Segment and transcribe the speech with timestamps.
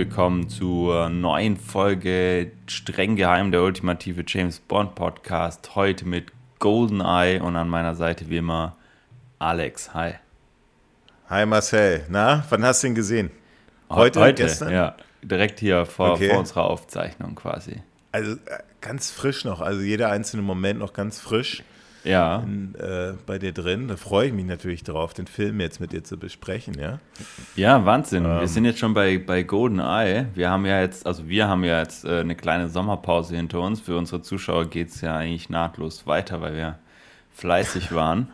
[0.00, 5.74] willkommen zur neuen Folge Streng geheim, der ultimative James Bond Podcast.
[5.74, 8.78] Heute mit GoldenEye und an meiner Seite wie immer
[9.38, 9.92] Alex.
[9.92, 10.14] Hi.
[11.28, 12.06] Hi Marcel.
[12.08, 13.30] Na, wann hast du ihn gesehen?
[13.90, 14.72] Heute, Heute gestern?
[14.72, 16.30] Ja, direkt hier vor, okay.
[16.30, 17.82] vor unserer Aufzeichnung quasi.
[18.10, 21.62] Also äh, ganz frisch noch, also jeder einzelne Moment noch ganz frisch
[22.04, 22.40] ja.
[22.40, 23.88] In, äh, bei dir drin.
[23.88, 26.98] Da freue ich mich natürlich darauf, den Film jetzt mit dir zu besprechen, ja.
[27.56, 28.24] Ja, Wahnsinn.
[28.24, 28.40] Ähm.
[28.40, 30.26] Wir sind jetzt schon bei, bei Golden Eye.
[30.34, 33.80] Wir haben ja jetzt, also wir haben ja jetzt äh, eine kleine Sommerpause hinter uns.
[33.80, 36.78] Für unsere Zuschauer geht es ja eigentlich nahtlos weiter, weil wir
[37.32, 38.28] fleißig waren.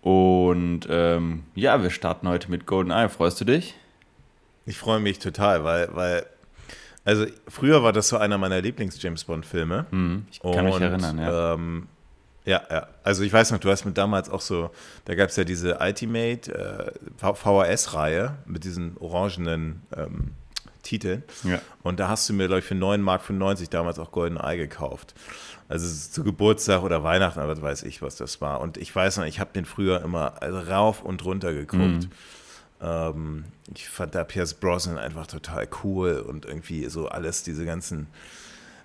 [0.00, 3.08] Und ähm, ja, wir starten heute mit Golden Eye.
[3.08, 3.74] Freust du dich?
[4.66, 6.26] Ich freue mich total, weil, weil
[7.04, 9.86] also früher war das so einer meiner Lieblings-James Bond-Filme.
[9.90, 11.54] Hm, ich kann und, mich erinnern, ja.
[11.54, 11.88] Ähm,
[12.44, 12.86] ja, ja.
[13.04, 14.70] Also ich weiß noch, du hast mit damals auch so,
[15.04, 20.32] da gab es ja diese Ultimate äh, VHS-Reihe mit diesen orangenen ähm,
[20.82, 21.22] Titeln.
[21.44, 21.60] Ja.
[21.82, 24.56] Und da hast du mir, glaube ich, für 9 Mark 95 damals auch Golden Eye
[24.56, 25.14] gekauft.
[25.68, 28.60] Also zu Geburtstag oder Weihnachten, aber weiß ich, was das war.
[28.60, 31.80] Und ich weiß noch, ich habe den früher immer rauf und runter geguckt.
[31.80, 32.10] Mhm.
[32.82, 38.08] Ähm, ich fand da Pierce Brosnan einfach total cool und irgendwie so alles, diese ganzen,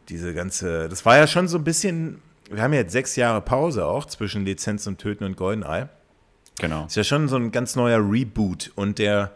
[0.07, 3.41] diese ganze, das war ja schon so ein bisschen wir haben ja jetzt sechs Jahre
[3.41, 5.89] Pause auch zwischen Lizenz zum Töten und Goldeneye.
[6.59, 6.85] Genau.
[6.85, 9.31] Ist ja schon so ein ganz neuer Reboot und der,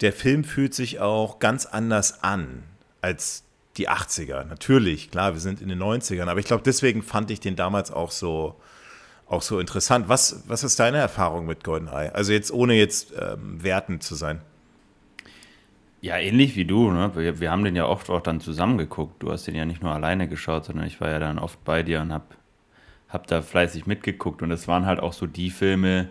[0.00, 2.62] der Film fühlt sich auch ganz anders an
[3.02, 3.44] als
[3.76, 4.44] die 80er.
[4.44, 7.90] Natürlich, klar, wir sind in den 90ern, aber ich glaube, deswegen fand ich den damals
[7.90, 8.54] auch so,
[9.26, 10.08] auch so interessant.
[10.08, 12.14] Was, was ist deine Erfahrung mit GoldenEye?
[12.14, 14.40] Also jetzt ohne jetzt ähm, wertend zu sein.
[16.00, 16.90] Ja, ähnlich wie du.
[16.90, 17.12] Ne?
[17.14, 19.22] Wir, wir, haben den ja oft auch dann zusammen geguckt.
[19.22, 21.82] Du hast den ja nicht nur alleine geschaut, sondern ich war ja dann oft bei
[21.82, 22.26] dir und habe
[23.14, 26.08] habe da fleißig mitgeguckt und es waren halt auch so die Filme,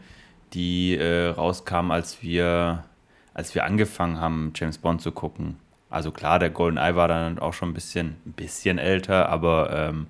[0.54, 2.86] die äh, rauskamen, als wir,
[3.34, 5.58] als wir angefangen haben, James Bond zu gucken.
[5.90, 9.72] Also klar, der Golden Eye war dann auch schon ein bisschen, ein bisschen älter, aber
[9.72, 10.08] ähm,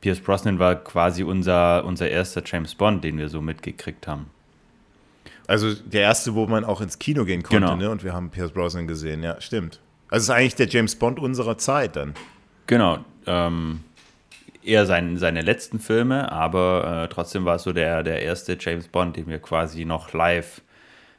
[0.00, 4.26] Pierce Brosnan war quasi unser, unser erster James Bond, den wir so mitgekriegt haben.
[5.46, 7.76] Also der erste, wo man auch ins Kino gehen konnte, genau.
[7.76, 7.90] ne?
[7.90, 9.80] Und wir haben Pierce Brosnan gesehen, ja, stimmt.
[10.08, 12.14] Also es ist eigentlich der James Bond unserer Zeit dann.
[12.66, 12.98] Genau.
[13.26, 13.80] Ähm,
[14.66, 18.88] eher sein, seine letzten Filme, aber äh, trotzdem war es so der, der erste James
[18.88, 20.62] Bond, den wir quasi noch live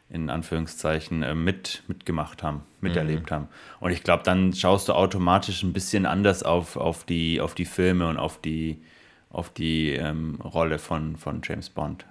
[0.09, 3.36] in Anführungszeichen äh, mit, mitgemacht haben, miterlebt mhm.
[3.36, 3.47] haben.
[3.80, 7.66] Und ich glaube, dann schaust du automatisch ein bisschen anders auf, auf, die, auf die
[7.66, 8.81] Filme und auf die,
[9.30, 12.06] auf die ähm, Rolle von, von James Bond.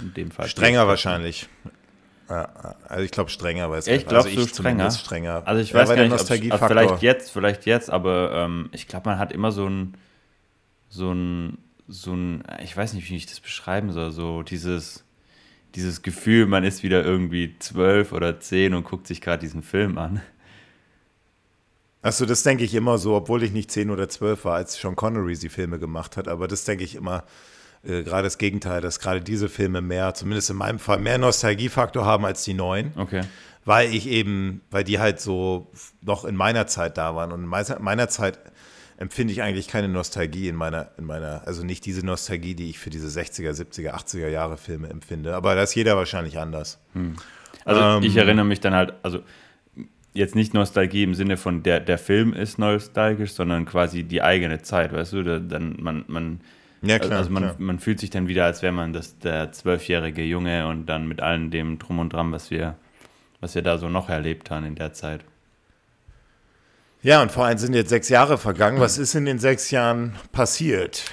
[0.00, 0.48] In dem Fall.
[0.48, 1.48] Strenger wahrscheinlich.
[2.26, 4.90] also ich glaube strenger, weil es ich glaube also strenger.
[4.90, 5.42] strenger.
[5.44, 9.10] Also ich weiß ja, gar nicht, ob, vielleicht jetzt, vielleicht jetzt, aber ähm, ich glaube,
[9.10, 9.94] man hat immer so ein
[10.94, 15.04] so ein, so ein, ich weiß nicht, wie ich das beschreiben soll, so dieses,
[15.74, 19.98] dieses Gefühl, man ist wieder irgendwie zwölf oder zehn und guckt sich gerade diesen Film
[19.98, 20.22] an.
[22.00, 24.94] Achso, das denke ich immer so, obwohl ich nicht zehn oder zwölf war, als Sean
[24.94, 27.24] Connery die Filme gemacht hat, aber das denke ich immer,
[27.82, 32.04] äh, gerade das Gegenteil, dass gerade diese Filme mehr, zumindest in meinem Fall, mehr Nostalgiefaktor
[32.04, 32.92] haben als die neuen.
[32.96, 33.22] Okay.
[33.64, 35.70] Weil ich eben, weil die halt so
[36.02, 37.32] noch in meiner Zeit da waren.
[37.32, 38.38] Und in meiner Zeit
[38.96, 42.78] empfinde ich eigentlich keine Nostalgie in meiner, in meiner, also nicht diese Nostalgie, die ich
[42.78, 45.34] für diese 60er, 70er, 80er Jahre Filme empfinde.
[45.34, 46.80] Aber da ist jeder wahrscheinlich anders.
[46.92, 47.14] Hm.
[47.64, 49.20] Also ähm, ich erinnere mich dann halt, also
[50.12, 54.62] jetzt nicht Nostalgie im Sinne von der, der Film ist nostalgisch, sondern quasi die eigene
[54.62, 56.40] Zeit, weißt du, da, dann man, man
[56.82, 57.56] ja, klar, also man, klar.
[57.58, 61.20] man fühlt sich dann wieder, als wäre man das, der zwölfjährige Junge und dann mit
[61.20, 62.76] allem dem Drum und Dran, was wir,
[63.40, 65.24] was wir da so noch erlebt haben in der Zeit.
[67.04, 68.80] Ja, und vor allem sind jetzt sechs Jahre vergangen.
[68.80, 71.04] Was ist in den sechs Jahren passiert?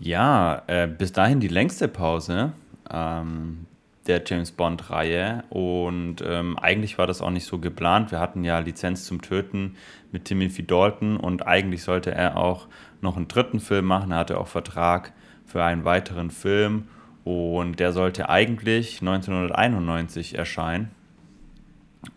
[0.00, 2.52] Ja, äh, bis dahin die längste Pause
[2.90, 3.66] ähm,
[4.08, 5.44] der James Bond-Reihe.
[5.50, 8.10] Und ähm, eigentlich war das auch nicht so geplant.
[8.10, 9.76] Wir hatten ja Lizenz zum Töten
[10.10, 12.66] mit Timothy Dalton und eigentlich sollte er auch
[13.00, 14.10] noch einen dritten Film machen.
[14.10, 15.12] Er hatte auch Vertrag
[15.46, 16.88] für einen weiteren Film
[17.22, 20.90] und der sollte eigentlich 1991 erscheinen.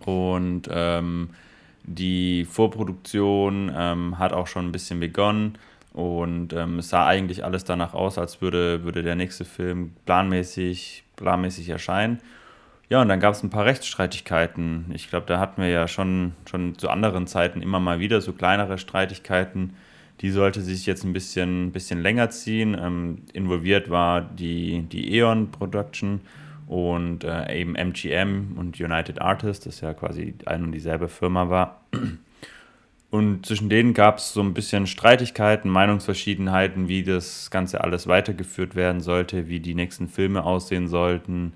[0.04, 1.30] Und ähm,
[1.88, 5.57] die Vorproduktion ähm, hat auch schon ein bisschen begonnen
[5.94, 11.04] und ähm, es sah eigentlich alles danach aus, als würde, würde der nächste Film planmäßig,
[11.16, 12.19] planmäßig erscheinen.
[12.89, 14.92] Ja, und dann gab es ein paar Rechtsstreitigkeiten.
[14.94, 18.31] Ich glaube, da hatten wir ja schon, schon zu anderen Zeiten immer mal wieder so
[18.33, 19.75] kleinere Streitigkeiten.
[20.22, 22.78] Die sollte sich jetzt ein bisschen, bisschen länger ziehen.
[22.80, 26.22] Ähm, involviert war die, die Eon Production
[26.68, 31.81] und äh, eben MGM und United Artists, das ja quasi ein und dieselbe Firma war.
[33.10, 38.75] Und zwischen denen gab es so ein bisschen Streitigkeiten, Meinungsverschiedenheiten, wie das Ganze alles weitergeführt
[38.75, 41.54] werden sollte, wie die nächsten Filme aussehen sollten.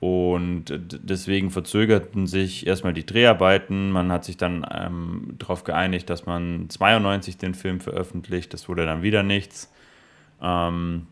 [0.00, 3.90] Und deswegen verzögerten sich erstmal die Dreharbeiten.
[3.90, 8.52] Man hat sich dann ähm, darauf geeinigt, dass man 92 den Film veröffentlicht.
[8.52, 9.70] Das wurde dann wieder nichts.
[10.40, 11.06] Ähm,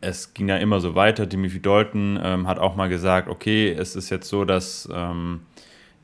[0.00, 1.28] es ging ja immer so weiter.
[1.28, 5.40] Timothy Dalton ähm, hat auch mal gesagt, okay, es ist jetzt so, dass ähm,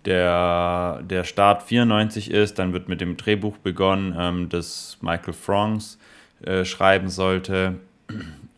[0.05, 5.99] der, der Start 94 ist, dann wird mit dem Drehbuch begonnen, ähm, das Michael Fronks
[6.43, 7.77] äh, schreiben sollte.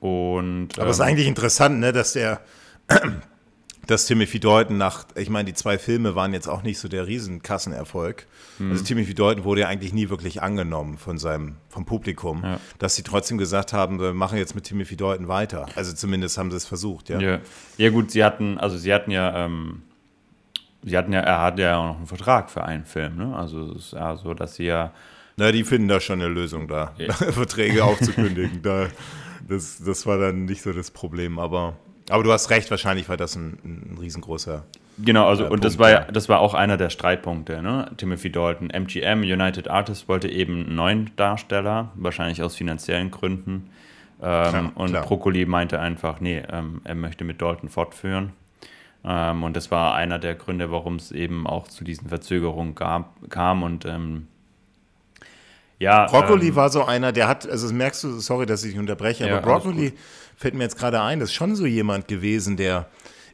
[0.01, 2.41] Und, Aber es ist ähm, eigentlich interessant, ne, dass der
[3.87, 7.07] dass Timothy Dalton nach, ich meine, die zwei Filme waren jetzt auch nicht so der
[7.07, 8.27] Riesenkassenerfolg.
[8.59, 8.71] Mhm.
[8.71, 12.61] Also Timothy Dalton wurde ja eigentlich nie wirklich angenommen von seinem, vom Publikum, ja.
[12.79, 15.67] dass sie trotzdem gesagt haben, wir machen jetzt mit Timothy Dalton weiter.
[15.75, 17.21] Also zumindest haben sie es versucht, ja.
[17.21, 17.41] Ja,
[17.77, 19.83] ja gut, sie hatten, also sie hatten ja, ähm,
[20.83, 23.37] sie hatten ja, er hatte ja auch noch einen Vertrag für einen Film, ne?
[23.37, 24.93] Also es ist ja so, dass sie ja.
[25.37, 27.13] Na, die finden da schon eine Lösung da, ja.
[27.13, 28.63] Verträge aufzukündigen.
[28.63, 28.89] da,
[29.47, 31.77] das, das war dann nicht so das Problem, aber.
[32.11, 34.65] Aber du hast recht, wahrscheinlich war das ein, ein riesengroßer.
[34.99, 37.91] Genau, also äh, und das war ja, das war auch einer der Streitpunkte, ne?
[37.97, 38.71] Timothy Dalton.
[38.71, 43.71] MGM, United Artists, wollte eben einen neuen Darsteller, wahrscheinlich aus finanziellen Gründen.
[44.23, 45.03] Ähm, klar, und klar.
[45.05, 48.33] Broccoli meinte einfach, nee, ähm, er möchte mit Dalton fortführen.
[49.05, 53.15] Ähm, und das war einer der Gründe, warum es eben auch zu diesen Verzögerungen gab,
[53.31, 53.63] kam.
[53.63, 54.29] Und ähm,
[55.79, 56.07] ja.
[56.07, 58.79] Broccoli ähm, war so einer, der hat, also das merkst du, sorry, dass ich dich
[58.79, 59.93] unterbreche, ja, aber Broccoli
[60.37, 62.89] fällt mir jetzt gerade ein, das ist schon so jemand gewesen, der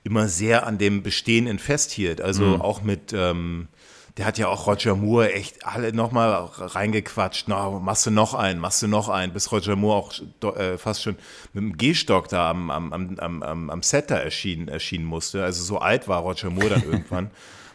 [0.05, 2.21] immer sehr an dem Bestehenden festhielt.
[2.21, 2.61] Also mhm.
[2.63, 3.69] auch mit, ähm,
[4.17, 7.49] der hat ja auch Roger Moore echt alle nochmal reingequatscht.
[7.49, 9.97] No, machst du noch einen, machst du noch einen, bis Roger Moore
[10.43, 11.17] auch äh, fast schon
[11.53, 15.45] mit dem Gehstock da am, am, am, am, am Set da erschienen, erschienen musste.
[15.45, 17.31] Also so alt war Roger Moore dann irgendwann,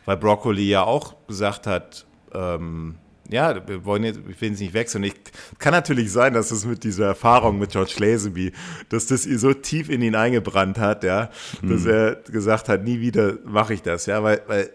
[0.06, 2.95] weil Broccoli ja auch gesagt hat, ähm,
[3.30, 5.04] ja, wir wollen jetzt, ich will jetzt nicht wechseln.
[5.04, 5.13] Ich,
[5.60, 8.51] kann natürlich sein, dass es mit dieser Erfahrung mit George Lazenby,
[8.89, 11.30] dass das ihr so tief in ihn eingebrannt hat, ja,
[11.62, 11.69] mhm.
[11.69, 14.69] dass er gesagt hat, nie wieder mache ich das, ja, weil, weil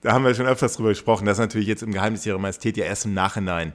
[0.00, 2.84] da haben wir schon öfters drüber gesprochen, dass natürlich jetzt im Geheimnis ihrer Majestät ja
[2.84, 3.72] erst im Nachhinein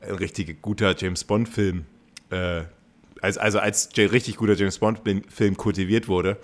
[0.00, 1.84] ein richtig guter James Bond-Film,
[2.30, 2.62] äh,
[3.20, 6.38] als, also als richtig guter James Bond-Film kultiviert wurde.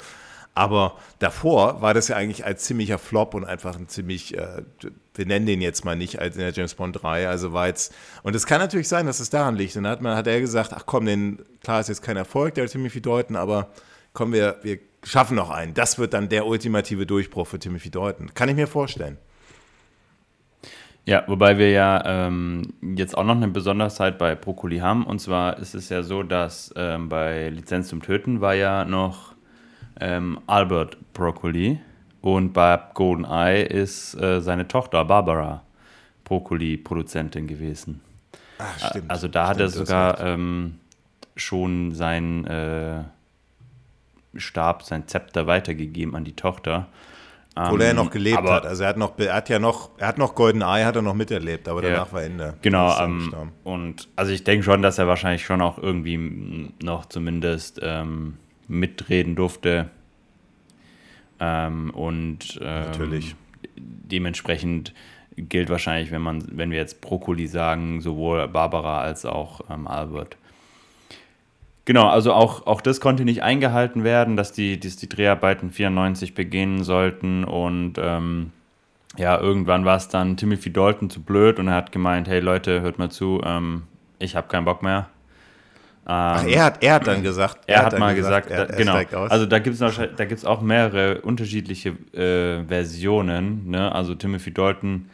[0.57, 4.63] Aber davor war das ja eigentlich als ziemlicher Flop und einfach ein ziemlich, äh,
[5.15, 7.95] wir nennen den jetzt mal nicht als in der James Bond 3, also war jetzt,
[8.23, 9.77] und es kann natürlich sein, dass es daran liegt.
[9.77, 12.67] Und dann hat, hat er gesagt, ach komm, den, klar ist jetzt kein Erfolg, der
[12.69, 13.69] Timothy Deuten, aber
[14.15, 15.75] komm, wir, wir schaffen noch einen.
[15.75, 18.33] Das wird dann der ultimative Durchbruch für Timothy Deuten.
[18.33, 19.19] Kann ich mir vorstellen.
[21.05, 25.05] Ja, wobei wir ja ähm, jetzt auch noch eine Besonderheit bei Brokkoli haben.
[25.05, 29.36] Und zwar ist es ja so, dass ähm, bei Lizenz zum Töten war ja noch
[30.01, 31.81] ähm, Albert Broccoli
[32.21, 35.63] und bei GoldenEye ist äh, seine Tochter Barbara
[36.25, 38.01] Broccoli Produzentin gewesen.
[38.59, 39.11] Ach, stimmt.
[39.11, 40.79] Also da stimmt, hat er sogar ähm,
[41.37, 43.05] schon sein äh,
[44.35, 46.89] Stab, sein Zepter weitergegeben an die Tochter.
[47.55, 48.67] Obwohl er ja noch gelebt aber, hat.
[48.67, 51.01] Also er hat noch, er hat ja noch, er hat noch Golden Eye, hat er
[51.01, 52.55] noch miterlebt, aber danach war Ende.
[52.61, 53.33] Genau, ähm,
[53.65, 58.37] und also ich denke schon, dass er wahrscheinlich schon auch irgendwie noch zumindest ähm,
[58.69, 59.91] mitreden durfte.
[61.39, 63.35] Ähm, und ähm, Natürlich.
[63.77, 64.95] dementsprechend
[65.37, 70.37] gilt wahrscheinlich, wenn man, wenn wir jetzt Brokkoli sagen, sowohl Barbara als auch ähm, Albert.
[71.85, 76.35] Genau, also auch, auch das konnte nicht eingehalten werden, dass die, dass die Dreharbeiten 94
[76.35, 78.51] beginnen sollten und ähm,
[79.17, 82.81] ja, irgendwann war es dann Timothy Dalton zu blöd und er hat gemeint, hey Leute,
[82.81, 83.85] hört mal zu, ähm,
[84.19, 85.09] ich habe keinen Bock mehr.
[86.09, 87.65] Ach, er hat, er hat dann gesagt.
[87.67, 89.25] Er, er hat, hat mal gesagt, gesagt er, er genau.
[89.27, 93.69] Also da gibt es da gibt's auch mehrere unterschiedliche äh, Versionen.
[93.71, 93.93] Ne?
[93.93, 95.11] Also Timothy Dalton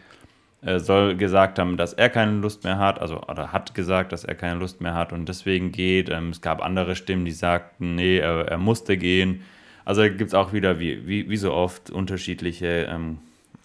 [0.61, 4.25] äh, soll gesagt haben, dass er keine Lust mehr hat, also oder hat gesagt, dass
[4.25, 6.11] er keine Lust mehr hat und deswegen geht.
[6.11, 9.42] Ähm, es gab andere Stimmen, die sagten, nee, er, er musste gehen.
[9.87, 13.18] Also gibt es auch wieder, wie, wie, wie so oft, unterschiedliche ähm,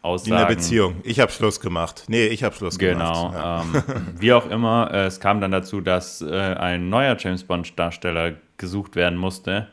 [0.07, 0.33] Aussagen.
[0.33, 0.95] In der Beziehung.
[1.03, 2.05] Ich habe Schluss gemacht.
[2.07, 3.33] Nee, ich habe Schluss genau, gemacht.
[3.33, 3.43] Genau.
[3.43, 3.61] Ja.
[3.61, 8.33] Ähm, wie auch immer, äh, es kam dann dazu, dass äh, ein neuer James Bond-Darsteller
[8.57, 9.67] gesucht werden musste.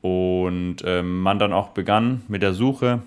[0.00, 3.02] Und ähm, man dann auch begann mit der Suche.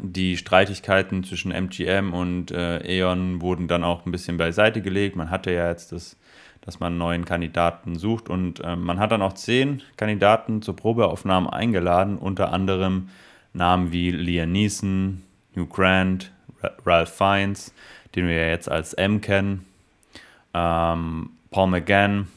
[0.00, 5.14] Die Streitigkeiten zwischen MGM und äh, E.ON wurden dann auch ein bisschen beiseite gelegt.
[5.14, 6.16] Man hatte ja jetzt das,
[6.62, 8.28] dass man einen neuen Kandidaten sucht.
[8.28, 13.08] Und ähm, man hat dann auch zehn Kandidaten zur Probeaufnahme eingeladen, unter anderem
[13.54, 15.22] Namen wie Liam Neeson,
[15.56, 16.30] Hugh Grant,
[16.84, 17.72] Ralph Fiennes,
[18.14, 19.64] den wir ja jetzt als M kennen,
[20.52, 22.28] ähm, Paul McGann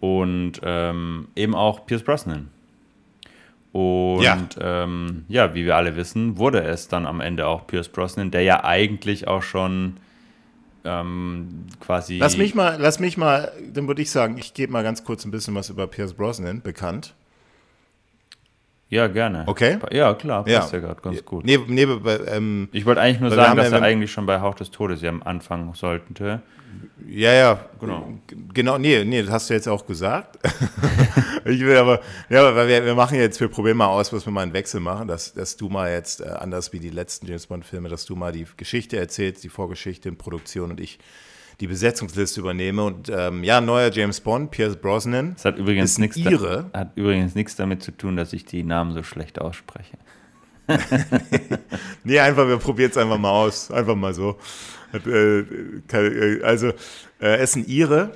[0.00, 2.48] und ähm, eben auch Pierce Brosnan.
[3.72, 4.38] Und ja.
[4.60, 5.54] Ähm, ja.
[5.54, 9.28] wie wir alle wissen, wurde es dann am Ende auch Pierce Brosnan, der ja eigentlich
[9.28, 9.96] auch schon
[10.84, 12.18] ähm, quasi.
[12.18, 15.24] Lass mich mal, lass mich mal, dann würde ich sagen, ich gebe mal ganz kurz
[15.24, 17.14] ein bisschen was über Pierce Brosnan bekannt.
[18.92, 19.44] Ja, gerne.
[19.46, 19.78] Okay?
[19.90, 20.60] Ja, klar, Ja.
[20.60, 21.46] passt ja, gerade ganz gut.
[21.46, 21.84] Nee, nee,
[22.26, 24.70] ähm, Ich wollte eigentlich nur Weil sagen, dass ja- er eigentlich schon bei Hauch des
[24.70, 26.42] Todes ja am Anfang sollte.
[27.08, 28.12] Ja, ja, Genau.
[28.52, 30.38] Genau, nee, nee, das hast du jetzt auch gesagt.
[31.46, 34.30] ich will aber, ja, aber wir, wir machen jetzt, wir probieren mal aus, was wir
[34.30, 37.46] mal einen Wechsel machen, dass, dass du mal jetzt, äh, anders wie die letzten James
[37.46, 40.98] Bond-Filme, dass du mal die Geschichte erzählst, die Vorgeschichte in Produktion und ich
[41.62, 42.82] die Besetzungsliste übernehme.
[42.82, 45.34] Und ähm, ja, neuer James Bond, Pierce Brosnan.
[45.34, 46.68] Das hat übrigens nichts Ire.
[46.72, 49.96] Da, hat übrigens nichts damit zu tun, dass ich die Namen so schlecht ausspreche.
[52.04, 53.70] Nee, einfach, wir probieren es einfach mal aus.
[53.70, 54.38] Einfach mal so.
[54.92, 56.72] Äh, äh, also,
[57.20, 58.10] äh, ist ein Ire.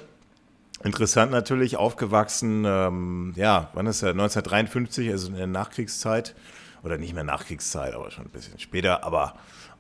[0.83, 4.11] Interessant natürlich, aufgewachsen, ähm, ja, wann ist er?
[4.11, 6.35] 1953, also in der Nachkriegszeit.
[6.83, 9.05] Oder nicht mehr Nachkriegszeit, aber schon ein bisschen später.
[9.05, 9.35] Aber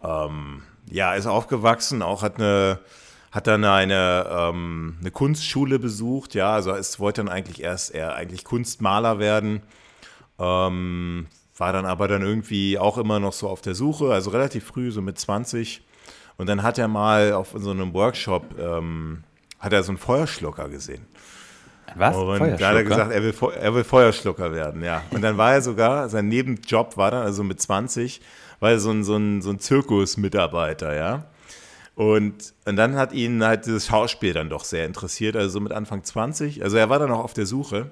[0.04, 2.78] ähm, ja, ist aufgewachsen, auch hat eine,
[3.36, 6.34] hat dann eine, ähm, eine Kunstschule besucht.
[6.34, 9.60] Ja, also es wollte dann eigentlich erst eher eigentlich Kunstmaler werden.
[10.38, 11.26] Ähm,
[11.58, 14.90] war dann aber dann irgendwie auch immer noch so auf der Suche, also relativ früh,
[14.90, 15.82] so mit 20.
[16.38, 19.22] Und dann hat er mal auf so einem Workshop, ähm,
[19.58, 21.04] hat er so einen Feuerschlucker gesehen.
[21.94, 22.16] Was?
[22.16, 25.02] Und da hat er gesagt, er will, er will Feuerschlucker werden, ja.
[25.10, 28.22] Und dann war er sogar, sein Nebenjob war dann, also mit 20,
[28.60, 31.26] war er so ein, so ein, so ein Zirkusmitarbeiter, ja.
[31.96, 35.72] Und, und dann hat ihn halt dieses Schauspiel dann doch sehr interessiert, also so mit
[35.72, 36.62] Anfang 20.
[36.62, 37.90] Also er war dann auch auf der Suche,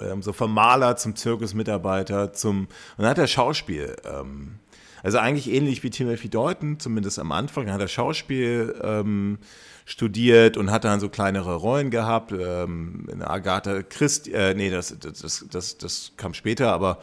[0.00, 2.68] ähm, so vom Maler zum Zirkusmitarbeiter, zum, und
[2.98, 4.56] dann hat er Schauspiel, ähm,
[5.04, 9.38] also eigentlich ähnlich wie Timothy Dalton, zumindest am Anfang, hat er Schauspiel ähm,
[9.84, 12.32] studiert und hat dann so kleinere Rollen gehabt.
[12.32, 16.98] Ähm, in Agatha Christie, äh, nee, das, das, das, das, das kam später, aber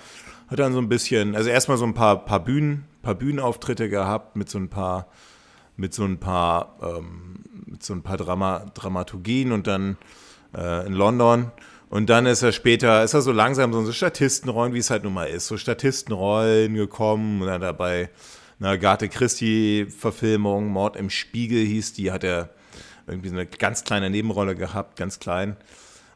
[0.48, 4.36] hat dann so ein bisschen, also erstmal so ein paar, paar Bühnen, paar Bühnenauftritte gehabt
[4.36, 5.08] mit so ein paar,
[5.82, 9.98] mit so ein paar, ähm, mit so ein paar Drama, Dramaturgien und dann
[10.56, 11.52] äh, in London.
[11.90, 15.04] Und dann ist er später, ist er so langsam so so Statistenrollen, wie es halt
[15.04, 18.10] nun mal ist, so Statistenrollen gekommen und dann dabei
[18.60, 22.52] eine Agathe Christie-Verfilmung, Mord im Spiegel hieß die, hat er
[23.08, 25.58] irgendwie so eine ganz kleine Nebenrolle gehabt, ganz klein.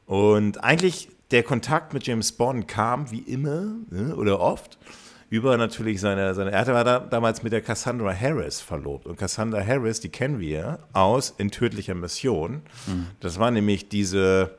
[0.06, 4.78] Und eigentlich der Kontakt mit James Bond kam wie immer ne, oder oft
[5.36, 9.06] über natürlich seine, seine er war da, damals mit der Cassandra Harris verlobt.
[9.06, 12.62] Und Cassandra Harris, die kennen wir aus In tödlicher Mission.
[13.20, 14.56] Das war nämlich diese,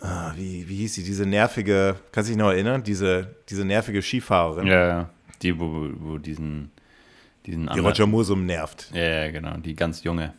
[0.00, 2.82] ah, wie, wie hieß sie, diese nervige, kannst du dich noch erinnern?
[2.82, 5.10] Diese, diese nervige Skifahrerin, Ja, ja.
[5.42, 6.70] Die, wo, wo diesen,
[7.46, 8.90] diesen die Roger so nervt.
[8.92, 10.34] Ja, ja, genau, die ganz junge.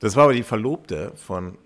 [0.00, 1.58] Das war aber die Verlobte von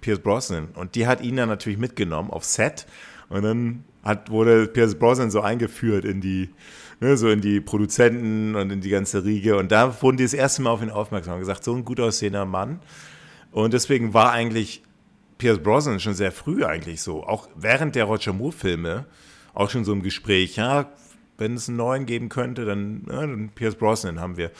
[0.00, 2.86] Pierce Brosnan und die hat ihn dann natürlich mitgenommen auf Set
[3.28, 6.50] und dann hat, wurde Pierce Brosnan so eingeführt in die,
[7.00, 9.56] ne, so in die Produzenten und in die ganze Riege.
[9.56, 12.00] Und da wurden die das erste Mal auf ihn aufmerksam und gesagt, so ein gut
[12.00, 12.80] aussehender Mann.
[13.50, 14.82] Und deswegen war eigentlich
[15.38, 19.06] Pierce Brosnan schon sehr früh eigentlich so, auch während der Roger Moore Filme
[19.54, 20.90] auch schon so im Gespräch, ja,
[21.36, 24.50] wenn es einen neuen geben könnte, dann, ja, dann Pierce Brosnan haben wir.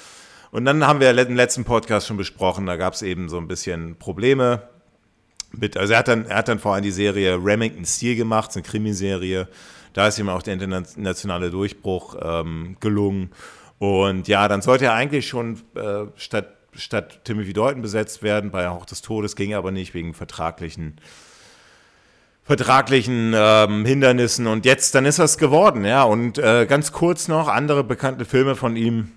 [0.51, 3.49] Und dann haben wir im letzten Podcast schon besprochen, da gab es eben so ein
[3.49, 4.63] bisschen Probleme
[5.53, 8.51] mit, also er hat dann, er hat dann vor allem die Serie Remington Steel gemacht,
[8.55, 9.49] eine Krimiserie.
[9.93, 13.31] Da ist ihm auch der internationale Durchbruch ähm, gelungen.
[13.79, 18.69] Und ja, dann sollte er eigentlich schon äh, statt, statt Timothy Dalton besetzt werden, bei
[18.69, 21.01] Hauch des Todes ging aber nicht wegen vertraglichen
[22.49, 26.03] vertraglichen ähm, Hindernissen und jetzt, dann ist das geworden, ja.
[26.05, 29.13] Und äh, ganz kurz noch, andere bekannte Filme von ihm.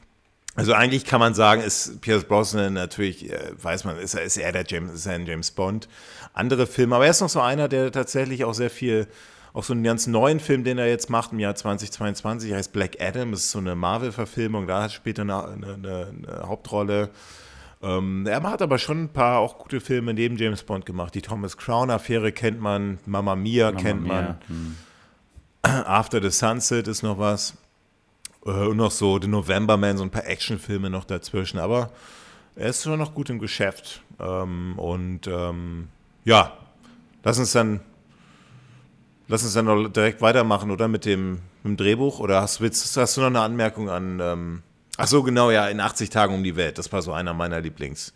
[0.56, 4.38] Also eigentlich kann man sagen, ist Pierce Brosnan natürlich, äh, weiß man, ist er, ist
[4.38, 5.88] er der James, ist er ein James Bond.
[6.34, 9.08] Andere Filme, aber er ist noch so einer, der tatsächlich auch sehr viel,
[9.54, 12.98] auch so einen ganz neuen Film, den er jetzt macht im Jahr 2022, heißt Black
[13.00, 17.10] Adam, das ist so eine Marvel-Verfilmung, da hat er später eine, eine, eine, Hauptrolle.
[17.82, 21.16] Ähm, er hat aber schon ein paar auch gute Filme neben James Bond gemacht.
[21.16, 24.14] Die Thomas Crown-Affäre kennt man, Mamma Mia Mamma kennt Mia.
[24.14, 24.38] man.
[24.48, 24.76] Hm.
[25.64, 27.56] After the Sunset ist noch was.
[28.46, 31.60] Äh, Und noch so The November Man, so ein paar Actionfilme noch dazwischen.
[31.60, 31.92] Aber
[32.56, 34.02] er ist schon noch gut im Geschäft.
[34.20, 35.88] Ähm, und ähm,
[36.26, 36.58] ja,
[37.24, 37.82] lass uns dann
[39.28, 40.88] lass uns dann noch direkt weitermachen, oder?
[40.88, 42.20] Mit dem, mit dem Drehbuch?
[42.20, 44.20] Oder hast, hast du noch eine Anmerkung an.
[44.20, 44.64] Ähm,
[44.98, 46.78] ach so, genau, ja, in 80 Tagen um die Welt.
[46.78, 48.14] Das war so einer meiner Lieblings.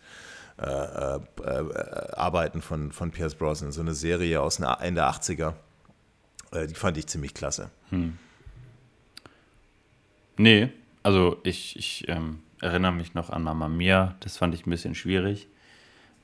[0.58, 5.52] Äh, äh, äh, Arbeiten von, von Pierce Brosnan, so eine Serie aus den Ende 80er.
[6.52, 7.70] Äh, die fand ich ziemlich klasse.
[10.36, 10.68] Nee,
[11.02, 14.94] also ich, ich ähm, erinnere mich noch an Mamma Mia, das fand ich ein bisschen
[14.94, 15.48] schwierig.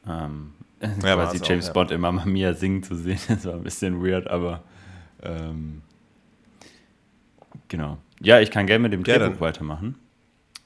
[0.07, 1.73] Ähm, Ja, quasi war's auch, James ja.
[1.73, 4.63] Bond in Mamma Mia singen zu sehen, das war ein bisschen weird, aber
[5.23, 5.83] ähm,
[7.69, 7.99] genau.
[8.21, 9.95] Ja, ich kann gerne mit dem Ja, Drehbuch dann- weitermachen.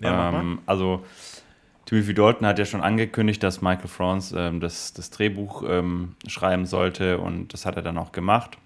[0.01, 1.05] Ja, ähm, also
[1.87, 6.67] Timothy Dalton hat ja schon angekündigt, dass Michael France ähm, das, das Drehbuch ähm, schreiben
[6.67, 8.59] sollte und das hat er dann auch gemacht.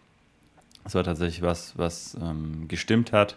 [0.83, 3.37] Das war tatsächlich was, was ähm, gestimmt hat.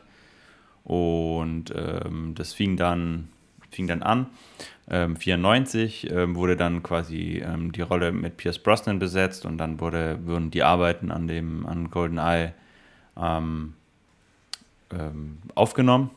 [0.83, 3.29] Und ähm, das fing dann,
[3.71, 4.27] fing dann an.
[4.89, 9.79] Ähm, 94 ähm, wurde dann quasi ähm, die Rolle mit Pierce Brosnan besetzt und dann
[9.79, 12.53] wurde, wurden die Arbeiten an dem an GoldenEye
[13.17, 13.73] ähm,
[14.91, 16.09] ähm, aufgenommen.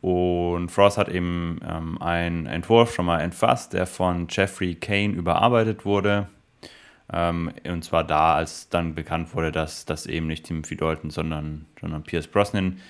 [0.00, 5.84] Und Frost hat eben ähm, einen Entwurf schon mal entfasst, der von Jeffrey Kane überarbeitet
[5.84, 6.28] wurde.
[7.10, 12.02] Und zwar da, als dann bekannt wurde, dass das eben nicht Timothy Dalton, sondern, sondern
[12.02, 12.82] Pierce Brosnan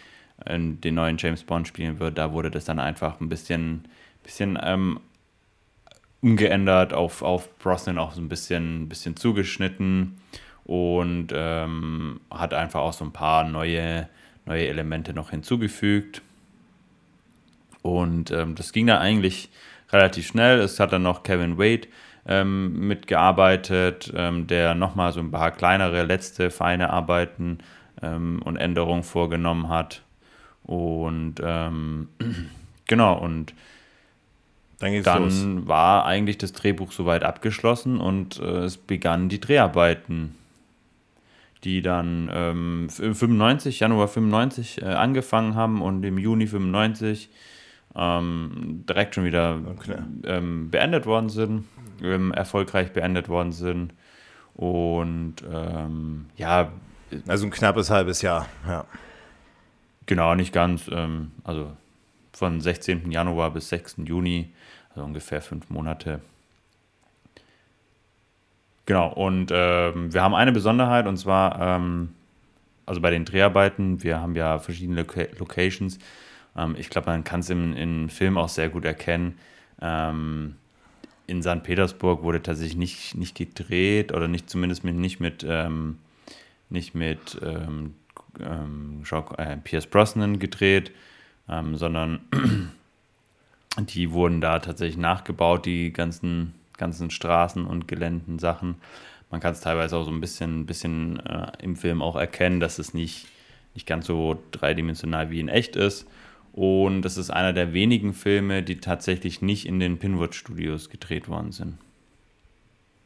[0.47, 2.19] in den neuen James Bond spielen wird.
[2.19, 3.87] Da wurde das dann einfach ein bisschen,
[4.23, 5.01] bisschen ähm,
[6.21, 10.21] umgeändert, auf, auf Brosnan auch so ein bisschen, bisschen zugeschnitten
[10.65, 14.09] und ähm, hat einfach auch so ein paar neue,
[14.47, 16.23] neue Elemente noch hinzugefügt.
[17.83, 19.51] Und ähm, das ging dann eigentlich
[19.91, 20.61] relativ schnell.
[20.61, 21.89] Es hat dann noch Kevin Wade
[22.27, 27.59] ähm, mitgearbeitet, ähm, der nochmal so ein paar kleinere, letzte, feine Arbeiten
[28.03, 30.03] ähm, und Änderungen vorgenommen hat.
[30.69, 32.09] Und ähm,
[32.87, 33.55] genau, und
[34.81, 40.35] dann, dann war eigentlich das Drehbuch soweit abgeschlossen und äh, es begannen die Dreharbeiten,
[41.65, 47.31] die dann ähm, 95, Januar 95 äh, angefangen haben und im Juni 95
[47.97, 49.97] ähm, direkt schon wieder okay.
[50.25, 51.65] ähm, beendet worden sind,
[52.03, 53.95] ähm, erfolgreich beendet worden sind.
[54.55, 56.73] Und ähm, ja.
[57.27, 58.85] Also ein knappes halbes Jahr, ja.
[60.09, 60.89] Genau, nicht ganz.
[60.91, 61.71] Ähm, also
[62.33, 63.13] von 16.
[63.13, 63.99] Januar bis 6.
[64.05, 64.49] Juni,
[64.91, 66.21] also ungefähr fünf Monate.
[68.87, 71.61] Genau, und ähm, wir haben eine Besonderheit und zwar,
[72.87, 75.99] also bei den Dreharbeiten, wir haben ja verschiedene Loca Locations
[76.59, 79.39] ähm, ich glaube, man kann es im, im Film auch sehr gut erkennen.
[79.81, 80.57] Ähm,
[81.27, 81.63] in St.
[81.63, 85.99] Petersburg wurde tatsächlich nicht, nicht gedreht oder nicht zumindest mit, nicht mit, ähm,
[86.71, 87.39] nicht mit
[88.41, 90.93] ähm, ähm, äh, Pierce Brosnan gedreht,
[91.49, 92.21] ähm, sondern
[93.79, 98.77] die wurden da tatsächlich nachgebaut, die ganzen, ganzen Straßen und Geländen Sachen.
[99.31, 102.79] Man kann es teilweise auch so ein bisschen, bisschen äh, im Film auch erkennen, dass
[102.79, 103.27] es nicht,
[103.75, 106.07] nicht ganz so dreidimensional wie in echt ist.
[106.53, 111.29] Und das ist einer der wenigen Filme, die tatsächlich nicht in den Pinwood Studios gedreht
[111.29, 111.79] worden sind.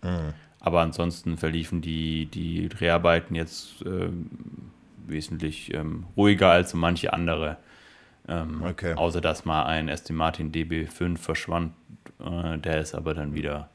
[0.03, 0.33] Mhm.
[0.61, 4.11] Aber ansonsten verliefen die, die Dreharbeiten jetzt äh,
[5.07, 7.59] wesentlich ähm, ruhiger als so manche andere.
[8.29, 8.95] Ähm, okay.
[8.95, 11.73] Außer dass mal ein Aston Martin DB5 verschwand.
[12.21, 13.69] Äh, der ist aber dann wieder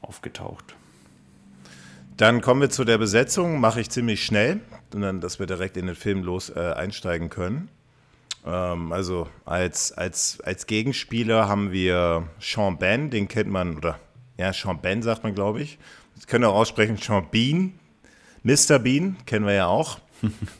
[0.00, 0.76] aufgetaucht.
[2.16, 3.60] Dann kommen wir zu der Besetzung.
[3.60, 7.68] Mache ich ziemlich schnell, dass wir direkt in den Film los äh, einsteigen können.
[8.44, 13.98] Ähm, also als, als, als Gegenspieler haben wir Sean Ben, den kennt man, oder
[14.38, 15.78] ja, Sean Ben sagt man, glaube ich.
[16.14, 17.78] Das können wir auch aussprechen, Sean Bean.
[18.42, 18.78] Mr.
[18.78, 19.98] Bean kennen wir ja auch.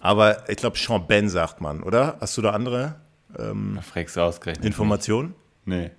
[0.00, 2.16] Aber ich glaube, Sean Ben sagt man, oder?
[2.20, 2.96] Hast du da andere
[3.38, 3.78] ähm,
[4.62, 5.34] Informationen?
[5.64, 5.90] Nee.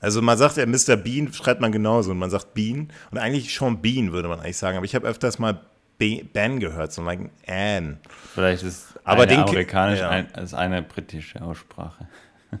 [0.00, 0.96] Also man sagt ja Mr.
[0.96, 2.88] Bean, schreibt man genauso und man sagt Bean.
[3.10, 4.76] Und eigentlich Sean Bean würde man eigentlich sagen.
[4.76, 5.60] Aber ich habe öfters mal
[5.98, 7.98] Ben gehört, so like Anne.
[8.34, 10.08] Vielleicht ist aber eine amerikanisch, ja.
[10.08, 12.08] ein, ist eine britische Aussprache.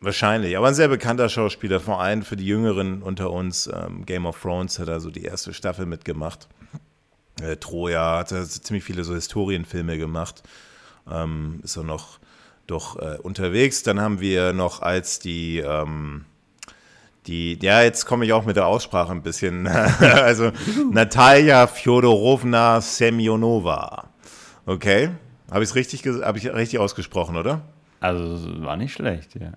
[0.00, 3.66] Wahrscheinlich, aber ein sehr bekannter Schauspieler, vor allem für die Jüngeren unter uns.
[3.66, 6.48] Ähm, Game of Thrones hat er so die erste Staffel mitgemacht.
[7.42, 10.42] Äh, Troja hat er ziemlich viele so Historienfilme gemacht.
[11.10, 12.18] Ähm, ist er noch
[12.66, 13.82] doch äh, unterwegs.
[13.82, 16.24] Dann haben wir noch als die ähm,
[17.28, 19.66] die, ja, jetzt komme ich auch mit der Aussprache ein bisschen.
[20.00, 20.50] also
[20.90, 24.08] Natalia Fjodorovna Semyonova.
[24.64, 25.10] Okay.
[25.50, 27.62] Habe ich es richtig, hab ich richtig ausgesprochen, oder?
[28.00, 29.52] Also war nicht schlecht, ja.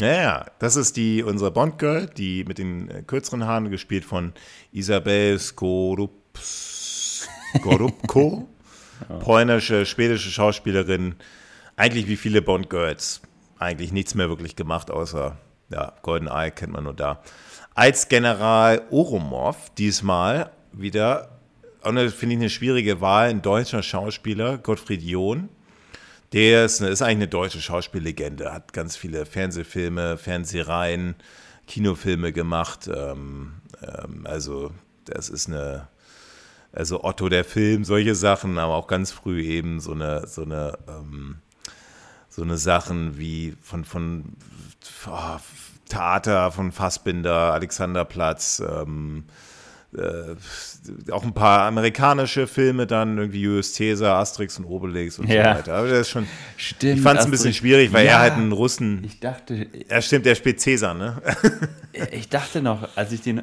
[0.00, 4.34] Ja, ja, das ist die unsere Bond-Girl, die mit den äh, kürzeren Haaren, gespielt von
[4.70, 6.75] Isabel Skorups,
[7.56, 8.48] Skorupko,
[9.20, 11.16] polnische, schwedische Schauspielerin.
[11.76, 13.20] Eigentlich wie viele Bond-Girls.
[13.58, 15.36] Eigentlich nichts mehr wirklich gemacht, außer
[15.70, 17.22] ja, Golden Eye kennt man nur da.
[17.74, 21.38] Als General Oromov diesmal wieder,
[21.82, 25.48] finde ich eine schwierige Wahl, ein deutscher Schauspieler, Gottfried John.
[26.32, 31.14] Der ist, ist eigentlich eine deutsche Schauspiellegende, hat ganz viele Fernsehfilme, Fernsehreihen,
[31.66, 32.88] Kinofilme gemacht.
[32.92, 34.72] Ähm, ähm, also,
[35.04, 35.88] das ist eine,
[36.76, 40.78] also Otto der Film, solche Sachen, aber auch ganz früh eben so eine, so eine,
[40.86, 41.36] ähm,
[42.28, 44.36] so eine Sachen wie von, von
[45.08, 45.36] oh,
[45.88, 49.24] Theater von Fassbinder, Alexanderplatz, ähm,
[49.96, 50.34] äh,
[51.10, 55.54] auch ein paar amerikanische Filme dann, irgendwie Julius Caesar, Asterix und Obelix und ja.
[55.54, 55.74] so weiter.
[55.76, 56.26] Aber das ist schon,
[56.58, 59.66] stimmt, ich fand es ein bisschen schwierig, weil ja, er halt einen Russen, ich dachte,
[59.88, 61.22] er stimmt, der spielt Caesar, ne?
[62.12, 63.42] ich dachte noch, als ich den,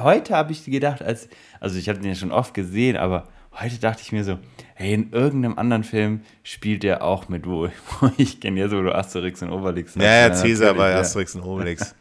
[0.00, 1.28] heute habe ich gedacht, als,
[1.60, 3.28] also ich habe den ja schon oft gesehen, aber
[3.60, 4.38] heute dachte ich mir so,
[4.74, 7.68] hey, in irgendeinem anderen Film spielt der auch mit, wo,
[8.00, 9.94] wo ich kenne ja so Asterix und Obelix.
[9.94, 10.98] Ja, ja, Cäsar bei ja.
[10.98, 11.94] Asterix und Obelix.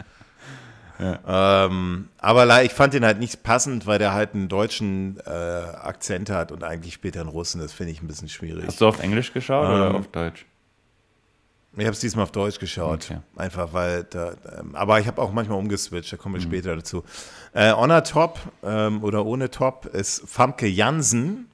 [1.00, 1.66] ja.
[1.66, 6.30] ähm, aber ich fand den halt nicht passend, weil der halt einen deutschen äh, Akzent
[6.30, 7.60] hat und eigentlich später einen Russen.
[7.62, 8.66] Das finde ich ein bisschen schwierig.
[8.68, 10.46] Hast du auf Englisch geschaut ähm, oder auf Deutsch?
[11.78, 13.10] Ich habe es diesmal auf Deutsch geschaut.
[13.10, 13.20] Okay.
[13.38, 16.52] Einfach weil da, ähm, aber ich habe auch manchmal umgeswitcht, da kommen wir mhm.
[16.52, 17.04] später dazu.
[17.54, 21.48] Äh, Honor Top ähm, oder ohne Top ist Famke Jansen.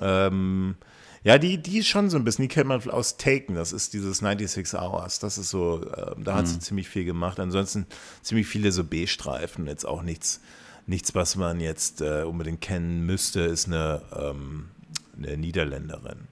[0.00, 0.76] Ähm,
[1.22, 3.94] ja, die, die ist schon so ein bisschen, die kennt man aus Taken, das ist
[3.94, 5.18] dieses 96 Hours.
[5.20, 6.48] Das ist so, äh, da hat mhm.
[6.48, 7.40] sie ziemlich viel gemacht.
[7.40, 7.86] Ansonsten
[8.20, 10.40] ziemlich viele so B-Streifen, jetzt auch nichts,
[10.86, 14.68] nichts, was man jetzt äh, unbedingt kennen müsste, ist eine, ähm,
[15.16, 16.28] eine Niederländerin.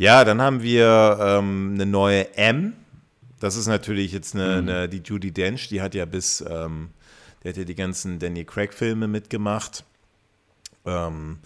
[0.00, 2.72] Ja, dann haben wir ähm, eine neue M.
[3.38, 4.68] Das ist natürlich jetzt eine, mhm.
[4.68, 6.88] eine, die Judy Dench, die hat ja bis, ähm,
[7.44, 9.84] die hat ja die ganzen Danny Craig-Filme mitgemacht.
[10.86, 11.40] Ähm,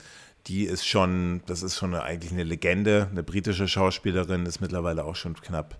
[0.47, 5.05] die ist schon, das ist schon eine, eigentlich eine Legende, eine britische Schauspielerin, ist mittlerweile
[5.05, 5.77] auch schon knapp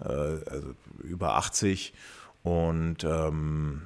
[0.00, 1.92] äh, also über 80
[2.42, 3.82] und ähm,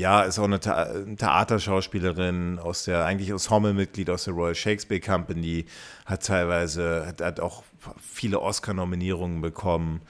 [0.00, 5.66] ja, ist auch eine, Theaterschauspielerin aus der, eigentlich aus Hommel-Mitglied aus der Royal Shakespeare Company,
[6.06, 7.64] hat teilweise, hat, hat auch
[8.00, 10.00] viele Oscar-Nominierungen bekommen.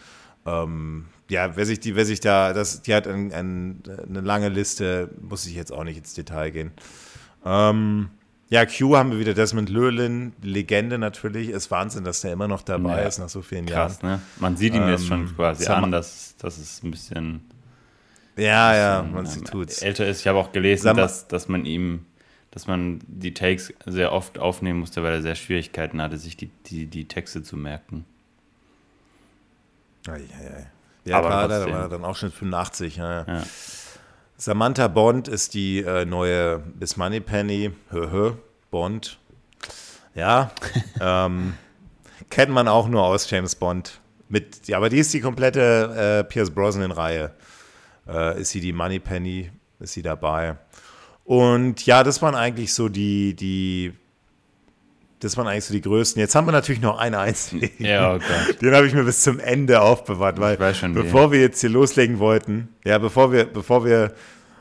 [0.46, 4.48] Ähm, ja, wer sich, die, wer sich da, das, die hat ein, ein, eine lange
[4.48, 6.70] Liste, muss ich jetzt auch nicht ins Detail gehen.
[7.44, 8.10] Ähm,
[8.48, 11.48] ja, Q haben wir wieder Desmond Llewellyn, Legende natürlich.
[11.48, 14.18] Ist Wahnsinn, dass der immer noch dabei ja, ist nach so vielen krass, Jahren.
[14.18, 14.22] Ne?
[14.38, 17.49] Man sieht ihm ähm, jetzt schon quasi an, dass, dass es ein bisschen.
[18.36, 19.82] Ja, ja, man ähm, tut's.
[19.82, 20.20] Älter ist.
[20.20, 22.06] Ich habe auch gelesen, dass, dass man ihm
[22.50, 26.48] dass man die Takes sehr oft aufnehmen musste, weil er sehr Schwierigkeiten hatte, sich die,
[26.66, 28.04] die, die Texte zu merken.
[30.08, 30.66] Ei, ei, ei.
[31.04, 32.96] Ja, Aber war, da war er dann auch schon 85.
[32.96, 33.24] Ja.
[33.26, 33.42] ja.
[34.36, 37.72] Samantha Bond ist die äh, neue Miss Moneypenny.
[37.90, 38.32] Höhö,
[38.70, 39.18] Bond.
[40.14, 40.50] Ja,
[41.00, 41.54] ähm,
[42.30, 44.00] kennt man auch nur aus James Bond.
[44.28, 47.32] Mit, ja, aber die ist die komplette äh, Pierce Brosnan-Reihe.
[48.10, 50.56] Äh, ist sie die Moneypenny, ist sie dabei.
[51.24, 53.92] Und ja, das waren eigentlich so die, die,
[55.20, 56.18] das waren eigentlich so die größten.
[56.18, 57.70] Jetzt haben wir natürlich noch einen einzigen.
[57.78, 58.24] Ja, okay.
[58.48, 61.70] Oh Den habe ich mir bis zum Ende aufbewahrt, weil schon, bevor wir jetzt hier
[61.70, 64.12] loslegen wollten, ja, bevor wir, bevor wir,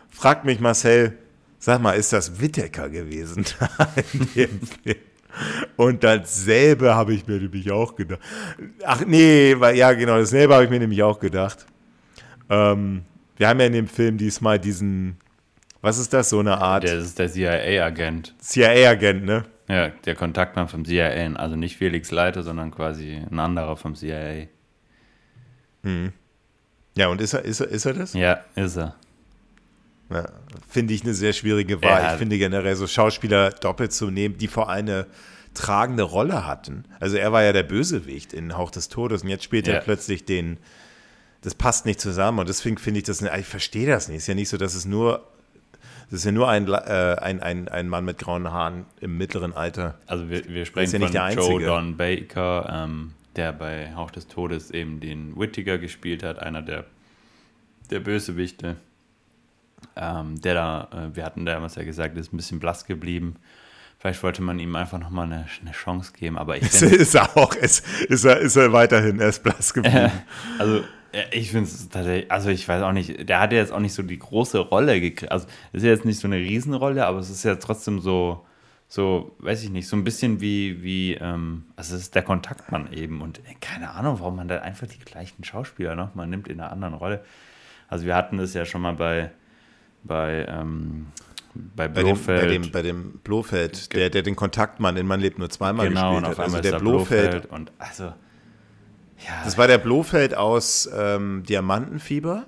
[0.09, 1.17] fragt mich Marcel,
[1.57, 3.45] sag mal, ist das Wittecker gewesen
[4.13, 4.97] in dem Film?
[5.75, 8.19] Und dasselbe habe ich mir nämlich auch gedacht.
[8.83, 11.65] Ach nee, ja genau, dasselbe habe ich mir nämlich auch gedacht.
[12.49, 13.03] Ähm,
[13.39, 15.17] wir haben ja in dem Film diesmal diesen
[15.81, 16.83] was ist das, so eine Art?
[16.83, 18.35] Das ist der CIA-Agent.
[18.39, 19.45] CIA-Agent, ne?
[19.69, 21.33] Ja, der Kontaktmann vom CIA.
[21.35, 24.47] Also nicht Felix Leiter, sondern quasi ein anderer vom CIA.
[25.83, 26.11] Hm.
[26.97, 28.13] Ja, und ist er, ist er, ist er das?
[28.13, 28.95] Ja, ist er.
[30.09, 30.25] Ja,
[30.67, 32.01] finde ich eine sehr schwierige Wahl.
[32.01, 32.11] Ja.
[32.11, 35.05] Ich finde generell so Schauspieler doppelt zu nehmen, die vor eine
[35.53, 36.83] tragende Rolle hatten.
[36.99, 39.75] Also er war ja der Bösewicht in Hauch des Todes und jetzt spielt ja.
[39.75, 40.57] er plötzlich den.
[41.41, 43.21] Das passt nicht zusammen und deswegen finde ich das.
[43.21, 44.17] Ich verstehe das nicht.
[44.17, 45.23] Es ist ja nicht so, dass es nur
[46.09, 49.53] das ist ja nur ein, äh, ein, ein, ein Mann mit grauen Haaren im mittleren
[49.53, 49.99] Alter.
[50.07, 54.71] Also wir, wir sprechen ja von Joe Don Baker, ähm, der bei Hauch des Todes
[54.71, 56.85] eben den Whittaker gespielt hat, einer der,
[57.91, 58.77] der Bösewichte.
[59.95, 63.35] Ähm, der da, äh, wir hatten damals ja gesagt, ist ein bisschen blass geblieben.
[63.99, 66.95] Vielleicht wollte man ihm einfach nochmal eine, eine Chance geben, aber ich finde.
[66.95, 70.11] Ist er auch, ist, ist, er, ist er weiterhin, er ist blass geblieben.
[70.57, 70.83] also
[71.31, 73.93] ich finde es tatsächlich, also ich weiß auch nicht, der hat ja jetzt auch nicht
[73.93, 75.31] so die große Rolle gekriegt.
[75.31, 78.45] Also es ist ja jetzt nicht so eine Riesenrolle, aber es ist ja trotzdem so,
[78.87, 82.91] so, weiß ich nicht, so ein bisschen wie, wie, ähm, also es ist der Kontaktmann
[82.93, 86.59] eben und äh, keine Ahnung, warum man da einfach die gleichen Schauspieler nochmal nimmt in
[86.59, 87.23] einer anderen Rolle.
[87.87, 89.31] Also wir hatten das ja schon mal bei,
[90.03, 91.07] bei, ähm,
[91.53, 92.41] bei Blofeld.
[92.41, 95.49] Bei dem, bei dem, bei dem Blofeld, der, der den Kontaktmann in Man lebt nur
[95.49, 96.39] zweimal genau, gespielt hat.
[96.39, 98.13] Also der Blofeld, Blofeld und also
[99.25, 99.43] ja.
[99.43, 102.45] Das war der Blofeld aus ähm, Diamantenfieber.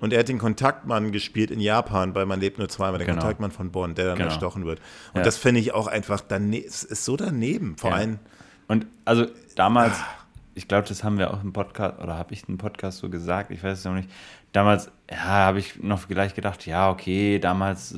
[0.00, 3.18] Und er hat den Kontaktmann gespielt in Japan, weil man lebt nur zweimal, der genau.
[3.18, 4.30] Kontaktmann von Bonn, der dann genau.
[4.30, 4.80] erstochen wird.
[5.12, 5.22] Und ja.
[5.22, 7.96] das finde ich auch einfach, es ist so daneben, vor ja.
[7.96, 8.18] allem.
[8.66, 10.06] Und also damals, ah.
[10.54, 13.50] ich glaube, das haben wir auch im Podcast, oder habe ich im Podcast so gesagt,
[13.50, 14.08] ich weiß es noch nicht.
[14.52, 17.94] Damals, ja, habe ich noch gleich gedacht, ja, okay, damals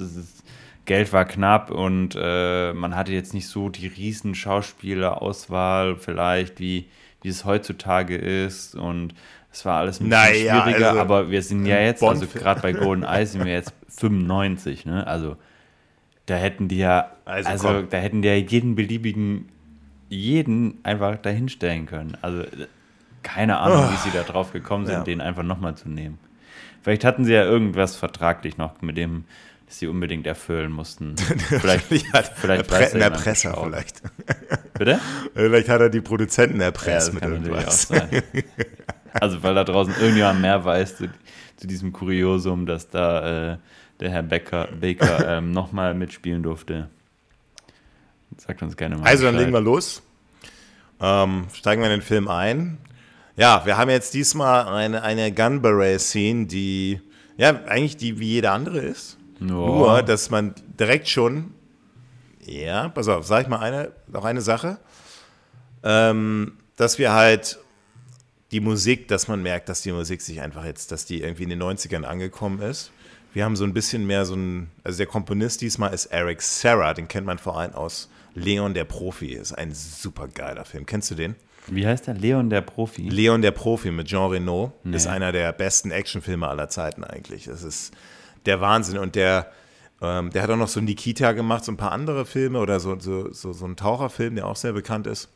[0.85, 6.88] Geld war knapp und äh, man hatte jetzt nicht so die riesen Schauspielerauswahl vielleicht wie
[7.22, 9.14] wie es heutzutage ist und
[9.52, 12.61] es war alles ein bisschen naja, schwieriger, also, aber wir sind ja jetzt, also gerade
[12.61, 15.06] bei Golden Eye sind wir jetzt 95, ne?
[15.06, 15.37] Also
[16.26, 19.48] da hätten die ja, also, also da hätten die ja jeden beliebigen,
[20.08, 22.16] jeden einfach dahinstellen können.
[22.22, 22.44] Also
[23.22, 23.92] keine Ahnung, oh.
[23.92, 25.04] wie sie da drauf gekommen sind, ja.
[25.04, 26.18] den einfach nochmal zu nehmen.
[26.82, 29.24] Vielleicht hatten sie ja irgendwas vertraglich noch mit dem
[29.74, 31.16] sie unbedingt erfüllen mussten.
[31.48, 34.02] Vielleicht, hat vielleicht weiß er Erpresser vielleicht.
[34.78, 35.00] Bitte?
[35.35, 37.88] Vielleicht hat er die Produzenten erpresst ja, mit irgendwas.
[39.12, 41.08] Also weil da draußen irgendjemand mehr weiß zu,
[41.56, 43.58] zu diesem Kuriosum, dass da äh,
[44.00, 46.88] der Herr Becker, Baker ähm, nochmal mitspielen durfte.
[48.38, 49.06] Sagt uns gerne mal.
[49.06, 50.02] Also dann legen wir los.
[51.00, 52.78] Ähm, steigen wir in den Film ein.
[53.37, 57.00] Ja, wir haben jetzt diesmal eine, eine Gun Beret-Scene, die
[57.37, 59.18] ja eigentlich die wie jede andere ist.
[59.50, 59.66] Oh.
[59.66, 61.55] Nur, dass man direkt schon,
[62.44, 64.78] ja, pass auf, sag ich mal eine, noch eine Sache,
[65.83, 67.59] ähm, dass wir halt
[68.50, 71.50] die Musik, dass man merkt, dass die Musik sich einfach jetzt, dass die irgendwie in
[71.50, 72.92] den 90ern angekommen ist.
[73.33, 76.92] Wir haben so ein bisschen mehr so ein, also der Komponist diesmal ist Eric Serra,
[76.92, 79.33] den kennt man vor allem aus Leon der Profi.
[79.33, 80.85] Ist ein super geiler Film.
[80.85, 81.35] Kennst du den?
[81.68, 82.14] Wie heißt der?
[82.14, 83.09] Leon der Profi?
[83.09, 84.96] Leon der Profi mit Jean Reno nee.
[84.96, 87.44] ist einer der besten Actionfilme aller Zeiten eigentlich.
[87.44, 87.92] Das ist
[88.46, 88.98] der Wahnsinn.
[88.98, 89.50] Und der,
[90.00, 92.98] ähm, der hat auch noch so Nikita gemacht, so ein paar andere Filme oder so,
[92.98, 95.28] so, so, so ein Taucherfilm, der auch sehr bekannt ist.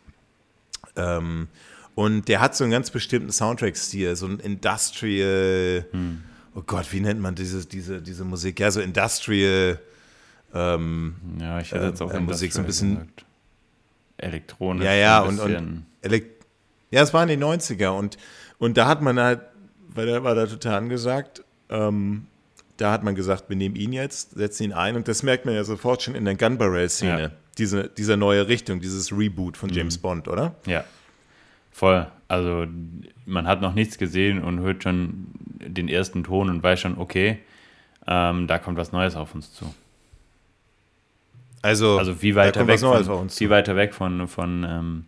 [0.96, 1.48] Ähm,
[1.94, 6.22] und der hat so einen ganz bestimmten Soundtrack-Stil, so ein Industrial, hm.
[6.54, 8.60] oh Gott, wie nennt man diese, diese, diese Musik?
[8.60, 9.80] Ja, so Industrial.
[10.54, 12.94] Ähm, ja, ich hätte jetzt auch äh, Musik so ein bisschen.
[12.96, 13.24] Gesagt.
[14.18, 14.84] Elektronisch.
[14.84, 15.84] Ja, ja, und, und
[16.90, 18.16] ja, es war in den 90er und,
[18.58, 19.40] und da hat man halt,
[19.88, 22.26] weil der war da total angesagt, ähm,
[22.76, 25.54] da hat man gesagt, wir nehmen ihn jetzt, setzen ihn ein und das merkt man
[25.54, 27.30] ja sofort schon in der Gun Barrel-Szene, ja.
[27.58, 30.02] diese, diese neue Richtung, dieses Reboot von James mhm.
[30.02, 30.54] Bond, oder?
[30.66, 30.84] Ja,
[31.72, 32.06] voll.
[32.28, 32.66] Also
[33.24, 35.28] man hat noch nichts gesehen und hört schon
[35.60, 37.38] den ersten Ton und weiß schon, okay,
[38.06, 39.72] ähm, da kommt was Neues auf uns zu.
[41.62, 45.04] Also, also viel weiter weg von, viel weiter weg von, von, ähm,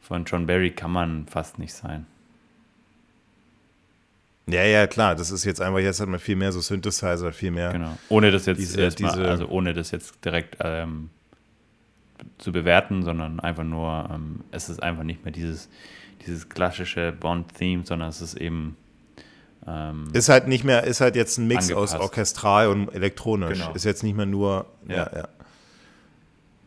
[0.00, 2.06] von John Barry kann man fast nicht sein.
[4.46, 5.14] Ja, ja, klar.
[5.14, 7.72] Das ist jetzt einfach, jetzt hat man viel mehr so Synthesizer, viel mehr.
[7.72, 7.96] Genau.
[8.08, 11.10] Ohne das jetzt diese, erstmal, diese also ohne das jetzt direkt ähm,
[12.38, 15.68] zu bewerten, sondern einfach nur, ähm, es ist einfach nicht mehr dieses,
[16.26, 18.76] dieses klassische Bond-Theme, sondern es ist eben.
[19.66, 21.94] Ähm, ist halt nicht mehr, ist halt jetzt ein Mix angepasst.
[21.94, 23.58] aus orchestral und elektronisch.
[23.60, 23.72] Genau.
[23.72, 24.66] Ist jetzt nicht mehr nur.
[24.86, 25.10] Ja, ja.
[25.14, 25.28] ja.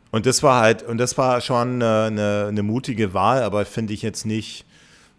[0.10, 3.94] Und das war halt, und das war schon eine, eine, eine mutige Wahl, aber finde
[3.94, 4.66] ich jetzt nicht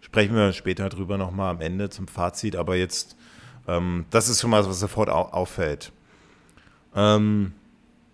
[0.09, 3.15] Sprechen wir später drüber nochmal am Ende zum Fazit, aber jetzt,
[3.67, 5.91] ähm, das ist schon mal, was sofort au auffällt.
[6.95, 7.53] Ähm,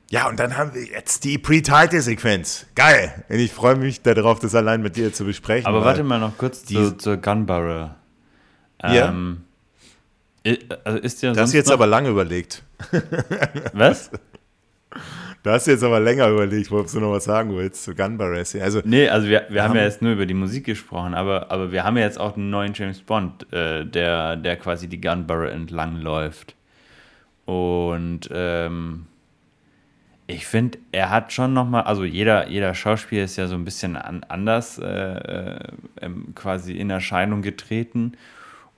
[0.09, 2.65] ja, und dann haben wir jetzt die Pre-Title-Sequenz.
[2.75, 3.23] Geil.
[3.29, 5.67] Und ich freue mich darauf, das allein mit dir zu besprechen.
[5.67, 7.95] Aber warte mal noch kurz zu, zur Gunbarrel.
[8.83, 9.43] Ähm,
[10.45, 10.53] ja.
[10.83, 12.63] Also ist ja das jetzt aber lange überlegt.
[13.73, 14.11] Was?
[15.45, 18.59] Du hast jetzt aber länger überlegt, ob du noch was sagen willst zu Gun Barresi.
[18.59, 21.51] Also, nee, also wir, wir haben, haben ja jetzt nur über die Musik gesprochen, aber,
[21.51, 24.99] aber wir haben ja jetzt auch einen neuen James Bond, äh, der, der quasi die
[24.99, 26.55] Gun Barrel entlang läuft.
[27.45, 29.05] Und ähm,
[30.25, 33.97] ich finde, er hat schon nochmal, also jeder, jeder Schauspieler ist ja so ein bisschen
[33.97, 35.59] an, anders äh, äh,
[36.33, 38.13] quasi in Erscheinung getreten.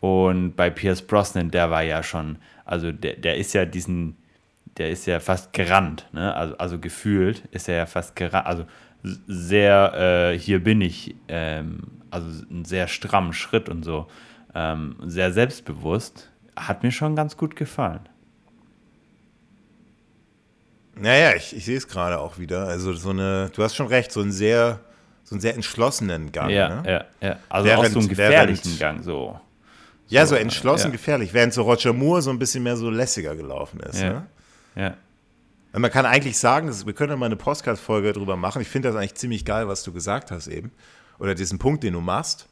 [0.01, 4.17] Und bei Pierce Brosnan, der war ja schon, also der, der ist ja diesen
[4.77, 6.33] der ist ja fast gerannt, ne?
[6.35, 8.65] also, also gefühlt ist er ja fast gerannt, also
[9.27, 11.79] sehr, äh, hier bin ich, ähm,
[12.11, 14.07] also einen sehr strammen Schritt und so,
[14.53, 18.01] ähm, sehr selbstbewusst, hat mir schon ganz gut gefallen.
[20.99, 22.67] Naja, ich, ich sehe es gerade auch wieder.
[22.67, 24.79] Also so eine, du hast schon recht, so einen sehr,
[25.23, 26.49] so einen sehr entschlossenen Gang.
[26.49, 27.05] Ja, ne?
[27.21, 27.39] ja, ja.
[27.49, 29.39] Also während, auch so einen gefährlichen während, Gang, so.
[30.07, 30.91] Ja, so, so entschlossen ja.
[30.91, 34.01] gefährlich, während so Roger Moore so ein bisschen mehr so lässiger gelaufen ist.
[34.01, 34.09] Ja.
[34.09, 34.27] Ne?
[34.77, 34.95] Ja.
[35.73, 38.61] Man kann eigentlich sagen, wir können mal eine Podcast-Folge drüber machen.
[38.61, 40.71] Ich finde das eigentlich ziemlich geil, was du gesagt hast eben.
[41.19, 42.47] Oder diesen Punkt, den du machst.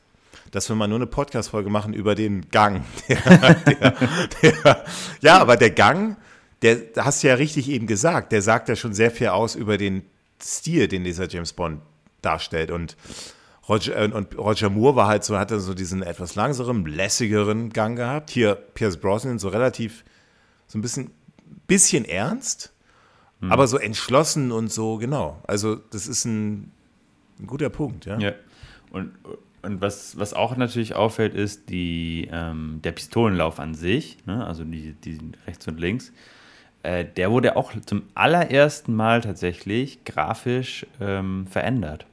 [0.51, 2.83] Dass wir mal nur eine Podcast-Folge machen über den Gang.
[3.07, 3.95] Der, der,
[4.41, 4.85] der,
[5.21, 6.17] ja, aber der Gang,
[6.61, 9.77] der hast du ja richtig eben gesagt, der sagt ja schon sehr viel aus über
[9.77, 10.03] den
[10.41, 11.81] Stil, den dieser James Bond
[12.21, 12.69] darstellt.
[12.69, 12.97] Und
[13.67, 17.95] Roger, äh, und Roger Moore war halt so, hatte so diesen etwas langsameren, lässigeren Gang
[17.95, 18.29] gehabt.
[18.29, 20.03] Hier Pierce Brosnan so relativ,
[20.67, 21.11] so ein bisschen
[21.67, 22.73] bisschen ernst,
[23.41, 23.51] hm.
[23.51, 25.41] aber so entschlossen und so, genau.
[25.47, 26.71] Also, das ist ein,
[27.39, 28.17] ein guter Punkt, ja.
[28.19, 28.33] Ja.
[28.91, 29.11] Und,
[29.61, 34.45] und was, was auch natürlich auffällt, ist die, ähm, der Pistolenlauf an sich, ne?
[34.45, 36.13] also die, die rechts und links.
[36.83, 42.05] Äh, der wurde auch zum allerersten Mal tatsächlich grafisch ähm, verändert.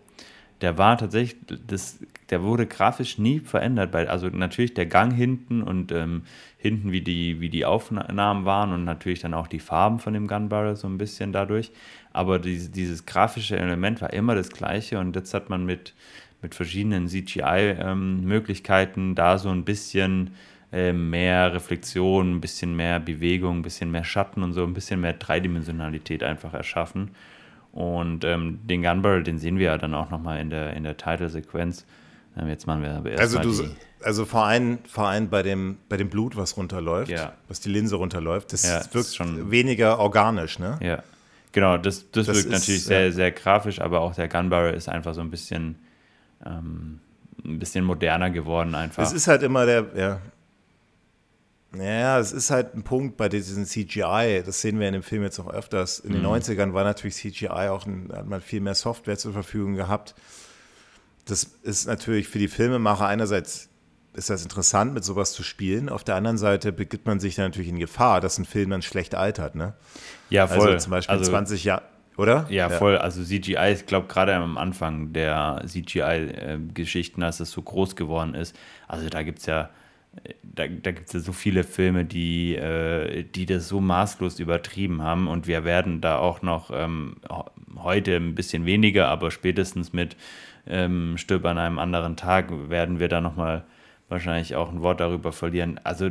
[0.62, 1.98] Der war tatsächlich, das,
[2.30, 6.22] der wurde grafisch nie verändert, also natürlich der Gang hinten und ähm,
[6.56, 10.28] hinten, wie die, wie die Aufnahmen waren und natürlich dann auch die Farben von dem
[10.28, 11.72] Gunbarrel so ein bisschen dadurch.
[12.12, 15.94] Aber dieses, dieses grafische Element war immer das gleiche und jetzt hat man mit,
[16.40, 20.30] mit verschiedenen CGI-Möglichkeiten ähm, da so ein bisschen
[20.72, 25.00] äh, mehr Reflexion, ein bisschen mehr Bewegung, ein bisschen mehr Schatten und so, ein bisschen
[25.00, 27.10] mehr Dreidimensionalität einfach erschaffen.
[27.72, 30.96] Und ähm, den Gunbarrel, den sehen wir ja dann auch nochmal in der, in der
[30.96, 31.86] Title-Sequenz.
[32.36, 33.70] Ähm, jetzt machen wir aber erst also, du,
[34.02, 37.32] also vor allem, vor allem bei, dem, bei dem Blut, was runterläuft, ja.
[37.48, 40.78] was die Linse runterläuft, das ja, wirkt schon weniger organisch, ne?
[40.82, 41.02] Ja,
[41.52, 44.88] genau, das, das, das wirkt ist, natürlich sehr, sehr grafisch, aber auch der Gunbarrel ist
[44.88, 45.76] einfach so ein bisschen,
[46.44, 47.00] ähm,
[47.44, 49.02] ein bisschen moderner geworden einfach.
[49.02, 50.20] Es ist halt immer der, ja,
[51.76, 55.22] ja, es ist halt ein Punkt bei diesem CGI, das sehen wir in dem Film
[55.22, 56.00] jetzt auch öfters.
[56.00, 56.28] In den mhm.
[56.28, 60.14] 90ern war natürlich CGI auch, ein, hat man viel mehr Software zur Verfügung gehabt.
[61.24, 63.68] Das ist natürlich für die Filmemacher einerseits
[64.14, 65.88] ist das interessant, mit sowas zu spielen.
[65.88, 68.82] Auf der anderen Seite begibt man sich dann natürlich in Gefahr, dass ein Film dann
[68.82, 69.74] schlecht altert, ne?
[70.28, 70.72] Ja, voll.
[70.72, 71.82] Also zum Beispiel also, 20 Jahre,
[72.18, 72.46] oder?
[72.50, 72.98] Ja, ja, voll.
[72.98, 78.54] Also CGI, ich glaube gerade am Anfang der CGI-Geschichten, als es so groß geworden ist,
[78.86, 79.70] also da gibt es ja
[80.42, 85.02] da, da gibt es ja so viele Filme, die, äh, die das so maßlos übertrieben
[85.02, 87.16] haben und wir werden da auch noch ähm,
[87.78, 90.16] heute ein bisschen weniger, aber spätestens mit
[90.66, 93.64] ähm, Stirb an einem anderen Tag werden wir da nochmal
[94.08, 95.80] wahrscheinlich auch ein Wort darüber verlieren.
[95.82, 96.10] Also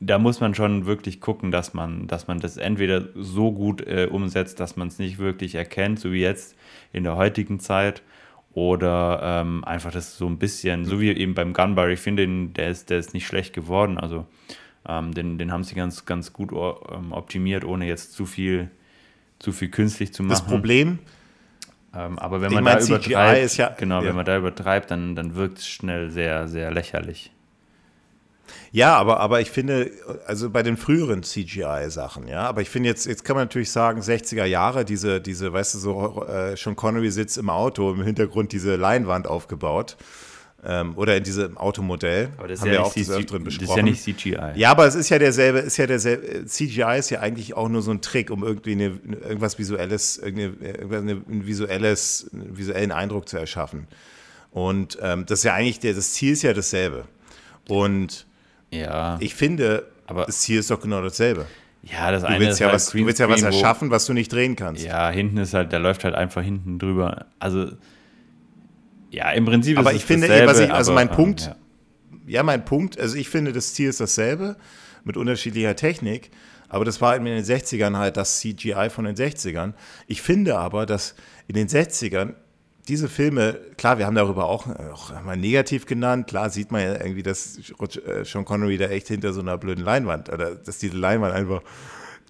[0.00, 4.08] da muss man schon wirklich gucken, dass man, dass man das entweder so gut äh,
[4.10, 6.56] umsetzt, dass man es nicht wirklich erkennt, so wie jetzt
[6.92, 8.02] in der heutigen Zeit,
[8.56, 12.70] oder ähm, einfach das so ein bisschen, so wie eben beim Gunbar, ich finde, der
[12.70, 13.98] ist, der ist nicht schlecht geworden.
[13.98, 14.26] Also
[14.88, 18.70] ähm, den, den haben sie ganz, ganz gut ähm, optimiert, ohne jetzt zu viel,
[19.38, 20.30] zu viel künstlich zu machen.
[20.30, 21.00] Das Problem,
[21.94, 24.08] ähm, aber wenn man mein, da übertreibt, ja, genau, ja.
[24.08, 27.32] wenn man da übertreibt, dann, dann wirkt es schnell sehr, sehr lächerlich.
[28.72, 29.90] Ja, aber, aber ich finde,
[30.26, 34.00] also bei den früheren CGI-Sachen, ja, aber ich finde jetzt, jetzt kann man natürlich sagen,
[34.00, 38.52] 60er Jahre, diese, diese, weißt du, so äh, schon Connery sitzt im Auto, im Hintergrund
[38.52, 39.96] diese Leinwand aufgebaut.
[40.68, 42.30] Ähm, oder in diesem Automodell.
[42.38, 43.86] Aber das haben ja wir auch des Öfteren besprochen.
[43.86, 44.58] Das ist ja nicht CGI.
[44.58, 47.82] Ja, aber es ist ja derselbe, ist ja derselbe, CGI ist ja eigentlich auch nur
[47.82, 48.84] so ein Trick, um irgendwie eine,
[49.22, 53.86] irgendwas Visuelles, eine, ein visuelles, einen visuellen Eindruck zu erschaffen.
[54.50, 57.04] Und ähm, das ist ja eigentlich, der, das Ziel ist ja dasselbe.
[57.68, 58.26] Und
[58.70, 59.16] ja.
[59.20, 61.46] Ich finde, aber das Ziel ist doch genau dasselbe.
[61.82, 64.06] Ja, das du eine willst ist ja halt was, Du willst ja was erschaffen, was
[64.06, 64.84] du nicht drehen kannst.
[64.84, 67.26] Ja, hinten ist halt, der läuft halt einfach hinten drüber.
[67.38, 67.70] Also,
[69.10, 71.56] ja, im Prinzip aber ist ich es finde, dasselbe, ich, also aber, mein Punkt, ja.
[72.26, 74.56] ja, mein Punkt, also ich finde, das Ziel ist dasselbe,
[75.04, 76.30] mit unterschiedlicher Technik,
[76.68, 79.74] aber das war in den 60ern halt das CGI von den 60ern.
[80.08, 81.14] Ich finde aber, dass
[81.46, 82.34] in den 60ern
[82.88, 86.28] diese Filme, klar, wir haben darüber auch, auch mal negativ genannt.
[86.28, 89.84] Klar sieht man ja irgendwie, dass äh, Sean Connery da echt hinter so einer blöden
[89.84, 91.62] Leinwand, oder dass diese Leinwand einfach,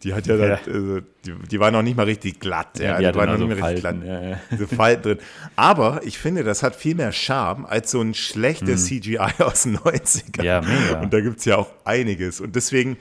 [0.03, 0.57] die hat ja, ja.
[0.57, 2.79] Dann, also, die, die, war noch nicht mal richtig glatt.
[2.79, 3.97] Ja, ja die, die war noch nicht mehr richtig glatt.
[4.03, 4.41] Ja.
[4.51, 5.19] Diese Falten drin.
[5.57, 9.03] Aber ich finde, das hat viel mehr Charme als so ein schlechtes hm.
[9.03, 10.43] CGI aus den 90ern.
[10.43, 11.01] Ja, mega.
[11.01, 12.41] Und da gibt es ja auch einiges.
[12.41, 12.97] Und deswegen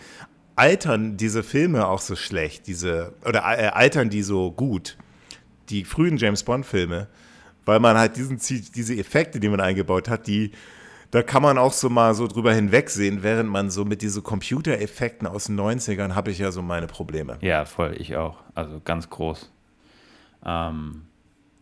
[0.58, 4.98] altern diese Filme auch so schlecht, diese, oder äh, altern die so gut.
[5.70, 7.08] Die frühen James Bond-Filme
[7.66, 10.52] weil man halt diesen, diese Effekte, die man eingebaut hat, die,
[11.12, 15.28] da kann man auch so mal so drüber hinwegsehen, während man so mit diesen Computereffekten
[15.28, 17.38] aus den 90ern habe ich ja so meine Probleme.
[17.42, 18.38] Ja, voll, ich auch.
[18.54, 19.52] Also ganz groß.
[20.46, 21.08] Ähm,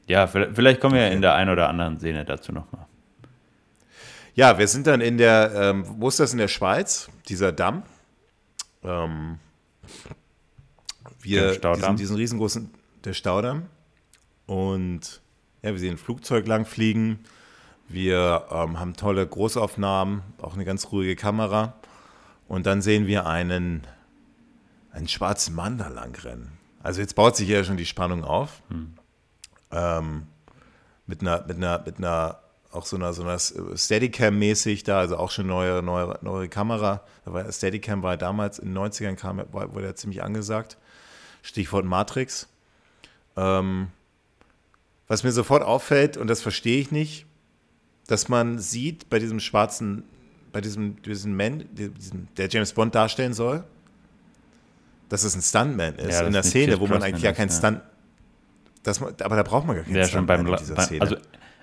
[0.07, 1.15] ja, vielleicht kommen wir okay.
[1.15, 2.85] in der einen oder anderen Szene dazu nochmal.
[4.35, 7.09] Ja, wir sind dann in der, ähm, wo ist das in der Schweiz?
[7.29, 7.83] Dieser Damm.
[8.83, 9.37] Ähm,
[11.21, 12.69] wir diesen, diesen riesengroßen,
[13.05, 13.67] der Staudamm.
[14.45, 15.21] Und
[15.63, 17.19] ja, wir sehen ein Flugzeug langfliegen.
[17.87, 21.75] Wir ähm, haben tolle Großaufnahmen, auch eine ganz ruhige Kamera.
[22.47, 23.87] Und dann sehen wir einen,
[24.91, 26.51] einen schwarzen Mann da langrennen.
[26.81, 28.61] Also jetzt baut sich ja schon die Spannung auf.
[28.69, 28.93] Hm.
[29.71, 30.27] Ähm,
[31.07, 32.39] mit einer, mit einer, mit einer,
[32.71, 37.03] auch so einer, so einer Steadicam-mäßig da, also auch schon neue, neue, neue Kamera.
[37.49, 40.77] Steadicam war damals in den 90ern, kam, wurde ja ziemlich angesagt.
[41.41, 42.49] Stichwort Matrix.
[43.37, 43.89] Ähm,
[45.13, 47.27] was mir sofort auffällt, und das verstehe ich nicht,
[48.07, 50.05] dass man sieht bei diesem schwarzen,
[50.51, 53.63] bei diesem, diesem Man, diesem, der James Bond darstellen soll,
[55.09, 56.19] dass es ein Stuntman ist.
[56.19, 57.81] Ja, in der Szene, wo man eigentlich ja kein Stunt.
[58.81, 61.01] Das, aber da braucht man gar keinen ja, Stuntman schon beim, in dieser Szene.
[61.01, 61.17] Also,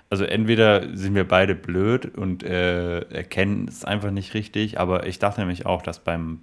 [0.09, 5.19] also entweder sind wir beide blöd und äh, erkennen es einfach nicht richtig, aber ich
[5.19, 6.39] dachte nämlich auch, dass beim,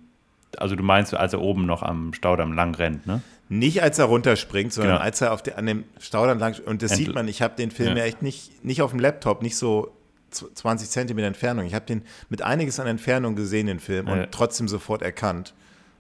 [0.56, 3.22] also du meinst, als er oben noch am Staudamm lang rennt, ne?
[3.50, 5.04] Nicht als er runterspringt, sondern genau.
[5.04, 7.56] als er auf der, an dem Staudamm lang und das Entl sieht man, ich habe
[7.56, 7.98] den Film ja.
[7.98, 9.90] ja echt nicht, nicht auf dem Laptop, nicht so
[10.30, 11.64] 20 Zentimeter Entfernung.
[11.64, 14.12] Ich habe den mit einiges an Entfernung gesehen, den Film, ja.
[14.12, 15.54] und trotzdem sofort erkannt,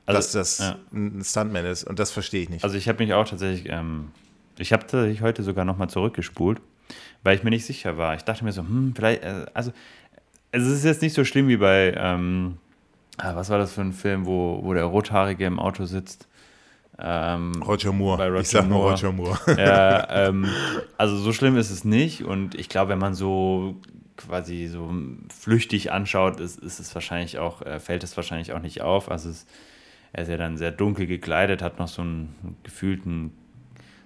[0.04, 0.76] also, dass das ja.
[0.92, 1.84] ein Stuntman ist.
[1.84, 2.64] Und das verstehe ich nicht.
[2.64, 4.10] Also ich habe mich auch tatsächlich, ähm,
[4.58, 6.60] ich habe tatsächlich heute sogar nochmal zurückgespult,
[7.22, 8.14] weil ich mir nicht sicher war.
[8.14, 9.72] Ich dachte mir so, hm, vielleicht, äh, also
[10.52, 12.58] es ist jetzt nicht so schlimm wie bei, ähm,
[13.18, 16.28] was war das für ein Film, wo, wo der Rothaarige im Auto sitzt?
[17.00, 18.26] Ähm, Roger Moore.
[18.26, 19.38] Roger ich sag nur Roger Moore.
[19.56, 20.48] Ja, ähm,
[20.96, 22.24] also so schlimm ist es nicht.
[22.24, 23.76] Und ich glaube, wenn man so
[24.16, 24.92] quasi so
[25.32, 29.10] flüchtig anschaut, ist, ist es wahrscheinlich auch, äh, fällt es wahrscheinlich auch nicht auf.
[29.10, 29.46] Also es,
[30.12, 33.32] er ist ja dann sehr dunkel gekleidet, hat noch so einen gefühlten,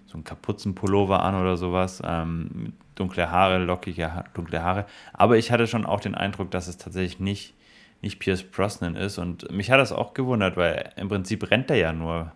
[0.06, 2.02] so einen Kapuzenpullover an oder sowas.
[2.04, 4.84] Ähm, dunkle Haare, lockige dunkle Haare.
[5.14, 7.54] Aber ich hatte schon auch den Eindruck, dass es tatsächlich nicht,
[8.02, 9.18] nicht Pierce Brosnan ist.
[9.18, 12.32] Und mich hat das auch gewundert, weil im Prinzip rennt er ja nur.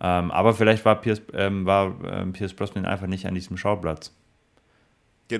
[0.00, 4.12] Ähm, aber vielleicht war Pierce, ähm, war, ähm, Pierce Brosnan einfach nicht an diesem Schauplatz.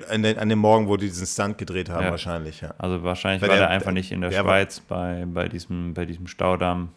[0.09, 2.11] An, den, an dem Morgen, wo die diesen Stunt gedreht haben, ja.
[2.11, 2.73] wahrscheinlich, ja.
[2.79, 5.93] Also wahrscheinlich Weil war der, der einfach nicht in der, der Schweiz bei, bei, diesem,
[5.93, 6.89] bei diesem Staudamm.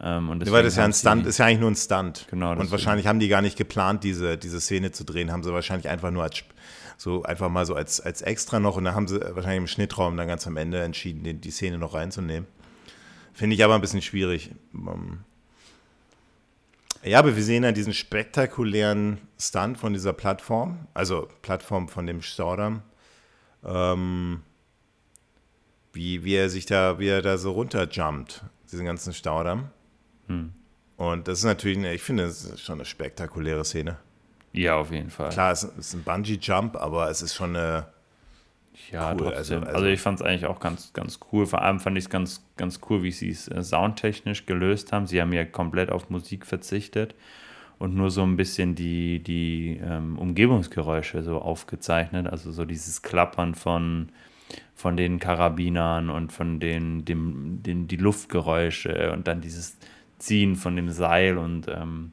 [0.00, 2.26] Ähm, und Weil das ja ein Stunt ist ja eigentlich nur ein Stunt.
[2.28, 2.52] Genau.
[2.52, 5.88] Und wahrscheinlich haben die gar nicht geplant, diese, diese Szene zu drehen, haben sie wahrscheinlich
[5.88, 6.42] einfach nur als
[6.96, 10.16] so einfach mal so als, als extra noch und dann haben sie wahrscheinlich im Schnittraum
[10.16, 12.46] dann ganz am Ende entschieden, die, die Szene noch reinzunehmen.
[13.32, 14.52] Finde ich aber ein bisschen schwierig.
[14.74, 15.20] Ähm,
[17.02, 22.22] ja, aber wir sehen ja diesen spektakulären Stunt von dieser Plattform, also Plattform von dem
[22.22, 22.82] Staudamm.
[23.64, 24.42] Ähm,
[25.96, 29.70] wie, wie er sich da, wie er da so runterjumpt, diesen ganzen Staudamm.
[30.28, 30.52] Hm.
[30.96, 33.98] Und das ist natürlich, eine, ich finde, das ist schon eine spektakuläre Szene.
[34.56, 35.30] Ja, auf jeden Fall.
[35.30, 37.86] Klar, es ist ein Bungee-Jump, aber es ist schon eine.
[38.90, 39.28] Ja, cool.
[39.28, 41.46] Also, also, also, ich fand es eigentlich auch ganz, ganz cool.
[41.46, 45.06] Vor allem fand ich es ganz, ganz cool, wie sie es äh, soundtechnisch gelöst haben.
[45.06, 47.14] Sie haben ja komplett auf Musik verzichtet
[47.78, 52.26] und nur so ein bisschen die, die ähm, Umgebungsgeräusche so aufgezeichnet.
[52.26, 54.10] Also so dieses Klappern von,
[54.74, 59.76] von den Karabinern und von den, dem, den, die Luftgeräusche und dann dieses
[60.18, 62.12] Ziehen von dem Seil und ähm, ähm,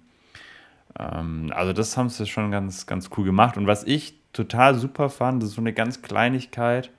[0.95, 3.57] also das haben sie schon ganz, ganz cool gemacht.
[3.57, 6.91] Und was ich total super fand, das ist so eine ganz Kleinigkeit,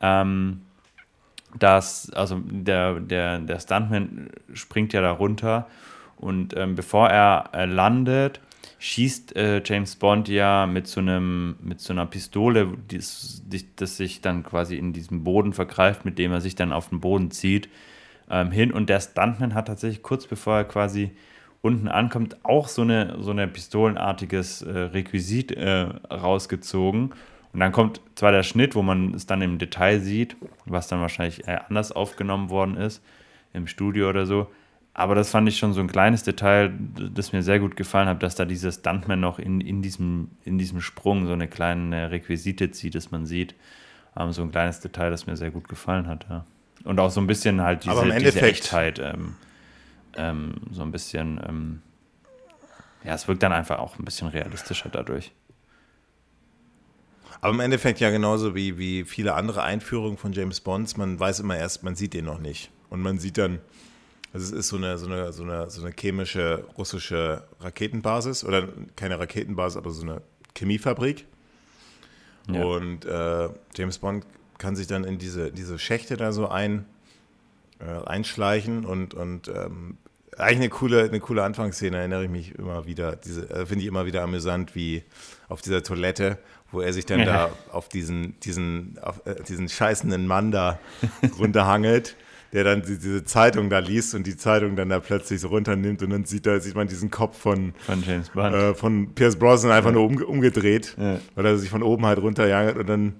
[0.00, 0.62] ähm,
[1.58, 5.66] dass, also der, der, der Stuntman springt ja da runter
[6.16, 8.40] und ähm, bevor er äh, landet,
[8.78, 13.42] schießt äh, James Bond ja mit so einem mit so einer Pistole, das,
[13.76, 17.00] das sich dann quasi in diesem Boden vergreift, mit dem er sich dann auf den
[17.00, 17.68] Boden zieht,
[18.30, 18.72] ähm, hin.
[18.72, 21.12] Und der Stuntman hat tatsächlich kurz bevor er quasi
[21.62, 27.14] unten ankommt, auch so eine so eine pistolenartiges äh, Requisit äh, rausgezogen.
[27.52, 31.00] Und dann kommt zwar der Schnitt, wo man es dann im Detail sieht, was dann
[31.00, 33.02] wahrscheinlich anders aufgenommen worden ist,
[33.52, 34.48] im Studio oder so.
[34.94, 36.72] Aber das fand ich schon so ein kleines Detail,
[37.14, 40.58] das mir sehr gut gefallen hat, dass da dieser Stuntman noch in, in, diesem, in
[40.58, 43.54] diesem Sprung so eine kleine Requisite zieht, dass man sieht.
[44.18, 46.26] Ähm, so ein kleines Detail, das mir sehr gut gefallen hat.
[46.28, 46.44] Ja.
[46.84, 48.98] Und auch so ein bisschen halt diese, diese Echtheit.
[48.98, 49.36] Ähm,
[50.16, 51.82] ähm, so ein bisschen, ähm,
[53.04, 55.32] ja, es wirkt dann einfach auch ein bisschen realistischer dadurch.
[57.40, 61.40] Aber im Endeffekt ja genauso wie, wie viele andere Einführungen von James Bonds, man weiß
[61.40, 62.70] immer erst, man sieht den noch nicht.
[62.88, 63.58] Und man sieht dann,
[64.32, 68.68] also es ist so eine, so eine, so eine, so eine chemische russische Raketenbasis oder
[68.94, 70.22] keine Raketenbasis, aber so eine
[70.56, 71.26] Chemiefabrik.
[72.48, 72.62] Ja.
[72.62, 74.24] Und äh, James Bond
[74.58, 76.84] kann sich dann in diese, diese Schächte da so ein,
[77.84, 79.98] äh, einschleichen und, und ähm,
[80.38, 83.16] eigentlich eine coole, eine coole Anfangsszene, erinnere ich mich immer wieder.
[83.16, 85.02] Diese äh, finde ich immer wieder amüsant, wie
[85.48, 86.38] auf dieser Toilette,
[86.70, 87.26] wo er sich dann ja.
[87.26, 90.78] da auf diesen, diesen, auf, äh, diesen scheißenden Mann da
[91.38, 92.16] runterhangelt,
[92.52, 96.02] der dann die, diese Zeitung da liest und die Zeitung dann da plötzlich so runternimmt
[96.02, 98.54] und dann sieht, da, sieht man diesen Kopf von, von James Bond.
[98.54, 99.96] Äh, von Pierce Brosnan einfach ja.
[99.96, 101.18] nur um, umgedreht, ja.
[101.34, 103.14] weil er sich von oben halt runterjagelt und dann,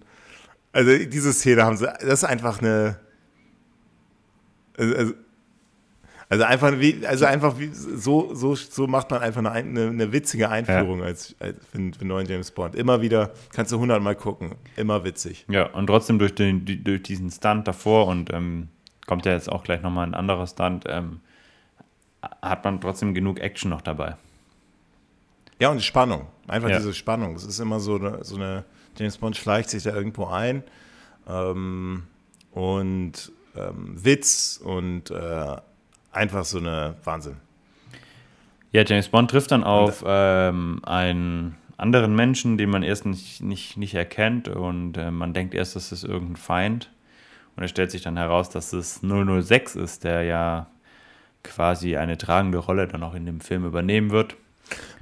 [0.73, 2.99] also diese Szene haben sie, das ist einfach eine,
[4.83, 5.15] also, also
[6.33, 10.13] also einfach wie, also einfach wie, so, so, so macht man einfach eine, eine, eine
[10.13, 11.05] witzige Einführung ja.
[11.05, 12.75] als, als für, für neuen James Bond.
[12.75, 15.45] Immer wieder, kannst du hundertmal gucken, immer witzig.
[15.51, 18.69] Ja, und trotzdem durch, den, durch diesen Stunt davor und ähm,
[19.07, 21.21] kommt ja jetzt auch gleich nochmal ein anderer Stunt, ähm,
[22.41, 24.17] hat man trotzdem genug Action noch dabei.
[25.59, 26.29] Ja, und die Spannung.
[26.49, 26.79] Einfach ja.
[26.79, 27.35] diese Spannung.
[27.35, 28.65] Es ist immer so eine, so eine,
[28.97, 30.65] James Bond schleicht sich da irgendwo ein
[31.29, 32.05] ähm,
[32.53, 35.57] und ähm, Witz und äh,
[36.13, 37.37] einfach so eine Wahnsinn.
[38.73, 43.77] Ja, James Bond trifft dann auf ähm, einen anderen Menschen, den man erst nicht, nicht,
[43.77, 46.91] nicht erkennt und äh, man denkt erst, das ist irgendein Feind.
[47.55, 50.69] Und es stellt sich dann heraus, dass es 006 ist, der ja
[51.43, 54.37] quasi eine tragende Rolle dann auch in dem Film übernehmen wird.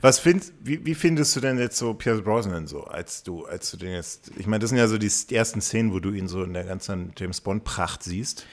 [0.01, 3.71] Was find, wie, wie findest du denn jetzt so Pierce Brosnan so, als du, als
[3.71, 6.27] du den jetzt, ich meine, das sind ja so die ersten Szenen, wo du ihn
[6.27, 8.47] so in der ganzen James Bond Pracht siehst.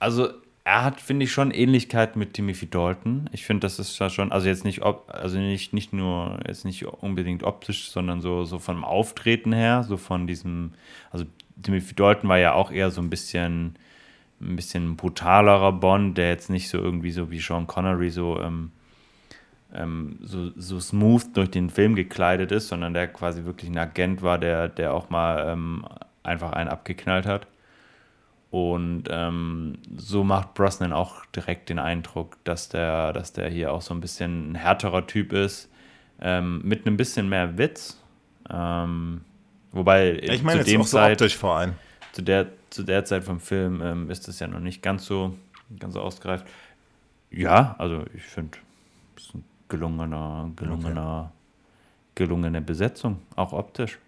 [0.00, 0.30] Also
[0.64, 3.28] er hat, finde ich, schon Ähnlichkeit mit Timothy Dalton.
[3.32, 7.42] Ich finde, das ist schon, also jetzt nicht, also nicht, nicht nur, jetzt nicht unbedingt
[7.42, 10.72] optisch, sondern so, so vom Auftreten her, so von diesem,
[11.10, 11.26] also
[11.62, 13.76] Timothy Dalton war ja auch eher so ein bisschen,
[14.40, 18.72] ein bisschen brutalerer Bond, der jetzt nicht so irgendwie so wie Sean Connery so, ähm,
[19.74, 24.22] ähm, so, so smooth durch den Film gekleidet ist, sondern der quasi wirklich ein Agent
[24.22, 25.84] war, der, der auch mal ähm,
[26.22, 27.46] einfach einen abgeknallt hat.
[28.50, 33.82] Und ähm, so macht Brosnan auch direkt den Eindruck, dass der, dass der hier auch
[33.82, 35.68] so ein bisschen ein härterer Typ ist,
[36.20, 38.00] ähm, mit ein bisschen mehr Witz.
[38.48, 39.22] Ähm,
[39.72, 41.72] wobei ich meine, zu dem auch so Zeit, optisch vor allem.
[42.12, 45.34] Zu der, zu der Zeit vom Film ähm, ist das ja noch nicht ganz so,
[45.80, 46.46] ganz so ausgereift.
[47.32, 48.58] Ja, also ich finde,
[49.68, 52.24] gelungener, gelungener, okay.
[52.24, 53.98] gelungene Besetzung, auch optisch.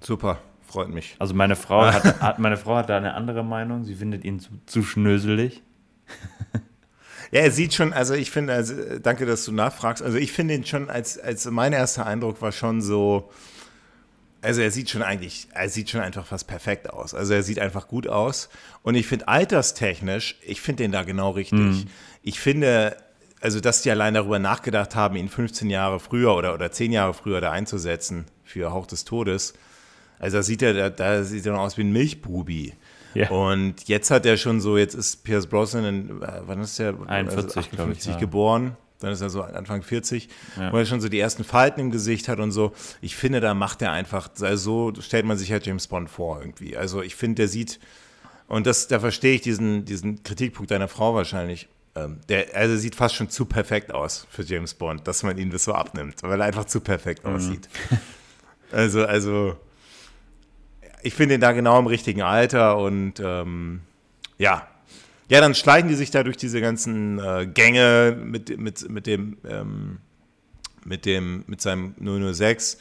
[0.00, 1.16] Super, freut mich.
[1.18, 3.84] Also meine Frau hat, hat, meine Frau hat da eine andere Meinung.
[3.84, 5.62] Sie findet ihn zu, zu schnöselig.
[7.32, 10.02] Ja, er sieht schon, also ich finde, also, danke, dass du nachfragst.
[10.02, 13.30] Also ich finde ihn schon, als, als mein erster Eindruck war schon so,
[14.42, 17.14] also er sieht schon eigentlich, er sieht schon einfach fast perfekt aus.
[17.14, 18.50] Also er sieht einfach gut aus.
[18.82, 21.58] Und ich finde alterstechnisch, ich finde den da genau richtig.
[21.58, 21.84] Mhm.
[22.22, 22.98] Ich finde,
[23.42, 27.14] also dass die allein darüber nachgedacht haben, ihn 15 Jahre früher oder, oder 10 Jahre
[27.14, 29.54] früher da einzusetzen für Hauch des Todes.
[30.18, 32.74] Also da sieht er, da, da sieht er noch aus wie ein Milchbubi.
[33.14, 33.30] Ja.
[33.30, 36.94] Und jetzt hat er schon so, jetzt ist Pierce Brosnan, in, äh, wann ist der?
[37.06, 38.20] 41, also 58 ich, ja.
[38.20, 38.76] geboren.
[39.00, 40.72] Dann ist er so Anfang 40, ja.
[40.72, 42.72] wo er schon so die ersten Falten im Gesicht hat und so.
[43.00, 46.38] Ich finde, da macht er einfach, also so stellt man sich halt James Bond vor
[46.40, 46.76] irgendwie.
[46.76, 47.80] Also ich finde, der sieht,
[48.46, 51.68] und das, da verstehe ich diesen, diesen Kritikpunkt deiner Frau wahrscheinlich.
[51.94, 55.50] Ähm, der, also sieht fast schon zu perfekt aus für James Bond, dass man ihn
[55.50, 57.34] das so abnimmt, weil er einfach zu perfekt mhm.
[57.34, 57.68] aussieht.
[58.74, 59.54] Also, also
[61.02, 63.82] ich finde ihn da genau im richtigen Alter und ähm,
[64.38, 64.66] ja.
[65.28, 69.36] Ja, dann schleichen die sich da durch diese ganzen äh, Gänge mit, mit, mit dem,
[69.46, 69.98] ähm,
[70.84, 72.78] mit dem, mit seinem 006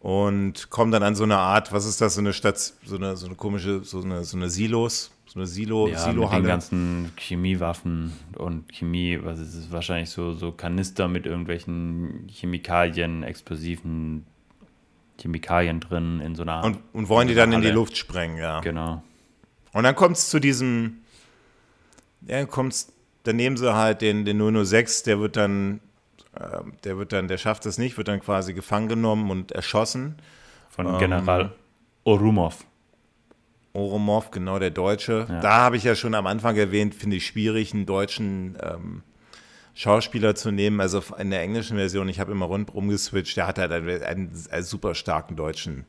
[0.00, 3.16] und kommen dann an so eine Art, was ist das, so eine Stadt, so eine,
[3.16, 6.44] so eine komische, so eine, so eine Silos, so eine Silo, ja, Silo mit den
[6.44, 14.26] ganzen Chemiewaffen und Chemie, was ist es wahrscheinlich so, so Kanister mit irgendwelchen Chemikalien, Explosiven,
[15.20, 16.64] Chemikalien drin in so einer.
[16.64, 17.56] Und, und wollen die dann Halle.
[17.56, 18.60] in die Luft sprengen, ja.
[18.60, 19.02] Genau.
[19.72, 20.98] Und dann kommt es zu diesem,
[22.26, 25.80] ja, kommt's, dann nehmen sie halt den, den 006, der wird dann,
[26.34, 30.16] äh, der wird dann, der schafft es nicht, wird dann quasi gefangen genommen und erschossen.
[30.68, 31.52] Von ähm, General
[32.04, 32.64] Orumov.
[33.72, 35.26] Orumov, genau, der Deutsche.
[35.28, 35.40] Ja.
[35.40, 39.02] Da habe ich ja schon am Anfang erwähnt, finde ich schwierig, einen deutschen ähm,
[39.74, 40.80] Schauspieler zu nehmen.
[40.80, 44.32] Also in der englischen Version, ich habe immer rundherum geswitcht, der hat halt einen, einen,
[44.50, 45.84] einen, super starken deutschen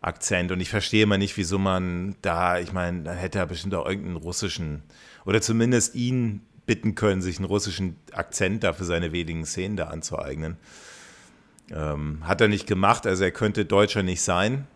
[0.00, 0.50] Akzent.
[0.50, 3.86] Und ich verstehe immer nicht, wieso man da, ich meine, dann hätte er bestimmt auch
[3.86, 4.82] irgendeinen russischen
[5.24, 9.84] oder zumindest ihn bitten können, sich einen russischen Akzent da für seine wenigen Szenen da
[9.88, 10.56] anzueignen.
[11.70, 14.66] Ähm, hat er nicht gemacht, also er könnte Deutscher nicht sein.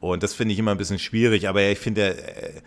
[0.00, 2.62] Und das finde ich immer ein bisschen schwierig, aber ich finde, er,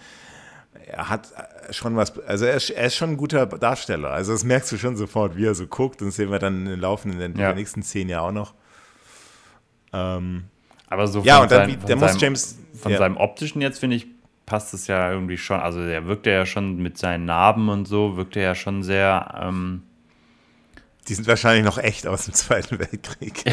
[0.88, 1.32] er hat
[1.72, 4.10] schon was, also er ist, er ist, schon ein guter Darsteller.
[4.10, 6.02] Also das merkst du schon sofort, wie er so guckt.
[6.02, 7.54] Und das sehen wir dann in den laufenden, ja.
[7.54, 8.54] nächsten zehn Jahren auch noch.
[9.94, 10.46] Ähm,
[10.88, 12.58] Aber so ja, und dann, sein, der muss seinem, James.
[12.74, 12.98] Von ja.
[12.98, 14.08] seinem optischen jetzt, finde ich,
[14.46, 15.60] passt es ja irgendwie schon.
[15.60, 19.40] Also er wirkt ja schon mit seinen Narben und so, wirkt er ja schon sehr.
[19.42, 19.84] Ähm,
[21.08, 23.44] die sind wahrscheinlich noch echt aus dem Zweiten Weltkrieg.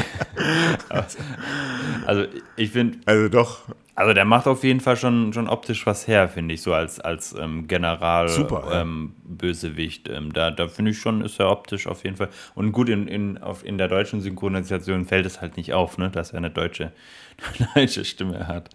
[2.06, 2.26] also
[2.56, 2.98] ich finde.
[3.06, 3.60] Also doch.
[3.94, 7.00] Also der macht auf jeden Fall schon, schon optisch was her, finde ich, so als,
[7.00, 8.82] als ähm, General Super, ja.
[8.82, 10.08] ähm, Bösewicht.
[10.08, 12.28] Ähm, da da finde ich schon, ist er optisch auf jeden Fall.
[12.54, 16.10] Und gut, in, in, auf, in der deutschen Synchronisation fällt es halt nicht auf, ne,
[16.10, 16.92] dass er eine deutsche,
[17.74, 18.70] deutsche Stimme hat.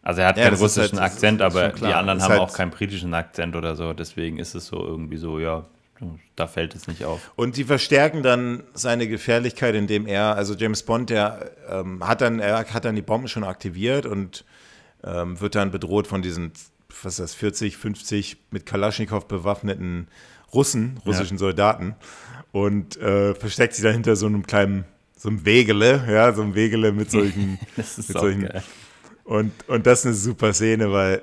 [0.00, 2.70] Also er hat ja, keinen russischen halt, Akzent, aber die anderen haben halt auch keinen
[2.70, 3.92] britischen Akzent oder so.
[3.92, 5.66] Deswegen ist es so irgendwie so, ja,
[6.36, 7.32] da fällt es nicht auf.
[7.36, 12.38] Und die verstärken dann seine Gefährlichkeit, indem er, also James Bond, der ähm, hat dann,
[12.38, 14.44] er hat dann die Bomben schon aktiviert und
[15.04, 16.52] ähm, wird dann bedroht von diesen,
[17.02, 20.08] was ist das, 40, 50 mit Kalaschnikow bewaffneten
[20.52, 21.40] Russen, russischen ja.
[21.40, 21.94] Soldaten
[22.52, 24.84] und äh, versteckt sich dahinter so einem kleinen,
[25.16, 28.62] so einem Wegele, ja, so einem Wegele mit solchen, das ist mit solchen, geil.
[29.24, 31.22] Und, und das ist eine super Szene, weil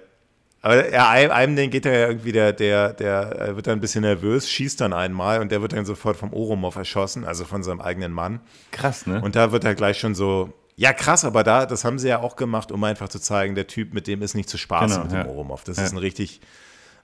[0.65, 4.01] aber ja, einem, den geht er ja irgendwie, der, der, der wird dann ein bisschen
[4.01, 7.81] nervös, schießt dann einmal und der wird dann sofort vom Oromov erschossen, also von seinem
[7.81, 8.39] eigenen Mann.
[8.71, 9.21] Krass, ne?
[9.21, 12.19] Und da wird er gleich schon so, ja krass, aber da, das haben sie ja
[12.19, 15.03] auch gemacht, um einfach zu zeigen, der Typ, mit dem ist nicht zu spaßen genau,
[15.03, 15.27] mit dem ja.
[15.27, 15.63] Oromov.
[15.65, 15.83] Das ja.
[15.83, 16.41] ist ein richtig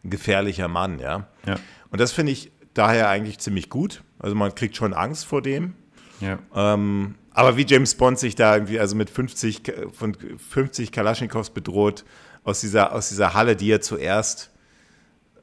[0.04, 1.28] gefährlicher Mann, ja.
[1.46, 1.58] ja.
[1.92, 4.02] Und das finde ich daher eigentlich ziemlich gut.
[4.18, 5.76] Also man kriegt schon Angst vor dem.
[6.20, 6.40] Ja.
[6.56, 10.18] Ähm, aber wie James Bond sich da irgendwie, also mit 50, von
[10.50, 12.06] 50 Kalaschnikows bedroht,
[12.44, 14.52] aus dieser, aus dieser Halle, die ja zuerst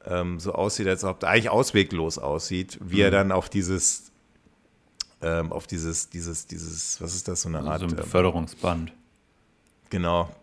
[0.05, 3.01] ähm, so aussieht, als ob eigentlich ausweglos aussieht, wie mhm.
[3.01, 4.11] er dann auf dieses,
[5.21, 7.79] ähm, auf dieses, dieses, dieses, was ist das, so eine Art?
[7.79, 8.93] So ein ähm, Beförderungsband.
[9.89, 10.33] genau.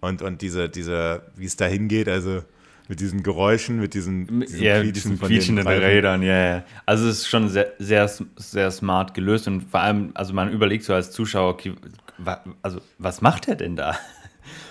[0.00, 2.42] Und, und diese, diese, wie es da hingeht, also
[2.88, 6.64] mit diesen Geräuschen, mit diesen, diesen ja, Quietschen quietschenden Rädern, ja, ja.
[6.86, 10.84] Also es ist schon sehr, sehr, sehr smart gelöst und vor allem, also man überlegt
[10.84, 11.74] so als Zuschauer, okay,
[12.62, 13.96] also was macht er denn da?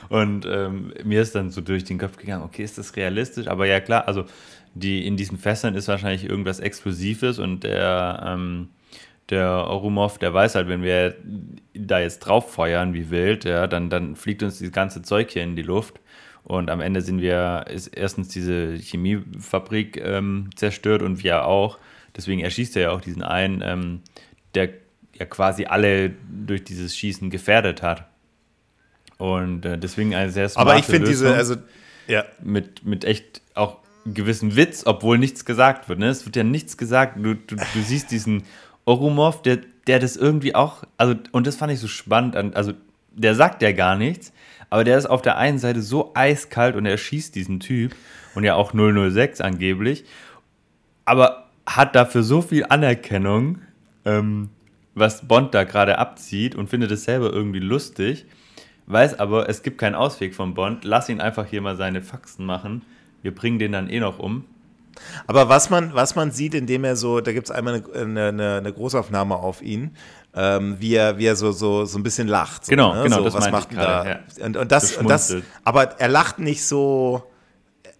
[0.10, 3.48] Und ähm, mir ist dann so durch den Kopf gegangen, okay, ist das realistisch?
[3.48, 4.26] Aber ja klar, also
[4.74, 8.70] die in diesen Fässern ist wahrscheinlich irgendwas Explosives und der, ähm,
[9.30, 11.16] der Orumov, der weiß halt, wenn wir
[11.74, 15.44] da jetzt drauf feuern wie wild, ja, dann, dann fliegt uns das ganze Zeug hier
[15.44, 16.00] in die Luft.
[16.44, 21.78] Und am Ende sind wir, ist erstens diese Chemiefabrik ähm, zerstört und wir auch.
[22.16, 24.02] Deswegen erschießt er ja auch diesen einen, ähm,
[24.56, 24.70] der
[25.14, 26.14] ja quasi alle
[26.46, 28.08] durch dieses Schießen gefährdet hat.
[29.18, 31.56] Und äh, deswegen eine sehr smarte Aber ich finde diese, also,
[32.08, 32.26] ja.
[32.42, 36.00] Mit, mit echt auch gewissen Witz, obwohl nichts gesagt wird.
[36.00, 36.08] Ne?
[36.08, 37.18] Es wird ja nichts gesagt.
[37.18, 38.44] Du, du, du siehst diesen
[38.86, 42.74] Orumov, der, der das irgendwie auch, also, und das fand ich so spannend, an, also,
[43.12, 44.32] der sagt ja gar nichts,
[44.70, 47.96] aber der ist auf der einen Seite so eiskalt und er schießt diesen Typ
[48.36, 50.06] und ja auch 006 angeblich,
[51.06, 53.60] aber hat dafür so viel Anerkennung,
[54.06, 54.50] ähm,
[54.94, 58.26] was Bond da gerade abzieht und findet es selber irgendwie lustig,
[58.88, 62.46] weiß aber, es gibt keinen Ausweg von Bond, lass ihn einfach hier mal seine Faxen
[62.46, 62.82] machen
[63.22, 64.46] wir bringen den dann eh noch um.
[65.28, 68.58] Aber was man, was man sieht, indem er so, da gibt es einmal eine, eine,
[68.58, 69.96] eine, Großaufnahme auf ihn,
[70.34, 72.66] ähm, wie er, wie er so, so, so ein bisschen lacht.
[72.66, 73.04] So, genau, ne?
[73.04, 74.08] genau, so, das was macht da?
[74.08, 74.20] Ja.
[74.44, 77.24] Und, und, das, und das, aber er lacht nicht so,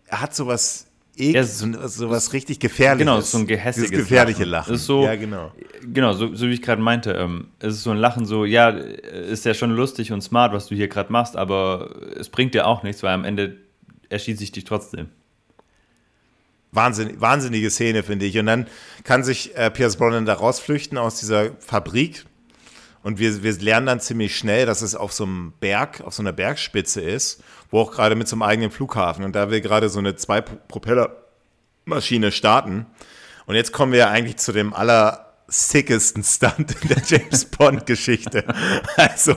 [0.08, 0.87] er hat sowas
[1.18, 3.00] ja, so, so was richtig gefährliches.
[3.00, 4.52] Genau, so ein gehässiges gefährliche Lachen.
[4.52, 4.76] Lachen.
[4.76, 5.52] ist so, ja, genau.
[5.82, 7.12] Genau, so, so wie ich gerade meinte.
[7.12, 10.68] Ähm, es ist so ein Lachen, so, ja, ist ja schon lustig und smart, was
[10.68, 13.58] du hier gerade machst, aber es bringt dir auch nichts, weil am Ende
[14.10, 15.10] erschießt sich dich trotzdem.
[16.72, 18.38] Wahnsinn, wahnsinnige Szene, finde ich.
[18.38, 18.68] Und dann
[19.04, 22.26] kann sich äh, Pierce Brosnan da rausflüchten aus dieser Fabrik.
[23.04, 26.22] Und wir, wir lernen dann ziemlich schnell, dass es auf so einem Berg, auf so
[26.22, 29.26] einer Bergspitze ist, wo auch gerade mit so einem eigenen Flughafen.
[29.26, 32.86] Und da will gerade so eine Zwei-Propeller-Maschine starten.
[33.46, 38.44] Und jetzt kommen wir ja eigentlich zu dem aller sickesten Stunt in der James Bond-Geschichte.
[38.98, 39.36] Also,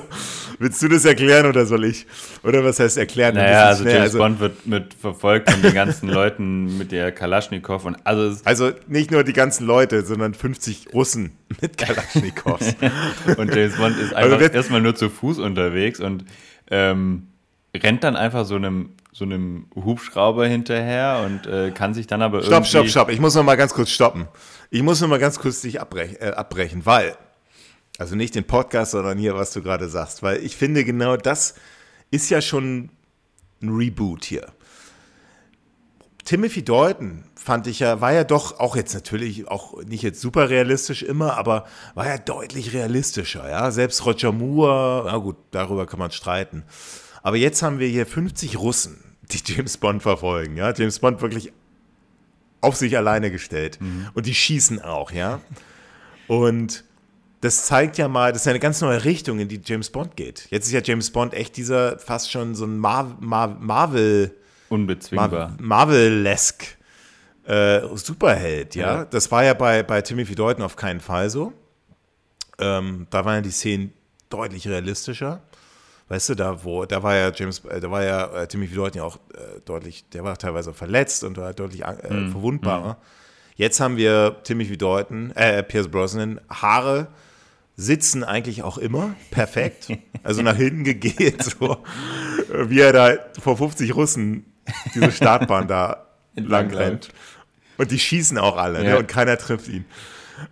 [0.59, 2.07] willst du das erklären oder soll ich?
[2.43, 3.35] Oder was heißt erklären?
[3.35, 7.85] Naja, also James also, Bond wird mit verfolgt von den ganzen Leuten mit der Kalaschnikow
[7.85, 12.74] und also, also nicht nur die ganzen Leute, sondern 50 Russen mit Kalaschnikows.
[13.37, 16.24] und James Bond ist also einfach also erstmal nur zu Fuß unterwegs und
[16.70, 17.30] ähm,
[17.75, 22.43] rennt dann einfach so einem so einem Hubschrauber hinterher und äh, kann sich dann aber
[22.43, 22.68] stopp, irgendwie...
[22.68, 23.11] Stopp, stopp, stopp.
[23.11, 24.29] Ich muss noch mal ganz kurz stoppen.
[24.71, 27.16] Ich muss noch mal ganz kurz dich abbrech, äh, abbrechen, weil...
[27.99, 30.23] Also nicht den Podcast, sondern hier, was du gerade sagst.
[30.23, 31.55] Weil ich finde, genau das
[32.11, 32.89] ist ja schon
[33.61, 34.47] ein Reboot hier.
[36.25, 40.49] Timothy Dalton fand ich ja, war ja doch auch jetzt natürlich auch nicht jetzt super
[40.49, 43.71] realistisch immer, aber war ja deutlich realistischer, ja.
[43.71, 46.64] Selbst Roger Moore, na gut, darüber kann man streiten.
[47.23, 50.57] Aber jetzt haben wir hier 50 Russen, die James Bond verfolgen.
[50.57, 50.73] Ja?
[50.75, 51.53] James Bond wirklich
[52.61, 53.81] auf sich alleine gestellt.
[53.81, 54.09] Mhm.
[54.14, 55.41] Und die schießen auch, ja.
[56.27, 56.85] Und
[57.41, 60.47] das zeigt ja mal, das ist eine ganz neue Richtung, in die James Bond geht.
[60.51, 64.37] Jetzt ist ja James Bond echt dieser fast schon so ein Mar Mar Marvel.
[64.68, 65.57] Unbezwingbar.
[65.59, 66.77] Mar Marvel-esque
[67.45, 68.99] äh, Superheld, ja?
[68.99, 69.05] ja?
[69.05, 71.53] Das war ja bei, bei Timothy Dalton auf keinen Fall so.
[72.59, 73.93] Ähm, da waren ja die Szenen
[74.29, 75.43] deutlich realistischer.
[76.11, 78.98] Weißt du, da wo, da war ja James, äh, da war ja äh, Timothy Dalton
[78.98, 82.32] ja auch äh, deutlich, der war teilweise verletzt und war deutlich äh, mm.
[82.32, 82.94] verwundbarer.
[82.94, 82.96] Mm.
[83.54, 87.06] Jetzt haben wir Timothy Dalton, äh, Pierce Brosnan, Haare
[87.76, 89.86] sitzen eigentlich auch immer perfekt,
[90.24, 91.78] also nach hinten gegeben, so
[92.48, 94.52] wie er da vor 50 Russen
[94.92, 97.11] diese Startbahn da lang rennt.
[97.78, 98.84] Und die schießen auch alle, ne?
[98.84, 98.90] ja.
[98.94, 98.98] ne?
[98.98, 99.84] und keiner trifft ihn.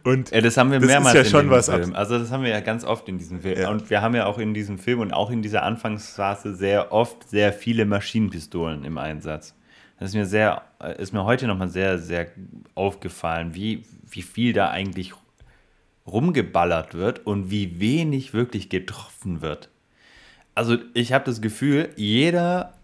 [0.04, 1.94] Und ja, das haben wir mehrmals ja in schon was Film.
[1.94, 3.58] Also das haben wir ja ganz oft in diesem Film.
[3.58, 3.70] Ja.
[3.70, 7.28] Und wir haben ja auch in diesem Film und auch in dieser Anfangsphase sehr oft
[7.28, 9.54] sehr viele Maschinenpistolen im Einsatz.
[9.98, 10.62] Das ist mir sehr,
[10.98, 12.28] ist mir heute nochmal sehr, sehr
[12.74, 15.12] aufgefallen, wie, wie viel da eigentlich
[16.06, 19.68] rumgeballert wird und wie wenig wirklich getroffen wird.
[20.54, 22.74] Also ich habe das Gefühl, jeder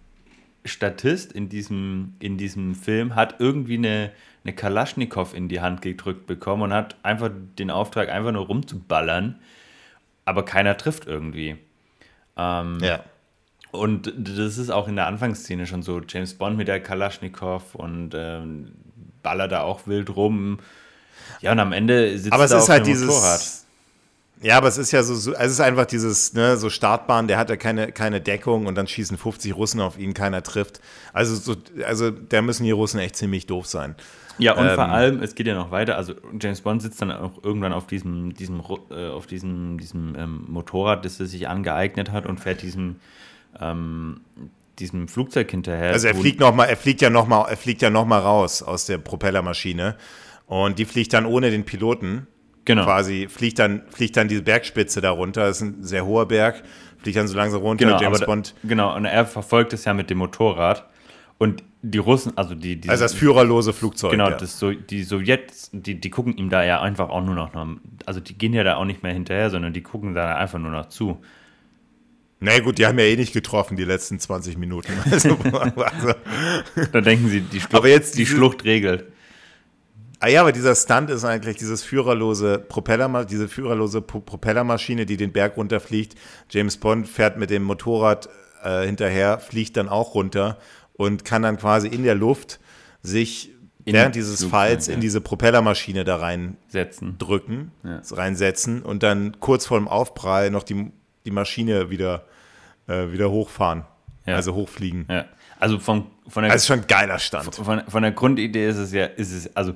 [0.65, 4.13] Statist in diesem, in diesem Film hat irgendwie eine,
[4.45, 9.41] eine Kalaschnikow in die Hand gedrückt bekommen und hat einfach den Auftrag, einfach nur rumzuballern,
[10.25, 11.57] aber keiner trifft irgendwie.
[12.37, 13.01] Ähm, ja.
[13.71, 16.01] Und das ist auch in der Anfangsszene schon so.
[16.07, 18.73] James Bond mit der Kalaschnikow und ähm,
[19.23, 20.61] ballert da auch wild rum.
[21.41, 23.41] Ja, und am Ende sitzt aber es ist halt dieses, Motorrad.
[24.43, 27.39] Ja, aber es ist ja so, so es ist einfach dieses, ne, so Startbahn, der
[27.39, 30.81] hat ja keine, keine Deckung und dann schießen 50 Russen auf ihn, keiner trifft.
[31.13, 33.97] Also, so, also da müssen die Russen echt ziemlich doof sein.
[34.39, 37.13] Ja, und ähm, vor allem, es geht ja noch weiter, also James Bond sitzt dann
[37.13, 42.11] auch irgendwann auf diesem, diesem, äh, auf diesem, diesem ähm, Motorrad, das er sich angeeignet
[42.11, 42.97] hat und fährt diesem
[43.61, 44.21] ähm,
[44.79, 45.93] diesem Flugzeug hinterher.
[45.93, 48.19] Also er fliegt noch mal, er fliegt ja noch mal, er fliegt ja noch mal
[48.19, 49.97] raus aus der Propellermaschine
[50.47, 52.27] und die fliegt dann ohne den Piloten.
[52.65, 52.85] Genau.
[52.85, 55.47] Quasi fliegt dann, fliegt dann diese Bergspitze darunter.
[55.47, 56.63] Das ist ein sehr hoher Berg,
[56.99, 57.85] fliegt dann so langsam runter.
[57.85, 58.55] Genau, James aber, Bond.
[58.65, 60.89] Genau, und er verfolgt es ja mit dem Motorrad.
[61.39, 62.81] Und die Russen, also die.
[62.81, 64.13] die Also das führerlose Flugzeug.
[64.13, 64.37] Genau, ja.
[64.37, 67.51] das so, die Sowjets, die, die gucken ihm da ja einfach auch nur noch,
[68.07, 70.71] also die gehen ja da auch nicht mehr hinterher, sondern die gucken da einfach nur
[70.71, 71.19] noch zu.
[72.41, 74.93] Na nee, gut, die haben ja eh nicht getroffen, die letzten 20 Minuten.
[75.11, 76.15] Also, also.
[76.93, 79.05] Da denken sie, die Schlucht, Aber jetzt die Schlucht regelt.
[80.21, 85.17] Ah ja, aber dieser Stunt ist eigentlich dieses führerlose Propeller, diese führerlose Pro- Propellermaschine, die
[85.17, 86.15] den Berg runterfliegt.
[86.51, 88.29] James Bond fährt mit dem Motorrad
[88.63, 90.59] äh, hinterher, fliegt dann auch runter
[90.95, 92.59] und kann dann quasi in der Luft
[93.03, 93.51] sich
[93.85, 94.95] In während dieses Flugzeug, Falls ja.
[94.95, 97.17] in diese Propellermaschine da rein Setzen.
[97.19, 98.01] drücken, Ja.
[98.11, 100.91] reinsetzen und dann kurz vor dem Aufprall noch die,
[101.27, 102.25] die Maschine wieder,
[102.89, 103.85] äh, wieder hochfahren.
[104.27, 104.37] Ja.
[104.37, 105.07] Also hochfliegen.
[105.11, 105.27] Ja.
[105.61, 107.55] Also von, von, der, Also schon ein geiler Stand.
[107.55, 109.75] von, von der Grundidee ist es ja, ist es, also,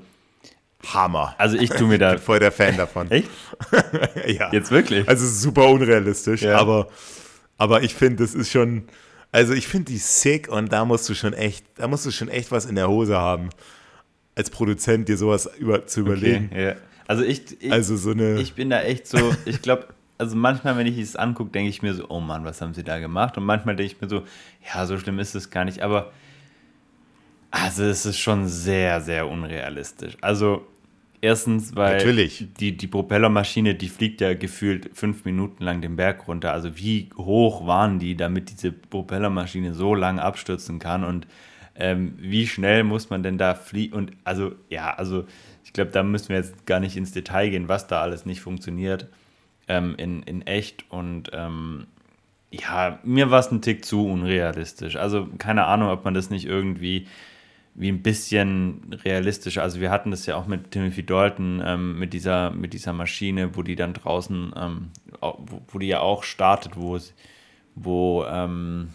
[0.95, 1.35] Hammer.
[1.39, 2.11] also ich tue mir da.
[2.15, 3.11] bin voll der Fan davon.
[3.11, 3.29] Echt?
[4.27, 4.51] ja.
[4.53, 5.07] Jetzt wirklich?
[5.09, 6.57] Also es ist super unrealistisch, Ja.
[6.59, 6.89] aber,
[7.59, 8.85] aber ich finde, das ist schon,
[9.33, 12.29] also ich finde die sick und da musst du schon echt, da musst du schon
[12.29, 13.51] echt was in der Hose haben,
[14.35, 16.49] als Produzent dir sowas über, zu überlegen.
[16.51, 16.75] Okay, ja.
[17.07, 20.77] Also ich, ich, Also so eine, ich bin da echt so, ich glaube, also manchmal,
[20.77, 23.37] wenn ich es angucke, denke ich mir so, oh Mann, was haben sie da gemacht?
[23.39, 24.25] Und manchmal denke ich mir so,
[24.75, 26.13] ja, so schlimm ist es gar nicht, aber
[27.51, 30.17] also es ist schon sehr, sehr unrealistisch.
[30.21, 30.67] Also
[31.21, 32.47] erstens, weil Natürlich.
[32.59, 36.53] Die, die Propellermaschine, die fliegt ja gefühlt fünf Minuten lang den Berg runter.
[36.53, 41.27] Also wie hoch waren die, damit diese Propellermaschine so lang abstürzen kann und
[41.81, 43.95] ähm, wie schnell muss man denn da fliegen?
[43.95, 45.27] Und also, ja, also
[45.65, 48.41] ich glaube, da müssen wir jetzt gar nicht ins Detail gehen, was da alles nicht
[48.41, 49.09] funktioniert
[49.69, 50.91] ähm, in, in echt.
[50.91, 51.87] Und ähm,
[52.51, 54.97] ja, mir war es ein Tick zu unrealistisch.
[54.97, 57.07] Also keine Ahnung, ob man das nicht irgendwie
[57.79, 59.63] wie ein bisschen realistischer.
[59.63, 63.57] Also wir hatten das ja auch mit Timothy Dalton, ähm, mit, dieser, mit dieser Maschine,
[63.57, 64.89] wo die dann draußen, ähm,
[65.21, 67.15] wo, wo die ja auch startet, wo es,
[67.77, 68.89] wo, ähm,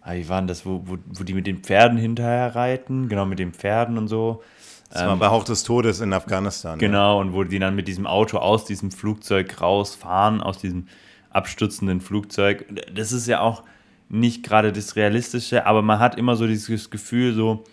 [0.00, 3.26] ah, wie war denn das, wo, wo, wo die mit den Pferden hinterher reiten, genau,
[3.26, 4.42] mit den Pferden und so.
[4.90, 6.78] das war bei Hauch des Todes in Afghanistan.
[6.78, 10.88] Genau, und wo die dann mit diesem Auto aus diesem Flugzeug rausfahren, aus diesem
[11.28, 12.64] abstürzenden Flugzeug.
[12.94, 13.64] Das ist ja auch
[14.08, 17.64] nicht gerade das Realistische, aber man hat immer so dieses Gefühl, so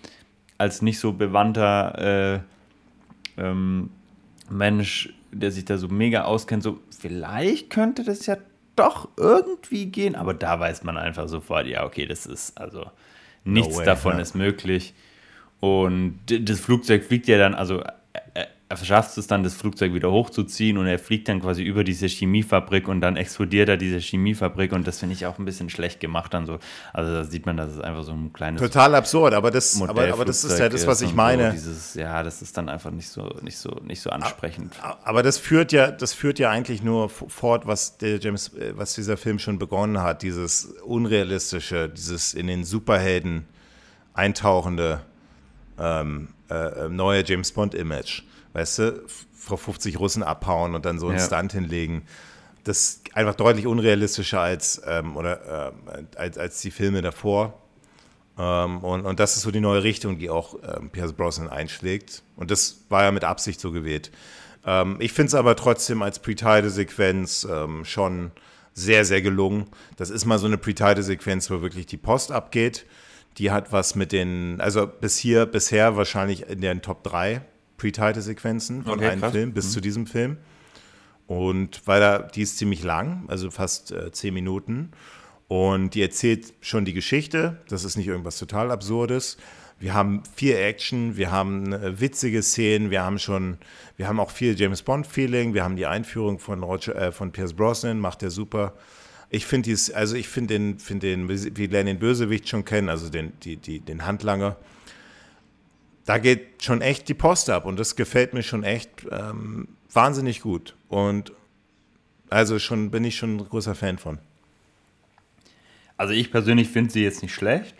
[0.58, 2.44] als nicht so bewandter
[3.38, 3.90] äh, ähm,
[4.50, 8.38] Mensch, der sich da so mega auskennt, so vielleicht könnte das ja
[8.76, 12.86] doch irgendwie gehen, aber da weiß man einfach sofort, ja, okay, das ist also
[13.44, 14.20] nichts way, davon ja.
[14.20, 14.94] ist möglich.
[15.60, 17.84] Und das Flugzeug fliegt ja dann, also
[18.74, 21.84] er, er schafft es dann, das Flugzeug wieder hochzuziehen und er fliegt dann quasi über
[21.84, 25.70] diese Chemiefabrik und dann explodiert er diese Chemiefabrik und das finde ich auch ein bisschen
[25.70, 26.60] schlecht gemacht dann so.
[26.92, 30.12] Also da sieht man, dass es einfach so ein kleines Total absurd, aber das, aber,
[30.12, 31.48] aber das ist ja das, was ich meine.
[31.48, 34.74] So dieses, ja, das ist dann einfach nicht so, nicht so, nicht so ansprechend.
[35.04, 38.94] Aber das führt ja, das führt ja eigentlich nur fort, was der James, äh, was
[38.94, 43.46] dieser Film schon begonnen hat, dieses unrealistische, dieses in den Superhelden
[44.14, 45.02] eintauchende
[45.80, 48.24] ähm, äh, äh, neue James Bond Image,
[48.54, 51.26] weißt du, vor 50 Russen abhauen und dann so einen Ja.
[51.26, 52.04] Stunt hinlegen.
[52.64, 57.60] Das ist einfach deutlich unrealistischer als ähm, oder ähm, als, als die Filme davor.
[58.38, 62.24] Ähm, und, und das ist so die neue Richtung, die auch ähm, Pierce Brosnan einschlägt.
[62.38, 64.12] Und das war ja mit Absicht so gewählt.
[64.66, 68.32] Ähm, ich finde es aber trotzdem als Pre-Title-Sequenz ähm, schon
[68.74, 69.68] sehr, sehr gelungen.
[69.98, 72.86] Das ist mal so eine Pre-Title-Sequenz, wo wirklich die Post abgeht.
[73.38, 77.42] Die hat was mit den, also bis hier, bisher wahrscheinlich in den Top 3
[77.84, 79.34] Pre-Title-Sequenzen von Okay, einem krass.
[79.34, 80.38] Film bis zu diesem Film.
[81.28, 84.92] Und weil da, die ist ziemlich lang, also fast äh, zehn Minuten.
[85.50, 87.62] Und die erzählt schon die Geschichte.
[87.68, 89.38] Das ist nicht irgendwas total Absurdes.
[89.80, 93.58] Wir haben viel Action, wir haben äh, witzige Szenen, wir haben schon,
[93.98, 97.54] wir haben auch viel James Bond-Feeling, wir haben die Einführung von Roger, äh, von Pierce
[97.54, 98.76] Brosnan, macht der super.
[99.30, 102.88] Ich finde dies, also ich finde den, finde den, wir lernen den Bösewicht schon kennen,
[102.88, 104.56] also den, die, die, den Handlanger.
[106.06, 110.42] Da geht schon echt die Post ab und das gefällt mir schon echt ähm, wahnsinnig
[110.42, 110.76] gut.
[110.90, 111.32] Und
[112.30, 114.20] also schon bin ich schon ein großer Fan von.
[115.98, 117.76] Also ich persönlich finde sie jetzt nicht schlecht.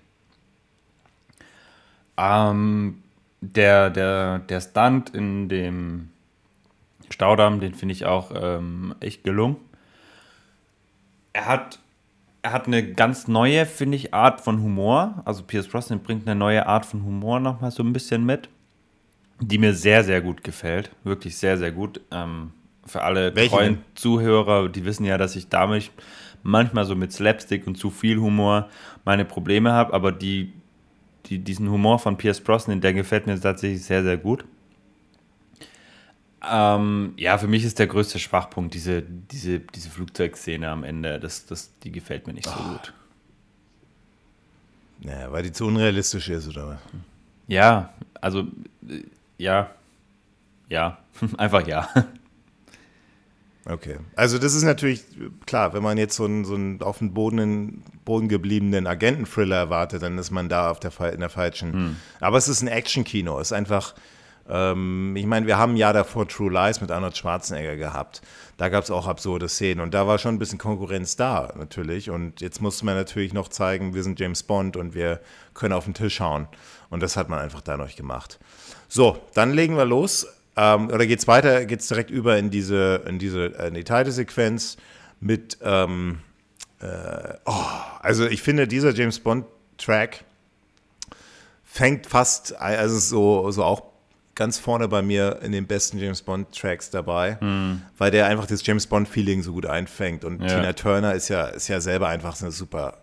[2.18, 3.04] Ähm,
[3.42, 6.10] der, der, der Stunt in dem
[7.10, 9.58] Staudamm, den finde ich auch ähm, echt gelungen.
[11.34, 11.80] Er hat,
[12.44, 15.24] er hat eine ganz neue, finde ich, Art von Humor.
[15.26, 18.50] Also Pierce Brosnan bringt eine neue Art von Humor nochmal so ein bisschen mit,
[19.40, 20.92] die mir sehr, sehr gut gefällt.
[21.06, 22.02] Wirklich sehr, sehr gut.
[22.12, 22.52] Ähm,
[22.86, 23.84] für alle Welche treuen denn?
[23.96, 25.90] Zuhörer, die wissen ja, dass ich damit
[26.44, 28.70] manchmal so mit Slapstick und zu viel Humor
[29.06, 30.52] meine Probleme habe, aber die,
[31.28, 34.44] die, diesen Humor von Pierce Brosnan, der gefällt mir tatsächlich sehr, sehr gut.
[36.50, 41.20] Ähm, ja, für mich ist der größte Schwachpunkt diese, diese, diese Flugzeugszene am Ende.
[41.20, 42.72] Das, das, die gefällt mir nicht so oh.
[42.72, 42.94] gut.
[45.00, 46.80] Naja, weil die zu unrealistisch ist, oder was?
[47.48, 48.48] Ja, also,
[48.90, 49.04] äh,
[49.38, 49.72] ja.
[50.70, 50.98] Ja,
[51.38, 51.88] einfach ja.
[53.66, 53.98] Okay.
[54.16, 55.04] Also das ist natürlich
[55.46, 60.02] klar, wenn man jetzt so einen, so einen auf dem Boden, Boden gebliebenen Agenten-Thriller erwartet,
[60.02, 61.74] dann ist man da auf der, in der falschen.
[61.74, 61.96] Hm.
[62.20, 63.40] Aber es ist ein Action-Kino.
[63.40, 63.96] Es ist einfach,
[64.50, 68.22] ähm, ich meine, wir haben ein Jahr davor True Lies mit Arnold Schwarzenegger gehabt.
[68.58, 72.10] Da gab es auch absurde Szenen und da war schon ein bisschen Konkurrenz da natürlich.
[72.10, 75.22] Und jetzt musste man natürlich noch zeigen, wir sind James Bond und wir
[75.54, 76.48] können auf den Tisch hauen.
[76.90, 78.40] Und das hat man einfach dadurch gemacht.
[78.88, 80.28] So, dann legen wir los.
[80.56, 83.84] Ähm, oder geht es weiter, geht es direkt über in diese, in diese in die
[83.84, 84.78] Titelsequenz
[85.20, 86.20] mit, ähm,
[86.80, 87.66] äh, oh,
[88.02, 90.26] also ich finde, dieser James Bond-Track
[91.64, 93.93] fängt fast, also so, so auch
[94.36, 97.82] ganz vorne bei mir in den besten James Bond-Tracks dabei, mhm.
[97.98, 100.26] weil der einfach das James Bond-Feeling so gut einfängt.
[100.26, 100.48] Und ja.
[100.48, 102.98] Tina Turner ist ja, ist ja selber einfach eine super,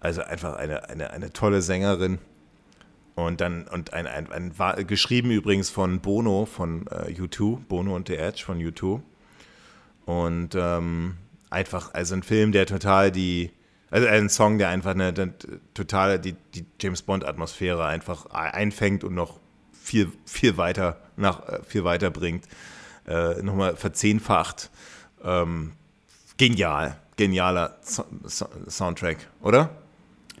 [0.00, 2.18] also einfach eine, eine, eine tolle Sängerin.
[3.14, 7.96] Und dann, und ein, ein, ein, ein geschrieben übrigens von Bono von äh, U2, Bono
[7.96, 9.00] und The Edge von U2.
[10.06, 11.16] Und ähm,
[11.50, 13.50] einfach, also ein Film, der total die,
[13.90, 15.34] also ein Song, der einfach eine, eine
[15.74, 19.40] total die, die James Bond-Atmosphäre einfach einfängt und noch
[19.88, 22.44] viel, viel weiter nach, äh, viel weiter bringt.
[23.06, 24.70] Äh, nochmal verzehnfacht.
[25.24, 25.72] Ähm,
[26.36, 29.70] genial, genialer so so Soundtrack, oder?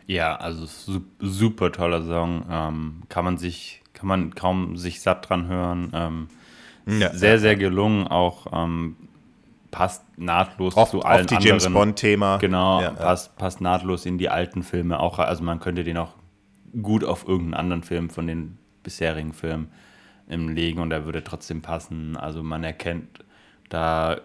[0.06, 2.44] Ja, also super toller Song.
[2.50, 5.90] Ähm, kann man sich, kann man kaum sich satt dran hören.
[5.94, 6.28] Ähm,
[6.86, 7.38] ja, sehr, ja.
[7.38, 8.06] sehr gelungen.
[8.06, 8.96] Auch ähm,
[9.70, 11.58] passt nahtlos auf, zu allen auf die anderen.
[11.58, 12.36] James Bond-Thema.
[12.36, 15.00] Genau, ja, passt, passt nahtlos in die alten Filme.
[15.00, 16.14] Auch, also man könnte den auch
[16.82, 18.58] gut auf irgendeinen anderen Film von den
[18.88, 19.68] bisherigen Filmen
[20.28, 22.16] im legen und er würde trotzdem passen.
[22.16, 23.24] Also man erkennt
[23.68, 24.20] da,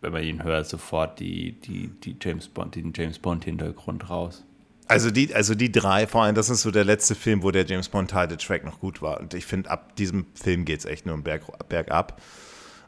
[0.00, 4.44] wenn man ihn hört, sofort die, die, die James Bond, den James Bond-Hintergrund raus.
[4.88, 7.66] Also die, also die drei, vor allem, das ist so der letzte Film, wo der
[7.66, 9.20] James Bond Title Track noch gut war.
[9.20, 12.20] Und ich finde, ab diesem Film geht es echt nur Berg, bergab.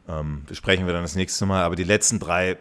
[0.07, 1.63] Ähm, besprechen wir dann das nächste Mal.
[1.63, 2.57] Aber die letzten drei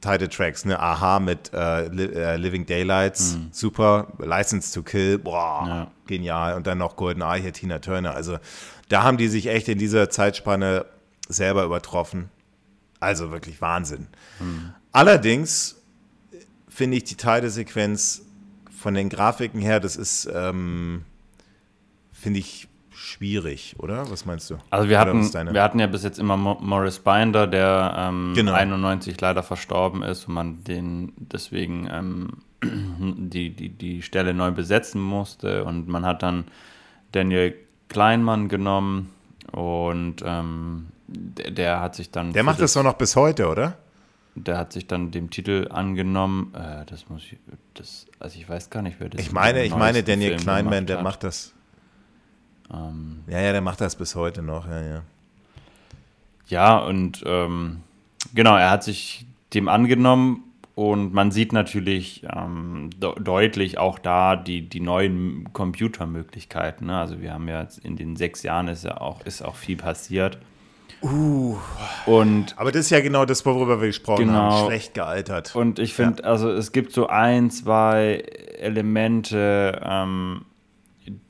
[0.00, 3.48] Title Tracks, ne, Aha mit äh, äh, Living Daylights, mhm.
[3.50, 4.08] super.
[4.18, 5.90] License to Kill, boah, ja.
[6.06, 6.54] genial.
[6.54, 8.14] Und dann noch Golden Eye hier, Tina Turner.
[8.14, 8.38] Also
[8.88, 10.86] da haben die sich echt in dieser Zeitspanne
[11.28, 12.30] selber übertroffen.
[12.98, 14.06] Also wirklich Wahnsinn.
[14.38, 14.72] Mhm.
[14.92, 15.76] Allerdings
[16.68, 18.22] finde ich die Titelsequenz
[18.80, 21.04] von den Grafiken her, das ist, ähm,
[22.12, 22.68] finde ich,
[23.00, 24.10] schwierig, oder?
[24.10, 24.58] Was meinst du?
[24.70, 28.52] Also wir hatten, wir hatten ja bis jetzt immer Morris Binder, der ähm, genau.
[28.52, 32.28] 91 leider verstorben ist und man den deswegen ähm,
[33.30, 35.64] die, die, die Stelle neu besetzen musste.
[35.64, 36.44] Und man hat dann
[37.12, 37.54] Daniel
[37.88, 39.10] Kleinmann genommen
[39.52, 42.32] und ähm, der, der, hat sich dann.
[42.32, 43.78] Der macht das doch noch bis heute, oder?
[44.34, 46.54] der hat sich dann dem Titel angenommen.
[46.54, 47.38] Äh, das muss ich,
[47.74, 50.86] das, also ich weiß gar nicht, wer das Ich meine, ich meine, Daniel Film Kleinman,
[50.86, 51.52] der macht das.
[52.72, 55.02] Ähm, ja, ja, der macht das bis heute noch, ja, ja.
[56.46, 57.80] Ja, und ähm,
[58.34, 60.44] genau, er hat sich dem angenommen
[60.74, 66.86] und man sieht natürlich ähm, de deutlich auch da die, die neuen Computermöglichkeiten.
[66.86, 66.98] Ne?
[66.98, 69.76] Also wir haben ja jetzt in den sechs Jahren ist ja auch, ist auch viel
[69.76, 70.38] passiert.
[71.02, 71.56] Uh.
[72.06, 74.52] Und Aber das ist ja genau das, worüber wir gesprochen genau.
[74.52, 74.66] haben.
[74.66, 75.54] Schlecht gealtert.
[75.54, 76.28] Und ich finde, ja.
[76.28, 78.24] also es gibt so ein, zwei
[78.58, 80.42] Elemente, ähm,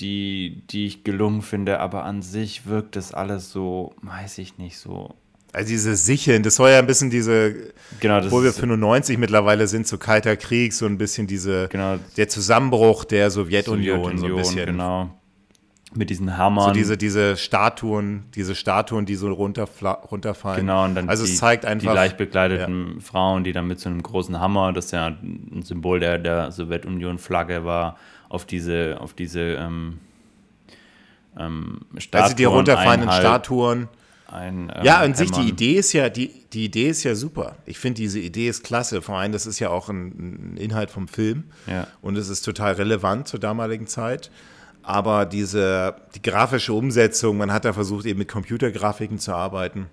[0.00, 4.78] die, die ich gelungen finde, aber an sich wirkt das alles so, weiß ich nicht,
[4.78, 5.14] so.
[5.52, 9.86] Also diese Sicheln, das soll ja ein bisschen diese, genau, wo wir 95 mittlerweile sind,
[9.86, 14.36] so kalter Krieg, so ein bisschen diese, genau, der Zusammenbruch der Sowjetunion, Sowjetunion so ein
[14.36, 14.66] bisschen.
[14.66, 15.10] Genau
[15.94, 16.66] mit diesen Hammern.
[16.66, 20.60] So diese, diese Statuen, diese Statuen, die so runterfallen.
[20.60, 23.00] Genau, und dann also die, es zeigt einfach, die leicht bekleideten ja.
[23.00, 27.64] Frauen, die dann mit so einem großen Hammer, das ja ein Symbol der, der Sowjetunion-Flagge
[27.64, 27.96] war,
[28.30, 29.98] auf diese, auf diese ähm,
[31.38, 32.24] ähm, Statuen.
[32.24, 33.88] Also die runterfallenden Statuen.
[34.26, 37.56] Ein, ähm, ja, an sich die Idee ist ja, die, die Idee ist ja super.
[37.66, 39.02] Ich finde diese Idee ist klasse.
[39.02, 41.44] Vor allem, das ist ja auch ein, ein Inhalt vom Film.
[41.66, 41.86] Ja.
[42.00, 44.30] Und es ist total relevant zur damaligen Zeit
[44.82, 49.86] aber diese, die grafische Umsetzung, man hat da versucht, eben mit Computergrafiken zu arbeiten.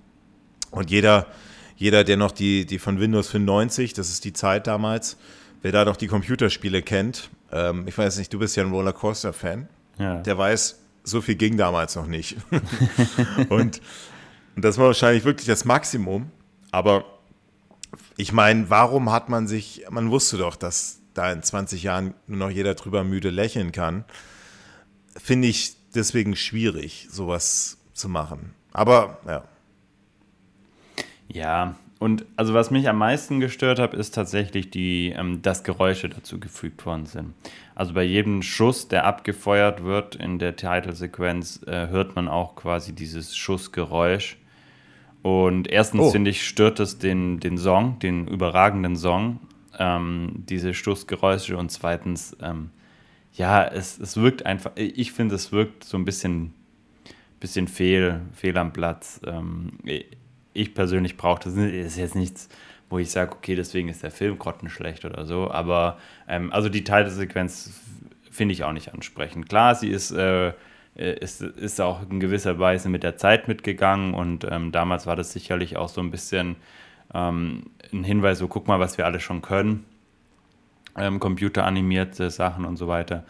[0.72, 1.28] Und jeder,
[1.76, 5.18] jeder, der noch die, die von Windows 95, das ist die Zeit damals,
[5.62, 9.68] wer da noch die Computerspiele kennt, ähm, ich weiß nicht, du bist ja ein Rollercoaster-Fan,
[10.00, 10.22] ja.
[10.22, 12.38] der weiß, so viel ging damals noch nicht.
[13.50, 13.82] und,
[14.56, 16.32] und das war wahrscheinlich wirklich das Maximum,
[16.72, 17.06] aber
[18.18, 22.38] Ich meine, warum hat man sich, man wusste doch, dass da in 20 Jahren nur
[22.38, 24.06] noch jeder drüber müde lächeln kann.
[25.16, 28.54] Finde ich deswegen schwierig, sowas zu machen.
[28.72, 29.43] Aber ja.
[31.28, 36.10] Ja, und also was mich am meisten gestört hat, ist tatsächlich die, ähm, dass Geräusche
[36.10, 37.34] dazu gefügt worden sind.
[37.74, 42.93] Also bei jedem Schuss, der abgefeuert wird in der Titelsequenz, äh, hört man auch quasi
[42.93, 44.38] dieses Schussgeräusch.
[45.24, 46.12] Und erstens oh.
[46.12, 49.39] finde ich, stört es den, den Song, den überragenden Song,
[49.80, 51.58] ähm, diese Schussgeräusche.
[51.58, 52.70] Und zweitens, ähm,
[53.34, 56.54] ja, es, es wirkt einfach, ich finde, es wirkt so ein bisschen,
[57.39, 59.20] bisschen fehl, fehl am Platz.
[59.26, 59.72] Ähm,
[60.58, 62.49] ich persönlich brauche das, ist jetzt nichts,
[62.89, 65.51] wo ich sage, okay, deswegen ist der Film grottenschlecht oder so.
[65.51, 65.97] Aber
[66.28, 67.80] ähm, also die Titelsequenz
[68.32, 69.49] finde ich auch nicht ansprechend.
[69.49, 70.53] Klar, sie ist, äh,
[70.95, 75.32] ist, ist auch in gewisser Weise mit der Zeit mitgegangen und ähm, damals war das
[75.32, 76.55] sicherlich auch so ein bisschen
[77.14, 79.86] ähm, ein Hinweis, so guck mal, was wir alle schon können.
[80.95, 83.24] Ähm, computeranimierte Sachen und so weiter.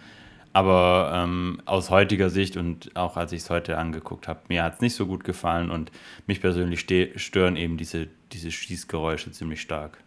[0.57, 4.73] Aber ähm, aus heutiger Sicht und auch als ich es heute angeguckt habe, mir hat
[4.73, 5.91] es nicht so gut gefallen und
[6.25, 6.79] mich persönlich
[7.15, 9.99] stören eben diese, diese Schießgeräusche ziemlich stark.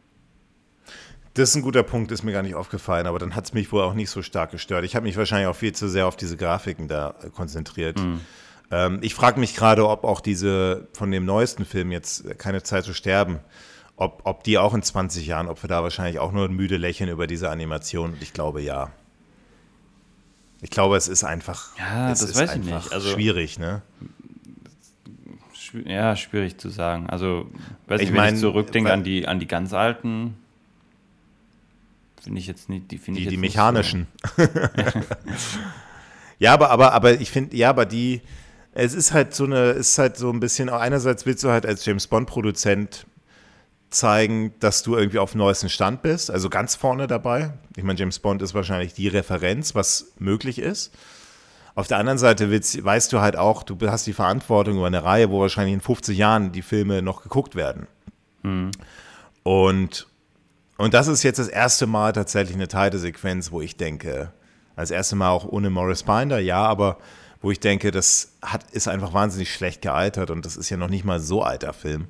[1.34, 3.70] Das ist ein guter Punkt, ist mir gar nicht aufgefallen, aber dann hat es mich
[3.70, 4.84] wohl auch nicht so stark gestört.
[4.84, 8.00] Ich habe mich wahrscheinlich auch viel zu sehr auf diese Grafiken da äh, konzentriert.
[8.00, 8.20] Mhm.
[8.72, 12.64] Ähm, ich frage mich gerade, ob auch diese von dem neuesten Film jetzt äh, keine
[12.64, 13.38] Zeit zu sterben,
[13.94, 17.08] ob, ob die auch in 20 Jahren, ob wir da wahrscheinlich auch nur müde lächeln
[17.08, 18.16] über diese Animation.
[18.20, 18.90] Ich glaube ja.
[20.62, 22.92] Ich glaube, es ist einfach, ja, es das weiß ich nicht.
[22.92, 23.82] Also, schwierig, ne?
[25.86, 27.08] Ja, schwierig zu sagen.
[27.08, 27.48] Also,
[27.86, 30.36] weiß ich, ich wenn mein, ich zurückdenke an die, an die ganz alten,
[32.22, 34.06] finde ich jetzt nicht, die Die, die mechanischen.
[34.36, 34.42] So.
[36.38, 38.20] ja, aber, aber, aber ich finde, ja, aber die,
[38.72, 41.84] es ist halt so eine, ist halt so ein bisschen, einerseits willst du halt als
[41.84, 43.06] James Bond-Produzent
[43.90, 47.54] zeigen, dass du irgendwie auf dem neuesten Stand bist, also ganz vorne dabei.
[47.76, 50.92] Ich meine, James Bond ist wahrscheinlich die Referenz, was möglich ist.
[51.74, 55.30] Auf der anderen Seite weißt du halt auch, du hast die Verantwortung über eine Reihe,
[55.30, 57.86] wo wahrscheinlich in 50 Jahren die Filme noch geguckt werden.
[58.42, 58.70] Mhm.
[59.42, 60.06] Und,
[60.76, 64.32] und das ist jetzt das erste Mal tatsächlich eine Titelsequenz, wo ich denke,
[64.76, 66.98] als erste Mal auch ohne Morris Binder, ja, aber
[67.40, 70.90] wo ich denke, das hat, ist einfach wahnsinnig schlecht gealtert und das ist ja noch
[70.90, 72.08] nicht mal so alter Film.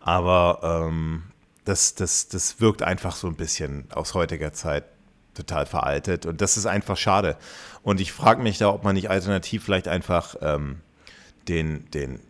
[0.00, 1.24] Aber ähm,
[1.64, 4.84] das, das, das wirkt einfach so ein bisschen aus heutiger Zeit
[5.34, 6.26] total veraltet.
[6.26, 7.36] Und das ist einfach schade.
[7.82, 10.80] Und ich frage mich da, ob man nicht alternativ vielleicht einfach ähm,
[11.48, 12.20] den, den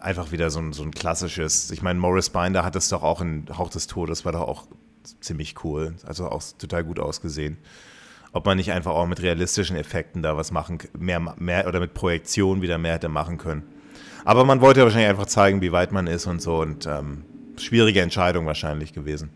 [0.00, 3.20] einfach wieder so ein, so ein klassisches, ich meine, Morris Binder hat das doch auch
[3.20, 4.66] in Hauch des Todes, war doch auch
[5.20, 7.58] ziemlich cool, also auch total gut ausgesehen.
[8.32, 11.94] Ob man nicht einfach auch mit realistischen Effekten da was machen, mehr, mehr oder mit
[11.94, 13.62] Projektion wieder mehr hätte machen können.
[14.26, 16.56] Aber man wollte wahrscheinlich einfach zeigen, wie weit man ist und so.
[16.56, 17.22] Und ähm,
[17.58, 19.30] schwierige Entscheidung wahrscheinlich gewesen.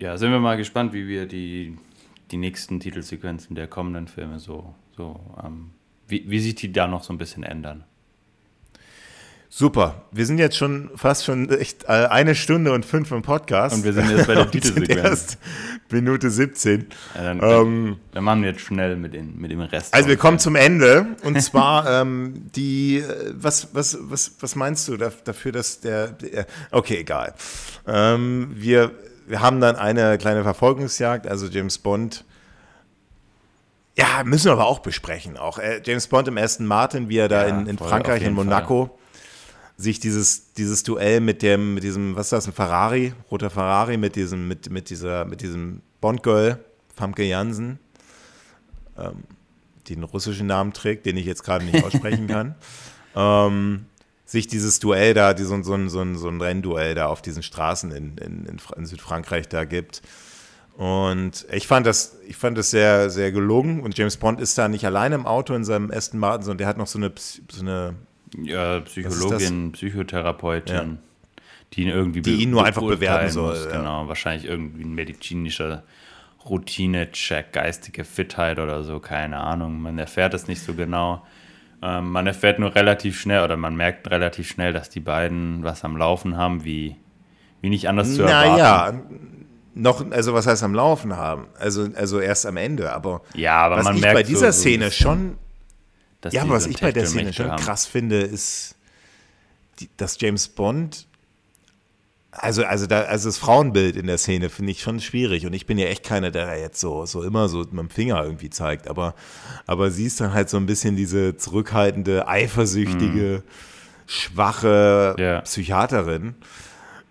[0.00, 1.76] Ja, sind wir mal gespannt, wie wir die,
[2.30, 5.72] die nächsten Titelsequenzen der kommenden Filme so, so ähm,
[6.08, 7.84] wie, wie sich die da noch so ein bisschen ändern.
[9.52, 10.04] Super.
[10.12, 13.74] Wir sind jetzt schon fast schon echt äh, eine Stunde und fünf im Podcast.
[13.74, 15.38] Und wir sind jetzt bei der Titelsequenz.
[15.90, 16.86] Minute 17.
[17.16, 19.92] Ja, dann, ähm, dann, machen wir jetzt schnell mit, den, mit dem Rest.
[19.92, 21.16] Also wir kommen zum Ende.
[21.24, 26.46] Und zwar ähm, die, äh, was, was, was, was meinst du dafür, dass der, der
[26.70, 27.34] okay, egal.
[27.88, 28.92] Ähm, wir,
[29.26, 32.24] wir haben dann eine kleine Verfolgungsjagd, also James Bond
[33.98, 35.36] ja, müssen wir aber auch besprechen.
[35.36, 38.32] Auch äh, James Bond im ersten Martin, wie er da ja, in, in Frankreich, in
[38.32, 38.98] Monaco,
[39.80, 43.96] sich dieses, dieses Duell mit dem, mit diesem, was ist das, ein Ferrari, roter Ferrari,
[43.96, 46.62] mit diesem, mit, mit dieser, mit diesem Bond-Girl,
[46.94, 47.78] Famke Jansen,
[48.98, 49.24] ähm,
[49.86, 52.54] die einen russischen Namen trägt, den ich jetzt gerade nicht aussprechen kann,
[53.16, 53.86] ähm,
[54.26, 57.90] sich dieses Duell da, die, so, so, so, so ein Rennduell da auf diesen Straßen
[57.90, 60.02] in, in, in Südfrankreich da gibt.
[60.76, 63.80] Und ich fand das, ich fand das sehr, sehr gelungen.
[63.80, 66.66] Und James Bond ist da nicht alleine im Auto in seinem Aston Martin, sondern der
[66.68, 67.12] hat noch so eine,
[67.50, 67.96] so eine
[68.36, 71.42] ja, Psychologin, Psychotherapeutin, ja.
[71.72, 73.56] die ihn irgendwie die ihn nur einfach bewerten soll.
[73.56, 73.78] Muss, ja.
[73.78, 75.84] Genau, wahrscheinlich irgendwie ein medizinischer
[76.48, 79.80] Routine-Check, geistige Fitheit oder so, keine Ahnung.
[79.80, 81.24] Man erfährt es nicht so genau.
[81.82, 85.84] Ähm, man erfährt nur relativ schnell oder man merkt relativ schnell, dass die beiden was
[85.84, 86.96] am Laufen haben, wie,
[87.60, 88.56] wie nicht anders zu erwarten.
[88.56, 89.00] Naja,
[89.74, 91.46] noch, also was heißt am Laufen haben?
[91.58, 94.60] Also, also erst am Ende, aber, ja, aber was man ich merkt bei dieser so,
[94.60, 95.38] Szene schon
[96.30, 97.62] ja, aber was so ich bei der Szene schon haben.
[97.62, 98.76] krass finde, ist,
[99.96, 101.06] dass James Bond,
[102.32, 105.46] also, also, da, also das Frauenbild in der Szene finde ich schon schwierig.
[105.46, 107.90] Und ich bin ja echt keiner, der da jetzt so, so immer so mit dem
[107.90, 108.88] Finger irgendwie zeigt.
[108.88, 109.14] Aber,
[109.66, 113.50] aber sie ist dann halt so ein bisschen diese zurückhaltende, eifersüchtige, mhm.
[114.06, 115.40] schwache yeah.
[115.40, 116.36] Psychiaterin.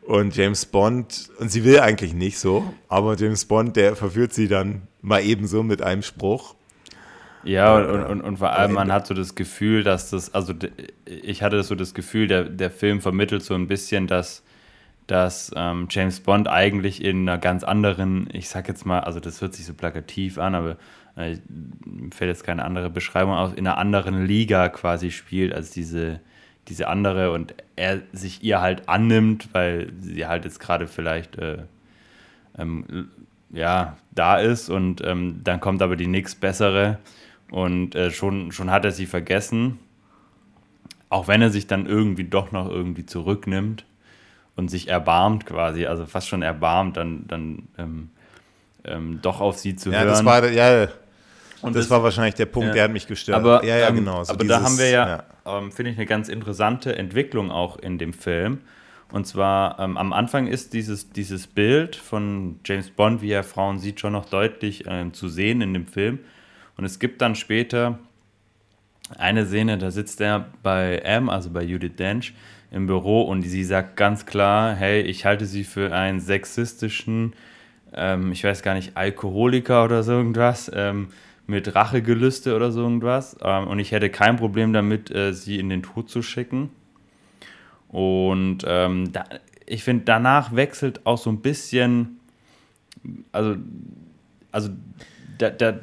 [0.03, 4.47] Und James Bond, und sie will eigentlich nicht so, aber James Bond, der verführt sie
[4.47, 6.55] dann mal ebenso mit einem Spruch.
[7.43, 10.53] Ja, und, und, und vor allem, man hat so das Gefühl, dass das, also
[11.05, 14.43] ich hatte so das Gefühl, der, der Film vermittelt so ein bisschen, dass,
[15.07, 19.41] dass ähm, James Bond eigentlich in einer ganz anderen, ich sag jetzt mal, also das
[19.41, 20.77] hört sich so plakativ an, aber
[21.15, 21.37] äh,
[21.85, 26.19] mir fällt jetzt keine andere Beschreibung aus, in einer anderen Liga quasi spielt als diese,
[26.67, 31.59] diese andere und er sich ihr halt annimmt, weil sie halt jetzt gerade vielleicht äh,
[32.57, 33.09] ähm,
[33.51, 36.99] ja, da ist und ähm, dann kommt aber die nächst bessere
[37.51, 39.79] und äh, schon, schon hat er sie vergessen.
[41.09, 43.85] Auch wenn er sich dann irgendwie doch noch irgendwie zurücknimmt
[44.55, 48.09] und sich erbarmt quasi, also fast schon erbarmt, dann, dann ähm,
[48.83, 50.07] ähm, doch auf sie zu ja, hören.
[50.09, 50.87] Das war, ja,
[51.61, 52.73] und das, das war wahrscheinlich der Punkt, ja.
[52.73, 53.37] der hat mich gestört.
[53.37, 54.23] Aber, ja, ja, ähm, genau.
[54.23, 55.23] So aber dieses, da haben wir ja, ja.
[55.45, 58.59] Ähm, finde ich, eine ganz interessante Entwicklung auch in dem Film.
[59.11, 63.79] Und zwar ähm, am Anfang ist dieses, dieses Bild von James Bond, wie er Frauen
[63.79, 66.19] sieht, schon noch deutlich ähm, zu sehen in dem Film.
[66.79, 67.99] Und es gibt dann später
[69.17, 72.33] eine Szene, da sitzt er bei M, also bei Judith Dench,
[72.71, 77.33] im Büro und sie sagt ganz klar, hey, ich halte sie für einen sexistischen,
[77.93, 81.09] ähm, ich weiß gar nicht, Alkoholiker oder so irgendwas, ähm,
[81.47, 83.35] mit Rachegelüste oder so irgendwas.
[83.43, 86.69] Ähm, und ich hätte kein Problem damit, äh, sie in den Tod zu schicken.
[87.89, 89.25] Und ähm, da,
[89.65, 92.21] ich finde, danach wechselt auch so ein bisschen,
[93.33, 93.57] also,
[94.53, 94.69] also
[95.39, 95.73] da, da,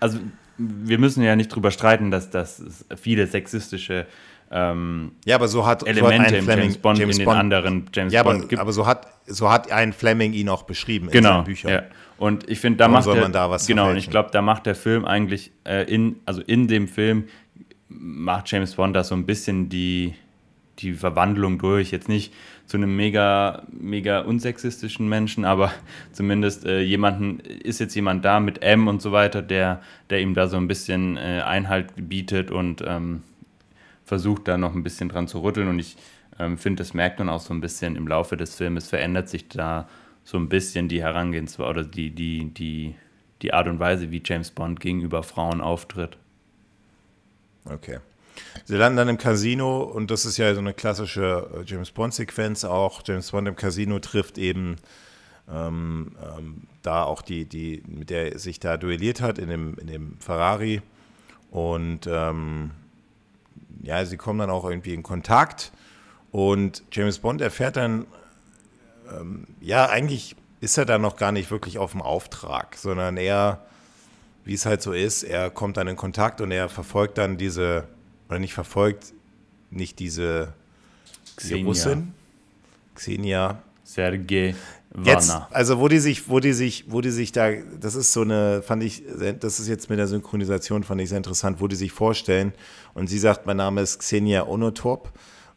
[0.00, 0.18] also
[0.58, 4.06] wir müssen ja nicht drüber streiten, dass das viele sexistische
[4.50, 7.38] ähm, ja, aber so hat, Elemente so hat Fleming, James Bond James in den Bond,
[7.38, 8.60] anderen James ja, Bond aber, gibt.
[8.60, 11.70] aber so hat so hat ein Fleming ihn auch beschrieben genau, in seinen Büchern.
[11.72, 11.82] Ja.
[12.18, 13.90] Und ich finde, da Warum macht soll der, man da was genau.
[13.90, 17.24] Und ich glaube, da macht der Film eigentlich äh, in also in dem Film
[17.88, 20.14] macht James Bond da so ein bisschen die
[20.78, 21.90] die Verwandlung durch.
[21.90, 22.32] Jetzt nicht
[22.66, 25.72] zu einem mega, mega unsexistischen Menschen, aber
[26.12, 30.34] zumindest äh, jemanden, ist jetzt jemand da mit M und so weiter, der, der ihm
[30.34, 33.22] da so ein bisschen äh, Einhalt bietet und ähm,
[34.04, 35.68] versucht da noch ein bisschen dran zu rütteln.
[35.68, 35.96] Und ich
[36.38, 39.48] ähm, finde, das merkt man auch so ein bisschen im Laufe des Filmes, verändert sich
[39.48, 39.88] da
[40.24, 42.96] so ein bisschen die Herangehensweise oder die, die, die,
[43.42, 46.16] die Art und Weise, wie James Bond gegenüber Frauen auftritt.
[47.64, 47.98] Okay.
[48.64, 52.64] Sie landen dann im Casino und das ist ja so eine klassische äh, James Bond-Sequenz
[52.64, 53.02] auch.
[53.04, 54.76] James Bond im Casino trifft eben
[55.50, 59.78] ähm, ähm, da auch die, die, mit der er sich da duelliert hat, in dem,
[59.78, 60.82] in dem Ferrari.
[61.50, 62.72] Und ähm,
[63.82, 65.72] ja, sie kommen dann auch irgendwie in Kontakt.
[66.32, 68.06] Und James Bond erfährt dann,
[69.10, 73.64] ähm, ja, eigentlich ist er da noch gar nicht wirklich auf dem Auftrag, sondern er,
[74.44, 77.84] wie es halt so ist, er kommt dann in Kontakt und er verfolgt dann diese
[78.28, 79.12] oder nicht verfolgt,
[79.70, 80.52] nicht diese
[81.36, 81.66] Xenia.
[81.66, 82.14] Russin,
[82.94, 83.62] Xenia.
[83.84, 84.54] Sergei
[85.04, 88.22] Jetzt, also wo die sich, wo die sich, wo die sich da, das ist so
[88.22, 89.02] eine, fand ich,
[89.40, 92.52] das ist jetzt mit der Synchronisation, fand ich sehr interessant, wo die sich vorstellen
[92.94, 95.12] und sie sagt, mein Name ist Xenia Onotop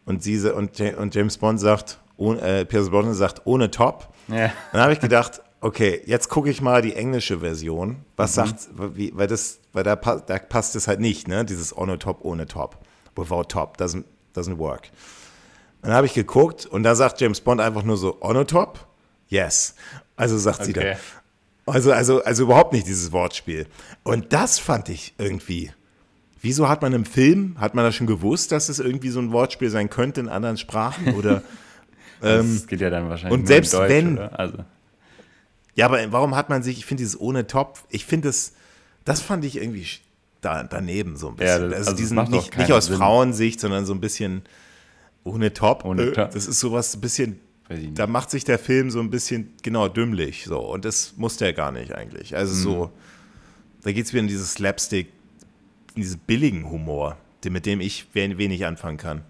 [0.06, 4.14] und sie und, und James Bond sagt, äh, Pierce Bond sagt ohne Top.
[4.28, 4.52] Ja.
[4.74, 7.98] Dann habe ich gedacht, okay, jetzt gucke ich mal die englische Version.
[8.18, 8.36] Was mhm.
[8.36, 11.46] sagt, wie, weil das, weil da, da passt es halt nicht, ne?
[11.46, 12.78] Dieses on top ohne top.
[13.16, 14.04] Without top doesn't,
[14.36, 14.90] doesn't work.
[15.82, 18.88] Dann habe ich geguckt und da sagt James Bond einfach nur so on top,
[19.28, 19.76] yes.
[20.16, 20.66] Also sagt okay.
[20.68, 20.98] sie dann.
[21.66, 23.68] Also, also, also überhaupt nicht dieses Wortspiel.
[24.04, 25.72] Und das fand ich irgendwie.
[26.42, 29.32] Wieso hat man im Film, hat man das schon gewusst, dass es irgendwie so ein
[29.32, 31.14] Wortspiel sein könnte in anderen Sprachen?
[31.16, 31.44] Oder,
[32.22, 34.58] das ähm, geht ja dann wahrscheinlich und selbst Deutsch, wenn, also.
[35.76, 38.54] Ja, aber warum hat man sich, ich finde dieses ohne Topf, ich finde das,
[39.10, 39.88] das fand ich irgendwie
[40.42, 41.64] da, daneben so ein bisschen.
[41.64, 42.98] Ja, das, also, also diesen, nicht, nicht aus Sinn.
[42.98, 44.44] Frauensicht, sondern so ein bisschen
[45.24, 45.86] ohne Top.
[45.86, 46.32] Ohne äh, Top.
[46.32, 47.40] Das ist sowas ein bisschen,
[47.94, 50.60] da macht sich der Film so ein bisschen, genau, dümmlich so.
[50.60, 52.36] Und das muss der gar nicht eigentlich.
[52.36, 52.62] Also mhm.
[52.62, 52.92] so,
[53.84, 55.08] da geht es wieder in dieses Slapstick,
[55.96, 57.18] in diesen billigen Humor,
[57.48, 59.24] mit dem ich wenig anfangen kann.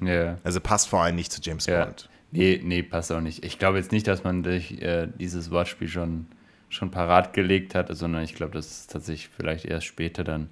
[0.00, 0.38] Ja.
[0.42, 1.84] Also passt vor allem nicht zu James ja.
[1.84, 2.08] Bond.
[2.32, 3.44] Nee, nee, passt auch nicht.
[3.44, 6.26] Ich glaube jetzt nicht, dass man durch äh, dieses Wortspiel schon,
[6.72, 10.48] schon parat gelegt hat, sondern ich glaube, dass es tatsächlich vielleicht erst später dann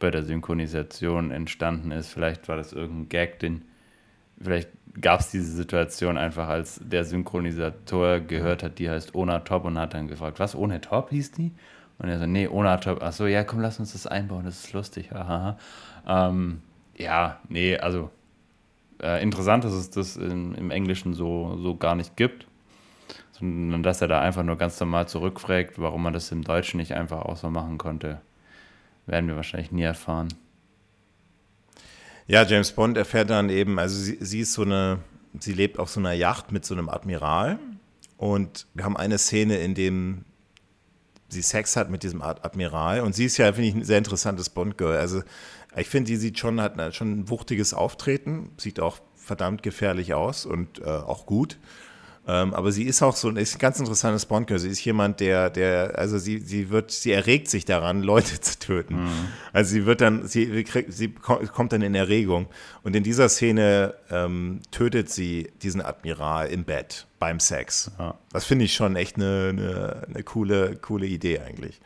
[0.00, 2.08] bei der Synchronisation entstanden ist.
[2.08, 3.64] Vielleicht war das irgendein Gag, den
[4.40, 4.70] vielleicht
[5.00, 9.78] gab es diese Situation einfach, als der Synchronisator gehört hat, die heißt Ona Top und
[9.78, 11.52] hat dann gefragt, was, ohne Top hieß die?
[11.98, 14.72] Und er so, nee, Ona Top, achso, ja, komm, lass uns das einbauen, das ist
[14.72, 15.56] lustig, haha.
[16.08, 16.60] Ähm,
[16.96, 18.10] ja, nee, also
[19.00, 22.48] äh, interessant, dass es das in, im Englischen so, so gar nicht gibt,
[23.42, 26.92] sondern dass er da einfach nur ganz normal zurückfragt, warum man das im Deutschen nicht
[26.92, 28.20] einfach auch so machen konnte,
[29.06, 30.28] werden wir wahrscheinlich nie erfahren.
[32.28, 35.00] Ja, James Bond erfährt dann eben, also sie, sie ist so eine,
[35.40, 37.58] sie lebt auf so einer Yacht mit so einem Admiral.
[38.16, 40.24] Und wir haben eine Szene, in dem
[41.28, 43.00] sie Sex hat mit diesem Admiral.
[43.00, 44.98] Und sie ist ja, finde ich, ein sehr interessantes Bond-Girl.
[44.98, 45.22] Also
[45.76, 50.46] ich finde, die sieht schon, hat schon ein wuchtiges Auftreten, sieht auch verdammt gefährlich aus
[50.46, 51.58] und äh, auch gut.
[52.26, 54.60] Ähm, aber sie ist auch so, ist ein ganz interessantes Bondgirl.
[54.60, 58.58] Sie ist jemand, der, der, also sie, sie wird, sie erregt sich daran, Leute zu
[58.58, 59.02] töten.
[59.02, 59.10] Mhm.
[59.52, 62.46] Also sie wird dann, sie, sie kommt dann in Erregung.
[62.84, 67.90] Und in dieser Szene ähm, tötet sie diesen Admiral im Bett beim Sex.
[67.98, 68.14] Ja.
[68.30, 71.80] Das finde ich schon echt eine, eine, eine, coole, coole Idee eigentlich.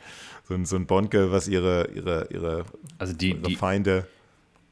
[0.46, 2.64] So ein, so ein Bondgirl, was ihre, ihre, ihre,
[2.98, 4.06] also die, ihre Feinde.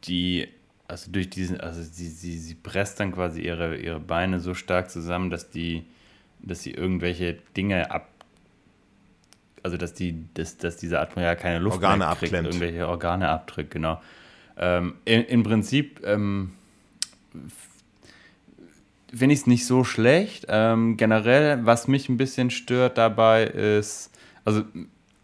[0.04, 0.46] Die
[0.88, 4.90] also durch diesen, also sie, sie, sie presst dann quasi ihre, ihre Beine so stark
[4.90, 5.84] zusammen, dass die,
[6.40, 8.08] dass sie irgendwelche Dinge ab,
[9.62, 12.48] also dass die, dass, dass dieser Admiral keine Luft Organe mehr kriegt, abklemmt.
[12.48, 14.00] irgendwelche Organe abdrückt, genau.
[14.56, 16.52] Ähm, in, Im Prinzip ähm,
[19.12, 20.46] finde ich es nicht so schlecht.
[20.48, 24.10] Ähm, generell, was mich ein bisschen stört dabei ist,
[24.44, 24.62] also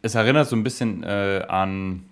[0.02, 2.04] es erinnert so ein bisschen äh, an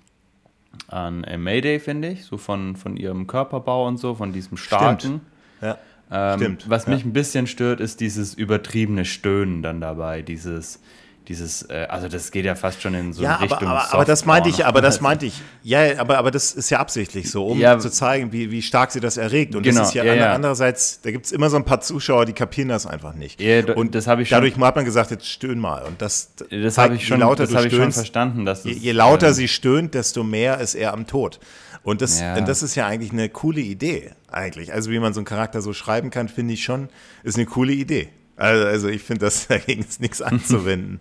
[0.88, 4.98] an äh, Mayday, finde ich, so von, von ihrem Körperbau und so, von diesem starken.
[4.98, 5.20] Stimmt.
[5.60, 5.78] Ja.
[6.10, 6.70] Ähm, Stimmt.
[6.70, 6.94] Was ja.
[6.94, 10.80] mich ein bisschen stört, ist dieses übertriebene Stöhnen dann dabei, dieses
[11.28, 13.68] dieses, äh, also das geht ja fast schon in so ja, eine Richtung.
[13.68, 16.70] Aber, aber, aber das meinte ich, aber das meinte ich, ja, aber, aber das ist
[16.70, 19.54] ja absichtlich so, um ja, zu zeigen, wie, wie stark sie das erregt.
[19.54, 22.24] Und genau, das ist ja, ja, andererseits, da gibt es immer so ein paar Zuschauer,
[22.24, 23.40] die kapieren das einfach nicht.
[23.74, 25.82] Und das habe ich schon, dadurch hat man gesagt, jetzt stöhn mal.
[25.84, 28.44] Und das, das habe ich schon, lauter das stöhnst, ich schon verstanden.
[28.46, 31.40] Dass je, je lauter äh, sie stöhnt, desto mehr ist er am Tod.
[31.82, 32.40] Und das, ja.
[32.40, 34.72] das ist ja eigentlich eine coole Idee, eigentlich.
[34.72, 36.88] Also wie man so einen Charakter so schreiben kann, finde ich schon,
[37.22, 38.08] ist eine coole Idee.
[38.38, 41.00] Also, also ich finde, dagegen ist nichts anzuwenden.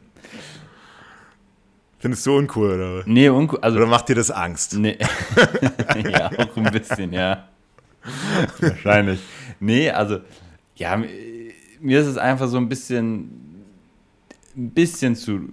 [2.00, 3.04] Findest du uncool, oder?
[3.06, 3.60] Nee, uncool.
[3.62, 4.78] Also, oder macht dir das Angst?
[4.78, 4.98] Nee.
[6.12, 7.48] ja, auch ein bisschen, ja.
[8.60, 9.20] Wahrscheinlich.
[9.60, 10.20] Nee, also,
[10.76, 10.96] ja,
[11.80, 13.66] mir ist es einfach so ein bisschen,
[14.56, 15.50] ein bisschen zu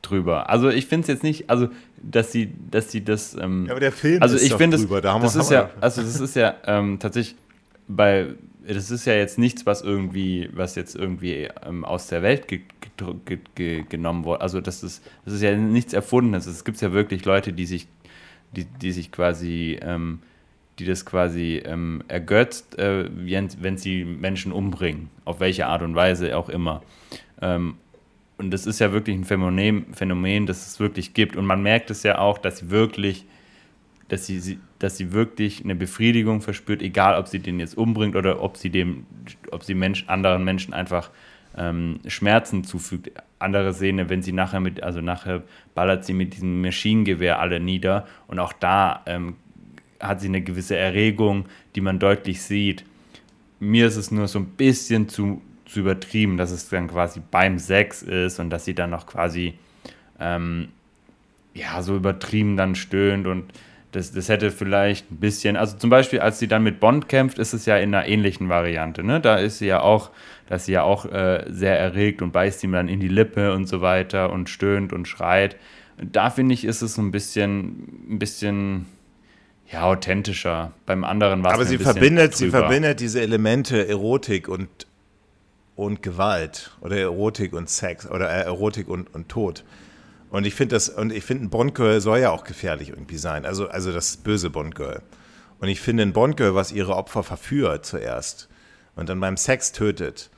[0.00, 0.48] drüber.
[0.48, 1.68] Also, ich finde es jetzt nicht, also,
[2.00, 3.34] dass sie, dass sie das.
[3.34, 5.00] Ähm, ja, aber der Film also ist ich finde drüber.
[5.00, 7.36] Da haben das wir, ist ja, also, das ist ja ähm, tatsächlich
[7.88, 8.28] bei
[8.74, 12.60] das ist ja jetzt nichts, was irgendwie, was jetzt irgendwie ähm, aus der Welt ge
[12.96, 14.42] ge ge genommen wurde.
[14.42, 16.46] Also das ist, das ist ja nichts Erfundenes.
[16.46, 17.86] Es gibt ja wirklich Leute, die sich,
[18.54, 20.20] die, die sich quasi, ähm,
[20.78, 26.36] die das quasi ähm, ergötzt, äh, wenn, sie Menschen umbringen, auf welche Art und Weise
[26.36, 26.82] auch immer.
[27.40, 27.76] Ähm,
[28.36, 31.36] und das ist ja wirklich ein Phänomen, Phänomen, das es wirklich gibt.
[31.36, 33.24] Und man merkt es ja auch, dass wirklich
[34.08, 38.42] dass sie, dass sie wirklich eine Befriedigung verspürt, egal ob sie den jetzt umbringt oder
[38.42, 39.06] ob sie dem,
[39.50, 41.10] ob sie Mensch, anderen Menschen einfach
[41.56, 43.12] ähm, Schmerzen zufügt.
[43.38, 45.42] Andere Szene, wenn sie nachher mit, also nachher
[45.74, 49.36] ballert sie mit diesem Maschinengewehr alle nieder und auch da ähm,
[50.00, 52.84] hat sie eine gewisse Erregung, die man deutlich sieht.
[53.60, 57.58] Mir ist es nur so ein bisschen zu, zu übertrieben, dass es dann quasi beim
[57.58, 59.54] Sex ist und dass sie dann noch quasi
[60.18, 60.68] ähm,
[61.54, 63.52] ja so übertrieben dann stöhnt und
[63.92, 67.38] das, das hätte vielleicht ein bisschen, also zum Beispiel, als sie dann mit Bond kämpft,
[67.38, 69.02] ist es ja in einer ähnlichen Variante.
[69.02, 69.20] Ne?
[69.20, 70.10] Da ist sie ja auch,
[70.46, 73.54] da ist sie ja auch äh, sehr erregt und beißt ihm dann in die Lippe
[73.54, 75.56] und so weiter und stöhnt und schreit.
[75.96, 78.86] Da finde ich, ist es ein bisschen, ein bisschen
[79.72, 80.72] ja, authentischer.
[80.84, 84.68] Beim anderen war es Aber sie verbindet, sie verbindet diese Elemente Erotik und,
[85.76, 89.64] und Gewalt oder Erotik und Sex oder äh, Erotik und, und Tod.
[90.30, 93.46] Und ich finde das, und ich finde, ein Bondgirl soll ja auch gefährlich irgendwie sein.
[93.46, 95.02] Also, also das böse Bondgirl.
[95.60, 98.48] Und ich finde ein Bondgirl, was ihre Opfer verführt zuerst
[98.94, 100.30] und dann beim Sex tötet.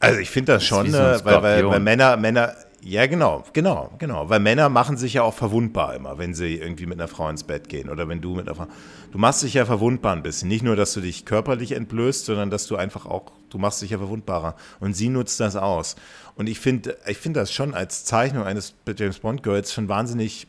[0.00, 2.54] Also ich finde das, das schon, so weil, weil, weil Männer, Männer,
[2.88, 4.28] ja, genau, genau, genau.
[4.28, 7.42] Weil Männer machen sich ja auch verwundbar immer, wenn sie irgendwie mit einer Frau ins
[7.42, 8.68] Bett gehen oder wenn du mit einer Frau.
[9.10, 10.48] Du machst dich ja verwundbar ein bisschen.
[10.48, 13.90] Nicht nur, dass du dich körperlich entblößt, sondern dass du einfach auch, du machst dich
[13.90, 14.54] ja verwundbarer.
[14.78, 15.96] Und sie nutzt das aus.
[16.36, 20.46] Und ich finde ich find das schon als Zeichnung eines James Bond Girls schon wahnsinnig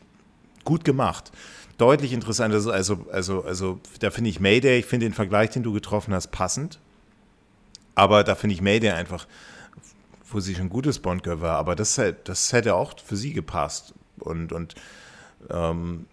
[0.62, 1.32] gut gemacht.
[1.76, 2.54] Deutlich interessant.
[2.54, 6.14] Also, also, also, also da finde ich Mayday, ich finde den Vergleich, den du getroffen
[6.14, 6.78] hast, passend.
[7.96, 9.26] Aber da finde ich Mayday einfach
[10.30, 13.94] wo sie schon ein gutes Bond-Girl war, aber das, das hätte auch für sie gepasst.
[14.18, 14.74] Und, und
[15.50, 16.06] ähm,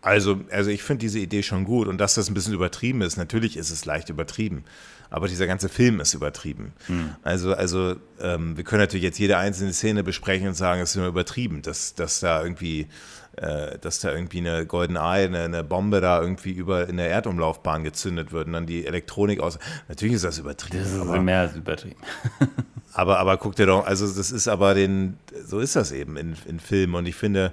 [0.00, 3.16] also, also ich finde diese Idee schon gut und dass das ein bisschen übertrieben ist,
[3.16, 4.64] natürlich ist es leicht übertrieben,
[5.10, 6.72] aber dieser ganze Film ist übertrieben.
[6.86, 7.16] Hm.
[7.22, 10.96] Also, also ähm, wir können natürlich jetzt jede einzelne Szene besprechen und sagen, es ist
[10.96, 12.88] nur übertrieben, dass, dass da irgendwie
[13.36, 17.08] äh, dass da irgendwie eine Golden Eye, eine, eine, Bombe da irgendwie über in der
[17.08, 19.58] Erdumlaufbahn gezündet wird und dann die Elektronik aus.
[19.88, 20.82] Natürlich ist das übertrieben.
[20.82, 22.00] Das ist aber, mehr als übertrieben.
[22.92, 26.34] aber, aber guck dir doch, also das ist aber den, so ist das eben in,
[26.46, 27.52] in Filmen und ich finde,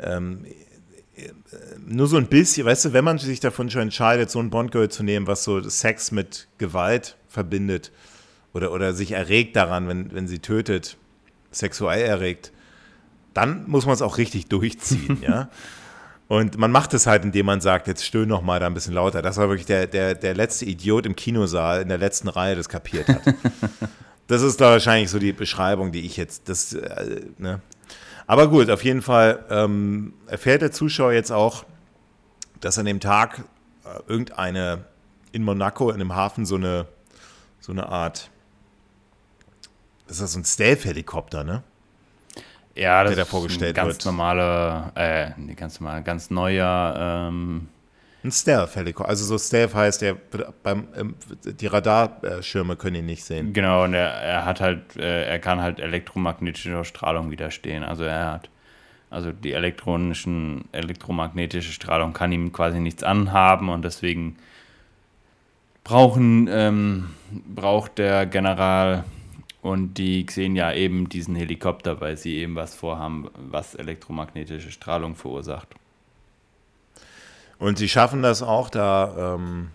[0.00, 0.44] ähm,
[1.86, 4.88] nur so ein bisschen, weißt du, wenn man sich davon schon entscheidet, so ein Bond-Girl
[4.88, 7.92] zu nehmen, was so Sex mit Gewalt verbindet
[8.52, 10.96] oder, oder sich erregt daran, wenn, wenn sie tötet,
[11.52, 12.52] sexuell erregt,
[13.32, 15.50] dann muss man es auch richtig durchziehen, ja.
[16.26, 18.94] Und man macht es halt, indem man sagt, jetzt stöhn noch mal da ein bisschen
[18.94, 19.20] lauter.
[19.20, 22.70] Das war wirklich der, der, der letzte Idiot im Kinosaal in der letzten Reihe, das
[22.70, 23.22] kapiert hat.
[24.26, 27.60] das ist da wahrscheinlich so die Beschreibung, die ich jetzt, das, äh, ne.
[28.26, 31.64] Aber gut, auf jeden Fall ähm, erfährt der Zuschauer jetzt auch,
[32.60, 33.44] dass an dem Tag
[33.84, 34.84] äh, irgendeine
[35.32, 36.86] in Monaco in einem Hafen so eine,
[37.60, 38.30] so eine Art,
[40.06, 41.62] das ist so ein Stealth-Helikopter, ne?
[42.76, 44.04] Ja, das der da vorgestellt ist ein ganz wird.
[44.06, 47.68] normaler, äh, ganz normal, ganz neuer, ähm,
[48.24, 49.10] Ein Stealth-Helikopter.
[49.10, 50.16] Also so Stealth heißt, der
[50.62, 51.14] beim, ähm,
[51.44, 53.52] die Radarschirme können ihn nicht sehen.
[53.52, 57.84] genau, und er, er hat halt, äh, er kann halt elektromagnetischer Strahlung widerstehen.
[57.84, 58.48] Also er hat,
[59.10, 64.36] also die elektronischen, elektromagnetische Strahlung kann ihm quasi nichts anhaben und deswegen
[65.84, 69.04] brauchen, ähm, braucht der General
[69.60, 75.14] und die sehen ja eben diesen Helikopter, weil sie eben was vorhaben, was elektromagnetische Strahlung
[75.14, 75.68] verursacht.
[77.64, 79.68] Und sie schaffen das auch da, ähm,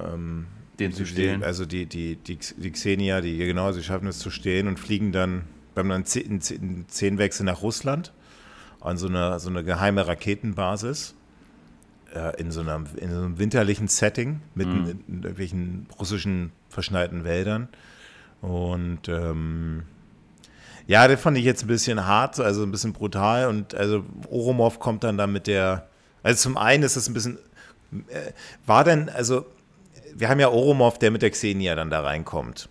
[0.00, 0.46] ähm,
[0.78, 1.42] Den zu die- stehlen.
[1.44, 5.12] Also die, die, die, die Xenia, die, genau, sie schaffen es zu stehen und fliegen
[5.12, 5.42] dann
[5.74, 8.12] beim dann Zehn- Zehn- Zehnwechsel nach Russland
[8.80, 11.14] an so eine, so eine geheime Raketenbasis
[12.14, 14.90] äh, in, so einem, in so einem winterlichen Setting mitten Mhm.
[15.08, 17.68] in irgendwelchen russischen verschneiten Wäldern.
[18.40, 19.82] Und ähm,
[20.86, 23.48] ja, das fand ich jetzt ein bisschen hart, also ein bisschen brutal.
[23.48, 25.88] Und also Oromov kommt dann da mit der.
[26.24, 27.38] Also zum einen ist es ein bisschen.
[28.08, 28.32] Äh,
[28.66, 29.46] war denn, also
[30.16, 32.68] wir haben ja Oromov, der mit der Xenia dann da reinkommt.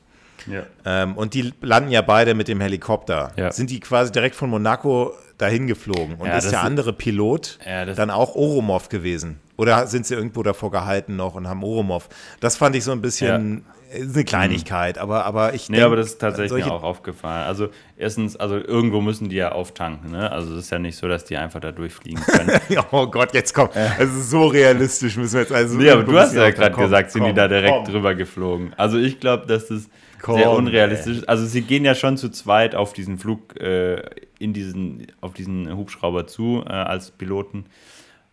[0.47, 0.63] Ja.
[0.85, 3.31] Ähm, und die landen ja beide mit dem Helikopter.
[3.37, 3.51] Ja.
[3.53, 6.15] Sind die quasi direkt von Monaco dahin geflogen?
[6.15, 7.59] Und Ja, ist der andere Pilot
[7.95, 9.39] dann auch Oromov gewesen?
[9.55, 12.09] Oder sind sie irgendwo davor gehalten noch und haben Oromov?
[12.41, 13.63] Das fand ich so ein bisschen
[13.93, 17.45] ist eine Kleinigkeit, aber, aber ich Nee, denk, aber das ist tatsächlich mir auch aufgefallen.
[17.45, 20.31] Also erstens, also irgendwo müssen die ja auftanken, ne?
[20.31, 22.59] Also es ist ja nicht so, dass die einfach da durchfliegen können.
[22.91, 23.75] oh Gott, jetzt kommt.
[23.75, 25.77] Also so realistisch müssen wir jetzt also.
[25.77, 27.85] nee, aber du hast ja gerade gesagt, sind die komm, da direkt komm.
[27.85, 28.73] drüber geflogen.
[28.77, 29.89] Also ich glaube, dass das
[30.21, 31.29] Komm, sehr unrealistisch ist.
[31.29, 34.01] Also sie gehen ja schon zu zweit auf diesen Flug, äh,
[34.39, 37.65] in diesen, auf diesen Hubschrauber zu äh, als Piloten.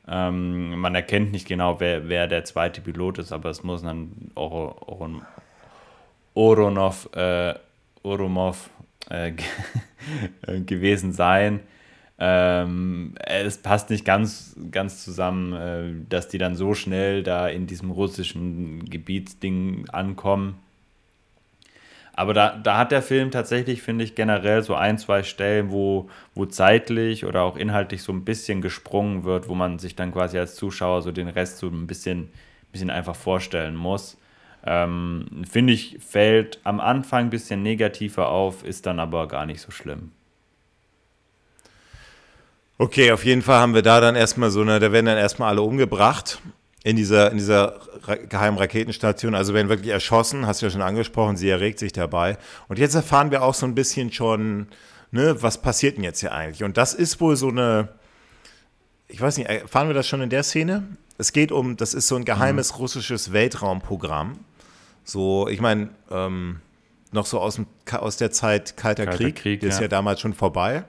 [0.07, 4.31] Ähm, man erkennt nicht genau, wer, wer der zweite Pilot ist, aber es muss dann
[4.35, 5.23] Oro, Oron,
[6.41, 7.55] Oronov, äh,
[8.03, 8.71] Oromov
[9.11, 9.33] äh,
[10.47, 11.61] äh, gewesen sein.
[12.19, 17.67] Ähm, es passt nicht ganz, ganz zusammen, äh, dass die dann so schnell da in
[17.67, 20.59] diesem russischen Gebietsding ankommen.
[22.15, 26.09] Aber da, da hat der Film tatsächlich, finde ich, generell so ein, zwei Stellen, wo,
[26.35, 30.39] wo zeitlich oder auch inhaltlich so ein bisschen gesprungen wird, wo man sich dann quasi
[30.39, 32.31] als Zuschauer so den Rest so ein bisschen,
[32.73, 34.17] bisschen einfach vorstellen muss.
[34.65, 39.61] Ähm, finde ich, fällt am Anfang ein bisschen negativer auf, ist dann aber gar nicht
[39.61, 40.13] so schlimm.
[42.77, 45.51] Okay, auf jeden Fall haben wir da dann erstmal so eine, da werden dann erstmal
[45.51, 46.41] alle umgebracht
[46.83, 49.35] in dieser, in dieser Ra geheimen Raketenstation.
[49.35, 52.39] Also werden wirklich erschossen, hast du ja schon angesprochen, sie erregt sich dabei.
[52.69, 54.69] Und jetzt erfahren wir auch so ein bisschen schon,
[55.11, 56.65] ne, was passiert denn jetzt hier eigentlich?
[56.65, 57.89] Und das ist wohl so eine,
[59.09, 60.85] ich weiß nicht, erfahren wir das schon in der Szene?
[61.19, 64.39] Es geht um, das ist so ein geheimes russisches Weltraumprogramm.
[65.05, 66.61] So, ich meine, ähm,
[67.13, 69.83] noch so aus, dem, aus der Zeit Kalter, Kalter Krieg, Krieg, ist ja.
[69.83, 70.85] ja damals schon vorbei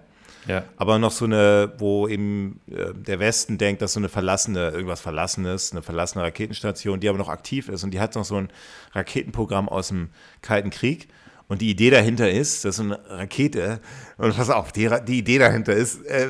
[0.47, 0.63] Ja.
[0.77, 5.01] aber noch so eine, wo eben äh, der Westen denkt, dass so eine verlassene, irgendwas
[5.01, 8.49] Verlassenes, eine verlassene Raketenstation, die aber noch aktiv ist und die hat noch so ein
[8.93, 10.09] Raketenprogramm aus dem
[10.41, 11.07] Kalten Krieg.
[11.47, 13.81] Und die Idee dahinter ist, dass so eine Rakete,
[14.17, 16.29] und pass auf, die, die Idee dahinter ist, äh,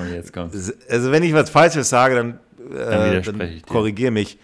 [0.00, 0.54] Oh, jetzt kommt
[0.88, 2.38] also wenn ich was Falsches sage, dann,
[2.70, 3.66] Dann äh, dann ich dir.
[3.72, 4.38] korrigiere mich.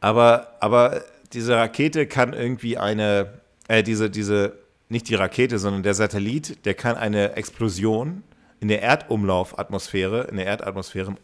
[0.00, 1.00] Aber, aber
[1.32, 4.58] diese Rakete kann irgendwie eine, äh, diese, diese,
[4.88, 8.22] nicht die Rakete, sondern der Satellit, der kann eine Explosion
[8.60, 11.14] in der Erdumlaufatmosphäre, in der Erdatmosphäre,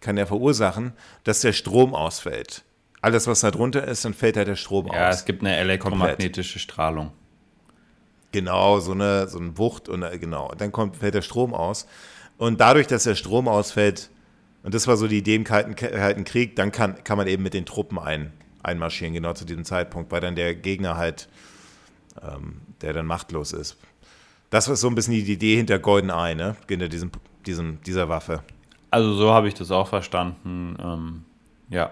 [0.00, 0.92] kann der verursachen,
[1.24, 2.64] dass der Strom ausfällt.
[3.00, 5.16] Alles, was da drunter ist, dann fällt halt der Strom Ja, aus.
[5.16, 7.12] es gibt eine elektromagnetische Strahlung.
[8.32, 10.52] Genau, so eine, so eine Wucht und äh, genau.
[10.56, 11.86] Dann kommt, fällt der Strom aus.
[12.38, 14.08] Und dadurch, dass der Strom ausfällt,
[14.62, 17.42] und das war so die Idee im Kalten, Kalten Krieg, dann kann, kann man eben
[17.42, 18.32] mit den Truppen ein,
[18.62, 21.28] einmarschieren, genau zu diesem Zeitpunkt, weil dann der Gegner halt,
[22.22, 23.76] ähm, der dann machtlos ist.
[24.50, 26.56] Das war so ein bisschen die Idee hinter GoldenEye, ne?
[26.68, 27.10] Hinter diesem,
[27.46, 28.42] diesem, dieser Waffe.
[28.90, 30.76] Also so habe ich das auch verstanden.
[30.78, 31.24] Ähm,
[31.70, 31.90] ja,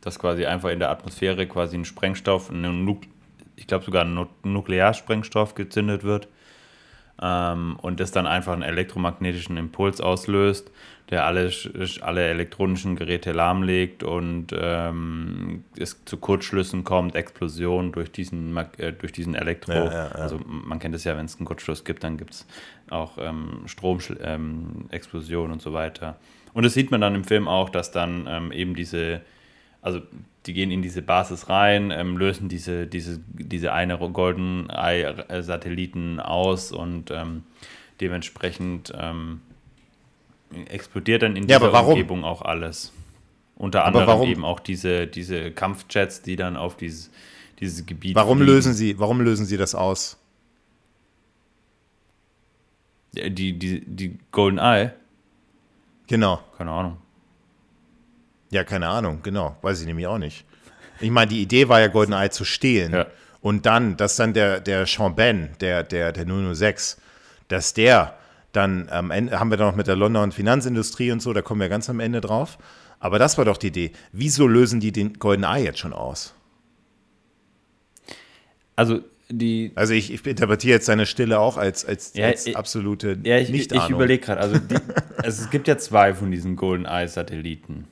[0.00, 2.98] dass quasi einfach in der Atmosphäre quasi ein Sprengstoff, ein
[3.54, 6.26] ich glaube sogar ein Nu- Nuklearsprengstoff gezündet wird.
[7.22, 10.72] ähm, und das dann einfach einen elektromagnetischen Impuls auslöst,
[11.12, 11.52] der alle,
[12.00, 19.12] alle elektronischen Geräte lahmlegt und ähm, es zu Kurzschlüssen kommt, Explosion durch diesen, äh, durch
[19.12, 19.72] diesen Elektro.
[19.72, 20.10] Ja, ja, ja.
[20.12, 22.46] Also man kennt es ja, wenn es einen Kurzschluss gibt, dann gibt es
[22.88, 26.16] auch ähm, Stromexplosionen ähm, und so weiter.
[26.54, 29.20] Und das sieht man dann im Film auch, dass dann ähm, eben diese,
[29.82, 30.00] also
[30.46, 36.72] die gehen in diese Basis rein, ähm, lösen diese, diese, diese eine Golden Eye-Satelliten aus
[36.72, 37.42] und ähm,
[38.00, 39.42] dementsprechend ähm,
[40.68, 42.92] explodiert dann in dieser ja, Umgebung auch alles.
[43.56, 47.10] Unter anderem eben auch diese, diese Kampfjets, die dann auf dieses,
[47.60, 48.16] dieses Gebiet.
[48.16, 50.18] Warum lösen Sie, warum lösen Sie das aus?
[53.12, 54.92] Die, die, die Golden Eye?
[56.06, 56.40] Genau.
[56.56, 56.96] Keine Ahnung.
[58.50, 59.56] Ja, keine Ahnung, genau.
[59.62, 60.44] Weiß ich nämlich auch nicht.
[61.00, 62.92] Ich meine, die Idee war ja, GoldenEye zu stehlen.
[62.92, 63.06] Ja.
[63.40, 67.00] Und dann, dass dann der, der Sean Ben, der, der, der 006,
[67.48, 68.16] dass der
[68.52, 71.60] dann am Ende, haben wir dann noch mit der Londoner Finanzindustrie und so, da kommen
[71.60, 72.58] wir ganz am Ende drauf.
[73.00, 73.92] Aber das war doch die Idee.
[74.12, 76.34] Wieso lösen die den GoldenEye jetzt schon aus?
[78.76, 79.72] Also, die.
[79.74, 83.48] Also, ich, ich interpretiere jetzt seine Stille auch als, als, ja, als absolute ja, ich,
[83.48, 84.54] nicht Ich, ich überlege gerade, also,
[85.16, 87.88] also es gibt ja zwei von diesen GoldenEye-Satelliten.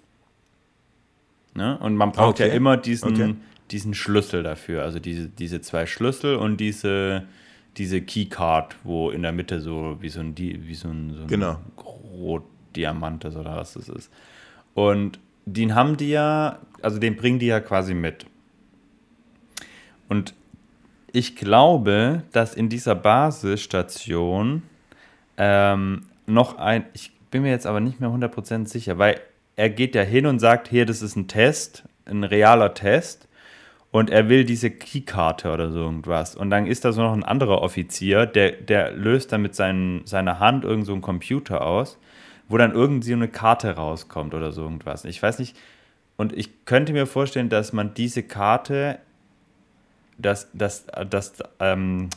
[1.54, 1.78] Ne?
[1.78, 2.48] Und man braucht okay.
[2.48, 3.34] ja immer diesen, okay.
[3.70, 7.24] diesen Schlüssel dafür, also diese, diese zwei Schlüssel und diese,
[7.76, 11.28] diese Keycard, wo in der Mitte so wie so ein, wie so ein, so ein
[11.28, 11.58] genau.
[12.14, 14.10] Rot-Diamant ist oder was das ist.
[14.74, 18.26] Und den haben die ja, also den bringen die ja quasi mit.
[20.08, 20.34] Und
[21.12, 24.62] ich glaube, dass in dieser Basisstation
[25.36, 29.20] ähm, noch ein, ich bin mir jetzt aber nicht mehr 100% sicher, weil
[29.56, 33.28] er geht ja hin und sagt, hier, das ist ein Test, ein realer Test.
[33.92, 36.36] Und er will diese Keykarte oder so irgendwas.
[36.36, 40.06] Und dann ist da so noch ein anderer Offizier, der, der löst dann mit seinen,
[40.06, 41.98] seiner Hand irgend so einen Computer aus,
[42.48, 45.04] wo dann irgendwie eine Karte rauskommt oder so irgendwas.
[45.04, 45.56] Ich weiß nicht.
[46.16, 49.00] Und ich könnte mir vorstellen, dass man diese Karte,
[50.18, 52.10] dass, dass, dass ähm,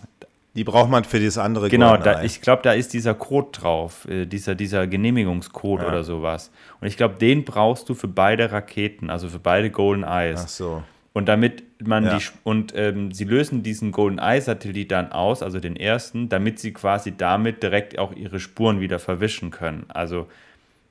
[0.55, 4.07] die braucht man für das andere Genau, da, ich glaube, da ist dieser Code drauf,
[4.07, 5.87] äh, dieser, dieser Genehmigungscode ja.
[5.87, 6.51] oder sowas.
[6.79, 10.41] Und ich glaube, den brauchst du für beide Raketen, also für beide Golden Eyes.
[10.43, 10.83] Ach so.
[11.13, 12.17] Und damit man ja.
[12.17, 16.57] die und ähm, sie lösen diesen Golden Eye Satellit dann aus, also den ersten, damit
[16.57, 19.85] sie quasi damit direkt auch ihre Spuren wieder verwischen können.
[19.89, 20.27] Also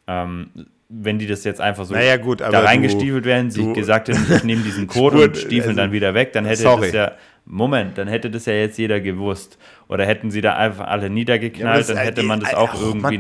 [0.07, 0.51] ähm,
[0.89, 4.45] wenn die das jetzt einfach so naja, gut, da reingestiefelt werden, sie gesagt hätten, ich
[4.45, 6.87] nehme diesen Code und stiefeln also, dann wieder weg, dann hätte sorry.
[6.87, 7.13] das ja
[7.45, 9.59] Moment, dann hätte das ja jetzt jeder gewusst.
[9.89, 13.19] Oder hätten sie da einfach alle niedergeknallt, ja, dann hätte man das auch irgendwie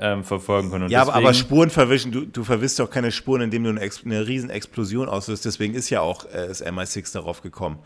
[0.00, 0.84] nachverfolgen können.
[0.84, 3.80] Und ja, deswegen, aber, Spuren verwischen, du, du verwisst doch keine Spuren, indem du eine,
[3.80, 5.44] eine riesen Explosion auslöst.
[5.44, 7.78] Deswegen ist ja auch äh, das MI6 darauf gekommen.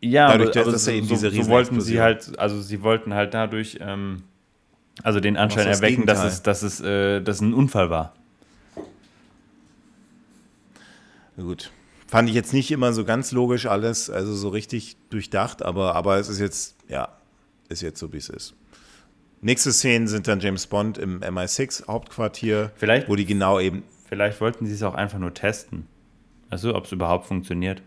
[0.00, 3.34] Ja, dadurch, aber, dass, so, eben diese so, wollten sie halt, also sie wollten halt
[3.34, 4.22] dadurch, ähm,
[5.02, 8.14] also den Anschein erwecken, dass es, dass es, äh, dass ein Unfall war.
[11.36, 11.70] Gut.
[12.06, 16.16] Fand ich jetzt nicht immer so ganz logisch alles, also so richtig durchdacht, aber, aber
[16.18, 17.10] es ist jetzt, ja,
[17.68, 18.54] ist jetzt so, wie es ist.
[19.40, 23.84] Nächste Szenen sind dann James Bond im MI6-Hauptquartier, vielleicht, wo die genau eben.
[24.08, 25.86] Vielleicht wollten sie es auch einfach nur testen.
[26.50, 27.82] Also, ob es überhaupt funktioniert.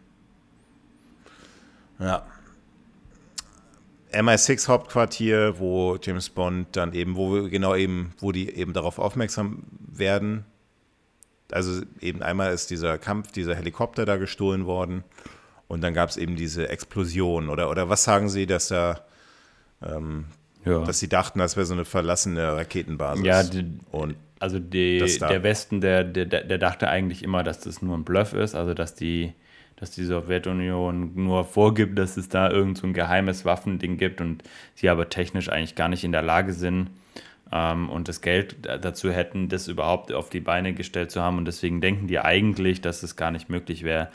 [1.99, 2.25] Ja.
[4.13, 9.63] MI6-Hauptquartier, wo James Bond dann eben, wo wir genau eben, wo die eben darauf aufmerksam
[9.79, 10.45] werden,
[11.51, 15.03] also eben einmal ist dieser Kampf, dieser Helikopter da gestohlen worden
[15.67, 17.49] und dann gab es eben diese Explosion.
[17.49, 19.01] Oder, oder was sagen Sie, dass da,
[19.81, 20.25] ähm,
[20.65, 20.83] ja.
[20.83, 23.25] dass Sie dachten, das wäre so eine verlassene Raketenbasis?
[23.25, 27.81] Ja, die, und also die, der Westen, der, der, der dachte eigentlich immer, dass das
[27.81, 29.33] nur ein Bluff ist, also dass die,
[29.75, 34.43] dass die Sowjetunion nur vorgibt, dass es da irgend so ein geheimes Waffending gibt und
[34.73, 36.89] sie aber technisch eigentlich gar nicht in der Lage sind,
[37.51, 41.37] ähm, und das Geld dazu hätten, das überhaupt auf die Beine gestellt zu haben.
[41.37, 44.09] Und deswegen denken die eigentlich, dass es gar nicht möglich wäre.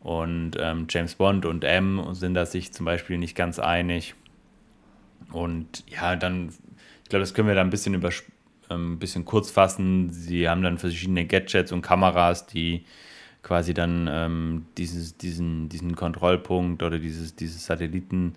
[0.00, 4.14] Und ähm, James Bond und M sind da sich zum Beispiel nicht ganz einig.
[5.32, 6.50] Und ja, dann,
[7.02, 8.10] ich glaube, das können wir da ein bisschen über
[8.70, 10.10] ähm, ein bisschen kurz fassen.
[10.10, 12.84] Sie haben dann verschiedene Gadgets und Kameras, die
[13.42, 18.34] quasi dann ähm, dieses, diesen, diesen Kontrollpunkt oder dieses, dieses Satelliten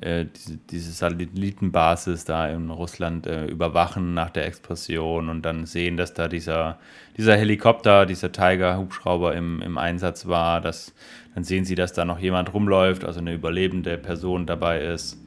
[0.00, 5.96] äh, diese, diese, Satellitenbasis da in Russland äh, überwachen nach der Explosion und dann sehen,
[5.96, 6.78] dass da dieser,
[7.16, 10.60] dieser Helikopter, dieser Tiger-Hubschrauber im, im Einsatz war.
[10.60, 10.94] Dass,
[11.34, 15.18] dann sehen sie, dass da noch jemand rumläuft, also eine überlebende Person dabei ist.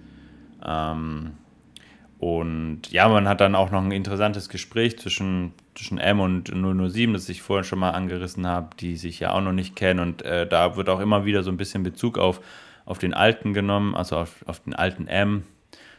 [0.65, 1.31] Ähm,
[2.19, 7.14] und ja, man hat dann auch noch ein interessantes Gespräch zwischen, zwischen M und 007,
[7.14, 9.99] das ich vorhin schon mal angerissen habe, die sich ja auch noch nicht kennen.
[10.02, 12.41] Und äh, da wird auch immer wieder so ein bisschen Bezug auf
[12.90, 15.44] auf den alten genommen, also auf, auf den alten M.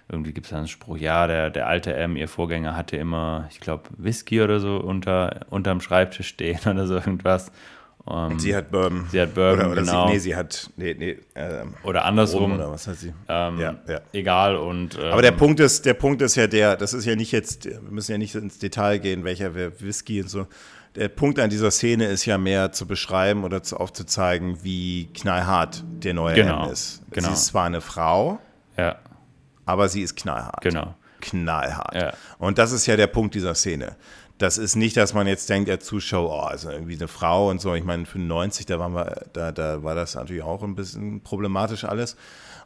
[0.08, 3.60] irgendwie gibt es einen Spruch, ja, der, der alte M, ihr Vorgänger, hatte immer, ich
[3.60, 7.52] glaube, Whisky oder so unter, unterm Schreibtisch stehen oder so irgendwas.
[8.04, 9.06] Um, sie hat Bourbon.
[9.10, 10.06] Sie hat Bourbon, oder, oder genau.
[10.06, 12.54] Sie, nee, sie hat, nee, nee, ähm, oder andersrum.
[12.54, 13.12] Oder was hat sie?
[13.28, 14.00] Ähm, ja, ja.
[14.12, 14.98] Egal und.
[14.98, 17.66] Ähm, Aber der Punkt ist, der Punkt ist ja der, das ist ja nicht jetzt,
[17.66, 20.46] wir müssen ja nicht ins Detail gehen, welcher Whisky und so.
[20.96, 25.84] Der Punkt an dieser Szene ist ja mehr zu beschreiben oder zu, aufzuzeigen, wie knallhart
[26.02, 27.02] der neue genau, M ist.
[27.10, 27.28] Genau.
[27.28, 28.40] Sie ist zwar eine Frau,
[28.76, 28.96] ja.
[29.66, 30.62] aber sie ist knallhart.
[30.62, 30.94] Genau.
[31.20, 31.94] Knallhart.
[31.94, 32.12] Ja.
[32.38, 33.96] Und das ist ja der Punkt dieser Szene.
[34.40, 37.60] Das ist nicht, dass man jetzt denkt, der Zuschauer, oh, ist irgendwie eine Frau und
[37.60, 37.74] so.
[37.74, 41.84] Ich meine, 95, da, waren wir, da, da war das natürlich auch ein bisschen problematisch
[41.84, 42.16] alles.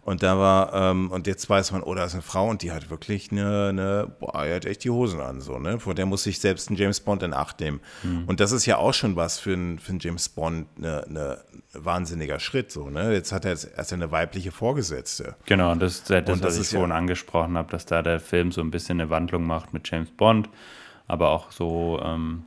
[0.03, 2.71] Und da war, ähm, und jetzt weiß man, oh, da ist eine Frau und die
[2.71, 5.81] hat wirklich eine, eine boah, die hat echt die Hosen an, so, ne?
[5.81, 7.81] Vor der muss sich selbst ein James Bond in Acht nehmen.
[8.05, 8.25] Mhm.
[8.27, 11.39] Und das ist ja auch schon was für einen für James Bond, eine, eine
[11.73, 13.13] wahnsinniger Schritt, so, ne?
[13.15, 15.35] Jetzt hat er jetzt erst eine weibliche Vorgesetzte.
[15.47, 18.53] Genau, und das, das, das was ich vorhin ja, angesprochen habe, dass da der Film
[18.53, 20.49] so ein bisschen eine Wandlung macht mit James Bond,
[21.07, 22.45] aber auch so, ähm,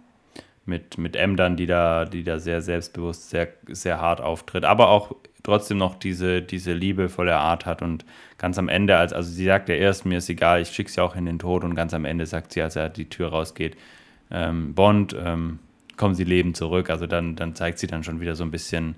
[0.65, 4.89] mit, mit M dann, die da, die da sehr selbstbewusst, sehr, sehr hart auftritt, aber
[4.89, 8.03] auch trotzdem noch diese, diese liebevolle Art hat und
[8.37, 11.01] ganz am Ende, als, also sie sagt ja erst, mir ist egal, ich schicke sie
[11.01, 13.77] auch in den Tod und ganz am Ende sagt sie, als er die Tür rausgeht,
[14.29, 15.59] ähm, Bond, ähm,
[15.97, 16.89] kommen Sie leben zurück.
[16.89, 18.95] Also dann, dann zeigt sie dann schon wieder so ein bisschen,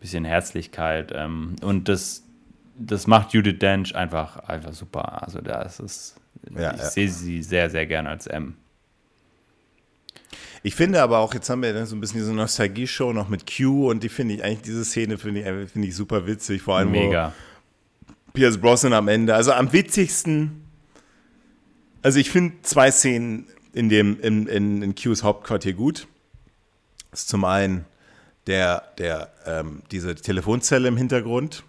[0.00, 1.12] bisschen Herzlichkeit.
[1.14, 2.24] Ähm, und das,
[2.76, 5.22] das macht Judith Dench einfach, einfach super.
[5.22, 6.16] Also da ist es,
[6.54, 6.84] ja, ich ja.
[6.84, 8.56] sehe sie sehr, sehr gerne als M.
[10.68, 13.50] Ich finde aber auch, jetzt haben wir dann so ein bisschen diese Nostalgie-Show noch mit
[13.50, 16.76] Q und die finde ich eigentlich, diese Szene finde ich, find ich super witzig, vor
[16.76, 17.32] allem Mega.
[18.34, 19.34] Pierce Brosnan am Ende.
[19.34, 20.62] Also am witzigsten,
[22.02, 26.06] also ich finde zwei Szenen in dem, in, in, in Qs Hauptquartier gut.
[27.12, 27.86] Das ist zum einen
[28.46, 31.64] der, der, ähm, diese Telefonzelle im Hintergrund,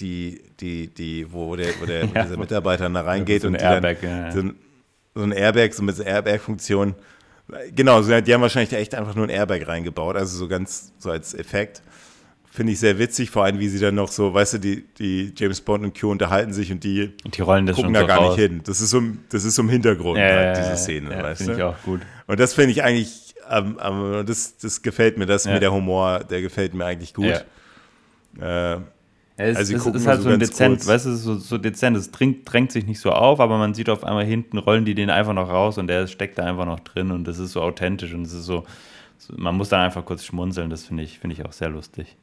[0.00, 4.02] die, die, die, wo der, wo der ja, dieser Mitarbeiter da reingeht so und Airbag,
[4.02, 4.56] dann, ja, so, ein,
[5.14, 6.94] so ein Airbag, so mit so Airbag-Funktion
[7.74, 11.34] Genau, die haben wahrscheinlich echt einfach nur ein Airbag reingebaut, also so ganz so als
[11.34, 11.82] Effekt.
[12.50, 15.32] Finde ich sehr witzig, vor allem wie sie dann noch so, weißt du, die, die
[15.36, 18.06] James Bond und Q unterhalten sich und die, und die rollen das gucken da so
[18.06, 18.36] gar raus.
[18.36, 18.60] nicht hin.
[18.64, 21.38] Das ist so, das ist so im Hintergrund, ja, halt, ja, diese Szene, ja, weißt
[21.42, 21.58] Finde du?
[21.58, 22.00] ich auch gut.
[22.26, 25.52] Und das finde ich eigentlich, ähm, ähm, das, das gefällt mir, das Ja.
[25.52, 27.44] mir der Humor, der gefällt mir eigentlich gut.
[28.40, 28.76] Äh,
[29.38, 30.86] Ja, es, Also es ist halt so so dezent, kurz.
[30.88, 33.88] weißt du, so, so dezent, es drängt, drängt sich nicht so auf, aber man sieht
[33.88, 36.80] auf einmal hinten, rollen die den einfach noch raus und der steckt da einfach noch
[36.80, 38.64] drin und das ist so authentisch und es ist so,
[39.16, 42.16] so man muss dann einfach kurz schmunzeln, das finde ich, finde ich auch sehr lustig.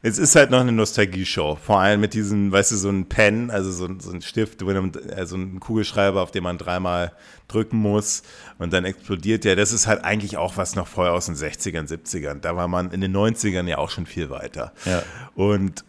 [0.00, 1.56] Es ist halt noch eine Nostalgie-Show.
[1.60, 4.62] Vor allem mit diesem, weißt du, so ein Pen, also so, ein- so ein Stift,
[4.62, 7.12] also ein Kugelschreiber, auf den man dreimal
[7.48, 8.22] drücken muss
[8.58, 9.56] und dann explodiert der.
[9.56, 12.40] Das ist halt eigentlich auch was noch vorher aus den 60ern, 70ern.
[12.40, 14.72] Da war man in den 90ern ja auch schon viel weiter.
[14.84, 15.02] Ja.
[15.34, 15.84] Und,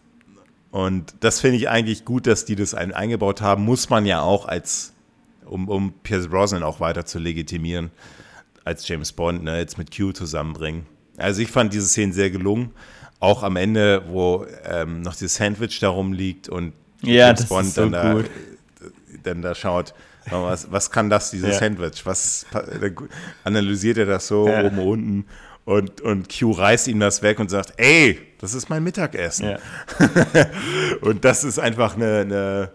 [0.72, 3.64] und das finde ich eigentlich gut, dass die das ein, eingebaut haben.
[3.64, 4.92] Muss man ja auch als,
[5.44, 7.90] um, um Pierce Brosnan auch weiter zu legitimieren,
[8.64, 10.86] als James Bond, ne, jetzt mit Q zusammenbringen.
[11.16, 12.70] Also ich fand diese Szene sehr gelungen.
[13.20, 16.72] Auch am Ende, wo ähm, noch dieses Sandwich da rumliegt und
[17.02, 18.30] Ja, das ist so dann, gut.
[18.80, 18.86] Da,
[19.24, 19.94] dann da schaut,
[20.30, 21.58] was, was kann das, dieses Ja.
[21.58, 22.04] Sandwich?
[22.06, 22.96] Was dann
[23.44, 24.64] analysiert er das so Ja.
[24.64, 25.24] oben unten
[25.66, 29.50] und, und Q reißt ihm das weg und sagt, ey, das ist mein Mittagessen.
[29.50, 29.58] Ja.
[31.02, 32.70] Und das ist einfach eine, eine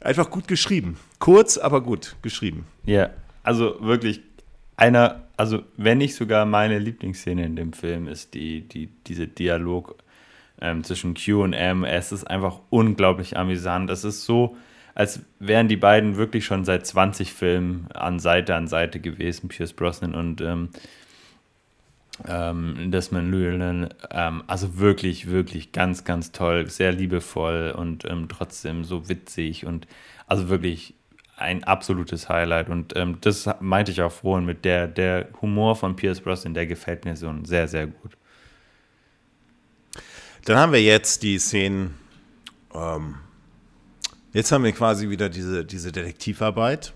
[0.00, 0.98] einfach gut geschrieben.
[1.18, 2.66] Kurz, aber gut geschrieben.
[2.84, 3.10] Ja,
[3.42, 4.20] also wirklich
[4.76, 9.96] einer, also wenn nicht sogar meine Lieblingsszene in dem Film ist die, die, diese Dialog
[10.60, 11.84] ähm, zwischen Q und M.
[11.84, 13.88] Es ist einfach unglaublich amüsant.
[13.88, 14.56] Es ist so,
[14.96, 19.72] als wären die beiden wirklich schon seit 20 Filmen an Seite an Seite gewesen, Pierce
[19.72, 20.70] Brosnan und ähm,
[22.26, 23.90] ähm, Desmond Llewellyn.
[24.10, 29.86] Ähm, also wirklich, wirklich ganz, ganz toll, sehr liebevoll und ähm, trotzdem so witzig und
[30.26, 30.94] also wirklich
[31.38, 32.68] ein absolutes Highlight.
[32.68, 36.66] Und ähm, das meinte ich auch vorhin mit der, der Humor von Pierce Brosnan, der
[36.66, 38.16] gefällt mir so sehr, sehr gut.
[40.44, 41.94] Dann haben wir jetzt die Szenen.
[42.74, 43.16] Ähm,
[44.32, 46.92] jetzt haben wir quasi wieder diese, diese Detektivarbeit.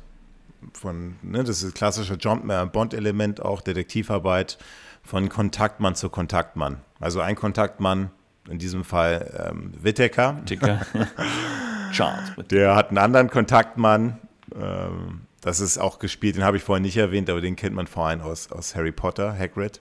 [0.74, 4.58] Von, ne, das ist klassische John- äh, Bond-Element auch, Detektivarbeit
[5.02, 6.78] von Kontaktmann zu Kontaktmann.
[7.00, 8.10] Also ein Kontaktmann,
[8.48, 10.80] in diesem Fall ähm, Whittaker, Dicker.
[11.92, 12.32] Charles.
[12.50, 14.18] der hat einen anderen Kontaktmann.
[14.54, 17.86] Ähm, das ist auch gespielt, den habe ich vorhin nicht erwähnt, aber den kennt man
[17.86, 19.80] vor allem aus, aus Harry Potter, Hagrid.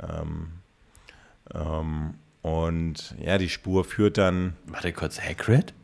[0.00, 0.48] Ähm,
[1.54, 5.74] ähm, und ja, die Spur führt dann Warte kurz, Hagrid?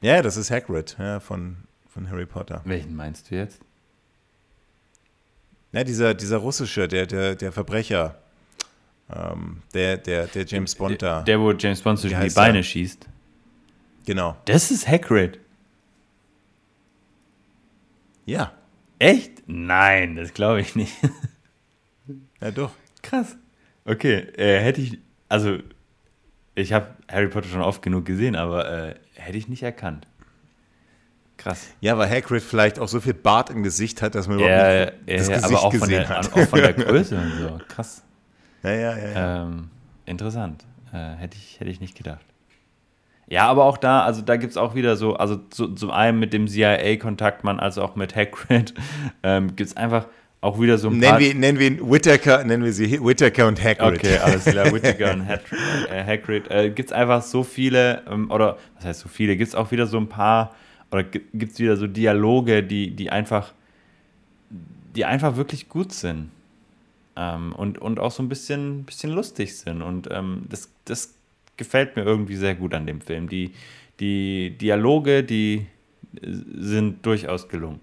[0.00, 1.56] Ja, das ist Hagrid ja, von,
[1.88, 2.62] von Harry Potter.
[2.64, 3.60] Welchen meinst du jetzt?
[5.72, 8.16] Ja, dieser, dieser russische, der, der, der Verbrecher,
[9.14, 11.22] ähm, der, der, der James Bond da.
[11.22, 12.62] Der, wo James Bond zwischen die Beine der?
[12.62, 13.06] schießt.
[14.06, 14.36] Genau.
[14.44, 15.40] Das ist Hagrid.
[18.26, 18.52] Ja.
[18.98, 19.44] Echt?
[19.46, 20.94] Nein, das glaube ich nicht.
[22.40, 22.70] Ja, doch.
[23.02, 23.36] Krass.
[23.86, 24.98] Okay, äh, hätte ich,
[25.28, 25.58] also
[26.54, 30.06] ich habe Harry Potter schon oft genug gesehen, aber äh, hätte ich nicht erkannt.
[31.36, 31.68] Krass.
[31.80, 34.68] Ja, weil Hagrid vielleicht auch so viel Bart im Gesicht hat, dass man Ja, überhaupt
[34.68, 36.32] ja, nicht das ja, Gesicht aber auch von, gesehen der, hat.
[36.32, 37.60] auch von der Größe und so.
[37.68, 38.02] Krass.
[38.62, 39.08] Ja, ja, ja.
[39.08, 39.42] ja.
[39.44, 39.70] Ähm,
[40.04, 40.64] interessant.
[40.92, 42.24] Äh, hätte, ich, hätte ich nicht gedacht.
[43.28, 46.20] Ja, aber auch da, also da gibt es auch wieder so, also zu, zum einen
[46.20, 48.74] mit dem CIA-Kontaktmann, als auch mit Hagrid,
[49.22, 50.06] ähm, gibt es einfach
[50.40, 51.20] auch wieder so ein Nennen paar...
[51.20, 53.98] wir, nennen wir ihn Whittaker, nennen wir sie Whittaker und Hagrid.
[53.98, 55.58] Okay, alles klar, Whittaker und Hagrid.
[55.90, 56.50] Äh, Hagrid.
[56.50, 59.72] Äh, gibt es einfach so viele, ähm, oder was heißt so viele, gibt es auch
[59.72, 60.54] wieder so ein paar,
[60.92, 63.54] oder gibt es wieder so Dialoge, die, die einfach,
[64.94, 66.30] die einfach wirklich gut sind.
[67.16, 69.82] Ähm, und, und auch so ein bisschen, bisschen lustig sind.
[69.82, 71.15] Und ähm, das, das
[71.56, 73.28] gefällt mir irgendwie sehr gut an dem Film.
[73.28, 73.52] Die,
[74.00, 75.66] die Dialoge, die
[76.22, 77.80] sind durchaus gelungen.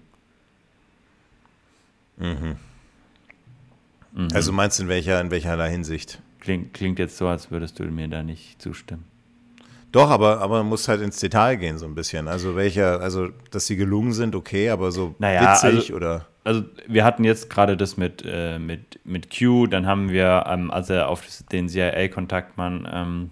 [4.32, 6.20] Also meinst du in welcher, in welcher Hinsicht?
[6.40, 9.04] Klingt, klingt jetzt so, als würdest du mir da nicht zustimmen.
[9.92, 12.26] Doch, aber, aber man muss halt ins Detail gehen so ein bisschen.
[12.26, 16.62] Also welcher, also dass sie gelungen sind, okay, aber so Naja, witzig also- oder also
[16.86, 20.90] wir hatten jetzt gerade das mit, äh, mit, mit Q, dann haben wir, ähm, als
[20.90, 23.30] er auf den CIA-Kontaktmann ähm,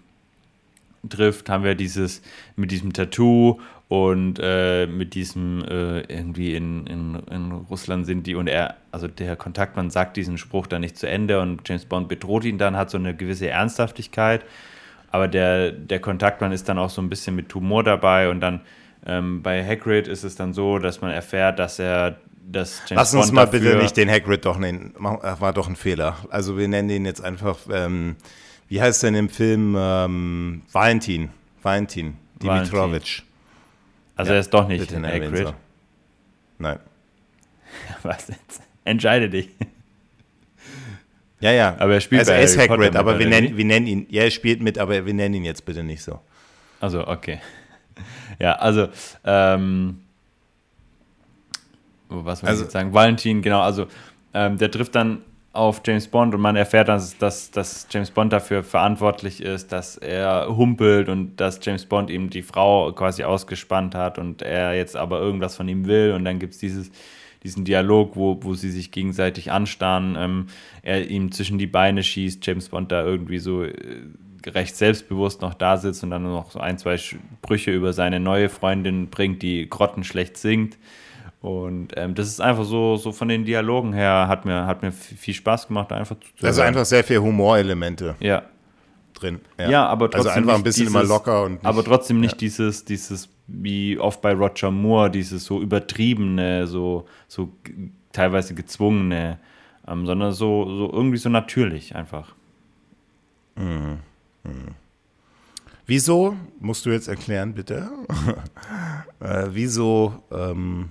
[1.08, 2.22] trifft, haben wir dieses
[2.56, 8.34] mit diesem Tattoo und äh, mit diesem äh, irgendwie in, in, in Russland sind die
[8.34, 12.08] und er, also der Kontaktmann sagt diesen Spruch dann nicht zu Ende und James Bond
[12.08, 14.44] bedroht ihn dann, hat so eine gewisse Ernsthaftigkeit,
[15.10, 18.60] aber der, der Kontaktmann ist dann auch so ein bisschen mit Humor dabei und dann
[19.04, 23.14] ähm, bei Hagrid ist es dann so, dass man erfährt, dass er dass James Lass
[23.14, 24.94] uns Bond mal bitte nicht den Hagrid doch nennen.
[24.98, 26.16] War doch ein Fehler.
[26.28, 28.16] Also wir nennen den jetzt einfach, ähm,
[28.72, 31.28] wie heißt denn im Film ähm, Valentin?
[31.60, 33.22] Valentin Dimitrovic.
[34.16, 35.46] Also Ja, er ist doch nicht Bitte Hagrid.
[35.48, 35.54] so.
[36.56, 36.78] Nein.
[38.02, 38.62] Was jetzt?
[38.86, 39.50] Entscheide dich.
[41.40, 41.76] Ja, ja.
[41.78, 44.06] Aber er spielt also bei er ist Harry Hagrid, aber wir nennen, wir nennen ihn,
[44.08, 46.18] ja, er spielt mit, aber wir nennen ihn jetzt bitte nicht so.
[46.80, 47.40] Also, okay.
[48.38, 48.88] Ja, also,
[49.24, 50.00] ähm,
[52.08, 52.94] was soll Also- ich jetzt sagen?
[52.94, 53.86] Valentin, genau, also,
[54.32, 58.32] ähm, der trifft dann auf James Bond und man erfährt, dass, dass, dass James Bond
[58.32, 63.94] dafür verantwortlich ist, dass er humpelt und dass James Bond ihm die Frau quasi ausgespannt
[63.94, 66.90] hat und er jetzt aber irgendwas von ihm will und dann gibt es
[67.42, 70.46] diesen Dialog, wo, wo sie sich gegenseitig anstarren, ähm,
[70.82, 73.74] er ihm zwischen die Beine schießt, James Bond da irgendwie so äh,
[74.46, 78.48] recht selbstbewusst noch da sitzt und dann noch so ein, zwei Sprüche über seine neue
[78.48, 80.78] Freundin bringt, die grottenschlecht singt.
[81.42, 84.92] Und ähm, das ist einfach so, so von den Dialogen her, hat mir, hat mir
[84.92, 86.46] viel Spaß gemacht, da einfach zuzuhören.
[86.46, 88.44] Also einfach sehr viel Humorelemente Ja,
[89.14, 89.40] drin.
[89.58, 90.28] ja, aber trotzdem.
[90.28, 92.38] Also einfach ein bisschen dieses, immer locker und nicht, Aber trotzdem nicht ja.
[92.38, 97.52] dieses, dieses, wie oft bei Roger Moore, dieses so übertriebene, so, so
[98.12, 99.40] teilweise gezwungene,
[99.88, 102.36] ähm, sondern so, so irgendwie so natürlich einfach.
[105.86, 107.90] Wieso, musst du jetzt erklären, bitte,
[109.20, 110.90] äh, wieso ähm,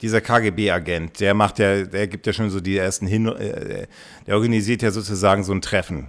[0.00, 3.86] dieser KGB-Agent, der macht ja, der gibt ja schon so die ersten Hin, äh,
[4.26, 6.08] der organisiert ja sozusagen so ein Treffen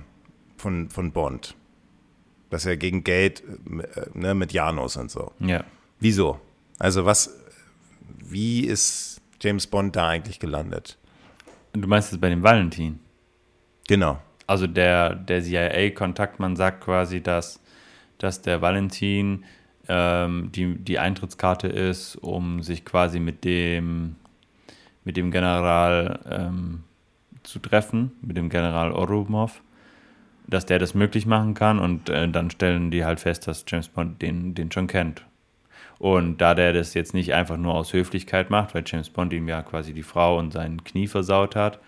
[0.57, 1.55] von, von Bond.
[2.49, 5.31] Dass er gegen Geld äh, ne, mit Janus und so.
[5.39, 5.63] Ja.
[5.99, 6.39] Wieso?
[6.80, 7.38] Also was,
[8.23, 10.97] wie ist James Bond da eigentlich gelandet?
[11.73, 12.99] Du meinst es bei dem Valentin?
[13.88, 14.19] Genau.
[14.47, 17.61] Also der, der CIA-Kontaktmann sagt quasi, dass,
[18.18, 19.45] dass der Valentin
[19.87, 24.15] ähm, die, die Eintrittskarte ist, um sich quasi mit dem,
[25.03, 26.83] mit dem General ähm,
[27.43, 29.61] zu treffen, mit dem General Orumov,
[30.47, 33.89] dass der das möglich machen kann und äh, dann stellen die halt fest, dass James
[33.89, 35.25] Bond den, den schon kennt.
[35.97, 39.47] Und da der das jetzt nicht einfach nur aus Höflichkeit macht, weil James Bond ihm
[39.47, 41.79] ja quasi die Frau und sein Knie versaut hat,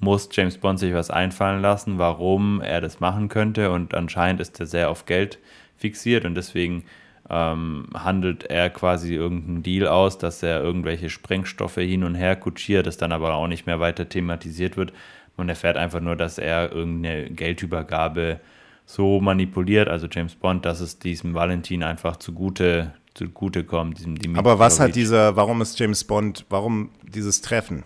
[0.00, 3.70] muss James Bond sich was einfallen lassen, warum er das machen könnte.
[3.70, 5.38] Und anscheinend ist er sehr auf Geld
[5.78, 6.84] fixiert und deswegen
[7.30, 12.86] ähm, handelt er quasi irgendeinen Deal aus, dass er irgendwelche Sprengstoffe hin und her kutschiert,
[12.86, 14.92] das dann aber auch nicht mehr weiter thematisiert wird.
[15.36, 18.40] Man erfährt einfach nur, dass er irgendeine Geldübergabe
[18.86, 23.98] so manipuliert, also James Bond, dass es diesem Valentin einfach zugute, zugute kommt.
[23.98, 27.84] Diesem Aber was hat dieser, warum ist James Bond, warum dieses Treffen?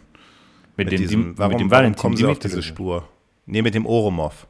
[0.79, 3.09] mit, Mit dem, diesem, warum, mit dem warum Valentin kommen sie auf diese Spur?
[3.47, 4.47] Nee, mit dem Oromov.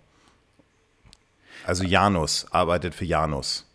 [1.65, 3.68] Also Janus arbeitet für Janus.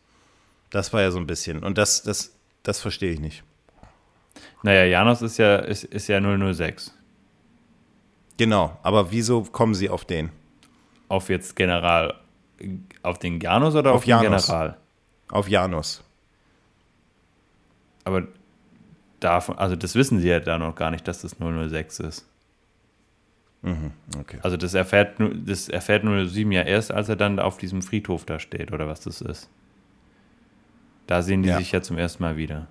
[0.73, 1.63] Das war ja so ein bisschen.
[1.63, 3.43] Und das, das, das verstehe ich nicht.
[4.63, 6.97] Naja, Janos ist ja, ist, ist ja 006.
[8.37, 10.31] Genau, aber wieso kommen sie auf den?
[11.09, 12.15] Auf jetzt General,
[13.03, 14.47] auf den Janus oder auf, Auf den Janus.
[14.47, 14.77] General?
[15.29, 16.03] Auf Janus.
[18.03, 18.27] Aber
[19.19, 22.27] davon, also das wissen sie ja da noch gar nicht, dass das 006 ist.
[23.61, 24.39] Mhm, okay.
[24.41, 28.39] Also das erfährt, das erfährt 007 ja erst, als er dann auf diesem Friedhof da
[28.39, 29.51] steht, oder was das ist.
[31.07, 31.57] Da sehen die Ja.
[31.57, 32.67] sich ja zum ersten Mal wieder.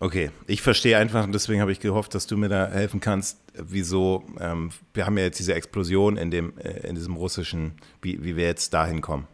[0.00, 3.40] Okay, ich verstehe einfach und deswegen habe ich gehofft, dass du mir da helfen kannst,
[3.54, 8.22] wieso, ähm, wir haben ja jetzt diese Explosion in, dem, äh, in diesem russischen, wie,
[8.22, 9.26] wie wir jetzt dahin kommen.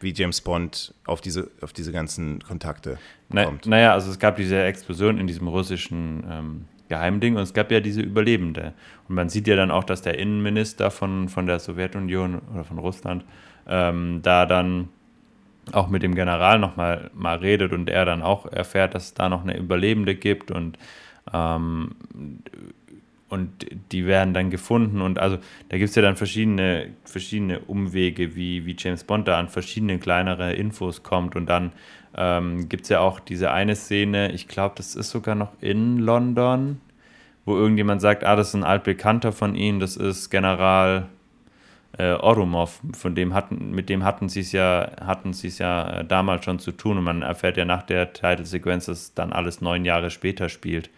[0.00, 2.98] Wie James Bond auf diese, auf diese ganzen Kontakte
[3.28, 3.66] Na, kommt.
[3.66, 7.78] naja, also es gab diese Explosion in diesem russischen ähm, Geheimding und es gab ja
[7.78, 8.72] diese Überlebende.
[9.08, 12.78] Und man sieht ja dann auch, dass der Innenminister von, von der Sowjetunion oder von
[12.78, 13.24] Russland
[13.68, 14.88] ähm, da dann
[15.72, 19.28] auch mit dem General nochmal mal redet und er dann auch erfährt, dass es da
[19.28, 20.78] noch eine Überlebende gibt und,
[21.32, 21.92] ähm,
[23.28, 25.38] und die werden dann gefunden und also
[25.68, 29.98] da gibt es ja dann verschiedene, verschiedene Umwege, wie, wie James Bond da an verschiedene
[29.98, 31.72] kleinere Infos kommt und dann
[32.16, 35.98] ähm, gibt es ja auch diese eine Szene, ich glaube, das ist sogar noch in
[35.98, 36.80] London,
[37.44, 41.08] wo irgendjemand sagt, ah, das ist ein altbekannter von Ihnen, das ist General
[41.98, 46.00] äh, Orumov, von dem hatten, mit dem hatten sie es ja, hatten sie es ja
[46.00, 49.60] äh, damals schon zu tun und man erfährt ja nach der Titelsequenz, dass dann alles
[49.60, 50.90] neun Jahre später spielt.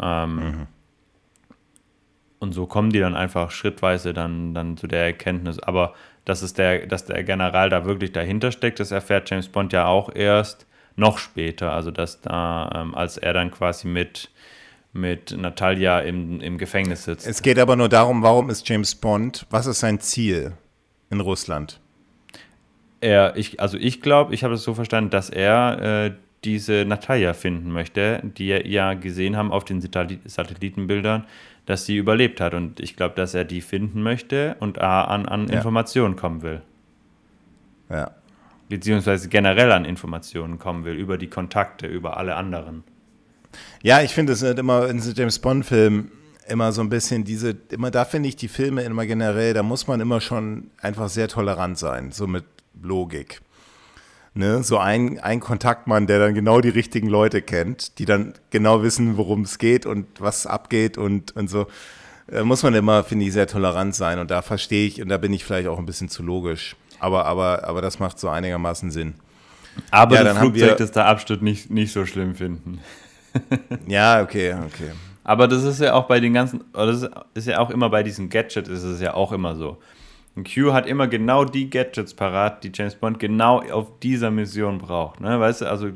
[0.00, 0.66] Ähm,
[2.38, 5.58] Und so kommen die dann einfach schrittweise dann, dann zu der Erkenntnis.
[5.58, 5.94] Aber
[6.26, 9.86] dass, es der, dass der General da wirklich dahinter steckt, das erfährt James Bond ja
[9.86, 10.66] auch erst
[10.96, 11.72] noch später.
[11.72, 14.30] Also dass da, ähm, als er dann quasi mit,
[14.96, 17.26] mit Natalia im, im Gefängnis sitzt.
[17.26, 20.52] Es geht aber nur darum, warum ist James Bond, was ist sein Ziel
[21.10, 21.80] in Russland?
[23.00, 26.12] Er, ich, also ich glaube, ich habe es so verstanden, dass er äh,
[26.44, 31.26] diese Natalia finden möchte, die er ja gesehen haben auf den Satellit Satellitenbildern,
[31.66, 32.54] dass sie überlebt hat.
[32.54, 35.56] Und ich glaube, dass er die finden möchte und A, an, an Ja.
[35.56, 36.62] Informationen kommen will.
[37.90, 38.12] Ja.
[38.68, 42.82] Beziehungsweise generell an Informationen kommen will, über die Kontakte, über alle anderen.
[43.82, 46.10] Ja, ich finde es halt immer in James Bond-Filmen
[46.48, 49.86] immer so ein bisschen diese, immer da finde ich die Filme immer generell, da muss
[49.86, 52.44] man immer schon einfach sehr tolerant sein, so mit
[52.80, 53.40] Logik.
[54.34, 54.62] Ne?
[54.62, 59.16] So ein, ein Kontaktmann, der dann genau die richtigen Leute kennt, die dann genau wissen,
[59.16, 61.66] worum es geht und was abgeht und, und so.
[62.28, 65.16] Da muss man immer, finde ich, sehr tolerant sein und da verstehe ich und da
[65.16, 66.76] bin ich vielleicht auch ein bisschen zu logisch.
[66.98, 69.14] Aber, aber, aber das macht so einigermaßen Sinn.
[69.90, 72.80] Aber Ja, das Flugzeug, das der Absturz nicht, nicht so schlimm finden.
[73.86, 74.90] Ja, okay, okay.
[75.24, 78.02] Aber das ist ja auch bei den ganzen, oder das ist ja auch immer bei
[78.02, 79.76] diesen Gadgets, ist es ja auch immer so.
[80.36, 84.78] Und Q hat immer genau die Gadgets parat, die James Bond genau auf dieser Mission
[84.78, 85.20] braucht.
[85.20, 85.40] Ne?
[85.40, 85.88] Weißt du, also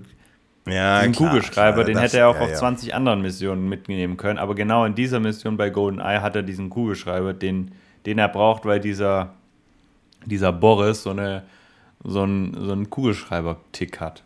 [0.67, 2.55] Ja, den klar, Kugelschreiber, klar, den das- hätte er auch ja, auf ja.
[2.57, 4.39] 20 anderen Missionen mitnehmen können.
[4.39, 7.73] Aber genau in dieser Mission bei GoldenEye hat er diesen Kugelschreiber, den,
[8.07, 9.35] den er braucht, weil dieser,
[10.25, 11.43] dieser Boris so, eine,
[12.03, 14.23] so einen, so einen Kugelschreiber-Tick hat.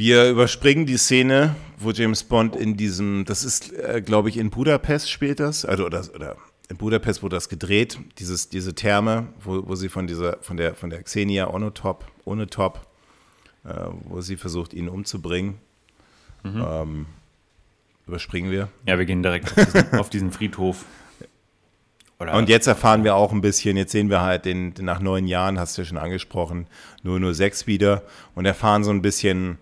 [0.00, 4.48] Wir überspringen die Szene, wo James Bond in diesem, das ist, äh, glaube ich, in
[4.48, 6.36] Budapest spielt das, also oder, oder
[6.70, 10.74] in Budapest wurde das gedreht, dieses, diese Therme, wo, wo sie von dieser, von der,
[10.74, 12.80] von der Xenia Onotop, Onotop,
[13.66, 13.74] äh,
[14.04, 15.58] wo sie versucht, ihn umzubringen.
[16.46, 17.04] Ähm,
[18.06, 18.68] überspringen wir.
[18.86, 20.86] Ja, wir gehen direkt auf diesen, auf diesen Friedhof.
[22.18, 25.00] Oder Und jetzt erfahren wir auch ein bisschen, jetzt sehen wir halt den, den nach
[25.00, 26.68] neun Jahren, hast du ja schon angesprochen,
[27.04, 28.02] 006 wieder
[28.34, 29.58] und erfahren so ein bisschen,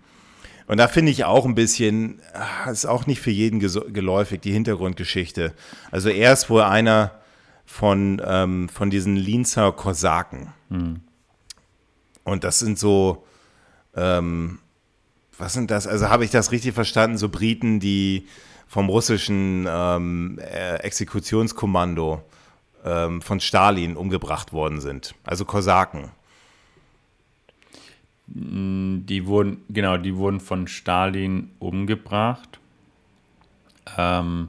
[0.68, 4.52] und da finde ich auch ein bisschen, ah, ist auch nicht für jeden geläufig, die
[4.52, 5.54] Hintergrundgeschichte.
[5.90, 7.12] Also er ist wohl einer
[7.64, 10.52] von, ähm, von diesen Linzer Kosaken.
[12.24, 13.24] Und das sind so,
[13.96, 14.58] ähm,
[15.38, 15.86] was sind das?
[15.86, 17.16] Also habe ich das richtig verstanden?
[17.16, 18.26] So Briten, die
[18.66, 22.22] vom russischen ähm, äh, Exekutionskommando
[22.84, 25.14] ähm, von Stalin umgebracht worden sind.
[25.24, 26.10] Also Kosaken.
[28.30, 32.58] Die wurden, genau, die wurden von Stalin umgebracht.
[33.96, 34.48] Ähm,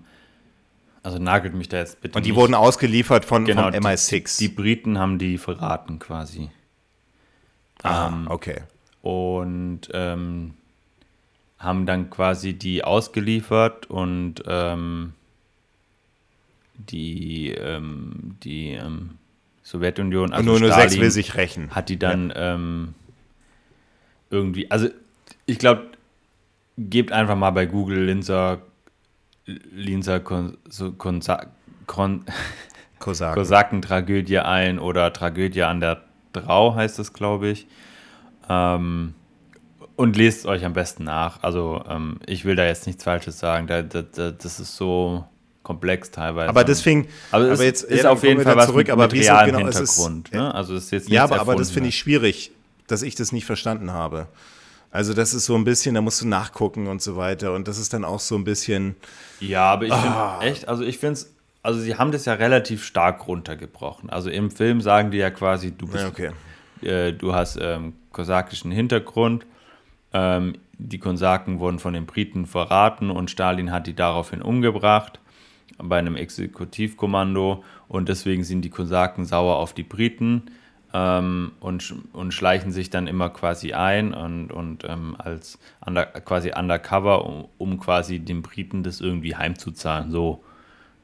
[1.02, 2.40] also nagelt mich da jetzt bitte Und die nicht.
[2.40, 4.38] wurden ausgeliefert von, genau, vom die- MI6.
[4.40, 6.50] Die Briten haben die verraten quasi.
[7.84, 8.62] ah, ähm, okay.
[9.02, 10.56] Und ähm,
[11.58, 15.14] haben dann quasi die ausgeliefert und ähm,
[16.76, 19.12] die, ähm, die ähm,
[19.64, 21.72] Sowjetunion, also Und 006 Stalin, will sich rächen.
[21.76, 22.94] hat die dann ähm,
[24.30, 24.88] irgendwie, also
[25.46, 25.88] ich glaube,
[26.78, 28.60] gebt einfach mal bei Google Linzer,
[29.46, 31.48] Linzer Kon, so, Konsa,
[31.88, 32.26] Kon,
[33.00, 33.36] Kosaken.
[33.36, 36.04] Kosakentragödie ein oder Tragödie an der
[36.34, 37.68] Drau heißt es, glaube ich.
[38.50, 39.14] Ähm,
[39.96, 41.42] und lest es euch am besten nach.
[41.44, 43.68] Also ähm, ich will da jetzt nichts Falsches sagen.
[43.68, 45.26] Da, da, da, das ist so,
[45.70, 46.50] komplex teilweise.
[46.50, 49.04] Aber deswegen, aber, aber es jetzt ist ja, auf jeden Fall was zurück, mit, aber
[49.04, 50.34] mit realem genau ist Hintergrund.
[50.34, 50.54] ne?
[50.54, 52.52] Also ist jetzt Ja, aber, aber das finde ich schwierig,
[52.92, 54.28] dass ich das nicht verstanden habe.
[54.92, 57.54] Also das ist so ein bisschen, da musst du nachgucken und so weiter.
[57.54, 58.96] Und das ist dann auch so ein bisschen,
[59.40, 60.38] Ja, aber ich Ah.
[60.40, 64.10] finde echt, also ich finde es, also sie haben das ja relativ stark runtergebrochen.
[64.10, 66.32] Also im Film sagen die ja quasi, du bist, ja, okay.
[66.82, 69.46] äh, du hast ähm, kosakischen Hintergrund.
[70.12, 75.20] Ähm, die Kosaken wurden von den Briten verraten und Stalin hat die daraufhin umgebracht
[75.78, 80.44] bei einem Exekutivkommando und deswegen sind die Kosaken sauer auf die Briten
[80.94, 86.52] ähm, und, und schleichen sich dann immer quasi ein und, und ähm, als under, quasi
[86.58, 90.12] undercover, um, um quasi den Briten das irgendwie heimzuzahlen.
[90.12, 90.44] So,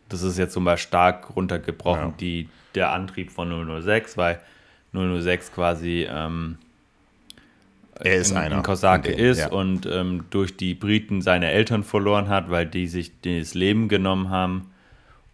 [0.10, 2.14] das ist jetzt zum Beispiel stark runtergebrochen, Ja.
[2.20, 3.50] die, der Antrieb von
[3.82, 4.40] 006, weil
[4.94, 6.58] 006 quasi ähm,
[8.00, 8.58] Er ist ein, einer.
[8.58, 9.52] ein Kosake denen, ist ja.
[9.52, 14.30] und ähm, durch die Briten seine Eltern verloren hat, weil die sich das Leben genommen
[14.30, 14.72] haben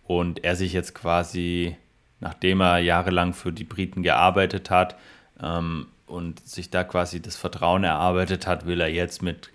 [0.07, 1.75] und er sich jetzt quasi,
[2.21, 4.95] nachdem er jahrelang für die Briten gearbeitet hat
[5.41, 9.49] ähm, und sich da quasi das Vertrauen erarbeitet hat, will er jetzt mit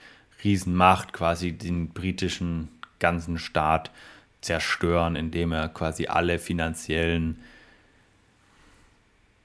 [0.44, 2.68] Riesenmacht quasi den britischen
[2.98, 3.90] ganzen Staat
[4.40, 7.38] zerstören, indem er quasi alle finanziellen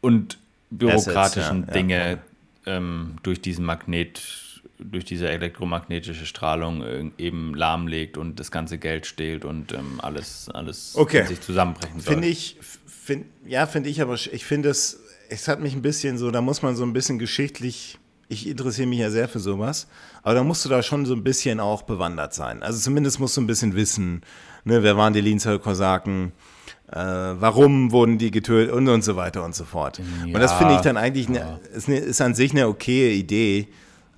[0.02, 0.38] und
[0.69, 1.81] bürokratischen Assets, ja, ja.
[1.81, 2.18] Dinge
[2.65, 9.06] ähm, durch diesen Magnet, durch diese elektromagnetische Strahlung äh, eben lahmlegt und das ganze Geld
[9.06, 11.26] stehlt und ähm, alles, alles Okay.
[11.26, 12.14] sich zusammenbrechen soll.
[12.14, 12.57] Finde ich,
[13.02, 14.99] find, ja, finde ich, aber ich finde es,
[15.30, 17.98] es hat mich ein bisschen so, da muss man so ein bisschen geschichtlich,
[18.28, 19.88] ich interessiere mich ja sehr für sowas,
[20.23, 22.64] aber da musst du da schon so ein bisschen auch bewandert sein.
[22.64, 24.22] Also zumindest musst du ein bisschen wissen,
[24.64, 26.32] ne, wer waren die Linzer Kosaken,
[26.91, 29.99] äh, warum wurden die getötet und, und so weiter und so fort.
[29.99, 33.11] und das Ja, finde ich dann eigentlich, ne, ist, ne, ist an sich eine okaye
[33.11, 33.68] Idee,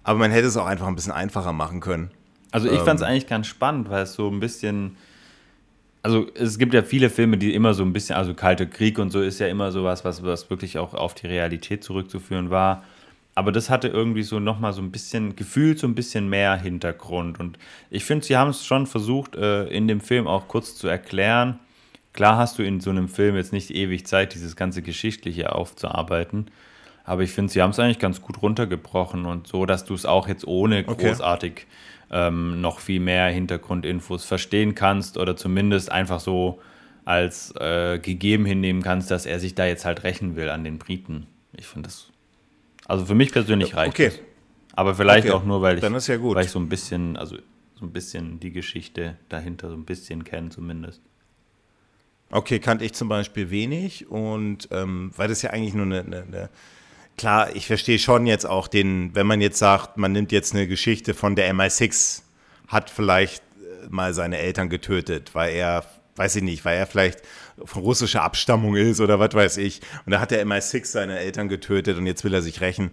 [0.04, 2.12] aber man hätte es auch einfach ein bisschen einfacher machen können.
[2.52, 3.12] Also ich fand es Ähm.
[3.12, 4.98] eigentlich ganz spannend, weil es so ein bisschen,
[6.04, 9.10] also es gibt ja viele Filme, die immer so ein bisschen, also Kalter Krieg und
[9.10, 12.84] so ist ja immer sowas, was, was wirklich auch auf die Realität zurückzuführen war.
[13.36, 17.40] Aber das hatte irgendwie so nochmal so ein bisschen, gefühlt so ein bisschen mehr Hintergrund.
[17.40, 17.58] Und
[17.90, 21.60] ich finde, sie haben es schon versucht, äh, in dem Film auch kurz zu erklären.
[22.12, 26.52] Klar hast du in so einem Film jetzt nicht ewig Zeit, dieses ganze Geschichtliche aufzuarbeiten.
[27.06, 30.06] Aber ich finde, sie haben es eigentlich ganz gut runtergebrochen und so, dass du es
[30.06, 31.56] auch jetzt ohne Okay.
[32.14, 36.62] Ähm, noch viel mehr Hintergrundinfos verstehen kannst oder zumindest einfach so
[37.06, 40.78] als äh, gegeben hinnehmen kannst, dass er sich da jetzt halt rächen will an den
[40.78, 41.26] Briten.
[41.58, 42.10] Ich finde das.
[42.86, 44.06] Also für mich persönlich reicht okay.
[44.10, 44.20] das.
[44.76, 45.36] Aber vielleicht Okay.
[45.36, 47.38] auch nur, weil ich, ja weil ich so ein bisschen, also
[47.76, 51.02] so ein bisschen die Geschichte dahinter so ein bisschen kenne zumindest.
[52.32, 56.50] Okay, kannte ich zum Beispiel wenig und ähm, weil das ja eigentlich nur eine, eine
[57.18, 60.68] klar, ich verstehe schon jetzt auch den, wenn man jetzt sagt, man nimmt jetzt eine
[60.68, 62.22] Geschichte von der MI6,
[62.68, 65.86] hat vielleicht äh, mal seine Eltern getötet, weil er,
[66.16, 67.22] weiß ich nicht, weil er vielleicht
[67.64, 69.82] von russischer Abstammung ist oder was weiß ich.
[70.06, 72.92] Und da hat der MI6 seine Eltern getötet und jetzt will er sich rächen.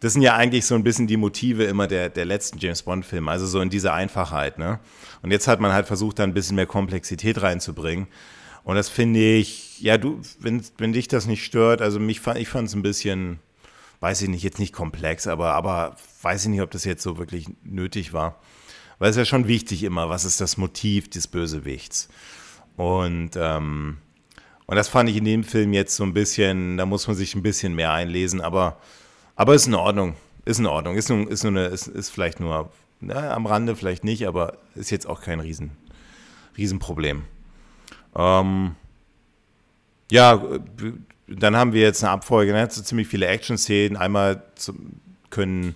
[0.00, 3.30] Das sind ja eigentlich so ein bisschen die Motive immer der, der letzten James Bond-Filme,
[3.30, 4.58] also so in dieser Einfachheit.
[4.58, 4.80] Ne?
[5.22, 8.08] Und jetzt hat man halt versucht, da ein bisschen mehr Komplexität reinzubringen.
[8.64, 12.48] Und das finde ich, ja, du, wenn, wenn dich das nicht stört, also mich ich
[12.48, 13.38] fand es ein bisschen,
[14.00, 17.18] weiß ich nicht, jetzt nicht komplex, aber, aber weiß ich nicht, ob das jetzt so
[17.18, 18.40] wirklich nötig war.
[18.98, 22.08] Weil es ja schon wichtig immer, was ist das Motiv des Bösewichts.
[22.76, 23.98] Und, ähm,
[24.66, 27.34] und das fand ich in dem Film jetzt so ein bisschen, da muss man sich
[27.34, 28.78] ein bisschen mehr einlesen, aber,
[29.36, 30.16] aber ist in Ordnung.
[30.44, 30.96] Ist in Ordnung.
[30.96, 32.70] Ist, nur, ist, nur eine, ist, ist vielleicht nur
[33.00, 35.72] na, am Rande, vielleicht nicht, aber ist jetzt auch kein Riesen,
[36.56, 37.24] Riesenproblem.
[38.14, 38.76] Ähm,
[40.10, 40.42] ja,
[41.30, 42.66] dann haben wir jetzt eine Abfolge, ne?
[42.70, 43.96] so ziemlich viele Action-Szenen.
[43.96, 44.42] Einmal
[45.30, 45.74] können,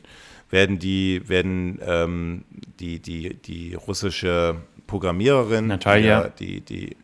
[0.51, 2.45] werden die, werden ähm,
[2.81, 4.57] die, die, die russische
[4.87, 6.29] Programmiererin, Natalia.
[6.29, 6.97] die, die,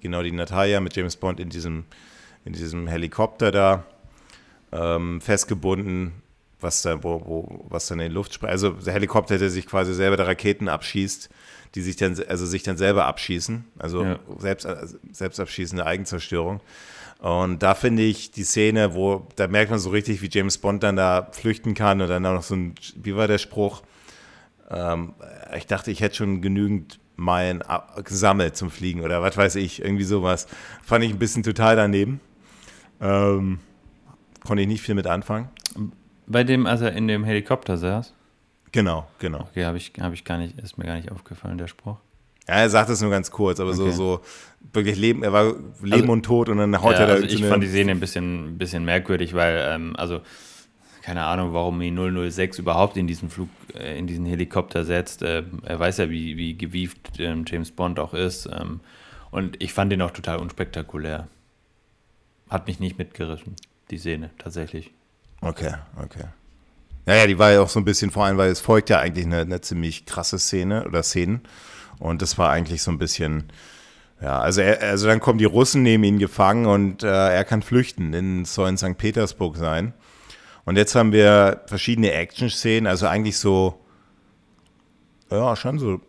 [0.00, 1.84] genau die Natalia mit James Bond in diesem,
[2.44, 3.84] in diesem Helikopter da
[4.72, 6.12] ähm, festgebunden,
[6.60, 8.52] was da, wo, wo, was dann in die Luft sprengt.
[8.52, 11.28] Also der Helikopter, der sich quasi selber der Raketen abschießt,
[11.74, 14.18] die sich dann, also sich dann selber abschießen, also Ja.
[14.38, 14.66] selbst,
[15.12, 16.60] selbst abschießende Eigenzerstörung.
[17.18, 20.82] Und da finde ich die Szene, wo, da merkt man so richtig, wie James Bond
[20.82, 23.82] dann da flüchten kann und dann auch noch so ein, wie war der Spruch?
[24.70, 25.14] Ähm,
[25.56, 27.64] ich dachte, ich hätte schon genügend Meilen
[28.04, 30.46] gesammelt zum Fliegen oder was weiß ich, irgendwie sowas.
[30.82, 32.20] Fand ich ein bisschen total daneben.
[33.00, 33.60] Ähm,
[34.44, 35.48] konnte ich nicht viel mit anfangen.
[36.26, 38.12] Bei dem, als er in dem Helikopter saß,
[38.72, 39.40] Genau, genau.
[39.40, 41.96] okay, habe ich, hab ich gar nicht, ist mir gar nicht aufgefallen, der Spruch.
[42.48, 43.92] Ja, er sagt es nur ganz kurz, aber so, Okay.
[43.92, 44.20] so
[44.72, 47.26] wirklich Leben, er war Leben Also- und Tod und dann haut Ja, er da also
[47.26, 50.20] ich so fand die Szene ein bisschen, ein bisschen merkwürdig, weil, ähm, also,
[51.02, 55.22] keine Ahnung, warum ihn 006 überhaupt in diesen Flug, äh, in diesen Helikopter setzt.
[55.24, 58.46] Ähm, er weiß ja, wie, wie gewieft ähm, James Bond auch ist.
[58.52, 58.80] Ähm,
[59.32, 61.26] Und ich fand den auch total unspektakulär.
[62.48, 63.56] Hat mich nicht mitgerissen,
[63.90, 64.92] die Szene, tatsächlich.
[65.40, 66.24] Okay, okay.
[67.06, 69.26] Naja, die war ja auch so ein bisschen, vor allem, weil es folgt ja eigentlich
[69.26, 71.40] eine, eine ziemlich krasse Szene oder Szenen.
[71.98, 73.44] Und das war eigentlich so ein bisschen,
[74.20, 77.62] ja, also, er, also dann kommen die Russen, nehmen ihn gefangen und äh, er kann
[77.62, 78.12] flüchten.
[78.12, 78.96] In, soll in St.
[78.98, 79.94] Petersburg sein.
[80.64, 83.80] Und jetzt haben wir verschiedene Action-Szenen, also eigentlich so,
[85.30, 86.00] ja, schon so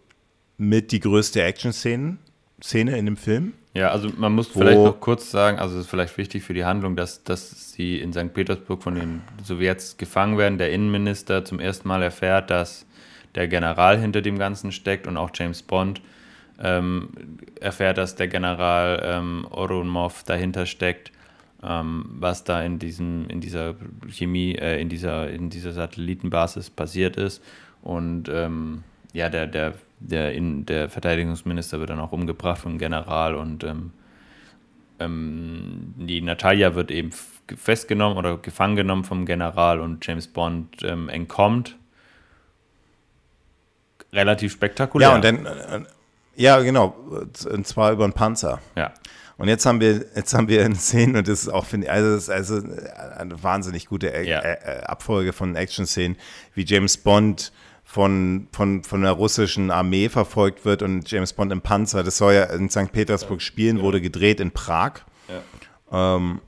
[0.57, 2.17] mit die größte Action-Szene
[2.63, 3.53] Szene in dem Film.
[3.73, 6.65] Ja, also man muss vielleicht noch kurz sagen, also es ist vielleicht wichtig für die
[6.65, 8.33] Handlung, dass, dass sie in St.
[8.33, 10.57] Petersburg von den Sowjets gefangen werden.
[10.57, 12.86] Der Innenminister zum ersten Mal erfährt, dass
[13.37, 16.01] der General hinter dem Ganzen steckt und auch James Bond
[16.59, 17.09] ähm,
[17.61, 21.11] erfährt, dass der General ähm, Orunmov dahinter steckt,
[21.63, 23.75] ähm, was da in, diesem, in dieser
[24.09, 27.43] Chemie, äh, in, dieser, in dieser Satellitenbasis passiert ist.
[27.83, 28.83] Und ähm,
[29.13, 33.91] ja, der, der, der, in, der Verteidigungsminister wird dann auch umgebracht vom General und ähm,
[34.99, 37.11] ähm, die Natalia wird eben
[37.55, 41.75] festgenommen oder gefangen genommen vom General und James Bond ähm, entkommt.
[44.13, 45.09] Relativ spektakulär.
[45.09, 45.85] Ja, und dann, äh,
[46.35, 46.95] ja, genau,
[47.49, 48.61] und zwar über einen Panzer.
[48.75, 48.93] Ja.
[49.37, 51.91] Und jetzt haben wir, jetzt haben wir eine Szene, und das ist auch, finde ich,
[51.91, 52.55] also, das ist also
[53.17, 54.41] eine wahnsinnig gute ja.
[54.41, 56.17] Äh, Abfolge von Action-Szenen,
[56.55, 57.51] wie James Bond
[57.83, 62.03] von, von, von der russischen Armee verfolgt wird und James Bond im Panzer.
[62.03, 62.91] Das soll ja in St.
[62.91, 65.01] Petersburg spielen, wurde gedreht in Prag.
[65.91, 66.15] Ja.
[66.15, 66.41] Ähm,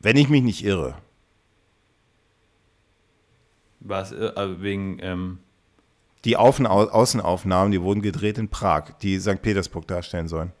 [0.00, 0.96] wenn ich mich nicht irre.
[3.80, 4.98] Was, also wegen.
[5.00, 5.38] Ähm
[6.24, 9.42] die Außen Außenaufnahmen, die wurden gedreht in Prag, die St.
[9.42, 10.52] Petersburg darstellen sollen.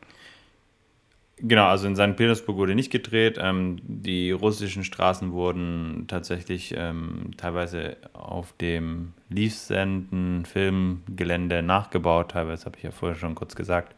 [1.44, 2.14] Genau, also in St.
[2.16, 3.36] Petersburg wurde nicht gedreht.
[3.40, 12.30] Ähm, die russischen Straßen wurden tatsächlich ähm, teilweise auf dem Leafsenden Filmgelände nachgebaut.
[12.30, 13.96] Teilweise habe ich ja vorher schon kurz gesagt.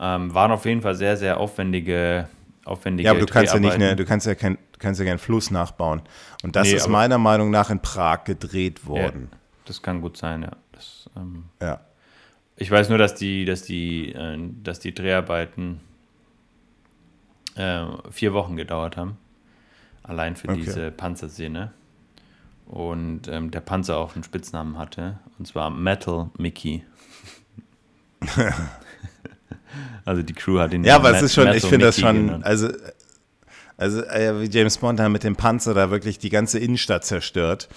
[0.00, 2.28] Ähm, waren auf jeden Fall sehr, sehr aufwendige,
[2.64, 5.18] aufwendige Ja, aber du kannst ja nicht, eine, du kannst ja kein, kannst ja keinen
[5.18, 6.02] Fluss nachbauen.
[6.42, 9.28] Und das nee, ist meiner Meinung nach in Prag gedreht worden.
[9.30, 10.50] Ja, das kann gut sein, ja.
[11.18, 11.80] Ähm, ja.
[12.56, 15.80] Ich weiß nur, dass die, dass die, äh, dass die Dreharbeiten
[17.54, 19.18] äh, vier Wochen gedauert haben.
[20.02, 20.60] Allein für okay.
[20.60, 21.72] diese Panzerszene.
[22.66, 25.18] Und ähm, der Panzer auch einen Spitznamen hatte.
[25.38, 26.84] Und zwar Metal Mickey.
[30.04, 32.44] also die Crew hat ihn Ja, aber es ist schon, ich finde das schon, genannt.
[32.44, 32.68] also,
[33.76, 37.68] also äh, wie James Bond da mit dem Panzer da wirklich die ganze Innenstadt zerstört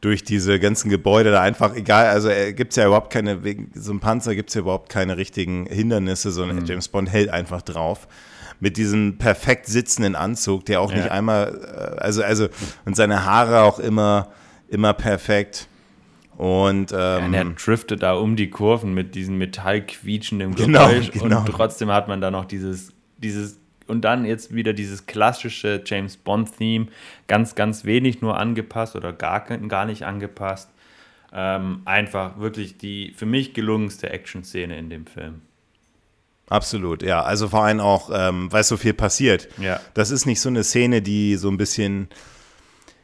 [0.00, 3.70] durch diese ganzen Gebäude da einfach, egal, also äh, gibt es ja überhaupt keine, wegen
[3.74, 6.64] so einem Panzer gibt es ja überhaupt keine richtigen Hindernisse, sondern mhm.
[6.64, 8.08] James Bond hält einfach drauf
[8.60, 10.98] mit diesem perfekt sitzenden Anzug, der auch ja.
[10.98, 12.48] nicht einmal, äh, also, also,
[12.84, 14.28] und seine Haare auch immer,
[14.68, 15.66] immer perfekt.
[16.36, 21.10] Und, ähm, ja, und er driftet da um die Kurven mit diesem metallquietschenden genau, Geräusch
[21.10, 21.40] genau.
[21.40, 23.59] und trotzdem hat man da noch dieses, dieses
[23.90, 26.86] und dann jetzt wieder dieses klassische James Bond-Theme,
[27.26, 30.70] ganz, ganz wenig nur angepasst oder gar, gar nicht angepasst.
[31.32, 35.42] Ähm, einfach wirklich die für mich gelungenste Action-Szene in dem Film.
[36.48, 37.22] Absolut, ja.
[37.22, 39.48] Also vor allem auch, ähm, weil so viel passiert.
[39.58, 39.80] Ja.
[39.94, 42.08] Das ist nicht so eine Szene, die so ein bisschen.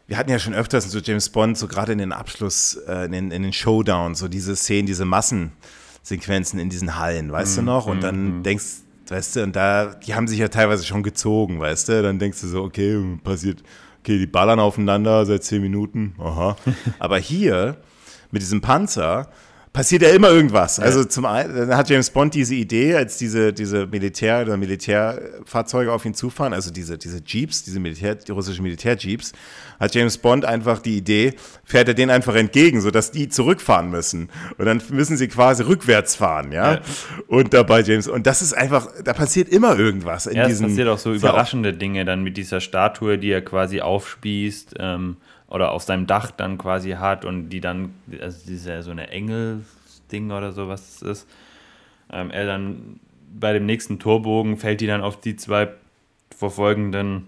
[0.08, 3.12] Wir hatten ja schon öfters so James Bond, so gerade in den Abschluss, äh, in,
[3.12, 7.60] den, in den Showdowns, so diese Szenen, diese Massensequenzen in diesen Hallen, weißt mm, du
[7.62, 7.86] mhm, noch?
[7.86, 8.42] Und mm, dann mm.
[8.42, 8.64] denkst,
[9.10, 12.02] weißt du, und da, die haben sich ja teilweise schon gezogen, weißt du?
[12.02, 13.62] Dann denkst du so, okay, passiert,
[14.00, 16.56] okay, die ballern aufeinander seit zehn Minuten, aha.
[16.98, 17.76] Aber hier,
[18.30, 19.28] mit diesem Panzer,
[19.76, 20.80] passiert ja immer irgendwas.
[20.80, 26.06] Also zum einen hat James Bond diese Idee, als diese, diese Militär- oder Militärfahrzeuge auf
[26.06, 29.32] ihn zufahren, also diese, diese Jeeps, diese Militär, die russischen Militärjeeps,
[29.78, 34.30] hat James Bond einfach die Idee, fährt er denen einfach entgegen, sodass die zurückfahren müssen.
[34.56, 36.76] Und dann müssen sie quasi rückwärts fahren, ja.
[36.76, 36.80] ja.
[37.28, 40.68] Und dabei James, und das ist einfach, da passiert immer irgendwas in ja, diesen.
[40.68, 44.76] Es passiert auch so überraschende Dinge dann mit dieser Statue, die er quasi aufspießt.
[44.78, 49.10] Ähm oder auf seinem Dach dann quasi hat und die dann, also ja so eine
[49.10, 51.28] Engelsding oder so, was es ist.
[52.12, 53.00] Ähm, er dann
[53.32, 55.68] bei dem nächsten Torbogen fällt die dann auf die zwei
[56.36, 57.26] verfolgenden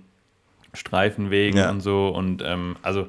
[0.74, 1.70] Streifenwegen ja.
[1.70, 3.06] und so und ähm, also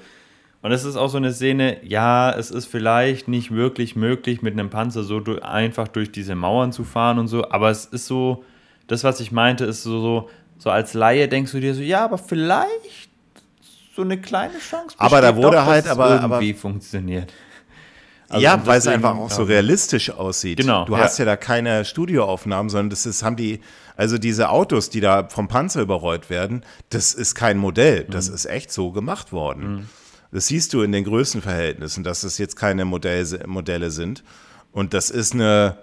[0.61, 4.53] und es ist auch so eine Szene, ja, es ist vielleicht nicht wirklich möglich, mit
[4.53, 8.07] einem Panzer so durch, einfach durch diese Mauern zu fahren und so, aber es ist
[8.07, 8.43] so,
[8.87, 12.03] das, was ich meinte, ist so, so, so als Laie denkst du dir so, ja,
[12.03, 13.08] aber vielleicht
[13.99, 17.33] so eine kleine Chance besteht Aber da wurde doch, halt, aber irgendwie aber, funktioniert.
[18.29, 20.59] Also ja, weil es einfach auch so realistisch aussieht.
[20.59, 20.85] Genau.
[20.85, 20.99] Du ja.
[20.99, 23.59] hast ja da keine Studioaufnahmen, sondern das ist, haben die,
[23.97, 28.05] also diese Autos, die da vom Panzer überrollt werden, das ist kein Modell.
[28.05, 28.35] Das mhm.
[28.35, 29.73] ist echt so gemacht worden.
[29.73, 29.89] Mhm.
[30.31, 34.23] Das siehst du in den Größenverhältnissen, dass es jetzt keine Modell, Modelle sind.
[34.71, 35.77] Und das ist eine,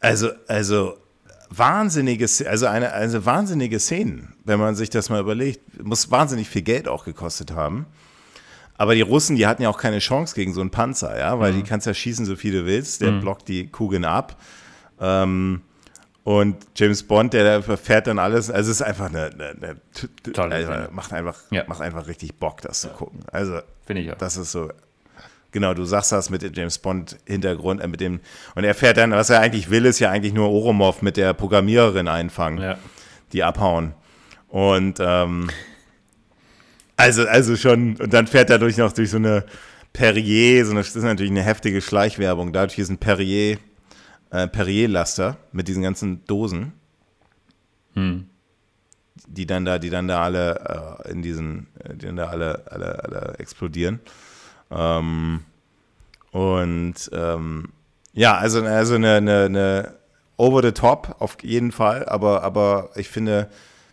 [0.00, 0.96] also, also
[1.50, 5.82] wahnsinnige, also eine, eine wahnsinnige Szenen, wenn man sich das mal überlegt.
[5.82, 7.86] Muss wahnsinnig viel Geld auch gekostet haben.
[8.76, 11.52] Aber die Russen, die hatten ja auch keine Chance gegen so einen Panzer, ja, weil
[11.52, 11.56] mhm.
[11.56, 13.00] die kannst ja schießen, so viel du willst.
[13.00, 13.20] Der mhm.
[13.20, 14.40] blockt die Kugeln ab.
[15.00, 15.62] Ähm,
[16.22, 18.50] und James Bond, der fährt dann alles.
[18.50, 19.76] Also es ist einfach eine, eine, eine
[20.34, 21.64] Tolle also macht einfach, ja.
[21.66, 23.20] macht einfach richtig Bock, das zu gucken.
[23.32, 24.18] Also finde ich auch.
[24.18, 24.70] Das ist so.
[25.50, 28.20] Genau, du sagst das mit dem James Bond Hintergrund, äh, mit dem
[28.54, 31.32] und er fährt dann, was er eigentlich will, ist ja eigentlich nur Oromov mit der
[31.32, 32.78] Programmiererin einfangen, ja.
[33.32, 33.94] die abhauen.
[34.48, 35.50] Und ähm,
[36.96, 39.44] also, also schon, und dann fährt er durch noch durch so eine
[39.92, 42.52] Perrier, so eine, das ist natürlich eine heftige Schleichwerbung.
[42.52, 43.58] Dadurch ist ein Perrier
[44.30, 46.72] äh, Perrier-Laster mit diesen ganzen Dosen,
[47.94, 48.26] hm.
[49.26, 53.04] die dann da, die dann da alle äh, in diesen, die dann da alle, alle,
[53.04, 54.00] alle explodieren.
[54.70, 55.40] Ähm,
[56.30, 57.68] und ähm,
[58.12, 59.94] ja, also, also eine, eine, eine
[60.36, 63.48] over the top auf jeden Fall, aber, aber ich finde,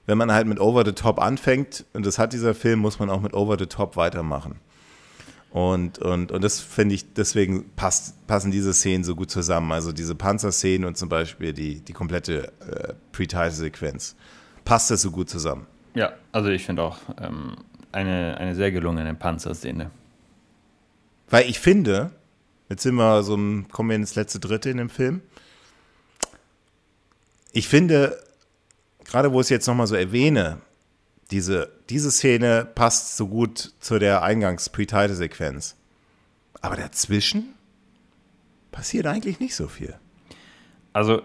[0.06, 3.10] wenn man halt mit over the top anfängt, und das hat dieser Film, muss man
[3.10, 4.60] auch mit over the top weitermachen.
[5.56, 9.72] Und, und, und das finde ich, deswegen passt, passen diese Szenen so gut zusammen.
[9.72, 14.18] Also diese Panzerszenen und zum Beispiel die, die komplette äh, Pre-Title-Sequenz.
[14.66, 15.66] Passt das so gut zusammen?
[15.94, 17.56] Ja, also ich finde auch ähm,
[17.94, 19.92] eine, eine sehr gelungene Panzerszene.
[21.30, 22.12] Weil ich finde,
[22.70, 23.36] jetzt sind wir so,
[23.72, 25.22] kommen wir ins letzte Dritte in dem Film.
[27.52, 28.22] Ich finde,
[29.06, 30.60] gerade wo ich es jetzt nochmal so erwähne,
[31.32, 35.76] diese, diese Szene passt so gut zu der Eingangs-Pre-Title-Sequenz.
[36.62, 37.54] Aber dazwischen
[38.72, 39.96] passiert eigentlich nicht so viel.
[40.94, 41.22] Also,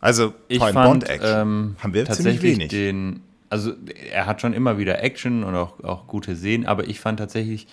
[0.00, 2.68] also ich fand, Bond-Action ähm, haben wir tatsächlich ziemlich wenig.
[2.68, 3.72] Den, also
[4.10, 7.66] er hat schon immer wieder Action und auch, auch gute Szenen, aber ich fand tatsächlich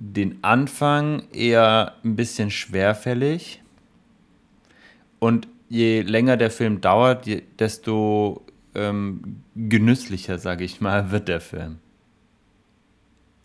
[0.00, 3.62] den Anfang eher ein bisschen schwerfällig.
[5.18, 7.26] Und je länger der Film dauert,
[7.58, 11.78] desto ähm, genüsslicher, sage ich mal, wird der Film.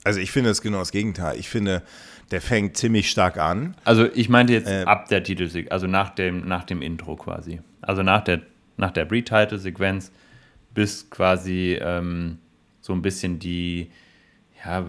[0.03, 1.39] Also ich finde es genau das Gegenteil.
[1.39, 1.81] Ich finde,
[2.29, 3.75] der fängt ziemlich stark an.
[3.85, 7.61] Also ich meinte jetzt äh, ab der Titelsequenz, also nach dem, nach dem Intro quasi.
[7.81, 8.41] Also nach der,
[8.77, 10.11] nach der Pre-Title-Sequenz
[10.73, 12.39] bis quasi ähm,
[12.81, 13.91] so ein bisschen die,
[14.65, 14.85] ja,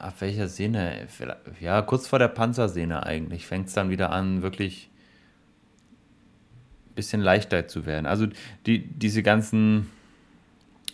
[0.00, 1.06] ab welcher Szene?
[1.60, 4.90] Ja, kurz vor der Panzerszene eigentlich fängt es dann wieder an, wirklich
[6.96, 8.06] bisschen leichter zu werden.
[8.06, 8.26] Also
[8.66, 9.90] die, diese ganzen,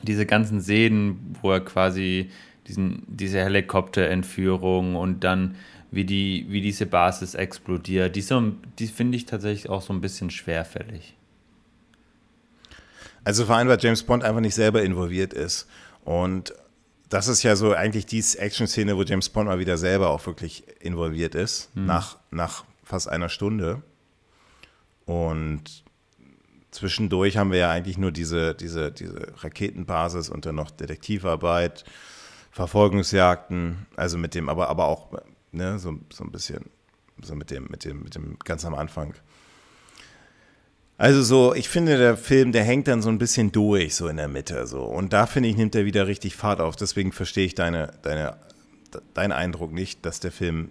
[0.03, 2.31] diese ganzen Szenen, wo er quasi
[2.67, 5.57] diesen, diese Helikopterentführung und dann
[5.91, 10.01] wie die, wie diese Basis explodiert, die, so, die finde ich tatsächlich auch so ein
[10.01, 11.15] bisschen schwerfällig.
[13.25, 15.69] Also vor allem, weil James Bond einfach nicht selber involviert ist.
[16.05, 16.53] Und
[17.13, 20.65] das ist ja so eigentlich die Action-Szene, wo James Bond mal wieder selber auch wirklich
[20.81, 21.85] involviert ist, mhm.
[21.85, 23.83] nach, nach fast einer Stunde.
[25.05, 25.85] Und
[26.71, 31.85] zwischendurch haben wir ja eigentlich nur diese, diese, diese Raketenbasis und dann noch Detektivarbeit,
[32.51, 35.09] Verfolgungsjagden, also mit dem, aber, aber auch
[35.51, 36.71] ne, so, so ein bisschen,
[37.21, 39.13] so mit dem, mit dem, mit dem ganz am Anfang.
[41.03, 44.19] Also so, ich finde, der Film, der hängt dann so ein bisschen durch, so in
[44.19, 44.69] der Mitte.
[44.69, 44.85] So.
[44.85, 46.77] Und da finde ich, nimmt er wieder richtig Fahrt auf.
[46.77, 48.37] Deswegen verstehe ich deine, deine,
[49.13, 50.71] deinen Eindruck nicht, dass der Film,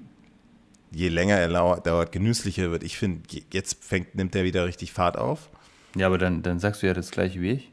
[0.90, 2.84] je länger er dauert, genüsslicher wird.
[2.84, 5.50] Ich finde, jetzt fängt, nimmt er wieder richtig Fahrt auf.
[5.98, 7.72] Ja, aber dann, dann sagst du ja das gleiche wie ich.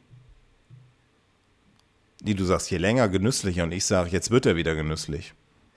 [2.22, 5.32] Die du sagst, je länger genüsslicher und ich sage, jetzt wird er wieder genüsslich.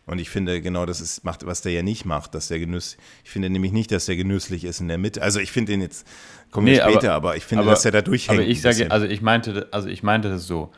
[0.07, 2.97] Und ich finde, genau das ist, macht, was der ja nicht macht, dass der Genuss,
[3.23, 5.21] ich finde nämlich nicht, dass der genüsslich ist in der Mitte.
[5.21, 6.07] Also ich finde den jetzt,
[6.51, 8.39] kommen wir nee, später, aber, aber, ich finde, aber, dass er da durchhängt.
[8.39, 10.71] Aber ich sage, also ich meinte, also ich meinte das so,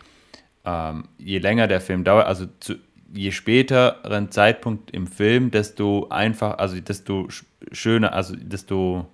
[0.65, 2.75] ähm, je länger der Film dauert, also zu,
[3.13, 7.27] je späteren Zeitpunkt im Film, desto einfach, also desto
[7.71, 9.07] schöner, also desto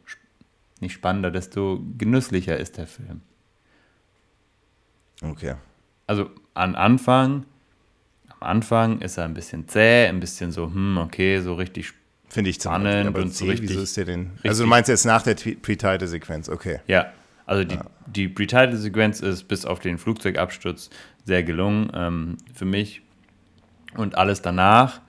[0.79, 3.21] nicht spannender, desto genüsslicher ist der Film.
[5.21, 5.55] Okay.
[6.07, 7.45] Also am Anfang,
[8.29, 11.93] am Anfang ist er ein bisschen zäh, ein bisschen so, hm, okay, so richtig
[12.29, 13.69] Finde ich spannend aber und so richtig.
[13.69, 14.31] Wieso ist der denn?
[14.43, 16.79] Also du meinst jetzt nach der Pre-Title-Sequenz, okay.
[16.87, 17.11] Ja,
[17.45, 17.85] also die, ja.
[18.05, 20.91] die Pre-Title-Sequenz ist bis auf den Flugzeugabsturz
[21.25, 23.01] sehr gelungen ähm, für mich.
[23.95, 25.01] Und alles danach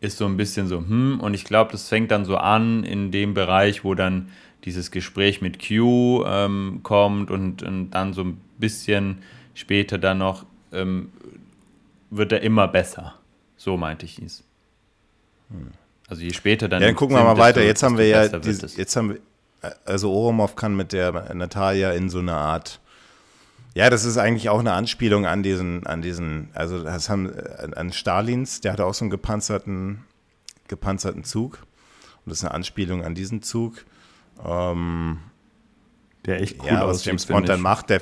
[0.00, 3.10] ist so ein bisschen so, hm, und ich glaube, das fängt dann so an in
[3.10, 4.30] dem Bereich, wo dann
[4.64, 9.18] dieses Gespräch mit Q ähm, kommt und, und, dann so ein bisschen
[9.54, 11.10] später dann noch ähm,
[12.10, 13.14] wird er immer besser.
[13.56, 14.44] So meinte ich es.
[15.50, 15.72] Hm.
[16.08, 16.80] Also je später dann.
[16.80, 17.62] Ja, dann gucken wir mal weiter.
[17.62, 19.20] Jetzt haben wir ja, diese, jetzt haben wir,
[19.84, 22.80] also Oromov kann mit der Natalia in so eine Art,
[23.74, 27.30] ja, das ist eigentlich auch eine Anspielung an diesen, an diesen, also das haben
[27.76, 30.04] an Stalins, der hatte auch so einen gepanzerten,
[30.66, 31.58] gepanzerten Zug.
[32.24, 33.84] Und das ist eine Anspielung an diesen Zug.
[34.44, 35.18] Ähm,
[36.24, 38.00] der echt cool ja, was James Bond dann macht, der,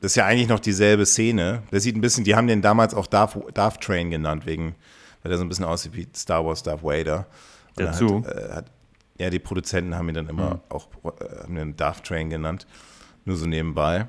[0.00, 1.62] das ist ja eigentlich noch dieselbe Szene.
[1.72, 4.74] Der sieht ein bisschen, die haben den damals auch Darth, Darth Train genannt, wegen,
[5.22, 7.26] weil der so ein bisschen aussieht wie Star Wars Darth Vader.
[7.78, 8.26] Der Zug?
[8.26, 8.66] Hat, äh, hat,
[9.18, 10.60] ja, die Produzenten haben ihn dann immer mhm.
[10.68, 12.66] auch äh, haben den Darth Train genannt.
[13.24, 14.06] Nur so nebenbei.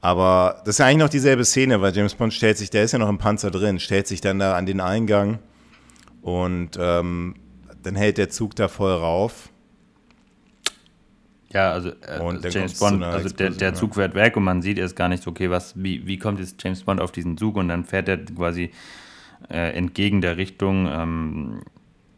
[0.00, 2.92] Aber das ist ja eigentlich noch dieselbe Szene, weil James Bond stellt sich, der ist
[2.92, 5.40] ja noch im Panzer drin, stellt sich dann da an den Eingang
[6.22, 7.34] und ähm,
[7.82, 9.50] dann hält der Zug da voll rauf.
[11.50, 14.96] Ja, also äh, James Bond, also der, der Zug fährt weg und man sieht erst
[14.96, 17.84] gar nicht, okay, was, wie, wie kommt jetzt James Bond auf diesen Zug und dann
[17.84, 18.70] fährt er quasi
[19.50, 21.62] äh, entgegen der Richtung ähm,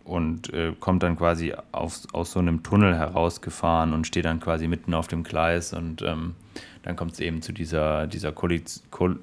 [0.05, 4.67] und äh, kommt dann quasi auf, aus so einem Tunnel herausgefahren und steht dann quasi
[4.67, 6.35] mitten auf dem Gleis und ähm,
[6.83, 9.19] dann kommt es eben zu dieser, dieser Kollis Kol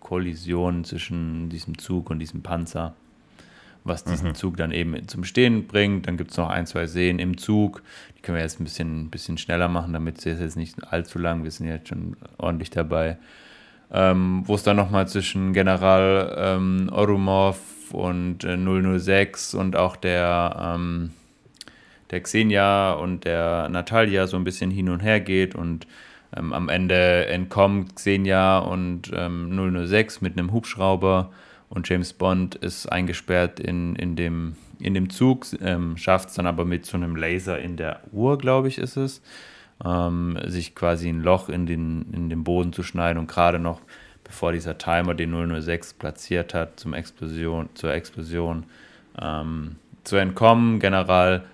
[0.00, 2.94] Kollision zwischen diesem Zug und diesem Panzer,
[3.84, 4.34] was diesen mhm.
[4.34, 6.06] Zug dann eben zum Stehen bringt.
[6.06, 7.82] Dann gibt es noch ein, zwei Seen im Zug,
[8.16, 11.42] die können wir jetzt ein bisschen, bisschen schneller machen, damit es jetzt nicht allzu lang,
[11.42, 13.18] wir sind jetzt schon ordentlich dabei.
[13.92, 17.58] Ähm, wo es dann nochmal zwischen General ähm, Orumov
[17.92, 21.10] und äh, 006 und auch der, ähm,
[22.10, 25.86] der Xenia und der Natalia so ein bisschen hin und her geht und
[26.36, 31.30] ähm, am Ende entkommen Xenia und ähm, 006 mit einem Hubschrauber
[31.68, 36.46] und James Bond ist eingesperrt in, in, dem, in dem Zug, ähm, schafft es dann
[36.46, 39.22] aber mit so einem Laser in der Uhr, glaube ich, ist es,
[39.84, 43.80] ähm, sich quasi ein Loch in den, in den Boden zu schneiden und gerade noch
[44.24, 48.64] bevor dieser Timer den 006 platziert hat zum Explosion, zur Explosion
[49.20, 50.80] ähm, zu entkommen.
[50.80, 51.44] General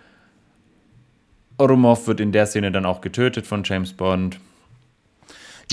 [1.59, 4.39] Orumov wird in der Szene dann auch getötet von James Bond.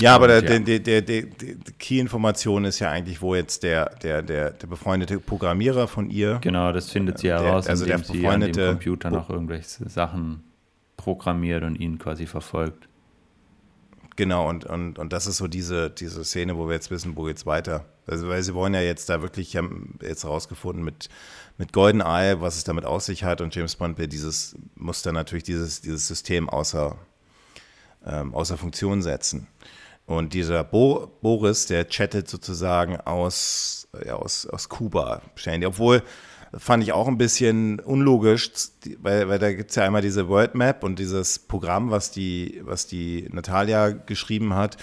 [0.00, 0.58] Ja, aber der, ja.
[0.60, 5.18] Der, der, der, die Key-Information ist ja eigentlich, wo jetzt der, der, der, der befreundete
[5.18, 6.38] Programmierer von ihr.
[6.40, 10.47] Genau, das findet sie heraus, also indem der sie an dem Computer noch irgendwelche Sachen
[10.98, 12.88] programmiert und ihn quasi verfolgt.
[14.16, 17.22] Genau, und, und, und das ist so diese, diese Szene, wo wir jetzt wissen, wo
[17.22, 17.86] geht's weiter.
[18.04, 21.08] Also, weil sie wollen ja jetzt da wirklich, haben jetzt rausgefunden mit,
[21.56, 25.14] mit GoldenEye, was es damit aus sich hat und James Bond will dieses, muss dann
[25.14, 26.96] natürlich dieses, dieses System außer,
[28.04, 29.46] ähm, außer Funktion setzen.
[30.04, 35.22] Und dieser Bo Boris, der chattet sozusagen aus, ja, aus, aus Kuba,
[35.64, 36.02] obwohl
[36.56, 38.50] fand ich auch ein bisschen unlogisch,
[39.00, 42.60] weil, weil da gibt es ja einmal diese World Map und dieses Programm, was die,
[42.64, 44.76] was die Natalia geschrieben hat,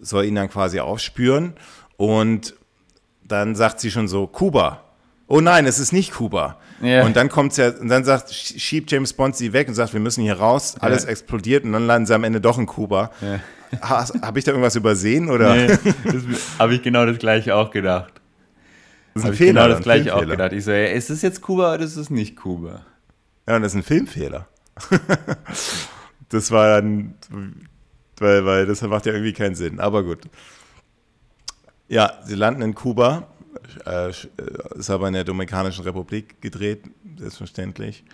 [0.00, 1.54] soll ihn dann quasi aufspüren.
[1.96, 2.54] Und
[3.22, 4.80] dann sagt sie schon so, Kuba.
[5.26, 6.58] Oh nein, es ist nicht Kuba.
[6.82, 7.06] Yeah.
[7.06, 10.00] Und dann kommt's ja, und dann sagt, schiebt James Bond sie weg und sagt, wir
[10.00, 11.12] müssen hier raus, alles yeah.
[11.12, 13.10] explodiert und dann landen sie am Ende doch in Kuba.
[13.22, 13.40] Yeah.
[13.80, 15.54] Habe ich da irgendwas übersehen oder?
[15.54, 15.78] Nee,
[16.58, 18.12] habe ich genau das gleiche auch gedacht.
[19.14, 19.62] Das ist ein Fehler.
[19.62, 20.52] genau das gleiche auch gedacht.
[20.52, 22.84] Ich so, ja, ist es jetzt Kuba oder ist es nicht Kuba?
[23.46, 24.48] Ja, und das ist ein Filmfehler.
[26.28, 27.14] das war dann,
[28.18, 29.78] weil, weil das macht ja irgendwie keinen Sinn.
[29.78, 30.22] Aber gut.
[31.88, 33.28] Ja, sie landen in Kuba.
[33.86, 36.82] Äh, ist aber in der Dominikanischen Republik gedreht,
[37.16, 38.04] selbstverständlich.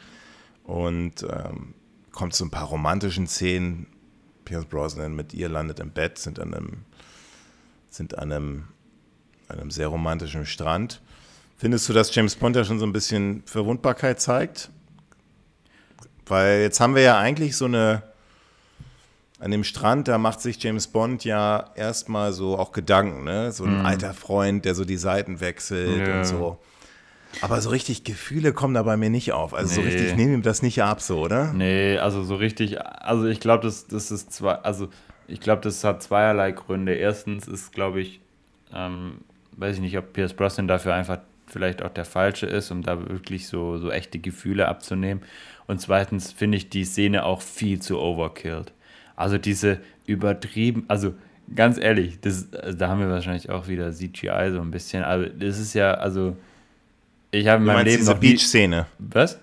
[0.64, 1.74] Und ähm,
[2.12, 3.86] kommt zu ein paar romantischen Szenen.
[4.44, 6.84] Pierce Brosnan mit ihr landet im Bett, sind an einem,
[7.88, 8.64] sind an einem
[9.50, 11.00] einem sehr romantischen Strand.
[11.56, 14.70] Findest du, dass James Bond ja schon so ein bisschen Verwundbarkeit zeigt?
[16.26, 18.02] Weil jetzt haben wir ja eigentlich so eine,
[19.40, 23.52] an dem Strand, da macht sich James Bond ja erstmal so auch Gedanken, ne?
[23.52, 23.86] So ein mm.
[23.86, 26.18] alter Freund, der so die Seiten wechselt ja.
[26.18, 26.58] und so.
[27.42, 29.54] Aber so richtig Gefühle kommen da bei mir nicht auf.
[29.54, 29.74] Also nee.
[29.74, 31.52] so richtig, ich nehme ihm das nicht ab, so, oder?
[31.52, 34.88] Nee, also so richtig, also ich glaube, das, das ist zwei, also
[35.26, 36.94] ich glaube, das hat zweierlei Gründe.
[36.94, 38.20] Erstens ist, glaube ich,
[38.74, 39.18] ähm,
[39.60, 43.08] weiß ich nicht, ob Pierce Brosnan dafür einfach vielleicht auch der Falsche ist, um da
[43.08, 45.22] wirklich so, so echte Gefühle abzunehmen.
[45.66, 48.72] Und zweitens finde ich die Szene auch viel zu overkilled.
[49.16, 51.14] Also diese übertrieben, also
[51.54, 55.04] ganz ehrlich, das, also da haben wir wahrscheinlich auch wieder CGI so ein bisschen.
[55.04, 56.36] Also das ist ja, also
[57.30, 58.86] ich habe in meinem Leben diese Beach-Szene.
[58.98, 59.38] Was?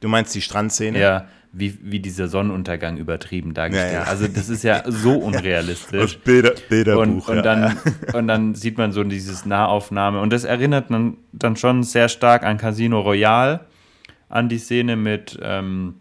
[0.00, 0.98] Du meinst die Strandszene?
[0.98, 1.28] Ja,
[1.58, 3.92] wie, wie dieser Sonnenuntergang übertrieben dargestellt.
[3.92, 4.06] Ja, ja.
[4.06, 6.18] Also das ist ja so unrealistisch.
[6.18, 7.28] Bilder, Bilderbuch.
[7.28, 7.76] Und, und, dann,
[8.12, 10.20] und dann sieht man so dieses Nahaufnahme.
[10.20, 13.60] Und das erinnert dann, dann schon sehr stark an Casino Royale,
[14.28, 15.94] an die Szene mit ähm,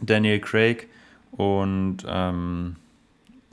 [0.00, 0.88] Daniel Craig
[1.32, 2.76] und ähm,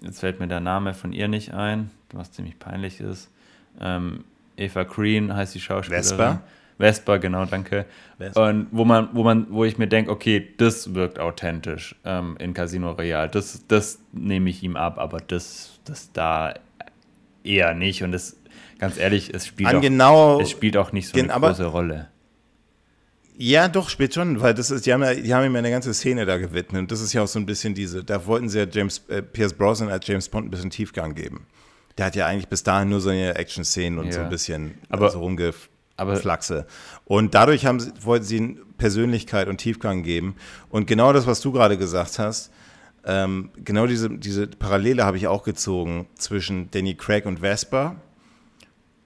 [0.02, 3.32] jetzt fällt mir der Name von ihr nicht ein, was ziemlich peinlich ist.
[3.80, 4.24] Ähm,
[4.58, 6.04] Eva Green heißt die Schauspielerin.
[6.04, 6.42] Vespa?
[6.80, 7.86] Vespa, genau, danke.
[8.18, 8.50] Vespa.
[8.50, 12.54] Und wo man, wo man, wo ich mir denke, okay, das wirkt authentisch ähm, in
[12.54, 13.30] Casino Royale.
[13.30, 16.54] Das, das nehme ich ihm ab, aber das, das da
[17.44, 18.02] eher nicht.
[18.04, 18.38] Und das,
[18.80, 22.08] ganz ehrlich, es spielt, auch, genau, es spielt auch nicht so eine große Rolle.
[23.42, 25.94] Ja, doch, spielt schon, weil das ist, die haben, ja, die haben ihm eine ganze
[25.94, 26.82] Szene da gewidmet.
[26.82, 29.22] Und das ist ja auch so ein bisschen diese, da wollten sie ja James, äh,
[29.22, 31.46] Pierce Brosnan als James Bond ein bisschen Tiefgang geben.
[31.98, 34.12] Der hat ja eigentlich bis dahin nur so eine Action-Szenen und Ja.
[34.14, 35.22] so ein bisschen Aber- so
[36.00, 36.66] aber- rumgeflaxe.
[37.06, 40.36] Und dadurch haben sie, wollten sie Persönlichkeit und Tiefgang geben.
[40.70, 42.52] Und genau das, was du gerade gesagt hast,
[43.06, 47.96] ähm, genau diese, diese Parallele habe ich auch gezogen zwischen Danny Craig und Vesper.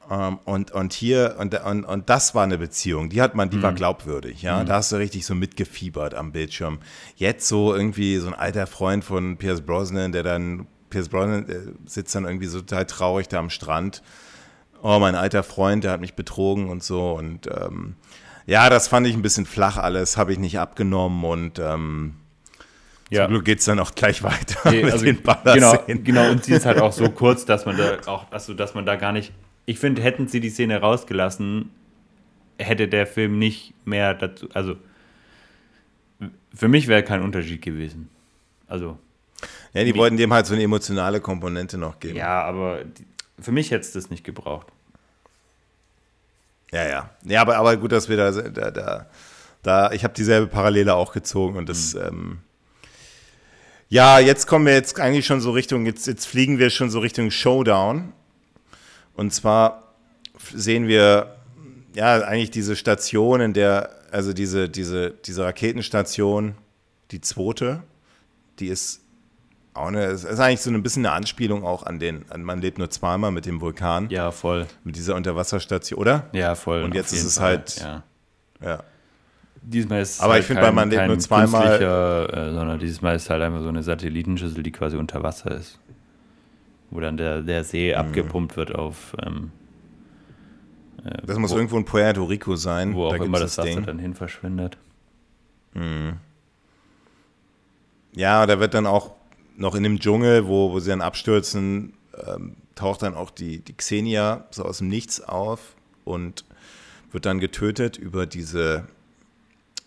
[0.10, 3.62] Ähm, und, und hier, und, und, und das war eine Beziehung, die hat man, die
[3.62, 4.64] war glaubwürdig, ja.
[4.66, 6.80] Da hast du richtig so mitgefiebert am Bildschirm.
[7.16, 11.62] Jetzt so irgendwie so ein alter Freund von Pierce Brosnan, der dann, Pierce Brosnan der
[11.86, 14.04] sitzt dann irgendwie so total traurig da am Strand.
[14.86, 17.14] Oh, mein alter Freund, der hat mich betrogen und so.
[17.14, 17.96] Und ähm,
[18.46, 22.16] ja, das fand ich ein bisschen flach alles, habe ich nicht abgenommen und ähm,
[23.10, 23.24] Ja.
[23.26, 26.04] zum Glück geht es dann auch gleich weiter Nee, mit also, den genau, Ballerszenen.
[26.04, 28.86] genau, und sie ist halt auch so kurz, dass man da auch, also dass man
[28.86, 29.32] da gar nicht.
[29.66, 31.70] Ich finde, hätten sie die Szene rausgelassen,
[32.60, 34.50] hätte der Film nicht mehr dazu.
[34.54, 34.76] Also
[36.54, 38.10] für mich wäre kein Unterschied gewesen.
[38.68, 38.98] Also,
[39.74, 42.16] Ja, die wollten dem halt so eine emotionale Komponente noch geben.
[42.18, 42.80] ja, aber
[43.40, 44.68] für mich hätte es das nicht gebraucht.
[46.72, 47.10] Ja, ja.
[47.24, 49.06] Ja, aber, aber gut, dass wir da, da, da,
[49.62, 52.40] da ich habe dieselbe Parallele auch gezogen und das, ähm,
[53.90, 57.00] ja, jetzt kommen wir jetzt eigentlich schon so Richtung, jetzt, jetzt fliegen wir schon so
[57.00, 58.12] Richtung Showdown.
[59.16, 59.94] Und zwar
[60.52, 61.36] sehen wir,
[61.94, 66.56] ja, eigentlich diese Station, in der, also diese, diese, diese Raketenstation,
[67.12, 67.84] die zweite,
[68.58, 69.03] die ist
[69.74, 72.62] auch eine, es ist eigentlich so ein bisschen eine Anspielung auch an den, an Man
[72.62, 74.68] lebt nur zweimal mit dem Vulkan, Ja, voll.
[74.84, 76.28] mit dieser Unterwasserstation, oder?
[76.32, 76.84] Ja, voll.
[76.84, 78.04] Und jetzt ist es Fall, halt- Ja.
[78.62, 78.84] Ja.
[79.66, 83.02] Diesmal ist es Aber halt ich finde, bei Man lebt nur zweimal- Äh, sondern dieses
[83.02, 85.80] Mal ist halt einfach so eine Satellitenschüssel, die quasi unter Wasser ist.
[86.92, 87.98] Wo dann der, der See Mhm.
[88.00, 89.52] abgepumpt wird auf, ähm,
[91.26, 92.94] Das muss wo, irgendwo in Puerto Rico sein.
[92.94, 93.86] wo auch da immer gibt's das Wasser Ding.
[93.86, 94.78] dann hin verschwindet.
[98.16, 99.12] Ja, da wird dann auch
[99.56, 101.94] noch in dem Dschungel, wo, wo sie dann abstürzen,
[102.28, 105.76] ähm, taucht dann auch die, die Xenia so aus dem Nichts auf
[106.06, 106.44] und
[107.12, 108.86] wird dann getötet über diese,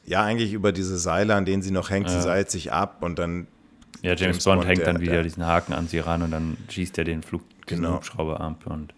[0.05, 2.09] ja, eigentlich über diese Seile, an denen sie noch hängt.
[2.09, 2.23] Sie Ja.
[2.23, 3.49] seilt sich ab und dann,
[4.03, 6.23] Ja, James, James Bond, Bond, hängt der- dann wieder der- diesen Haken an sie ran
[6.23, 7.95] und dann schießt er den Flug, Genau.
[7.97, 8.95] Hubschrauber ab und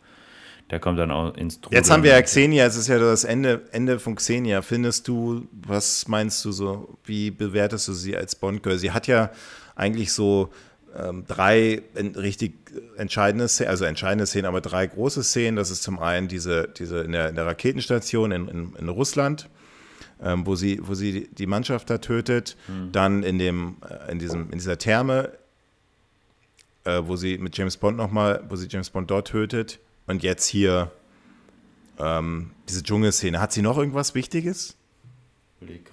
[0.70, 1.78] der kommt dann auch ins Trudeln.
[1.80, 4.60] jetzt haben wir ja Xenia, es ist ja das Ende, Ende von Xenia.
[4.60, 8.76] Findest du, was meinst du so, wie bewertest du sie als Bond-Girl?
[8.76, 9.30] Sie hat ja
[9.78, 10.50] eigentlich so
[10.96, 12.54] ähm, drei richtig
[12.96, 15.56] entscheidende Szenen, also entscheidende Szenen, aber drei große Szenen.
[15.56, 19.48] Das ist zum einen diese, diese in, der, in der Raketenstation in, in, in Russland,
[20.22, 22.56] ähm, wo sie, wo sie die- Mannschaft da tötet.
[22.92, 25.32] Dann in dem, äh, in diesem, in dieser Therme,
[26.84, 29.78] äh, wo sie mit James Bond nochmal, wo sie James Bond dort tötet.
[30.06, 30.90] Und jetzt hier
[31.98, 33.40] ähm, diese Dschungelszene.
[33.40, 34.76] Hat sie noch irgendwas Wichtiges,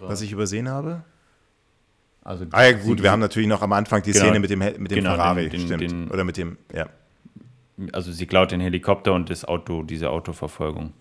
[0.07, 1.03] was ich übersehen habe?
[2.26, 4.26] Also, Ah ja, gut, sie- wir haben natürlich noch am Anfang die Genau.
[4.26, 5.82] Szene mit dem, mit dem Genau, Ferrari, den- den- stimmt.
[5.82, 6.88] den- Oder mit dem, ja.
[7.94, 10.92] Also sie klaut den Helikopter und das Auto, diese Autoverfolgung.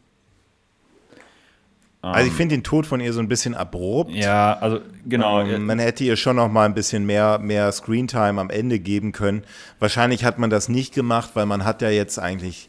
[2.03, 4.11] Also ich finde den Tod von ihr so ein bisschen abrupt.
[4.11, 5.41] Ja, also genau.
[5.41, 9.13] Ähm, man hätte ihr schon noch mal ein bisschen mehr, mehr Screentime am Ende geben
[9.13, 9.43] können.
[9.79, 12.69] Wahrscheinlich hat man das nicht gemacht, weil man hat ja jetzt eigentlich,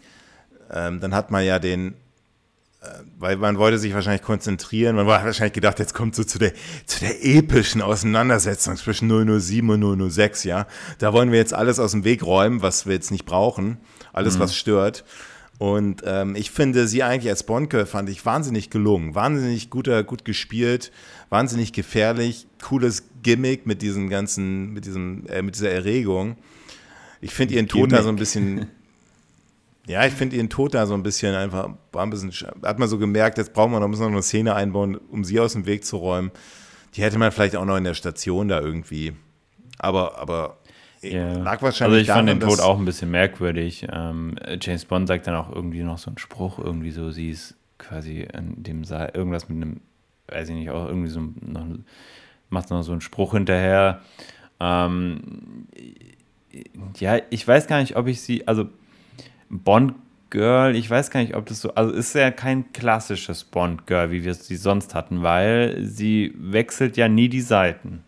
[0.71, 1.95] ähm, dann hat man ja den,
[3.17, 4.95] weil man wollte sich wahrscheinlich konzentrieren.
[4.95, 6.53] Man war wahrscheinlich gedacht, jetzt kommt so zu der,
[6.85, 10.67] zu der epischen Auseinandersetzung zwischen 007 und 006, ja.
[10.99, 13.77] Da wollen wir jetzt alles aus dem Weg räumen, was wir jetzt nicht brauchen.
[14.13, 15.03] Alles, was stört.
[15.57, 20.25] Und ähm, ich finde sie eigentlich als Bondgirl fand ich wahnsinnig gelungen, wahnsinnig guter, gut
[20.25, 20.91] gespielt,
[21.29, 26.35] wahnsinnig gefährlich, cooles Gimmick mit diesem ganzen, mit diesem, äh, mit dieser Erregung.
[27.21, 28.67] Ich finde ihren Tod da so ein bisschen,
[29.87, 32.79] ja, ich finde ihren Tod da so ein bisschen einfach, war ein bisschen, sch- hat
[32.79, 35.39] man so gemerkt, jetzt brauchen wir noch, müssen wir noch eine Szene einbauen, um sie
[35.39, 36.31] aus dem Weg zu räumen.
[36.95, 39.13] Die hätte man vielleicht auch noch in der Station da irgendwie.
[39.77, 40.57] Aber, aber
[41.01, 41.33] Ja.
[41.39, 43.85] lag Also wahrscheinlich ich fand den daran, Tod auch ein bisschen merkwürdig.
[43.91, 47.55] Ähm, James Bond sagt dann auch irgendwie noch so einen Spruch, irgendwie so, sie ist
[47.77, 49.81] quasi in dem Saal, irgendwas mit einem,
[50.29, 51.65] weiß ich nicht, auch irgendwie so noch,
[52.49, 54.01] macht noch so einen Spruch hinterher.
[54.61, 55.67] Ähm,
[56.97, 58.67] ja, ich weiß gar nicht, ob ich sie, also
[59.49, 59.93] Bond
[60.29, 64.11] Girl, ich weiß gar nicht, ob das so, also ist ja kein klassisches Bond Girl,
[64.11, 68.03] wie wir sie sonst hatten, weil sie wechselt ja nie die Seiten.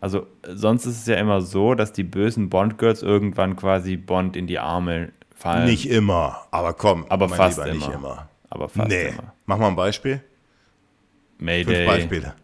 [0.00, 4.46] Also sonst ist es ja immer so, dass die bösen Bond-Girls irgendwann quasi Bond in
[4.46, 5.64] die Arme fallen.
[5.64, 7.86] Nicht immer, aber komm, aber fast Lieber, immer.
[7.86, 8.28] nicht immer.
[8.50, 9.32] Aber fast nee, immer.
[9.46, 10.16] mach mal ein Beispiel.
[10.16, 10.22] Fünf
[11.38, 12.34] Mayday, Beispiele.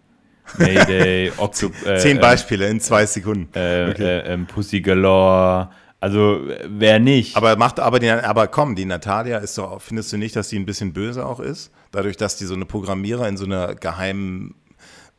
[0.57, 3.49] Mayday, Octo, äh, Zehn ähm, Beispiele in zwei Sekunden.
[3.55, 4.03] äh, Okay.
[4.05, 5.69] äh, ähm, Pussy Galore,
[6.01, 7.37] Also wer nicht.
[7.37, 10.59] Aber macht aber die, aber komm, die Natalia ist doch, findest du nicht, dass die
[10.59, 11.71] ein bisschen böse auch ist?
[11.93, 14.55] Dadurch, dass die so eine Programmierer in so einer geheimen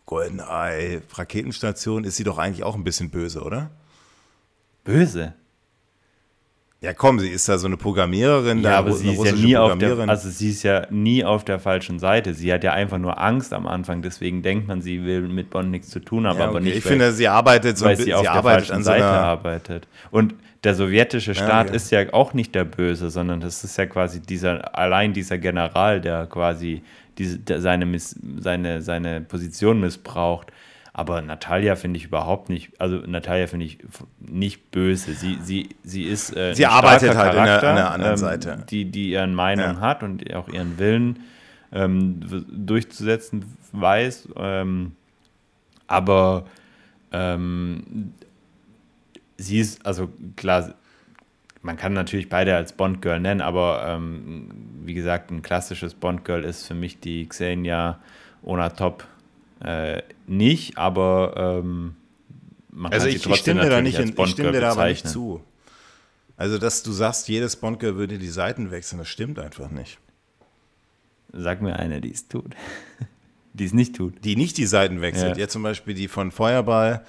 [0.08, 3.70] GoldenEye Raketenstation ist sie doch eigentlich auch ein bisschen böse, oder?
[4.84, 5.36] Böse?
[6.82, 9.56] Ja, komm, sie ist da so eine Programmiererin, Ja, da, aber sie ist ja nie
[9.56, 12.34] auf der, also sie ist ja nie auf der falschen Seite.
[12.34, 15.70] Sie hat ja einfach nur Angst am Anfang, deswegen denkt man, sie will mit Bond
[15.70, 16.64] nichts zu tun haben, ja, aber okay.
[16.64, 18.68] nicht, ich weil, finde, sie arbeitet so weil ein sie bisschen, auf sie der arbeitet
[18.68, 19.88] falschen an so Seite arbeitet.
[20.10, 20.34] Und
[20.64, 21.76] der sowjetische Staat okay.
[21.76, 26.02] ist ja auch nicht der Böse, sondern das ist ja quasi dieser, allein dieser General,
[26.02, 26.84] der quasi
[27.18, 30.52] diese, der seine, Miss, seine, seine Position missbraucht.
[30.94, 33.80] Aber Natalia finde ich überhaupt nicht, also Natalia finde ich
[34.20, 35.14] nicht böse.
[35.14, 38.66] Sie, sie, sie ist äh, Sie ein arbeitet halt der- an der anderen ähm, Seite.
[38.70, 39.80] Die, die ihren Meinung Ja.
[39.80, 41.20] hat und auch ihren Willen
[41.72, 42.20] ähm,
[42.52, 44.28] durchzusetzen weiß.
[44.36, 44.92] Ähm,
[45.88, 46.46] aber
[47.14, 48.14] ähm,
[49.42, 50.74] sie ist, also klar,
[51.62, 54.50] man kann natürlich beide als Bond-Girl nennen, aber ähm,
[54.84, 58.00] wie gesagt, ein klassisches Bond-Girl ist für mich die Xenia
[58.44, 59.06] Onatop
[59.64, 61.96] äh, nicht, aber ähm,
[62.72, 64.52] man Also kann sie ich, ich trotzdem stimme dir da nicht, als in, ich stimme
[64.52, 65.44] dir da aber nicht zu.
[66.38, 70.00] Also, dass du sagst, jedes Bondgirl würde die Seiten wechseln, das stimmt einfach nicht.
[71.34, 72.56] Sag mir eine, die es tut.
[73.54, 74.26] die es nicht tut.
[74.26, 75.38] Die nicht die Seiten wechselt.
[75.38, 75.44] Ja.
[75.44, 77.06] Jetzt zum Beispiel die von Feuerball.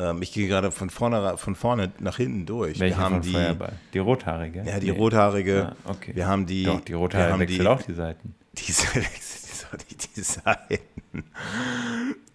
[0.00, 2.78] Ähm, ich gehe gerade von vorne, von vorne nach hinten durch.
[2.80, 3.72] Welche wir haben die, Feuerball?
[3.92, 4.62] Die rothaarige?
[4.66, 4.98] Ja, die Nee.
[4.98, 5.72] rothaarige.
[5.84, 6.12] Ah, okay.
[6.14, 6.64] Wir haben die.
[6.64, 8.34] Doch, die rothaarige wechselt die, auch die Seiten.
[8.52, 9.40] Diese wechselt
[9.90, 11.24] die nicht die Seiten.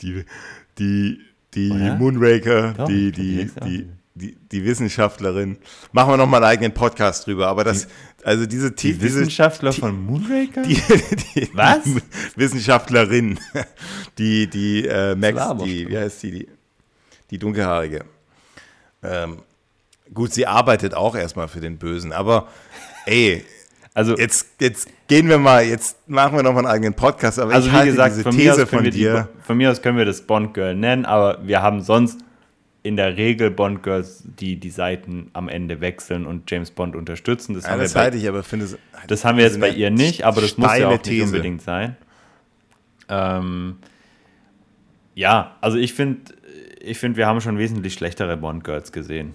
[0.02, 0.26] Die,
[0.78, 1.20] die,
[1.54, 1.96] die Oder?
[1.96, 3.88] Moonraker, Doch, die, die die, die, die.
[4.16, 5.58] die, die Wissenschaftlerin.
[5.92, 7.48] Machen wir nochmal einen eigenen Podcast drüber.
[7.48, 7.88] Aber das,
[8.24, 10.64] also diese, Die diese Wissenschaftler von Moonraker?
[10.64, 10.76] die,
[11.36, 11.84] die Was?
[11.84, 12.02] Die
[12.36, 13.40] Wissenschaftlerin,
[14.18, 16.48] die, die äh, Max, die, wie heißt die,
[17.32, 18.06] die, dunkelhaarige.
[19.04, 19.40] Ähm,
[20.14, 22.48] gut, sie arbeitet auch erstmal für den Bösen, aber
[23.06, 23.44] ey,
[23.94, 27.68] also, jetzt, jetzt gehen wir mal, jetzt machen wir nochmal einen eigenen Podcast, aber also
[27.68, 29.30] ich wie halte gesagt, diese von mir, These aus können von wir die, dir.
[29.44, 32.20] von mir aus können wir das Bond-Girl nennen, aber wir haben sonst
[32.84, 37.54] in der Regel Bond-Girls, die die Seiten am Ende wechseln und James Bond unterstützen.
[37.56, 38.78] Das, Ja, haben, das wir bei, halte ich aber finde es-
[39.08, 41.26] das haben wir jetzt bei ihr nicht, aber das muss ja auch nicht These.
[41.28, 41.96] unbedingt sein.
[43.08, 43.78] Ähm,
[45.14, 46.34] ja, also ich finde,
[46.86, 49.34] ich find, wir haben schon wesentlich schlechtere Bond-Girls gesehen.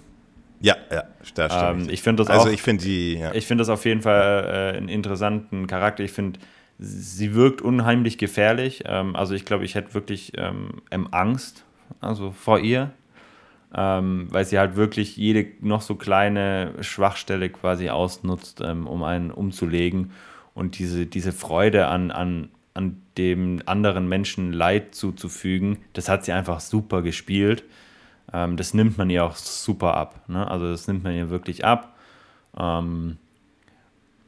[0.60, 1.04] Ja, ja,
[1.34, 2.02] da stimme Ähm, ich.
[2.02, 3.34] finde das Also auch- ich finde die, ja.
[3.34, 6.04] Ich finde das auf jeden Fall äh, einen interessanten Charakter.
[6.04, 6.38] Ich finde,
[6.78, 8.82] sie wirkt unheimlich gefährlich.
[8.86, 11.64] Ähm, also ich glaube, ich hätte wirklich ähm, ähm, Angst
[12.00, 12.90] also vor ihr,
[13.74, 19.30] ähm, weil sie halt wirklich jede noch so kleine Schwachstelle quasi ausnutzt, ähm, um einen
[19.30, 20.12] umzulegen.
[20.54, 26.32] Und diese, diese Freude an, an, an dem anderen Menschen Leid zuzufügen, das hat sie
[26.32, 27.64] einfach super gespielt.
[28.32, 30.28] Ähm, das nimmt man ihr auch super ab.
[30.28, 30.48] Ne?
[30.48, 31.96] Also das nimmt man ihr wirklich ab.
[32.56, 33.18] Ähm,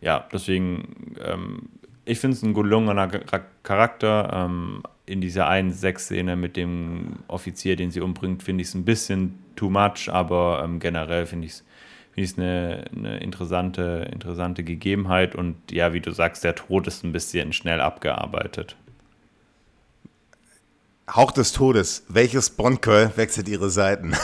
[0.00, 1.68] ja, deswegen, ähm,
[2.04, 4.30] ich finde es ein gelungener Char- Charakter.
[4.32, 8.84] Ähm, in dieser einen Sexszene mit dem Offizier, den sie umbringt, finde ich es ein
[8.84, 11.64] bisschen too much, aber ähm, generell finde ich es
[12.14, 17.04] find ich's eine, eine interessante, interessante Gegebenheit und ja, wie du sagst, der Tod ist
[17.04, 18.76] ein bisschen schnell abgearbeitet.
[21.10, 22.04] Hauch des Todes.
[22.08, 24.14] Welches Bondgirl wechselt ihre Seiten?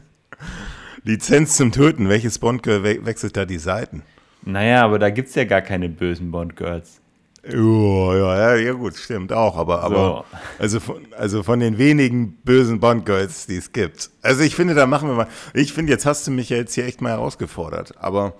[1.04, 2.08] Lizenz zum Töten.
[2.08, 4.02] Welches Bondgirl we wechselt da die Seiten?
[4.42, 6.99] Naja, aber da gibt es ja gar keine bösen Bond-Girls.
[7.54, 9.56] Oh, ja, ja, ja, gut, stimmt auch.
[9.56, 9.96] Aber, aber
[10.30, 10.36] So.
[10.58, 14.10] also, von, also von den wenigen bösen Bondgirls, die es gibt.
[14.22, 15.26] Also ich finde, da machen wir mal.
[15.54, 17.94] Ich finde, jetzt hast du mich ja jetzt hier echt mal herausgefordert.
[17.98, 18.34] Aber,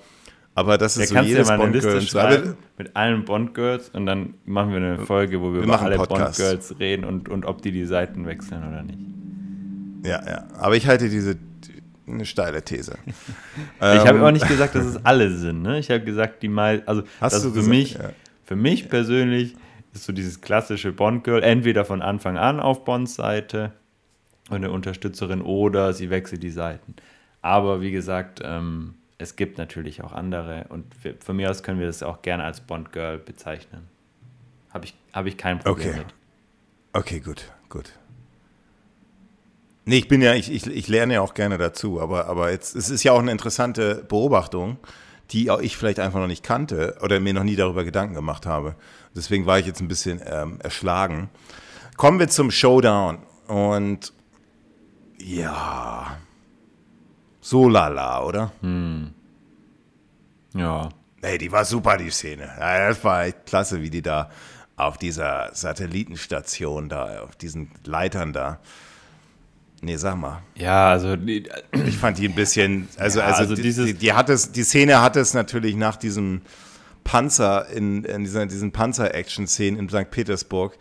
[0.54, 1.72] aber das Da ist so kannst du ja jedes mal eine.
[1.72, 2.06] Liste so.
[2.06, 5.96] schreiben mit allen Bond-Girls und dann machen wir eine Folge, wo wir, über machen alle.
[5.96, 8.98] Bond-Girls reden und, und ob die die Seiten wechseln oder nicht.
[10.04, 10.44] Ja, ja.
[10.58, 11.36] Aber ich halte diese
[12.06, 12.96] eine steile These.
[13.78, 15.62] ich habe Ähm, auch nicht gesagt, dass es alle sind.
[15.62, 15.78] Ne?
[15.78, 18.10] Ich habe gesagt, die mal, also Hast das du für gesagt, mich, ja.
[18.50, 19.54] Für mich persönlich
[19.92, 23.74] ist so dieses klassische Bond-Girl entweder von Anfang an auf Bonds Seite
[24.48, 26.96] eine Unterstützerin oder sie wechselt die Seiten.
[27.42, 31.78] Aber wie gesagt, ähm, es gibt natürlich auch andere und wir, von mir aus können
[31.78, 33.86] wir das auch gerne als Bond-Girl bezeichnen.
[34.70, 35.98] Habe ich, hab ich kein Problem Okay.
[36.00, 36.06] mit.
[36.92, 37.92] Okay, gut, gut.
[39.84, 42.74] Nee, ich bin ja, ich, ich, ich lerne ja auch gerne dazu, aber, aber jetzt,
[42.74, 44.78] es ist ja auch eine interessante Beobachtung,
[45.30, 48.46] die auch ich vielleicht einfach noch nicht kannte oder mir noch nie darüber Gedanken gemacht
[48.46, 48.74] habe.
[49.14, 51.30] Deswegen war ich jetzt ein bisschen ähm, erschlagen.
[51.96, 54.12] Kommen wir zum Showdown und
[55.18, 56.16] ja,
[57.40, 58.52] so lala, oder?
[60.54, 60.88] Ja.
[61.22, 62.50] Ey, die war super, die Szene.
[62.58, 64.30] Das war echt klasse, wie die da
[64.76, 68.60] auf dieser Satellitenstation da, auf diesen Leitern da.
[69.82, 70.42] Nee, sag mal.
[70.56, 71.16] Ja, also.
[71.86, 72.88] Ich fand die ein bisschen.
[72.98, 75.74] Also, Ja, also, also die, dieses- die, die, hat es, die Szene hat es natürlich
[75.76, 76.42] nach diesem
[77.04, 80.10] Panzer, in, in dieser, diesen Panzer-Action-Szenen in St.
[80.10, 80.76] Petersburg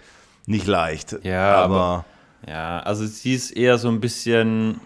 [0.47, 1.15] nicht leicht.
[1.23, 1.75] Ja, aber.
[1.75, 2.05] aber-
[2.47, 4.81] Ja, also sie ist eher so ein bisschen,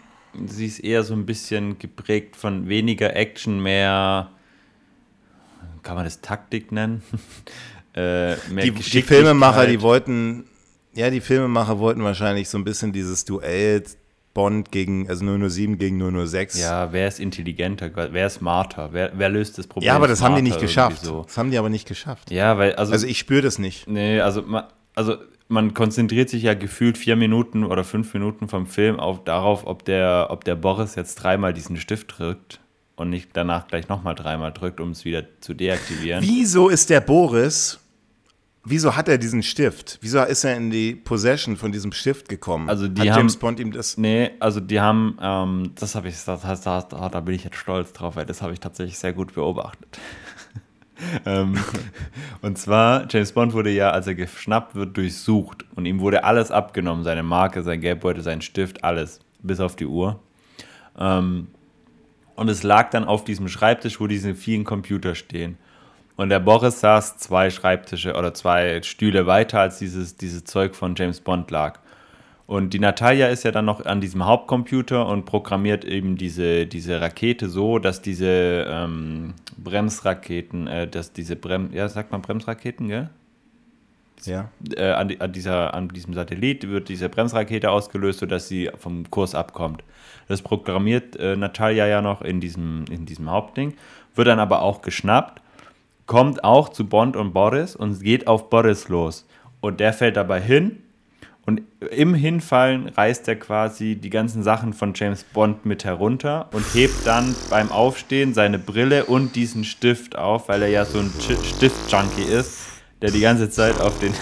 [0.47, 4.29] sie ist eher so ein bisschen geprägt von weniger Action, mehr,
[5.81, 7.01] kann man das Taktik nennen?
[7.93, 9.01] äh, die, die.
[9.01, 10.45] Filmemacher, die wollten,
[10.93, 13.83] ja, die Filmemacher wollten wahrscheinlich so ein bisschen dieses Duell
[14.33, 16.59] Bond gegen, also 007 gegen 006.
[16.59, 19.87] Ja, wer ist intelligenter, wer ist smarter, wer, wer löst das Problem?
[19.87, 21.03] Ja, aber das haben die nicht geschafft.
[21.03, 22.29] irgendwie Das haben die aber nicht geschafft.
[22.29, 22.35] So.
[22.35, 23.87] Ja, weil, also, Also ich spüre das nicht.
[23.87, 25.17] nee, also, ma, also
[25.49, 29.85] man konzentriert sich ja gefühlt vier Minuten oder fünf Minuten vom Film auf darauf, ob
[29.85, 32.59] der, ob der Boris jetzt dreimal diesen Stift drückt
[32.95, 36.23] und nicht danach gleich nochmal dreimal drückt, um es wieder zu deaktivieren.
[36.23, 37.79] Wieso ist der Boris,
[38.63, 39.97] wieso hat er diesen Stift?
[40.01, 42.69] Wieso ist er in die Possession von diesem Stift gekommen?
[42.69, 43.97] Also die hat haben- James Bond ihm das.
[43.97, 47.57] Nee, also die haben, ähm, das habe ich, das, das, da, da bin ich jetzt
[47.57, 49.99] stolz drauf, weil das habe ich tatsächlich sehr gut beobachtet.
[51.25, 51.57] ähm,
[52.41, 56.51] und zwar, James Bond wurde ja, als er geschnappt wird, durchsucht und ihm wurde alles
[56.51, 60.19] abgenommen, seine Marke, sein Geldbeutel, sein Stift, alles, bis auf die Uhr.
[60.97, 61.47] Ähm,
[62.35, 65.57] und es lag dann auf diesem Schreibtisch, wo diese vielen Computer stehen.
[66.15, 70.95] Und der Boris saß zwei Schreibtische oder zwei Stühle weiter, als dieses, dieses Zeug von
[70.95, 71.79] James Bond lag.
[72.45, 76.99] Und die Natalia ist ja dann noch an diesem Hauptcomputer und programmiert eben diese, diese
[76.99, 83.09] Rakete so, dass diese ähm, Bremsraketen, äh, dass diese Brem, ja, sagt man Bremsraketen, gell?
[84.25, 84.49] Ja.
[84.75, 89.09] Äh, an, die, an, dieser, an diesem Satellit wird diese Bremsrakete ausgelöst, sodass sie vom
[89.09, 89.83] Kurs abkommt.
[90.27, 93.73] Das programmiert äh, Natalia ja noch in diesem, in diesem Hauptding,
[94.15, 95.41] wird dann aber auch geschnappt,
[96.05, 99.25] kommt auch zu Bond und Boris und geht auf Boris los.
[99.61, 100.83] Und der fällt dabei hin
[101.45, 101.61] und
[101.91, 107.05] im Hinfallen reißt er quasi die ganzen Sachen von James Bond mit herunter und hebt
[107.05, 112.23] dann beim Aufstehen seine Brille und diesen Stift auf, weil er ja so ein Stift-Junkie
[112.31, 112.59] ist,
[113.01, 114.13] der die ganze Zeit auf den,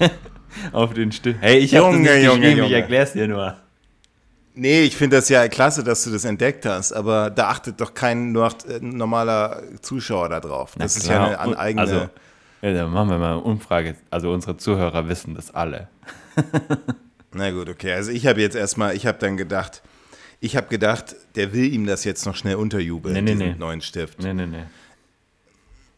[0.72, 1.38] auf den Stift.
[1.42, 2.66] Hey, ich habe das nicht Junge, geschrieben, Junge.
[2.68, 3.56] ich erklär's dir nur.
[4.60, 7.94] Nee, ich finde das ja klasse, dass du das entdeckt hast, aber da achtet doch
[7.94, 10.74] kein nur, äh, normaler Zuschauer da drauf.
[10.76, 11.80] Das ist ja eine an eigene.
[11.80, 12.10] Also,
[12.60, 13.96] ja, dann machen wir mal eine Umfrage.
[14.10, 15.88] Also unsere Zuhörer wissen das alle.
[17.32, 17.94] Na gut, okay.
[17.94, 19.80] Also ich habe jetzt erstmal, ich habe dann gedacht,
[20.40, 23.58] ich habe gedacht, der will ihm das jetzt noch schnell unterjubeln, Nee, nee, diesen nee.
[23.58, 24.22] neuen Stift.
[24.22, 24.64] Nee, nee, nee.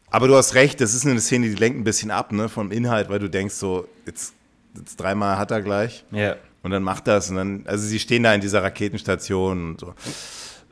[0.09, 2.71] Aber du hast recht, das ist eine Szene, die lenkt ein bisschen ab, ne, vom
[2.71, 4.33] Inhalt, weil du denkst so, jetzt,
[4.77, 6.05] jetzt dreimal hat er gleich.
[6.11, 6.37] Ja.
[6.63, 9.93] Und dann macht das und dann, also sie stehen da in dieser Raketenstation und so.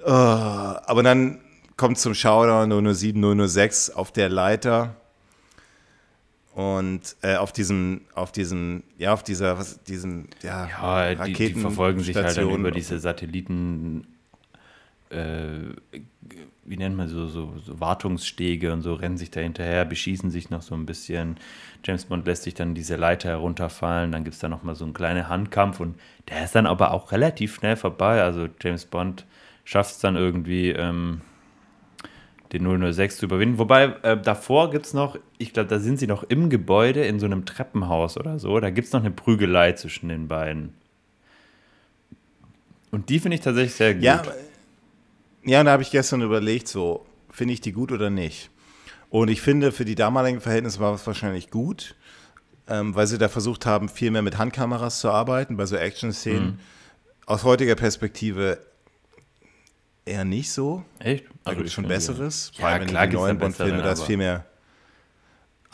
[0.05, 1.39] Oh, aber dann
[1.76, 4.95] kommt zum Showdown 007, 006 auf der Leiter
[6.53, 11.53] und äh, auf diesem, auf diesem, ja, auf dieser, was, diesem, ja, Ja, die, die
[11.53, 14.07] verfolgen sich halt dann über diese Satelliten,
[15.09, 15.59] äh,
[16.72, 20.49] wie nennt man so, so, so Wartungsstege und so, rennen sich da hinterher, beschießen sich
[20.49, 21.35] noch so ein bisschen.
[21.84, 24.93] James Bond lässt sich dann diese Leiter herunterfallen, dann gibt es da nochmal so einen
[24.93, 25.99] kleinen Handkampf und
[26.30, 28.23] der ist dann aber auch relativ schnell vorbei.
[28.23, 29.26] Also James Bond
[29.65, 31.19] schafft es dann irgendwie, ähm,
[32.53, 33.57] den 006 zu überwinden.
[33.57, 37.19] Wobei, äh, davor gibt es noch, ich glaube, da sind sie noch im Gebäude in
[37.19, 38.60] so einem Treppenhaus oder so.
[38.61, 40.73] Da gibt es noch eine Prügelei zwischen den beiden.
[42.91, 44.03] Und die finde ich tatsächlich sehr gut.
[44.03, 44.22] Ja,
[45.43, 48.49] ja, und da habe ich gestern überlegt, so, finde ich die gut oder nicht?
[49.09, 51.95] Und ich finde, für die damaligen Verhältnisse war es wahrscheinlich gut,
[52.68, 56.45] ähm, weil sie da versucht haben, viel mehr mit Handkameras zu arbeiten, bei so Action-Szenen.
[56.45, 56.59] Mhm.
[57.26, 58.59] Aus heutiger Perspektive
[60.05, 60.84] eher nicht so.
[60.99, 61.26] Echt?
[61.43, 62.51] Da gibt es schon Besseres.
[62.57, 64.45] Ja, wenn klar die gibt's neuen da bessere, Bond-Filme, da ist viel mehr.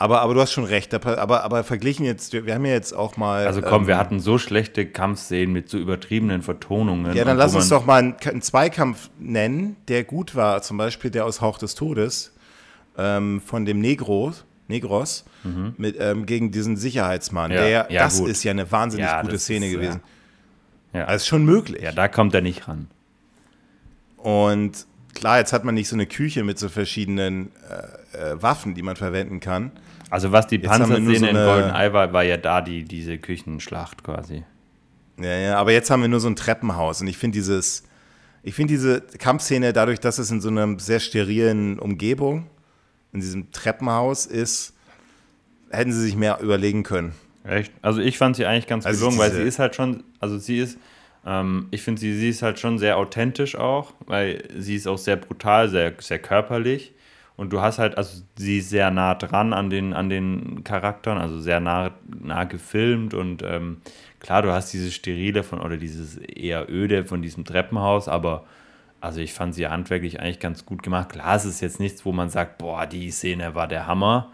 [0.00, 0.94] Aber, aber du hast schon recht.
[0.94, 3.46] Aber, aber verglichen jetzt, wir wir haben ja jetzt auch mal.
[3.46, 7.16] Also komm, wir ähm, hatten so schlechte Kampfszenen mit so übertriebenen Vertonungen.
[7.16, 10.62] Ja, dann lass uns doch mal einen, einen Zweikampf nennen, der gut war.
[10.62, 12.32] Zum Beispiel der aus Hauch des Todes
[12.96, 14.32] ähm, von dem Negro,
[14.68, 15.24] Negros
[15.76, 17.50] mit, ähm, gegen diesen Sicherheitsmann.
[17.50, 17.56] Mhm.
[17.56, 18.28] Ja, der, ja, das gut.
[18.28, 20.00] ist ja eine wahnsinnig Ja, gute Szene ist, gewesen.
[20.92, 21.04] Ja.
[21.04, 21.82] Also ist schon möglich.
[21.82, 22.88] Ja, da kommt er nicht ran.
[24.16, 27.50] Und klar, jetzt hat man nicht so eine Küche mit so verschiedenen
[28.12, 29.72] äh, äh, Waffen, die man verwenden kann.
[30.10, 34.44] Also was die Panzerszene so in GoldenEye war, war ja da die, diese Küchenschlacht quasi.
[35.20, 37.82] Ja, ja, aber jetzt haben wir nur so ein Treppenhaus und ich finde dieses,
[38.42, 42.46] ich finde diese Kampfszene dadurch, dass es in so einer sehr sterilen Umgebung,
[43.12, 44.74] in diesem Treppenhaus ist,
[45.70, 47.12] hätten sie sich mehr überlegen können.
[47.44, 47.72] Echt?
[47.82, 50.58] Also ich fand sie eigentlich ganz Also gelungen, weil sie ist halt schon, also sie
[50.58, 50.78] ist,
[51.26, 54.98] ähm, ich finde sie, sie ist halt schon sehr authentisch auch, weil sie ist auch
[54.98, 56.92] sehr brutal, sehr, sehr körperlich.
[57.38, 61.18] Und du hast halt, also sie ist sehr nah dran an den, an den Charakteren,
[61.18, 63.76] also sehr nah, nah gefilmt und ähm,
[64.18, 68.44] klar, du hast dieses Sterile von oder dieses eher öde von diesem Treppenhaus, aber
[69.00, 71.10] also ich fand sie handwerklich eigentlich ganz gut gemacht.
[71.10, 74.32] Klar, es ist jetzt nichts, wo man sagt, boah, die Szene war der Hammer.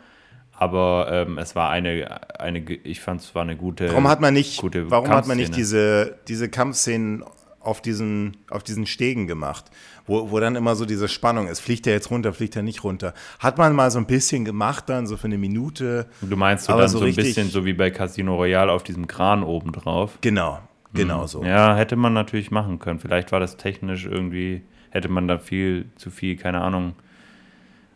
[0.57, 3.89] Aber ähm, es war eine, eine, ich fand es war eine gute.
[3.91, 7.23] Warum hat man nicht, warum hat man nicht diese, diese Kampfszenen
[7.61, 9.67] auf diesen, auf diesen Stegen gemacht,
[10.07, 11.61] wo, wo dann immer so diese Spannung ist.
[11.61, 13.15] Fliegt er jetzt runter, fliegt er nicht runter?
[13.39, 16.07] Hat man mal so ein bisschen gemacht dann, so für eine Minute.
[16.21, 19.07] Du meinst so dann so, so ein bisschen so wie bei Casino Royale auf diesem
[19.07, 20.19] Kran oben drauf?
[20.21, 20.61] Genau,
[20.93, 21.29] genau hm.
[21.29, 21.45] so.
[21.45, 22.99] Ja, hätte man natürlich machen können.
[22.99, 26.95] Vielleicht war das technisch irgendwie, hätte man da viel zu viel, keine Ahnung.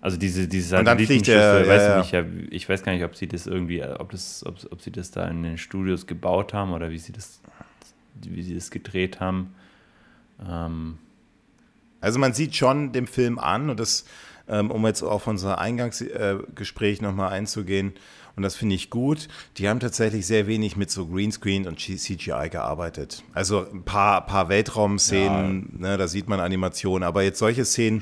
[0.01, 3.49] Also diese, diese Satellitenschüsse, weiß ja, ich, ja, ich weiß gar nicht, ob sie das
[3.49, 6.99] irgendwie, ob, das, ob, ob sie das da in den Studios gebaut haben oder wie
[6.99, 7.43] sie das,
[8.23, 9.55] wie sie das gedreht haben.
[10.49, 10.99] Ähm,
[12.01, 14.05] also man sieht schon dem Film an, und das,
[14.49, 17.95] ähm, um jetzt auf unser Eingangsgespräch äh, nochmal einzugehen,
[18.39, 19.27] und das finde ich gut,
[19.57, 23.25] die haben tatsächlich sehr wenig mit so Greenscreen und CGI gearbeitet.
[23.35, 25.89] Also ein paar, paar Weltraum-Szenen, ja.
[25.89, 28.01] ne, da sieht man Animationen, aber jetzt solche Szenen,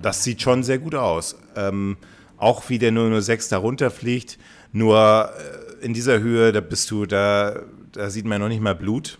[0.00, 1.36] das sieht schon sehr gut aus.
[1.56, 1.98] Ähm,
[2.38, 4.38] auch wie der 006 da runterfliegt,
[4.72, 7.60] nur äh, in dieser Höhe, da bist du, da,
[7.92, 9.18] da sieht man noch nicht mal Blut.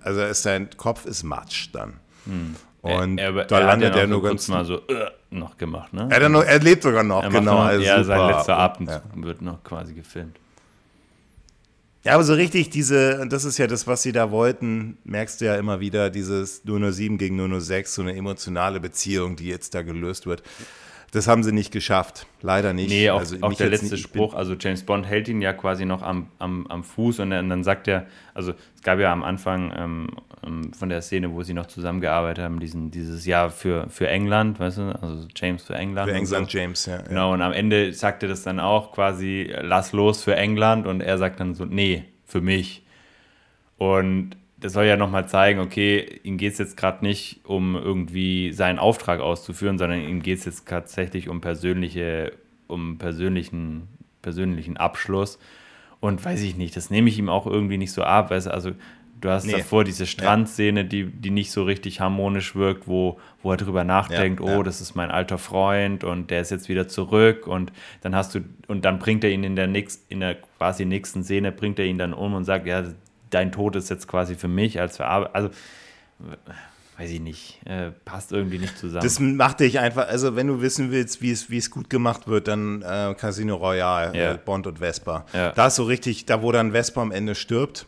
[0.00, 2.00] Also ist dein Kopf ist Matsch dann.
[2.24, 2.56] Hm.
[2.86, 5.92] Und er, er, da er landet er nur so ganz mal so uh, noch gemacht,
[5.92, 6.08] ne?
[6.10, 7.54] Er, noch, er lebt sogar noch, genau.
[7.54, 8.18] Noch, also ja, super.
[8.18, 9.22] sein letzter Atemzug ja.
[9.24, 10.36] wird noch quasi gefilmt.
[12.06, 15.40] Ja, aber so richtig diese, und das ist ja das, was sie da wollten, merkst
[15.40, 19.82] du ja immer wieder, dieses 007 gegen 006, so eine emotionale Beziehung, die jetzt da
[19.82, 20.44] gelöst wird.
[21.12, 22.90] Das haben sie nicht geschafft, leider nicht.
[22.90, 26.02] Nee, auch, also auch der letzte Spruch, also James Bond hält ihn ja quasi noch
[26.02, 29.72] am, am, am Fuß und dann, dann sagt er, also es gab ja am Anfang
[29.76, 30.08] ähm,
[30.44, 34.58] ähm, von der Szene, wo sie noch zusammengearbeitet haben, diesen, dieses Jahr für, für England,
[34.58, 36.10] weißt du, also James für England.
[36.10, 36.58] Für England so.
[36.58, 36.98] James, ja.
[37.02, 41.00] Genau, und am Ende sagt er das dann auch quasi, lass los für England und
[41.00, 42.84] er sagt dann so, nee, für mich.
[43.78, 48.52] Und das soll ja nochmal zeigen, okay, ihm geht es jetzt gerade nicht um irgendwie
[48.52, 52.32] seinen Auftrag auszuführen, sondern ihm geht es jetzt tatsächlich um persönliche,
[52.66, 53.88] um persönlichen,
[54.22, 55.38] persönlichen Abschluss.
[56.00, 58.30] Und weiß ich nicht, das nehme ich ihm auch irgendwie nicht so ab.
[58.30, 58.72] Weißt du, also
[59.20, 59.52] du hast nee.
[59.52, 64.40] davor diese Strandszene, die, die nicht so richtig harmonisch wirkt, wo, wo er drüber nachdenkt,
[64.40, 64.62] ja, oh, ja.
[64.62, 68.40] das ist mein alter Freund und der ist jetzt wieder zurück und dann hast du,
[68.68, 71.86] und dann bringt er ihn in der nächsten, in der quasi nächsten Szene, bringt er
[71.86, 72.84] ihn dann um und sagt, ja,
[73.30, 75.34] dein Tod ist jetzt quasi für mich als für Arbeit.
[75.34, 75.50] Also,
[76.98, 79.04] weiß ich nicht, äh, passt irgendwie nicht zusammen.
[79.04, 82.26] Das macht dich einfach, also wenn du wissen willst, wie es, wie es gut gemacht
[82.26, 84.32] wird, dann äh, Casino Royale, ja.
[84.32, 85.26] äh, Bond und Vespa.
[85.32, 85.52] Ja.
[85.52, 87.86] Da ist so richtig, da wo dann Vespa am Ende stirbt,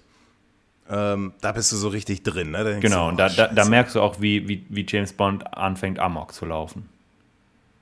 [0.91, 2.51] ähm, da bist du so richtig drin.
[2.51, 2.79] Ne?
[2.81, 5.99] Genau, du, und da, da, da, merkst du auch, wie, wie, wie James Bond anfängt,
[5.99, 6.89] Amok zu laufen.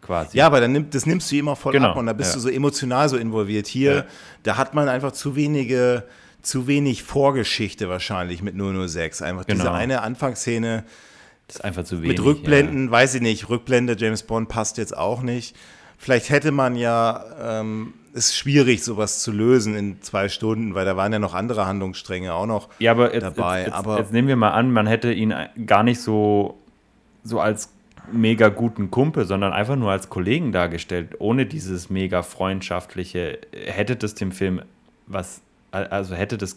[0.02, 0.38] Quasi.
[0.38, 1.90] Ja, aber dann nimm, das nimmst du immer voll genau.
[1.90, 2.34] ab und da bist ja.
[2.36, 3.66] du so emotional so involviert.
[3.66, 4.06] Hier,
[4.44, 6.04] da hat man einfach zu wenige
[6.46, 9.22] zu wenig Vorgeschichte wahrscheinlich mit 006.
[9.22, 9.64] Einfach genau.
[9.64, 10.84] diese eine Anfangsszene.
[11.48, 12.18] Das ist einfach zu wenig.
[12.18, 12.90] Mit Rückblenden, ja.
[12.90, 15.56] weiß ich nicht, Rückblende James Bond passt jetzt auch nicht.
[15.98, 20.96] Vielleicht hätte man ja, ähm, ist schwierig, sowas zu lösen in zwei Stunden, weil da
[20.96, 23.58] waren ja noch andere Handlungsstränge auch noch ja, aber jetzt, dabei.
[23.58, 25.34] Jetzt, jetzt, aber jetzt nehmen wir mal an, man hätte ihn
[25.66, 26.58] gar nicht so,
[27.24, 27.72] so als
[28.12, 34.14] mega guten Kumpel, sondern einfach nur als Kollegen dargestellt, ohne dieses mega freundschaftliche, hätte das
[34.14, 34.62] dem Film
[35.06, 36.56] was also hätte das,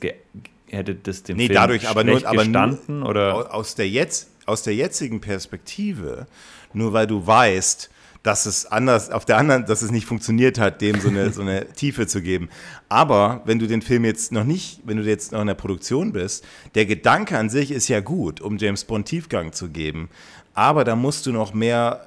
[0.67, 2.99] hätte das dem nee, Film dadurch aber nur, aber gestanden?
[2.99, 3.53] Nur, oder?
[3.53, 6.27] Aus, der jetzt, aus der jetzigen Perspektive,
[6.73, 7.89] nur weil du weißt,
[8.23, 11.41] dass es anders, auf der anderen, dass es nicht funktioniert hat, dem so eine, so
[11.41, 12.49] eine Tiefe zu geben.
[12.89, 16.11] Aber wenn du den Film jetzt noch nicht, wenn du jetzt noch in der Produktion
[16.11, 20.09] bist, der Gedanke an sich ist ja gut, um James Bond Tiefgang zu geben.
[20.53, 22.01] Aber da musst du noch mehr,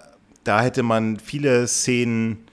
[0.44, 2.46] da hätte man viele Szenen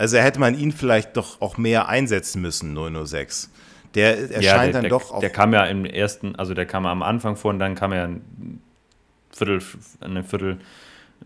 [0.00, 3.50] also hätte man ihn vielleicht doch auch mehr einsetzen müssen, 006.
[3.94, 5.20] Der erscheint ja, der, dann der, doch auch.
[5.20, 8.04] Der kam ja im ersten, also der kam am Anfang vor und dann kam er
[8.04, 8.62] ein
[9.30, 9.60] Viertel,
[10.00, 10.58] ein Viertel,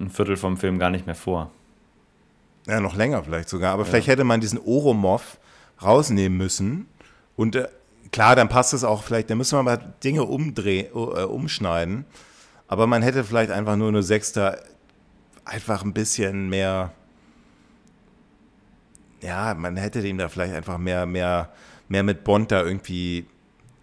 [0.01, 1.53] ein Viertel vom Film gar nicht mehr vor.
[2.67, 3.75] Ja, noch länger vielleicht sogar.
[3.75, 3.91] Aber ja.
[3.91, 5.39] vielleicht hätte man diesen Oromov
[5.81, 6.89] rausnehmen müssen.
[7.37, 7.69] Und äh,
[8.11, 12.07] klar, dann passt es auch vielleicht, dann müssen wir mal Dinge umdrehen, äh, umschneiden.
[12.67, 14.59] Aber man hätte vielleicht einfach nur eine Sechster
[15.45, 16.93] einfach ein bisschen mehr
[19.25, 21.51] ja, man hätte ihm da vielleicht einfach mehr, mehr,
[21.89, 23.27] mehr mit Bond da irgendwie,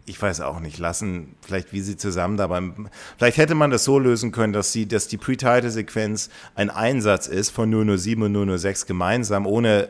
[0.05, 3.83] ich weiß auch nicht, lassen, vielleicht wie sie zusammen da beim, vielleicht hätte man das
[3.83, 8.85] so lösen können, dass sie, dass die Pre-Title-Sequenz ein Einsatz ist von 007 und 006
[8.85, 9.89] gemeinsam, ohne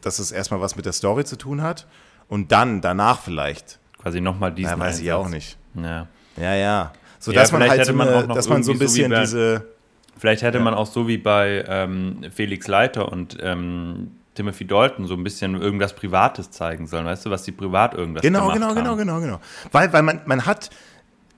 [0.00, 1.86] dass es erstmal was mit der Story zu tun hat
[2.28, 3.80] und dann danach vielleicht.
[4.00, 5.02] Quasi nochmal diesen Ja, weiß Einsatz.
[5.02, 5.56] ich auch nicht.
[5.74, 6.06] Ja.
[6.36, 6.92] Ja, ja.
[7.18, 9.74] So dass ja, man halt so eine, dass man so ein bisschen so diese
[10.16, 10.64] Vielleicht hätte ja.
[10.64, 15.60] man auch so wie bei ähm, Felix Leiter und ähm, Timothy Dalton so ein bisschen
[15.60, 18.74] irgendwas Privates zeigen sollen, weißt du, was sie privat irgendwas genau, gemacht genau, haben.
[18.76, 19.40] Genau, genau, genau, genau.
[19.72, 20.70] Weil, weil man, man hat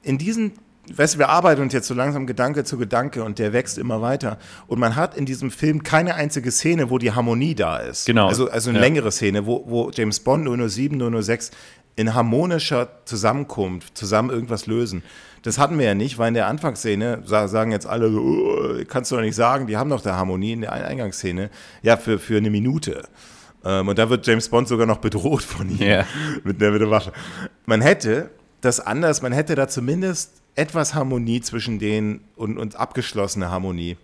[0.02, 0.52] in diesen
[0.94, 4.02] weißt du, wir arbeiten uns jetzt so langsam Gedanke zu Gedanke und der wächst immer
[4.02, 4.38] weiter.
[4.66, 8.06] Und man hat in diesem Film keine einzige Szene, wo die Harmonie da ist.
[8.06, 8.28] Genau.
[8.28, 8.84] Also, also eine Ja.
[8.84, 11.50] längere Szene, wo, wo James Bond 007, 006
[11.96, 15.02] in harmonischer Zusammenkunft zusammen irgendwas lösen.
[15.42, 18.74] Das hatten wir ja nicht, weil in der Anfangsszene sa- sagen jetzt alle so, "Oh,
[18.88, 21.50] kannst du doch nicht sagen, die haben doch da Harmonie in der Eingangsszene.
[21.82, 23.02] Ja, für, für eine Minute.
[23.64, 26.04] Ähm, und da wird James Bond sogar noch bedroht von ihm Ja.
[26.44, 27.12] mit, der, mit der Waffe.
[27.64, 33.50] Man hätte das anders, man hätte da zumindest etwas Harmonie zwischen denen und, und abgeschlossene
[33.50, 33.96] Harmonie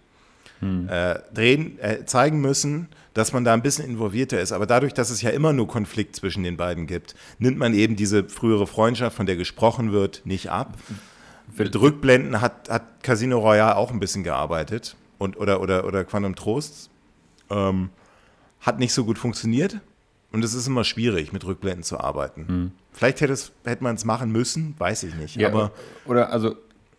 [0.88, 4.52] äh, drehen, äh, zeigen müssen, dass man da ein bisschen involvierter ist.
[4.52, 7.96] Aber dadurch, dass es ja immer nur Konflikt zwischen den beiden gibt, nimmt man eben
[7.96, 10.78] diese frühere Freundschaft, von der gesprochen wird, nicht ab.
[11.56, 16.34] Mit Rückblenden hat, hat Casino Royale auch ein bisschen gearbeitet und, oder, oder, oder Quantum
[16.34, 16.90] Trost.
[17.50, 17.90] Ähm,
[18.60, 19.80] hat nicht so gut funktioniert.
[20.32, 22.72] Und es ist immer schwierig, mit Rückblenden zu arbeiten.
[22.92, 25.36] Vielleicht hätte, es, hätte man es machen müssen, weiß ich nicht.
[25.36, 25.72] Ja, aber
[26.06, 26.56] oder also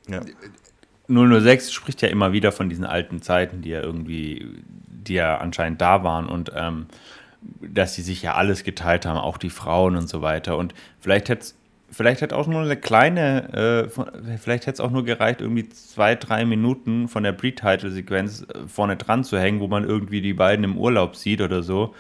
[0.08, 0.22] ja.
[1.08, 5.82] 006 spricht ja immer wieder von diesen alten Zeiten, die ja irgendwie, die ja anscheinend
[5.82, 6.86] da waren und ähm,
[7.62, 10.58] dass sie sich ja alles geteilt haben, auch die Frauen und so weiter.
[10.58, 11.56] Und vielleicht hätte es
[11.94, 16.16] vielleicht hätte auch nur eine kleine, äh, vielleicht hätte es auch nur gereicht, irgendwie zwei,
[16.16, 20.66] drei Minuten von der Pre-Title-Sequenz äh, vorne dran zu hängen, wo man irgendwie die beiden
[20.66, 21.94] im Urlaub sieht oder so.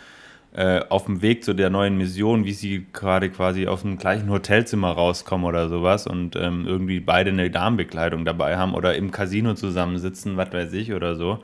[0.55, 4.29] Äh, auf dem Weg zu der neuen Mission, wie sie gerade quasi aus dem gleichen
[4.29, 9.55] Hotelzimmer rauskommen oder sowas und ähm, irgendwie beide eine Damenbekleidung dabei haben oder im Casino
[9.55, 11.39] zusammensitzen, was weiß ich oder so.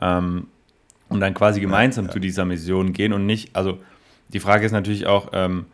[0.00, 0.48] Ähm,
[1.08, 2.10] und dann quasi gemeinsam ja.
[2.10, 3.78] zu dieser Mission gehen und nicht, also
[4.28, 5.66] die Frage ist natürlich auch, ähm,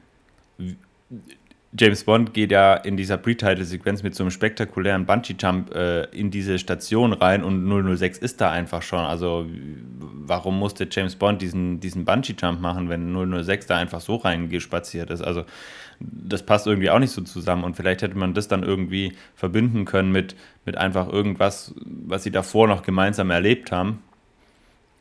[1.77, 6.61] James Bond geht ja in dieser Pre-Title-Sequenz mit so einem spektakulären Bungee-Jump äh, in diese
[6.61, 9.01] Station rein und 006 ist da einfach schon.
[9.01, 9.47] Also
[10.01, 13.13] warum musste James Bond diesen, diesen Bungee-Jump machen, wenn
[13.43, 15.23] 006 da einfach so reingespaziert ist?
[15.23, 15.45] Also
[15.99, 19.85] das passt irgendwie auch nicht so zusammen und vielleicht hätte man das dann irgendwie verbinden
[19.85, 24.01] können mit, mit einfach irgendwas, was sie davor noch gemeinsam erlebt haben.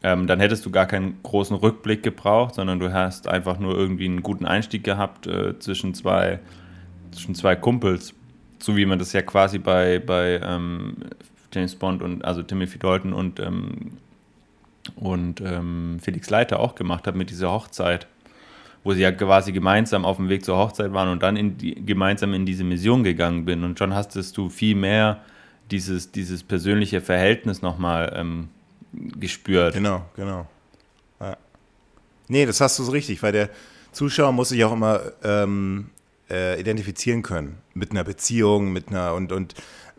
[0.02, 4.06] Ähm, dann hättest du gar keinen großen Rückblick gebraucht, sondern du hast einfach nur irgendwie
[4.06, 6.40] einen guten Einstieg gehabt äh, zwischen, zwei,
[7.14, 8.14] zwischen zwei Kumpels.
[8.60, 10.96] So wie man das ja quasi bei, bei ähm,
[11.54, 13.92] James Bond und also Timothy Dalton und, ähm,
[14.96, 18.08] und ähm, Felix Leiter auch gemacht hat mit dieser Hochzeit.
[18.86, 21.74] Wo sie ja quasi gemeinsam auf dem Weg zur Hochzeit waren und dann in die,
[21.74, 23.64] gemeinsam in diese Mission gegangen bin.
[23.64, 25.22] Und schon hast du viel mehr
[25.72, 28.50] dieses, dieses persönliche Verhältnis nochmal ähm,
[28.92, 29.74] gespürt.
[29.74, 30.48] Genau, genau.
[31.20, 31.38] Ja.
[32.28, 33.50] Nee, das hast du so richtig, weil der
[33.92, 35.90] Zuschauer muss sich auch immer ähm,
[36.34, 39.54] äh, identifizieren können mit einer Beziehung, mit einer und, und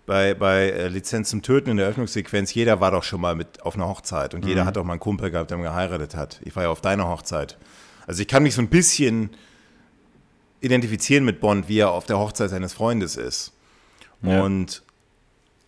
[0.07, 3.63] bei, bei äh, Lizenz zum Töten in der Öffnungssequenz, jeder war doch schon mal mit
[3.63, 6.41] auf einer Hochzeit und jeder hat auch mal einen Kumpel gehabt, der geheiratet hat.
[6.45, 7.57] Ich war ja auf deiner Hochzeit.
[8.07, 9.31] Also ich kann mich so ein bisschen
[10.61, 13.53] identifizieren mit Bond, wie er auf der Hochzeit seines Freundes ist.
[14.23, 14.43] Ja.
[14.43, 14.83] Und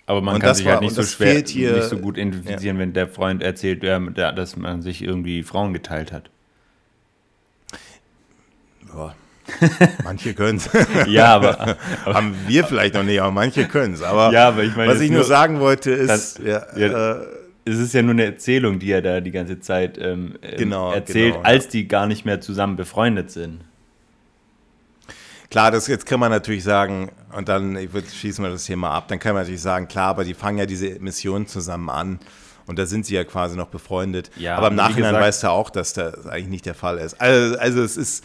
[0.07, 2.79] Aber man Und kann sich war- halt nicht so schwer, hier- nicht so gut identifizieren,
[2.79, 6.31] wenn der Freund erzählt, ja, der- dass man sich irgendwie Frauen geteilt hat.
[8.95, 9.15] ja,
[10.05, 10.69] manche können es.
[11.09, 14.03] Ja, aber, aber Haben wir vielleicht noch nicht, aber manche können es.
[14.03, 17.13] Aber Ja, aber ich meine was ich nur nur, sagen wollte, ist, dass- ja, ja,
[17.21, 17.27] äh,
[17.65, 20.93] es ist ja nur eine Erzählung, die er da die ganze Zeit ähm, ähm, Genau,
[20.93, 23.61] erzählt, genau, als die gar nicht mehr zusammen befreundet sind.
[25.51, 28.91] klar, das jetzt kann man natürlich sagen, und dann ich würd, schießen wir das Thema
[28.93, 32.19] ab, dann kann man natürlich sagen, klar, aber die fangen ja diese Mission zusammen an.
[32.67, 34.31] Und da sind sie ja quasi noch befreundet.
[34.37, 37.15] Ja, aber im Nachhinein gesagt- weißt du auch, dass das eigentlich nicht der Fall ist.
[37.21, 38.25] Also, also es ist,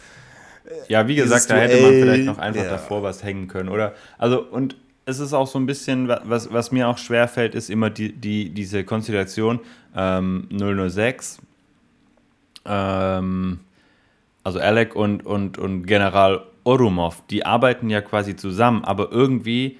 [0.88, 2.70] Ja, wie gesagt, da hätte man vielleicht noch einfach ja.
[2.70, 3.94] davor was hängen können, oder?
[4.18, 7.70] Also, und es ist auch so ein bisschen, wa- was, was mir auch schwerfällt, ist
[7.70, 9.60] immer die, die, diese Konstellation
[9.96, 10.48] ähm,
[10.88, 11.38] 006,
[12.64, 13.60] ähm,
[14.44, 19.78] also Alec und, und, und General Orumov, die arbeiten ja quasi zusammen, aber irgendwie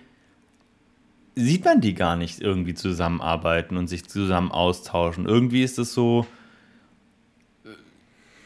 [1.34, 5.26] sieht man die gar nicht irgendwie zusammenarbeiten und sich zusammen austauschen.
[5.26, 6.26] Irgendwie ist es so,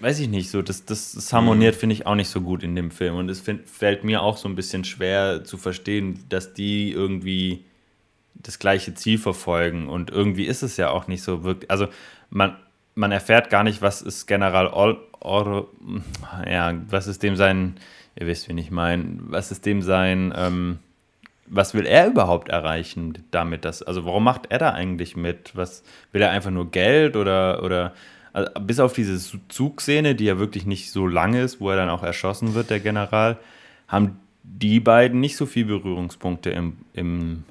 [0.01, 2.77] weiß ich nicht, so, das, das, das harmoniert, finde ich, auch nicht so gut in
[2.77, 3.17] dem Film.
[3.17, 7.65] Und es find, fällt mir auch so ein bisschen schwer zu verstehen, dass die irgendwie
[8.35, 9.89] das gleiche Ziel verfolgen.
[9.89, 11.71] Und irgendwie ist es ja auch nicht so wirklich.
[11.71, 11.89] Also
[12.31, 12.57] man,
[12.95, 15.69] man erfährt gar nicht, was ist General Or, Or
[16.49, 17.77] ja, was ist dem sein,
[18.19, 20.79] ihr wisst, wen ich meine, was ist dem sein, ähm,
[21.47, 23.65] was will er überhaupt erreichen damit?
[23.65, 25.53] Dass, also warum macht er da eigentlich mit?
[25.55, 27.93] Was will er einfach nur Geld oder oder
[28.37, 31.89] also bis auf diese Zugszene, die ja wirklich nicht so lang ist, wo er dann
[31.89, 33.39] auch erschossen wird, der General,
[33.89, 37.45] haben die beiden nicht so viele Berührungspunkte im, im,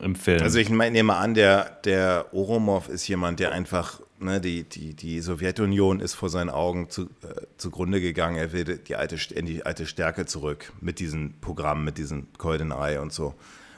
[0.00, 0.42] im Film.
[0.42, 4.94] also ich mein- nehme an, der, der Oromov ist jemand, der einfach Ne, die, die,
[4.94, 8.36] die Sowjetunion ist vor seinen Augen zu, äh, zugrunde gegangen.
[8.36, 12.72] Er will die alte, in die alte Stärke zurück mit diesem Programm, mit diesem Golden
[12.72, 13.34] Eye und so.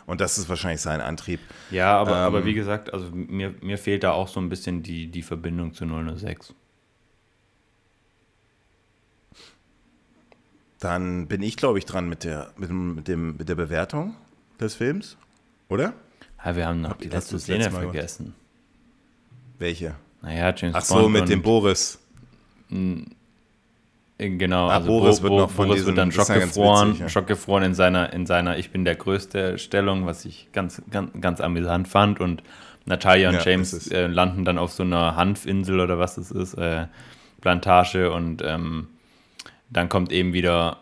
[0.07, 1.41] Und das ist wahrscheinlich sein Antrieb.
[1.71, 4.83] Ja, aber, ähm, aber wie gesagt, also mir, mir fehlt da auch so ein bisschen
[4.83, 6.55] die, die Verbindung zu 006.
[10.81, 14.17] Dann bin ich, glaube ich, dran mit der, mit, mit, dem, mit der Bewertung
[14.59, 15.17] des Films,
[15.69, 15.93] oder?
[16.45, 18.35] Ja, wir haben noch Hab die letzte Szene vergessen.
[19.59, 19.95] Welche?
[20.23, 21.99] Naja, James Ach so, Bond mit dem Boris.
[24.21, 27.09] Genau, ah, also Boris, Bo wird, noch von Boris wird dann schockgefroren, witzig, ja.
[27.09, 31.41] schockgefroren in seiner, in seiner Ich bin der Größte Stellung, was ich ganz, ganz, ganz
[31.41, 32.21] amüsant fand.
[32.21, 32.43] Und
[32.85, 36.55] Natalia und ja, James äh, landen dann auf so einer Hanfinsel oder was es ist,
[36.55, 36.87] äh,
[37.41, 38.89] Plantage und ähm,
[39.71, 40.77] dann kommt eben wieder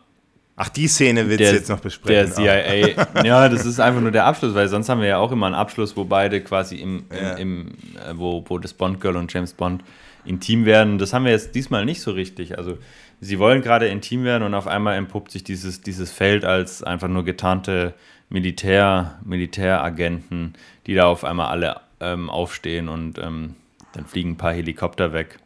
[0.60, 2.44] Ach, die Szene willst du jetzt noch besprechen.
[2.44, 3.06] Der CIA.
[3.24, 5.54] ja, das ist einfach nur der Abschluss, weil sonst haben wir ja auch immer einen
[5.54, 9.84] Abschluss, wo beide quasi im, im, im äh, wo, wo das Bond-Girl und James Bond
[10.28, 10.98] intim werden.
[10.98, 12.58] Das haben wir jetzt diesmal nicht so richtig.
[12.58, 12.78] Also
[13.20, 17.08] sie wollen gerade intim werden und auf einmal entpuppt sich dieses, dieses Feld als einfach
[17.08, 17.94] nur getarnte
[18.28, 20.54] Militär, Militäragenten,
[20.86, 23.54] die da auf einmal alle ähm, aufstehen und ähm,
[23.94, 25.38] dann fliegen ein paar Helikopter weg.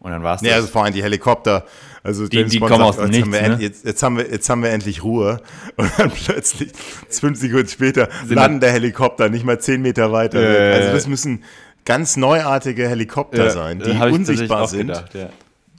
[0.00, 0.42] Und dann war es.
[0.42, 1.64] Nee, also vor allem die Helikopter.
[2.02, 3.28] Also die, die kommen aus dem Nichts.
[3.40, 3.58] Haben ne?
[3.60, 5.40] jetzt, jetzt, haben wir, jetzt haben wir endlich Ruhe.
[5.76, 6.72] Und dann plötzlich,
[7.08, 10.40] fünf Sekunden später, Sind landen der Helikopter nicht mal zehn Meter weiter.
[10.40, 11.44] Äh, also das müssen
[11.84, 14.88] ganz neuartige Helikopter äh, sein, die unsichtbar sind.
[14.88, 15.30] Gedacht, ja.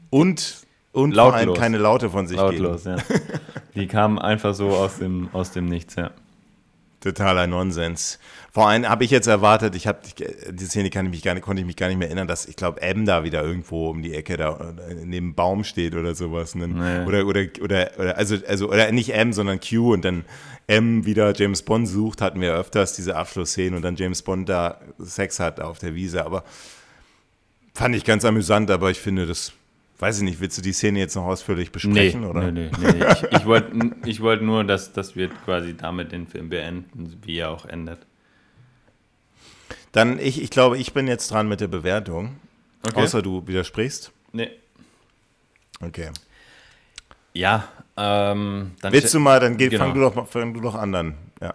[0.10, 2.98] Und, und vor allem keine Laute von sich Lautlos, geben.
[2.98, 3.04] Ja.
[3.76, 6.12] Die kamen einfach so aus dem, aus dem Nichts, ja.
[7.04, 8.20] Totaler Nonsens.
[8.52, 10.00] Vor allem habe ich jetzt erwartet, ich habe
[10.52, 12.46] die Szene kann ich mich gar nicht, konnte ich mich gar nicht mehr erinnern, dass
[12.46, 16.16] ich glaube, M da wieder irgendwo um die Ecke da neben dem Baum steht oder
[16.16, 16.54] sowas.
[16.54, 17.06] Dann, nee.
[17.06, 20.24] oder, oder, oder, oder, also, also, oder nicht M, sondern Q und dann
[20.68, 24.80] M wieder James Bond sucht, hatten wir öfters diese Abschlussszenen und dann James Bond da
[24.98, 26.26] Sex hat auf der Wiese.
[26.26, 26.44] Aber
[27.74, 29.54] fand ich ganz amüsant, aber ich finde, das
[30.00, 32.22] weiß ich nicht, willst du die Szene jetzt noch ausführlich besprechen?
[32.22, 32.52] Nee, oder?
[32.52, 32.92] nee, nee.
[32.92, 33.06] nee.
[33.12, 37.38] Ich, ich wollte ich wollt nur, dass, dass wir quasi damit den Film beenden, wie
[37.38, 38.00] er auch endet.
[39.94, 42.36] Dann, ich, ich glaube, ich bin jetzt dran mit der Bewertung.
[42.86, 43.02] Okay.
[43.02, 44.12] Außer du widersprichst.
[44.34, 44.50] Nee.
[45.80, 46.10] Okay.
[47.34, 47.68] Ja,
[47.98, 49.86] ähm, Willst du mal, dann geh, genau.
[49.86, 51.16] fang, du doch, fang du doch an dann.
[51.42, 51.54] Ja.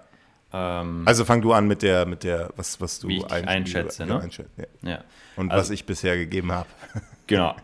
[0.53, 4.21] Ähm, also fang du an mit der, mit der, was, was du ein, einschätze, ne?
[4.21, 4.91] Einschätze, ja.
[4.91, 5.05] ja.
[5.37, 6.69] Und also, was ich bisher gegeben habe.
[7.29, 7.55] Genau.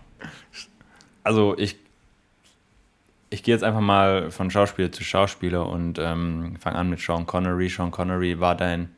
[1.23, 1.79] Also ich,
[3.31, 7.25] ich gehe jetzt einfach mal von Schauspieler zu Schauspieler und ähm, fange an mit Sean
[7.25, 7.71] Connery.
[7.71, 8.91] Sean Connery war dein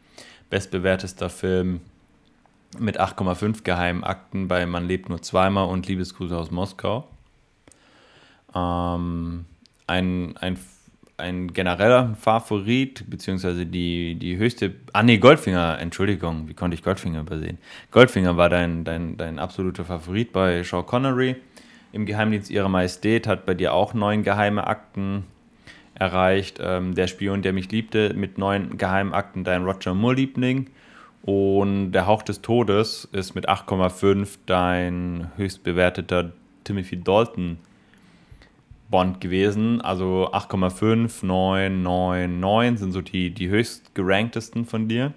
[0.50, 1.82] bestbewertester Film
[2.80, 7.06] mit 8,5 geheimen Akten bei Man lebt nur zweimal und Liebesgrüße aus Moskau.
[8.54, 9.44] Ähm,
[9.86, 10.58] ein, ein,
[11.16, 14.74] ein genereller Favorit, beziehungsweise die, die höchste.
[14.92, 17.58] Ah, nee, Goldfinger, Entschuldigung, wie konnte ich Goldfinger übersehen?
[17.90, 21.36] Goldfinger war dein, dein, dein absoluter Favorit bei Sean Connery.
[21.92, 25.24] Im Geheimdienst ihrer Majestät hat bei dir auch neun geheime Akten
[25.94, 26.58] erreicht.
[26.60, 30.68] Ähm, der Spion, der mich liebte, mit neun Geheimakten dein Roger Moore-Liebling.
[31.22, 36.32] Und der Hauch des Todes ist mit 8,5 dein höchst bewerteter
[36.64, 37.58] Timothy Dalton
[38.90, 39.80] Bond gewesen.
[39.80, 45.12] Also 8,5, 9, 9, 9 sind so die, die höchst geranktesten von dir.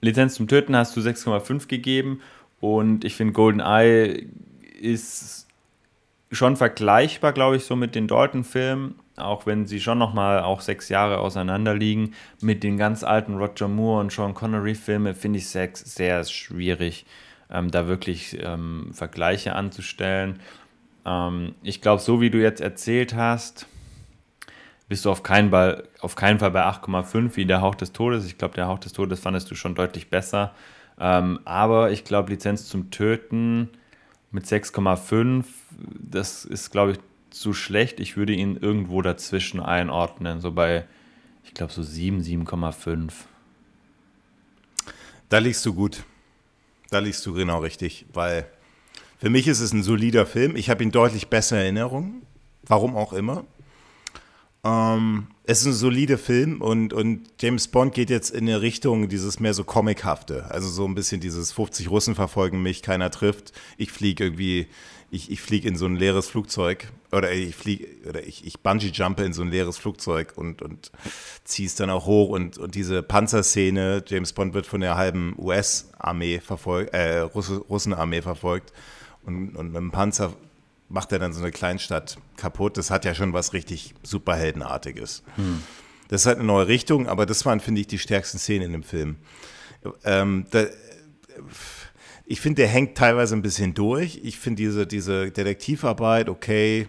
[0.00, 2.20] Lizenz zum Töten hast du 6,5 gegeben
[2.60, 4.26] und ich finde GoldenEye
[4.80, 5.46] ist
[6.32, 10.88] schon vergleichbar, glaube ich, so mit den Dalton-Filmen, auch wenn sie schon nochmal auch sechs
[10.88, 12.14] Jahre auseinander liegen.
[12.40, 17.04] Mit den ganz alten Roger Moore und Sean Connery-Filmen finde ich es sehr schwierig,
[17.50, 20.40] ähm, da wirklich ähm, Vergleiche anzustellen.
[21.10, 23.66] Ähm, ich glaube, so wie du jetzt erzählt hast,
[24.88, 28.26] bist du auf keinen, Ball, auf keinen Fall bei 8,5 wie der Hauch des Todes.
[28.26, 30.54] Ich glaube, der Hauch des Todes fandest du schon deutlich besser.
[30.98, 33.70] Ähm, aber ich glaube, Lizenz zum Töten
[34.30, 35.44] mit 6,5,
[35.98, 36.98] das ist, glaube ich,
[37.30, 38.00] zu schlecht.
[38.00, 40.84] Ich würde ihn irgendwo dazwischen einordnen, so bei,
[41.44, 43.12] ich glaube, so 7, 7,5.
[45.28, 46.04] Da liegst du gut.
[46.90, 48.50] Da liegst du genau richtig, weil
[49.20, 50.56] für mich ist es ein solider Film.
[50.56, 52.22] Ich habe ihn deutlich besser in Erinnerung.
[52.66, 53.44] Warum auch immer.
[54.64, 59.10] Ähm, es ist ein solider Film und, und James Bond geht jetzt in eine Richtung
[59.10, 60.50] dieses mehr so Comichafte.
[60.50, 63.52] Also so ein bisschen dieses 50 Russen verfolgen mich, keiner trifft.
[63.76, 64.68] Ich fliege irgendwie,
[65.10, 69.22] ich, ich fliege in so ein leeres Flugzeug oder ich fliege oder ich, ich Bungee-jumpe
[69.22, 70.92] in so ein leeres Flugzeug und, und
[71.44, 75.34] ziehe es dann auch hoch und, und diese Panzerszene, James Bond wird von der halben
[75.36, 78.72] US-Armee verfolgt, äh, Russenarmee verfolgt
[79.24, 80.34] und, und mit dem Panzer
[80.88, 82.76] macht er dann so eine Kleinstadt kaputt.
[82.76, 85.22] Das hat ja schon was richtig Superheldenartiges.
[85.36, 85.62] Hm.
[86.08, 88.72] Das ist halt eine neue Richtung, aber das waren, finde ich, die stärksten Szenen in
[88.72, 89.16] dem Film.
[90.04, 90.66] Ähm, da,
[92.26, 94.20] ich finde, der hängt teilweise ein bisschen durch.
[94.22, 96.88] Ich finde diese, diese Detektivarbeit, okay,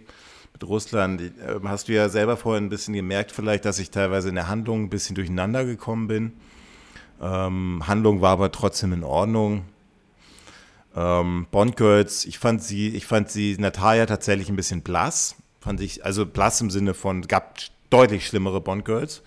[0.53, 1.31] mit Russland, äh,
[1.65, 4.83] hast du ja selber vorhin ein bisschen gemerkt, vielleicht, dass ich teilweise in der Handlung
[4.83, 6.33] ein bisschen durcheinander gekommen bin.
[7.21, 9.63] Ähm, Handlung war aber trotzdem in Ordnung.
[10.95, 15.35] Ähm, Bond Girls, ich fand sie, ich fand sie, Natalia tatsächlich ein bisschen blass.
[15.59, 19.21] Fand ich, also blass im Sinne von, gab deutlich schlimmere Bond Girls.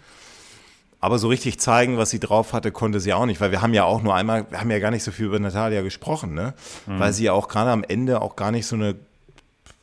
[1.00, 3.74] Aber so richtig zeigen, was sie drauf hatte, konnte sie auch nicht, weil wir haben
[3.74, 6.54] ja auch nur einmal, wir haben ja gar nicht so viel über Natalia gesprochen, ne?
[6.86, 6.98] Mhm.
[6.98, 8.94] Weil sie ja auch gerade am Ende auch gar nicht so eine,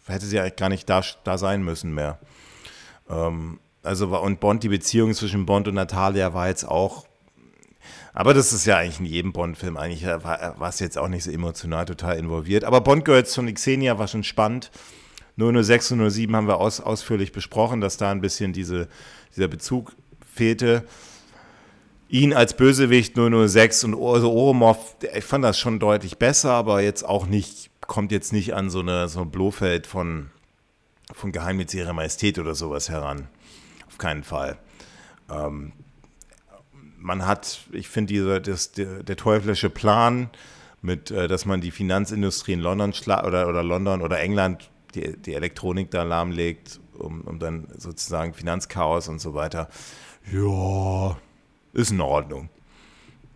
[0.07, 2.17] hätte sie eigentlich gar nicht da, da sein müssen mehr.
[3.07, 7.05] Ähm, also, und Bond, die Beziehung zwischen Bond und Natalia war jetzt auch
[8.13, 9.77] aber das ist ja eigentlich in jedem Bond-Film.
[9.77, 12.63] Eigentlich äh, war, es jetzt auch nicht so emotional total involviert.
[12.63, 14.71] Aber Bond Girls von Xenia war schon spannend.
[15.37, 18.89] 006 und 07 haben wir aus, ausführlich besprochen, dass da ein bisschen diese,
[19.35, 19.93] dieser Bezug
[20.33, 20.83] fehlte.
[22.09, 27.03] Ihn als Bösewicht 006 und also Oromov, ich fand das schon deutlich besser, aber jetzt
[27.03, 30.29] auch nicht, kommt jetzt nicht an so, eine, so ein Blofeld von,
[31.13, 33.29] von Geheimnis ihrer Majestät oder sowas heran.
[33.87, 34.57] Auf keinen Fall.
[35.29, 35.71] Ähm,
[37.01, 40.29] man hat, ich finde, dieser, das, der, der teuflische Plan,
[40.81, 45.33] mit, äh, dass man die Finanzindustrie in London oder, oder London oder England die, die
[45.33, 49.69] Elektronik da lahmlegt, um, um dann sozusagen Finanzchaos und so weiter.
[50.31, 51.17] Ja,
[51.73, 52.49] ist in Ordnung.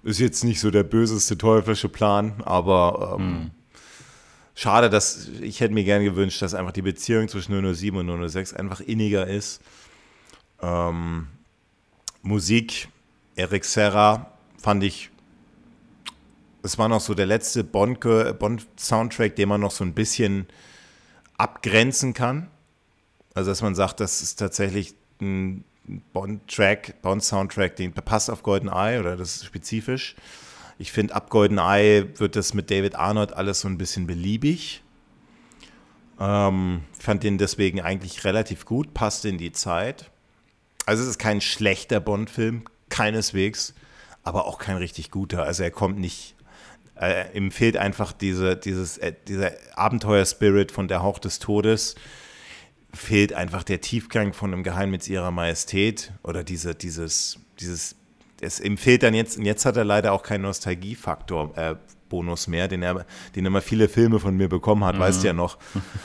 [0.03, 3.51] Ist jetzt nicht so der böseste teuflische Plan, aber ähm, hm.
[4.53, 8.53] schade, dass ich hätte mir gerne gewünscht, dass einfach die Beziehung zwischen 007 und 006
[8.53, 9.61] einfach inniger ist.
[10.61, 11.27] Ähm,
[12.21, 12.89] Musik
[13.35, 15.09] Eric Serra fand ich,
[16.63, 20.47] es war noch so der letzte Bond-Soundtrack, Bond den man noch so ein bisschen
[21.37, 22.49] abgrenzen kann.
[23.33, 25.63] Also, dass man sagt, das ist tatsächlich ein
[26.13, 30.15] Bond-Track, Bond-Soundtrack, den passt auf Golden Eye oder das ist spezifisch.
[30.77, 34.81] Ich finde, ab Golden Eye wird das mit David Arnold alles so ein bisschen beliebig.
[36.19, 40.11] Ähm, fand den deswegen eigentlich relativ gut, passte in die Zeit.
[40.85, 43.73] Also es ist kein schlechter Bond-Film, keineswegs,
[44.23, 45.43] aber auch kein richtig guter.
[45.43, 46.35] Also er kommt nicht,
[46.99, 51.95] äh, ihm fehlt einfach diese, dieses, äh, dieser Abenteuer-Spirit von der Hauch des Todes,
[52.93, 57.95] fehlt einfach der Tiefgang von einem Geheimnis ihrer Majestät oder diese, dieses, dieses,
[58.41, 61.75] es, ihm fehlt dann jetzt, und jetzt hat er leider auch keinen Nostalgiefaktor, äh,
[62.07, 63.05] Bonus mehr, den er,
[63.35, 64.99] den immer viele Filme von mir bekommen hat, mhm.
[64.99, 65.57] weißt du ja noch.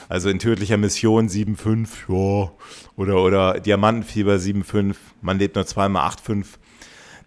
[0.09, 2.51] Also in tödlicher Mission 7,5, ja,
[2.95, 6.45] oder, oder Diamantenfieber 7,5, man lebt nur zweimal 8,5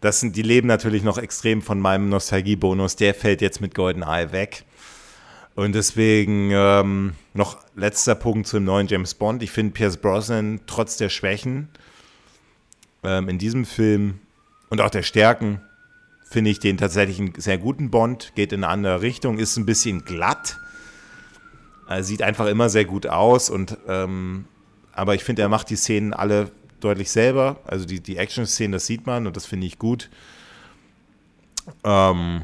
[0.05, 2.97] das sind, die leben natürlich noch extrem von meinem Nostalgiebonus.
[2.97, 4.65] Der fällt jetzt mit Golden Eye weg.
[5.55, 9.43] Und deswegen ähm, noch letzter Punkt zum neuen James Bond.
[9.43, 11.69] Ich finde Pierce Brosnan trotz der Schwächen
[13.03, 14.21] ähm, in diesem Film
[14.69, 15.63] und auch der Stärken
[16.29, 18.33] finde ich den tatsächlich einen sehr guten Bond.
[18.35, 20.59] Geht in eine andere Richtung, ist ein bisschen glatt.
[21.87, 24.45] Also sieht einfach immer sehr gut aus und ähm,
[24.93, 26.51] aber ich finde, er macht die Szenen alle
[26.85, 27.57] deutlich selber.
[27.67, 30.11] Also die, die Action-Szenen, das sieht man und das finde ich gut.
[31.83, 32.43] Ähm,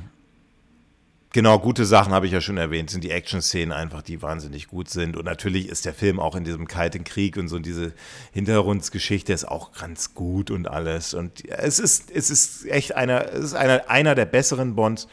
[1.33, 4.89] genau, gute Sachen habe ich ja schon erwähnt, sind die Action-Szenen einfach, die wahnsinnig gut
[4.89, 5.17] sind.
[5.17, 7.93] Und natürlich ist der Film auch in diesem Kalten Krieg und so diese
[8.33, 11.15] Hintergrundgeschichte ist auch ganz gut und alles.
[11.15, 15.09] Und es ist, es ist echt einer, es ist einer, einer der besseren Bonds.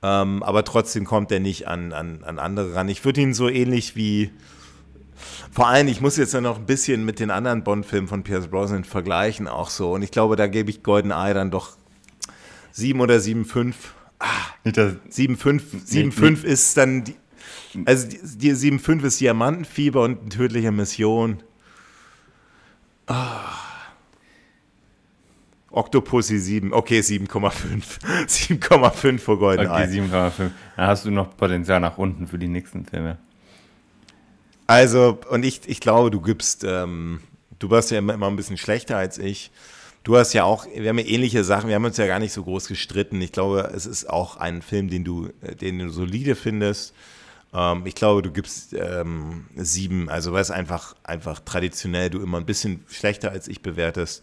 [0.00, 2.88] Ähm, aber trotzdem kommt er nicht an, an, an andere ran.
[2.88, 4.30] Ich würde ihn so ähnlich wie
[5.50, 8.48] vor allem, ich muss jetzt ja noch ein bisschen mit den anderen Bond-Filmen von Pierce
[8.48, 9.92] Brosnan vergleichen, auch so.
[9.92, 11.76] Und ich glaube, da gebe ich Golden Eye dann doch
[12.72, 13.74] 7 oder 7,5.
[14.20, 14.26] Ah,
[14.66, 17.14] 7,5 7,5 ist dann die,
[17.84, 21.42] also die, die 7,5 ist Diamantenfieber und eine tödliche Mission.
[23.06, 23.54] Ah.
[25.70, 28.00] Octopussy 7, okay, 7,5.
[28.26, 30.00] 7,5 vor Golden okay, Eye.
[30.00, 30.50] 7,5.
[30.76, 33.18] Da hast du noch Potenzial nach unten für die nächsten Filme.
[34.68, 37.20] Also, und ich, ich glaube, du gibst, ähm,
[37.58, 39.50] du warst ja immer, immer ein bisschen schlechter als ich.
[40.04, 42.34] Du hast ja auch, wir haben ja ähnliche Sachen, wir haben uns ja gar nicht
[42.34, 43.20] so groß gestritten.
[43.22, 45.30] Ich glaube, es ist auch ein Film, den du,
[45.60, 46.94] den du solide findest.
[47.54, 52.36] Ähm, ich glaube, du gibst ähm, sieben, also weil es einfach, einfach traditionell du immer
[52.36, 54.22] ein bisschen schlechter als ich bewertest.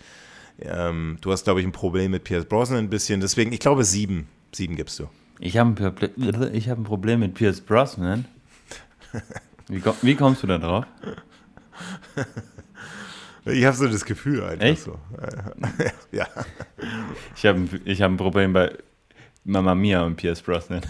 [0.59, 3.83] Ähm, du hast, glaube ich, ein Problem mit Pierce Brosnan ein bisschen, deswegen, ich glaube,
[3.83, 5.09] sieben, sieben gibst du.
[5.39, 8.25] Ich habe ein, ich hab ein Problem mit Pierce Brosnan.
[9.67, 10.85] Wie, wie kommst du da drauf?
[13.45, 14.81] Ich habe so das Gefühl einfach Echt?
[14.83, 14.97] so.
[16.11, 16.27] ja.
[17.35, 18.71] Ich habe ich hab ein Problem bei
[19.43, 20.81] Mama Mia und Pierce Brosnan.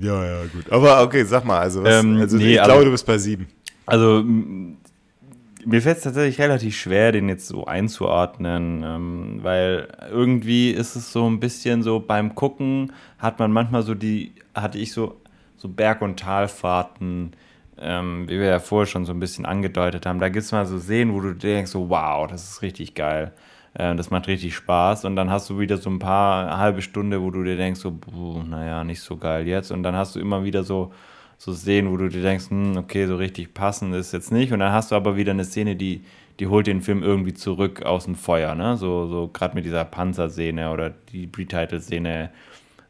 [0.00, 0.70] ja, ja, gut.
[0.70, 3.46] Aber okay, sag mal, also, was, ähm, also nee, ich glaube, du bist bei sieben.
[3.86, 10.96] Also mir fällt es tatsächlich relativ schwer, den jetzt so einzuordnen, ähm, weil irgendwie ist
[10.96, 15.20] es so ein bisschen so beim Gucken hat man manchmal so die, hatte ich so,
[15.62, 17.34] so Berg- und Talfahrten,
[17.78, 20.18] ähm, wie wir ja vorher schon so ein bisschen angedeutet haben.
[20.18, 23.32] Da gibt es mal so Szenen, wo du denkst, so wow, das ist richtig geil.
[23.74, 25.04] Äh, das macht richtig Spaß.
[25.04, 27.96] Und dann hast du wieder so ein paar halbe Stunde, wo du dir denkst, so,
[28.44, 29.70] naja, nicht so geil jetzt.
[29.70, 30.92] Und dann hast du immer wieder so
[31.38, 34.52] so Szenen, wo du dir denkst, hm, okay, so richtig passend ist jetzt nicht.
[34.52, 36.04] Und dann hast du aber wieder eine Szene, die,
[36.38, 38.76] die holt den Film irgendwie zurück aus dem Feuer, ne?
[38.76, 42.30] So, so gerade mit dieser Panzerszene oder die Pre-Title-Szene,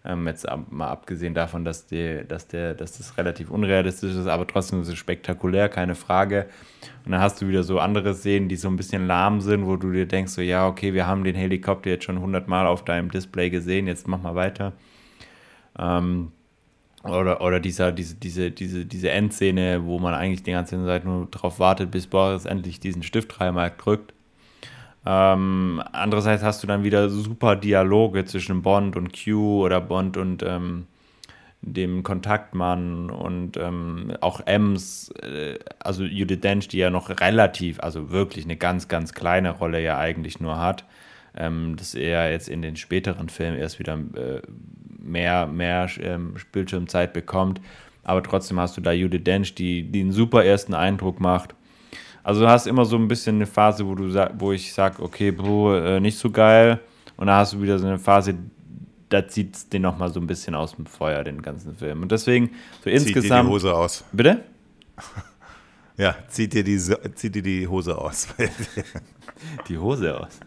[0.05, 4.27] ähm, jetzt ab, mal abgesehen davon, dass, die, dass, der, dass das relativ unrealistisch ist,
[4.27, 6.47] aber trotzdem ist es spektakulär, keine Frage.
[7.05, 9.77] Und dann hast du wieder so andere Szenen, die so ein bisschen lahm sind, wo
[9.77, 13.11] du dir denkst, so ja, okay, wir haben den Helikopter jetzt schon hundertmal auf deinem
[13.11, 14.73] Display gesehen, jetzt mach mal weiter.
[15.79, 16.33] Ähm,
[17.05, 21.27] oder, oder dieser, diese, diese, diese, diese Endszene, wo man eigentlich die ganze Zeit nur
[21.31, 24.15] darauf wartet, bis Boris endlich diesen Stift dreimal drückt.
[25.05, 30.43] Ähm, andererseits hast du dann wieder super Dialoge zwischen Bond und Q oder Bond und
[30.43, 30.87] ähm,
[31.63, 38.11] dem Kontaktmann und ähm, auch Ems, äh, also Judith Dench, die ja noch relativ, also
[38.11, 40.85] wirklich eine ganz, ganz kleine Rolle ja eigentlich nur hat,
[41.37, 44.43] ähm, dass er jetzt in den späteren Filmen erst wieder äh,
[44.99, 47.61] mehr, mehr ähm, Bildschirmzeit bekommt.
[48.05, 51.55] Aber trotzdem hast du da Judith Dench, die, die einen super ersten Eindruck macht.
[52.23, 55.31] Also du hast immer so ein bisschen eine Phase, wo, du, wo ich sage, okay,
[55.31, 56.81] Bro, äh, nicht so geil.
[57.17, 58.35] Und dann hast du wieder so eine Phase,
[59.09, 62.03] da zieht es den nochmal so ein bisschen aus dem Feuer, den ganzen Film.
[62.03, 63.45] Und deswegen, so zieht insgesamt.
[63.45, 64.05] Dir die Hose aus.
[64.13, 64.45] Bitte?
[65.99, 68.29] Ja, zieht dir die, zieht dir die Hose aus.
[69.69, 70.41] die Hose aus?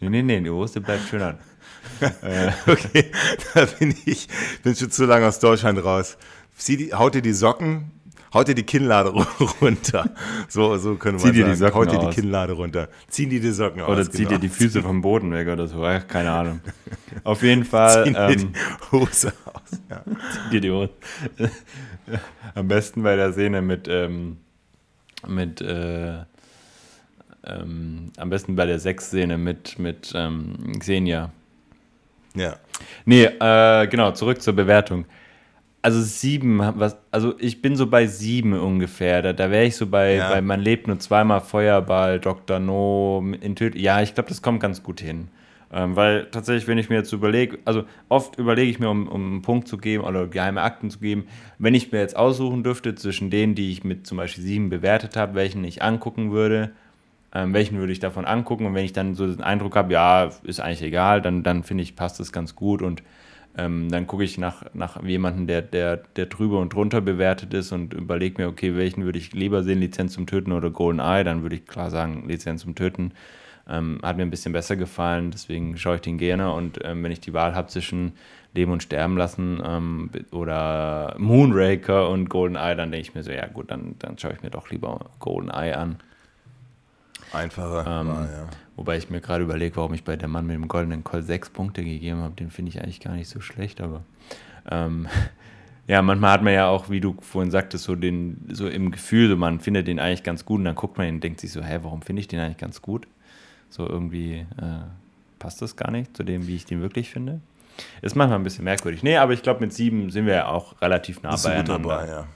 [0.00, 1.38] Nee, nee, nee, die Hose bleibt schön an.
[2.66, 3.10] Okay,
[3.54, 4.28] da bin ich
[4.62, 6.16] bin schon zu lange aus Deutschland raus.
[6.56, 7.92] Sie haut dir die Socken,
[8.34, 9.10] haut dir die Kinnlade
[9.60, 10.10] runter.
[10.48, 11.50] So, so können wir sagen.
[11.50, 12.88] Die Socken haut dir die Kinnlade runter.
[13.08, 13.98] Zieh dir die Socken oder aus.
[13.98, 14.30] Oder zieh genau.
[14.30, 15.82] dir die Füße vom Boden weg oder so.
[16.08, 16.60] keine Ahnung.
[17.24, 18.04] Auf jeden Fall.
[18.04, 19.80] Zieh dir ähm, die Hose aus.
[19.90, 20.02] Ja.
[20.32, 20.90] Zieh dir die Hose.
[22.54, 24.38] Am besten bei der Szene mit, ähm,
[25.26, 26.18] mit äh,
[27.48, 31.30] ähm, am besten bei der Sexszene mit, mit ähm, Xenia.
[32.34, 32.56] Ja.
[33.04, 35.06] Nee, äh, genau, zurück zur Bewertung.
[35.80, 39.22] Also sieben, was, also ich bin so bei sieben ungefähr.
[39.22, 40.28] Da, da wäre ich so bei, ja.
[40.28, 42.58] bei Man lebt nur zweimal Feuerball, Dr.
[42.58, 45.28] No, in Ja, ich glaube, das kommt ganz gut hin.
[45.70, 49.32] Ähm, weil tatsächlich, wenn ich mir jetzt überlege, also oft überlege ich mir, um, um
[49.32, 51.26] einen Punkt zu geben oder geheime Akten zu geben,
[51.58, 55.16] wenn ich mir jetzt aussuchen dürfte zwischen denen, die ich mit zum Beispiel sieben bewertet
[55.16, 56.70] habe, welchen ich angucken würde,
[57.34, 60.30] ähm, welchen würde ich davon angucken und wenn ich dann so den Eindruck habe, ja,
[60.42, 63.02] ist eigentlich egal, dann, dann finde ich, passt das ganz gut und
[63.56, 67.72] ähm, dann gucke ich nach, nach jemandem, der, der, der drüber und drunter bewertet ist
[67.72, 71.24] und überlege mir, okay, welchen würde ich lieber sehen, Lizenz zum Töten oder Golden Eye,
[71.24, 73.12] dann würde ich klar sagen, Lizenz zum Töten.
[73.68, 77.12] Ähm, hat mir ein bisschen besser gefallen, deswegen schaue ich den gerne und ähm, wenn
[77.12, 78.12] ich die Wahl habe zwischen
[78.54, 83.30] Leben und Sterben lassen ähm, oder Moonraker und Golden Eye, dann denke ich mir so,
[83.30, 85.96] ja gut, dann, dann schaue ich mir doch lieber Golden Eye an.
[87.32, 87.80] Einfacher.
[87.80, 88.46] Ähm, war, ja.
[88.76, 91.50] Wobei ich mir gerade überlege, warum ich bei der Mann mit dem goldenen Call sechs
[91.50, 92.34] Punkte gegeben habe.
[92.34, 94.02] Den finde ich eigentlich gar nicht so schlecht, aber
[94.70, 95.08] ähm,
[95.86, 99.28] ja, manchmal hat man ja auch, wie du vorhin sagtest, so den, so im Gefühl,
[99.28, 101.52] so man findet den eigentlich ganz gut und dann guckt man ihn und denkt sich
[101.52, 103.06] so, hä, warum finde ich den eigentlich ganz gut?
[103.70, 104.84] So irgendwie äh,
[105.38, 107.40] passt das gar nicht zu dem, wie ich den wirklich finde.
[108.02, 109.02] Ist manchmal ein bisschen merkwürdig.
[109.02, 111.78] Nee, aber ich glaube, mit sieben sind wir ja auch relativ nah beieinander.
[111.78, 112.26] Dabei, ja.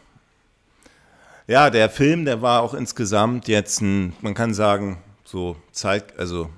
[1.53, 6.49] Ja, der Film, der war auch insgesamt jetzt ein, man kann sagen, so Zeit, also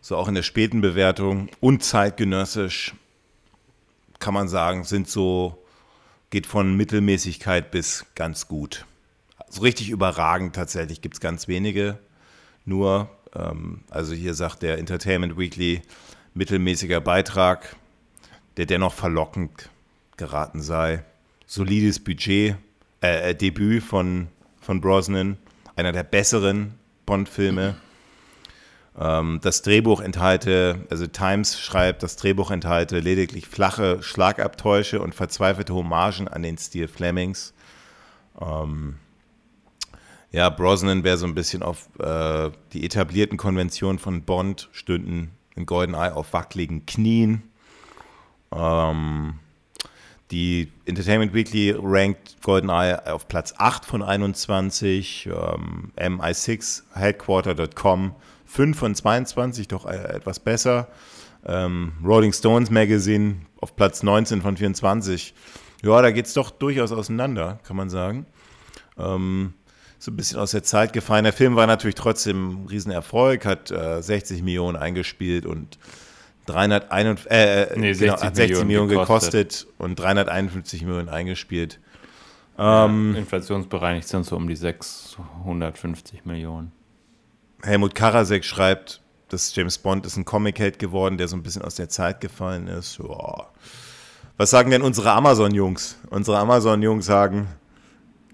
[0.00, 2.94] so auch in der späten Bewertung und zeitgenössisch
[4.18, 5.64] kann man sagen, sind so,
[6.30, 8.86] geht von Mittelmäßigkeit bis ganz gut.
[9.50, 12.00] So richtig überragend tatsächlich gibt es ganz wenige.
[12.64, 15.82] Nur, ähm, also hier sagt der Entertainment Weekly,
[16.34, 17.76] mittelmäßiger Beitrag,
[18.56, 19.70] der dennoch verlockend
[20.16, 21.04] geraten sei.
[21.46, 22.56] Solides Budget,
[23.02, 24.28] äh, äh, Debüt von,
[24.60, 25.36] von Brosnan,
[25.76, 26.74] einer der besseren
[27.06, 27.76] Bond-Filme.
[28.98, 35.74] Ähm, das Drehbuch enthalte, also Times schreibt, das Drehbuch enthalte lediglich flache Schlagabtäusche und verzweifelte
[35.74, 37.54] Hommagen an den Stil Flemings.
[38.40, 38.96] Ähm,
[40.30, 45.64] ja, Brosnan wäre so ein bisschen auf äh, die etablierten Konventionen von Bond, stünden in
[45.64, 47.42] GoldenEye auf wackeligen Knien.
[48.52, 49.38] Ähm,
[50.30, 58.94] die Entertainment Weekly rankt GoldenEye auf Platz 8 von 21, ähm, MI6 Headquarter.com 5 von
[58.94, 60.88] 22, doch äh, etwas besser.
[61.46, 65.34] Ähm, Rolling Stones Magazine auf Platz 19 von 24.
[65.82, 68.26] Ja, da geht es doch durchaus auseinander, kann man sagen.
[68.98, 69.54] Ähm,
[69.98, 71.24] so ein bisschen aus der Zeit gefallen.
[71.24, 75.78] Der Film war natürlich trotzdem ein Riesenerfolg, hat äh, 60 Millionen eingespielt und
[76.48, 79.32] 361, äh, äh, nee, 60, genau, hat 60 Millionen, gekostet.
[79.50, 79.74] gekostet.
[79.78, 81.80] und 351 Millionen eingespielt.
[82.58, 86.72] Ähm, ja, inflationsbereinigt sind so um die 650 Millionen.
[87.62, 91.74] Helmut Karasek schreibt, dass James Bond ist ein Comic-Held geworden, der so ein bisschen aus
[91.74, 92.98] der Zeit gefallen ist.
[92.98, 93.50] Joa.
[94.36, 95.98] Was sagen denn unsere Amazon-Jungs?
[96.10, 97.48] Unsere Amazon-Jungs sagen,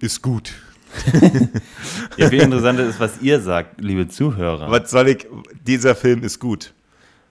[0.00, 0.54] ist gut.
[2.16, 4.70] ja, viel interessanter ist, was ihr sagt, liebe Zuhörer.
[4.70, 5.26] Was soll ich,
[5.66, 6.72] dieser Film ist gut.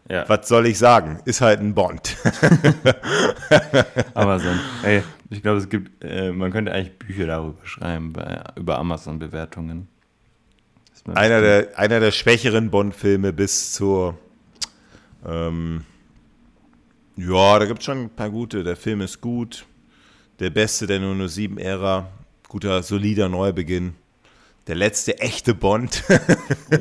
[0.10, 0.28] Ja.
[0.28, 1.20] Was soll ich sagen?
[1.26, 2.18] Ist halt ein Bond.
[4.14, 4.60] Amazon.
[4.84, 9.88] Ey, ich glaube, es gibt, äh, man könnte eigentlich Bücher darüber schreiben, bei, über Amazon-Bewertungen.
[11.14, 14.18] Einer der, einer der schwächeren Bond-Filme bis zur.
[15.26, 15.84] Ähm,
[17.18, 18.64] ja, da gibt es schon ein paar gute.
[18.64, 19.66] Der Film ist gut.
[20.40, 22.08] Der beste der 007-Ära.
[22.48, 23.96] Guter, solider Neubeginn.
[24.68, 26.04] Der letzte echte Bond.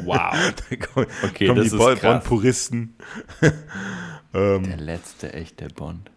[0.05, 0.33] Wow.
[0.69, 2.95] da kommen, okay, kommen die Bond-Puristen.
[4.35, 6.11] ähm, der letzte echte Bond.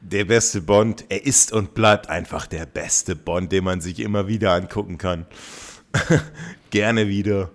[0.00, 1.04] Der beste Bond.
[1.08, 5.26] Er ist und bleibt einfach der beste Bond, den man sich immer wieder angucken kann.
[6.70, 7.50] Gerne wieder.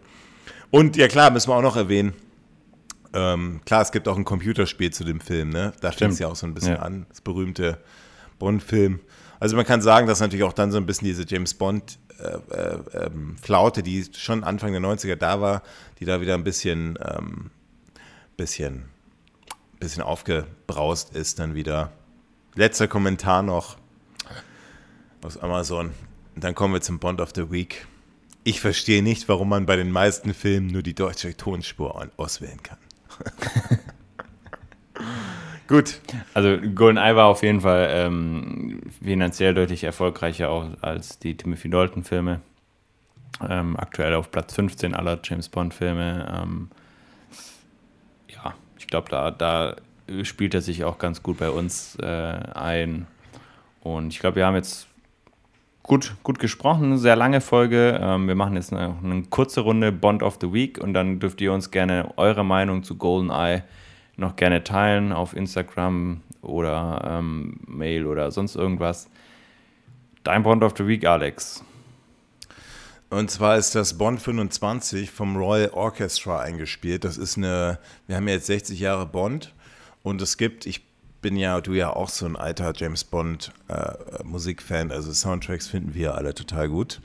[0.69, 2.13] Und ja klar, müssen wir auch noch erwähnen.
[3.13, 5.73] Ähm, klar, es gibt auch ein Computerspiel zu dem Film, ne?
[5.81, 6.79] Da fängt es ja auch so ein bisschen ja.
[6.79, 7.79] an, das berühmte
[8.39, 9.01] Bond-Film.
[9.39, 12.53] Also man kann sagen, dass natürlich auch dann so ein bisschen diese James Bond äh,
[12.53, 15.63] äh, ähm, Flaute, die schon Anfang der 90er da war,
[15.99, 17.51] die da wieder ein bisschen, ähm,
[18.37, 18.85] bisschen,
[19.79, 21.91] bisschen aufgebraust ist dann wieder.
[22.55, 23.77] Letzter Kommentar noch
[25.23, 25.91] aus Amazon.
[26.35, 27.87] Dann kommen wir zum Bond of the Week.
[28.43, 32.77] Ich verstehe nicht, warum man bei den meisten Filmen nur die deutsche Tonspur auswählen kann.
[35.71, 36.01] Gut.
[36.33, 42.41] Also GoldenEye war auf jeden Fall ähm, finanziell deutlich erfolgreicher auch als die Timothy Dalton-Filme.
[43.49, 46.43] Ähm, aktuell auf Platz 15 aller James Bond-Filme.
[46.43, 46.69] Ähm,
[48.27, 49.77] ja, ich glaube, da, da
[50.23, 53.07] spielt er sich auch ganz gut bei uns äh, ein.
[53.79, 54.87] Und ich glaube, wir haben jetzt
[55.83, 57.97] gut, gut gesprochen, eine sehr lange Folge.
[58.01, 61.39] Ähm, wir machen jetzt eine, eine, kurze Runde Bond of the Week und dann dürft
[61.39, 63.63] ihr uns gerne eure Meinung zu GoldenEye
[64.21, 69.09] noch gerne teilen auf Instagram oder ähm, Mail oder sonst irgendwas.
[70.23, 71.63] Dein Bond of the Week, Alex.
[73.09, 77.03] Und zwar ist das Bond 25 vom Royal Orchestra eingespielt.
[77.03, 77.77] Das ist eine,
[78.07, 79.53] wir haben jetzt 60 Jahre Bond
[80.01, 80.85] und es gibt, ich
[81.21, 85.93] bin ja, du ja auch so ein alter James Bond äh, Musikfan, also Soundtracks finden
[85.93, 87.01] wir alle total gut.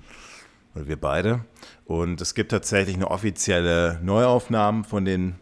[0.74, 1.44] Oder wir beide.
[1.86, 5.36] Und es gibt tatsächlich eine offizielle Neuaufnahme von den,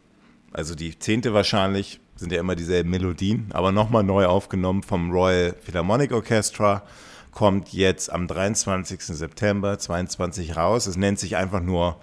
[0.54, 5.54] also die zehnte wahrscheinlich, sind ja immer dieselben Melodien, aber nochmal neu aufgenommen vom Royal
[5.60, 6.86] Philharmonic Orchestra.
[7.32, 9.00] Kommt jetzt am 23.
[9.02, 10.86] September 22 raus.
[10.86, 12.00] Es nennt sich einfach nur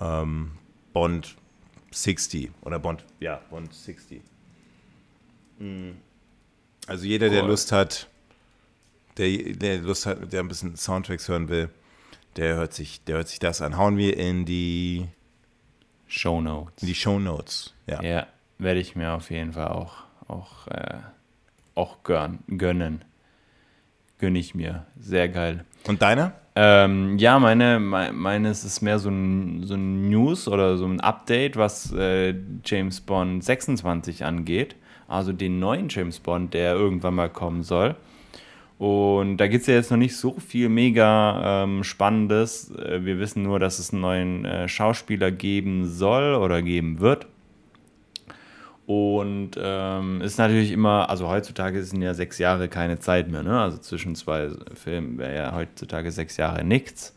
[0.00, 0.52] ähm,
[0.94, 1.36] Bond
[1.90, 4.22] 60 oder Bond, ja, Bond 60.
[5.58, 5.96] Mhm.
[6.86, 8.08] Also jeder, der Lust hat,
[9.18, 11.68] der, der Lust hat, der ein bisschen Soundtracks hören will,
[12.36, 13.76] der hört sich, der hört sich das an.
[13.76, 15.08] Hauen wir in die
[16.06, 16.86] Show Notes.
[16.86, 18.02] Die Show Notes, ja.
[18.02, 18.26] Ja,
[18.58, 19.94] werde ich mir auf jeden Fall auch,
[20.28, 20.98] auch, äh,
[21.74, 23.04] auch gön gönnen.
[24.18, 24.86] Gönne ich mir.
[24.98, 25.64] Sehr geil.
[25.86, 26.32] Und deine?
[26.54, 31.56] Ähm, ja, meine, meine ist mehr so ein, so ein News oder so ein Update,
[31.56, 34.76] was äh, James Bond 26 angeht
[35.08, 37.96] also den neuen James Bond, der irgendwann mal kommen soll.
[38.78, 42.70] Und da gibt es ja jetzt noch nicht so viel mega ähm, Spannendes.
[42.72, 47.26] Äh, wir wissen nur, dass es einen neuen äh, Schauspieler geben soll oder geben wird.
[48.86, 53.60] Und ähm, ist natürlich immer, also heutzutage sind ja sechs Jahre keine Zeit mehr, ne?
[53.60, 57.16] Also zwischen zwei Filmen wäre ja heutzutage sechs Jahre nichts.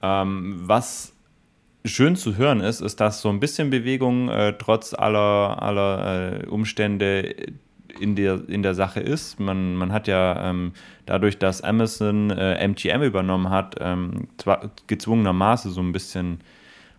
[0.00, 1.12] Ähm, was
[1.84, 6.46] schön zu hören ist, ist, dass so ein bisschen Bewegung äh, trotz aller, aller äh,
[6.46, 7.34] Umstände
[8.00, 9.40] in der, in der Sache ist.
[9.40, 10.72] Man, man hat ja ähm,
[11.06, 16.40] dadurch, dass Amazon äh, MGM übernommen hat, ähm, zwar gezwungenermaßen so ein bisschen,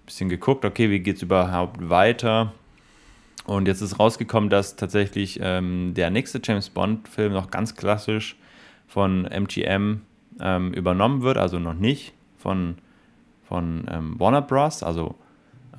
[0.05, 2.53] bisschen geguckt, okay, wie geht es überhaupt weiter?
[3.45, 8.35] Und jetzt ist rausgekommen, dass tatsächlich ähm, der nächste James Bond-Film noch ganz klassisch
[8.87, 10.01] von MGM
[10.39, 12.75] ähm, übernommen wird, also noch nicht von
[13.47, 14.83] von ähm, Warner Bros.
[14.83, 15.15] Also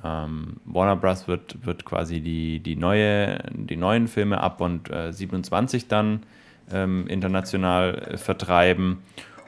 [0.03, 1.27] ähm, Warner Bros.
[1.27, 6.21] wird, wird quasi die, die, neue, die neuen Filme ab und äh, 27 dann
[6.71, 8.99] ähm, international äh, vertreiben.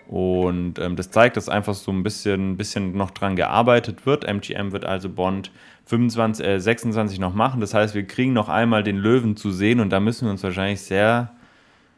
[0.07, 4.25] Und ähm, das zeigt, dass einfach so ein bisschen, bisschen noch dran gearbeitet wird.
[4.25, 5.51] MGM wird also Bond
[5.85, 7.61] 25, äh, 26 noch machen.
[7.61, 10.43] Das heißt, wir kriegen noch einmal den Löwen zu sehen und da müssen wir uns
[10.43, 11.31] wahrscheinlich sehr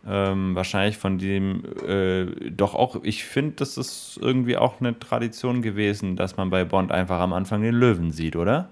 [0.05, 5.61] Ähm, wahrscheinlich von dem, äh, doch auch, ich finde, das ist irgendwie auch eine Tradition
[5.61, 8.69] gewesen, dass man bei Bond einfach am Anfang den Löwen sieht, oder?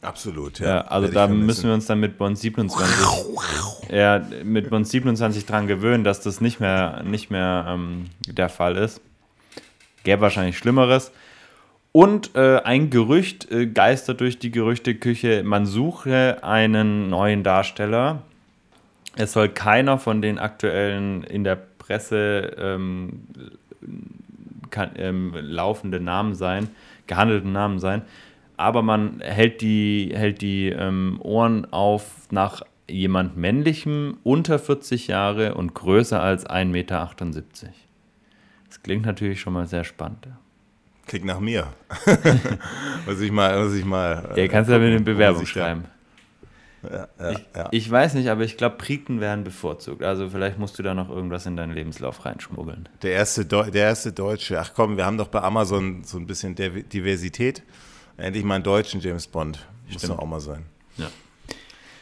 [0.00, 0.66] Absolut, ja.
[0.66, 3.06] Ja, also da müssen wir uns dann mit Bond 27,
[3.90, 8.76] ja, mit Bond 27 dran gewöhnen, dass das nicht mehr, nicht mehr ähm, der Fall
[8.76, 9.00] ist.
[10.02, 11.12] Gäbe wahrscheinlich Schlimmeres.
[11.92, 18.22] Und äh, ein Gerücht äh, geistert durch die Gerüchteküche, man suche einen neuen Darsteller.
[19.16, 23.24] Es soll keiner von den aktuellen in der Presse ähm,
[24.70, 26.68] kann, ähm, laufenden Namen sein,
[27.06, 28.02] gehandelten Namen sein
[28.62, 35.54] aber man hält die, hält die ähm, Ohren auf nach jemand männlichem unter 40 Jahre
[35.54, 37.10] und größer als 1,78 Meter.
[38.68, 40.28] Das klingt natürlich schon mal sehr spannend.
[41.06, 41.66] Klingt nach mir.
[43.06, 44.32] muss ich mal, muss ich mal.
[44.36, 45.84] Ja, kannst du ja mit eine Bewerbung schreiben.
[46.82, 47.68] Ja, ja, ich, ja.
[47.70, 50.02] ich, weiß nicht, aber ich glaube, Briten werden bevorzugt.
[50.02, 52.88] Also vielleicht musst du da noch irgendwas in deinen Lebenslauf reinschmuggeln.
[53.02, 54.58] Der erste, der erste Deutsche.
[54.58, 57.62] Ach komm, wir haben doch bei Amazon so ein bisschen Diversität.
[58.16, 59.64] Endlich mal einen deutschen James Bond.
[59.92, 60.64] Muss doch auch mal sein.
[60.96, 61.08] Ja.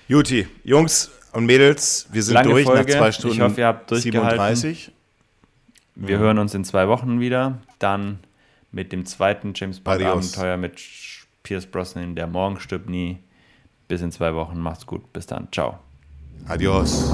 [0.08, 2.90] Juti, Jungs und Mädels, wir sind Lange durch Folge.
[2.90, 4.92] nach zwei Stunden ich hoffe, ihr habt 37.
[5.94, 7.58] Wir hören uns in zwei Wochen wieder.
[7.78, 8.20] Dann
[8.72, 10.80] mit dem zweiten James Bond-Abenteuer mit
[11.42, 13.18] Pierce Brosnan, der Morgen stirbt nie.
[13.90, 14.60] Bis in zwei Wochen.
[14.60, 15.12] Macht's gut.
[15.12, 15.48] Bis dann.
[15.50, 15.80] Ciao.
[16.46, 17.12] Adios.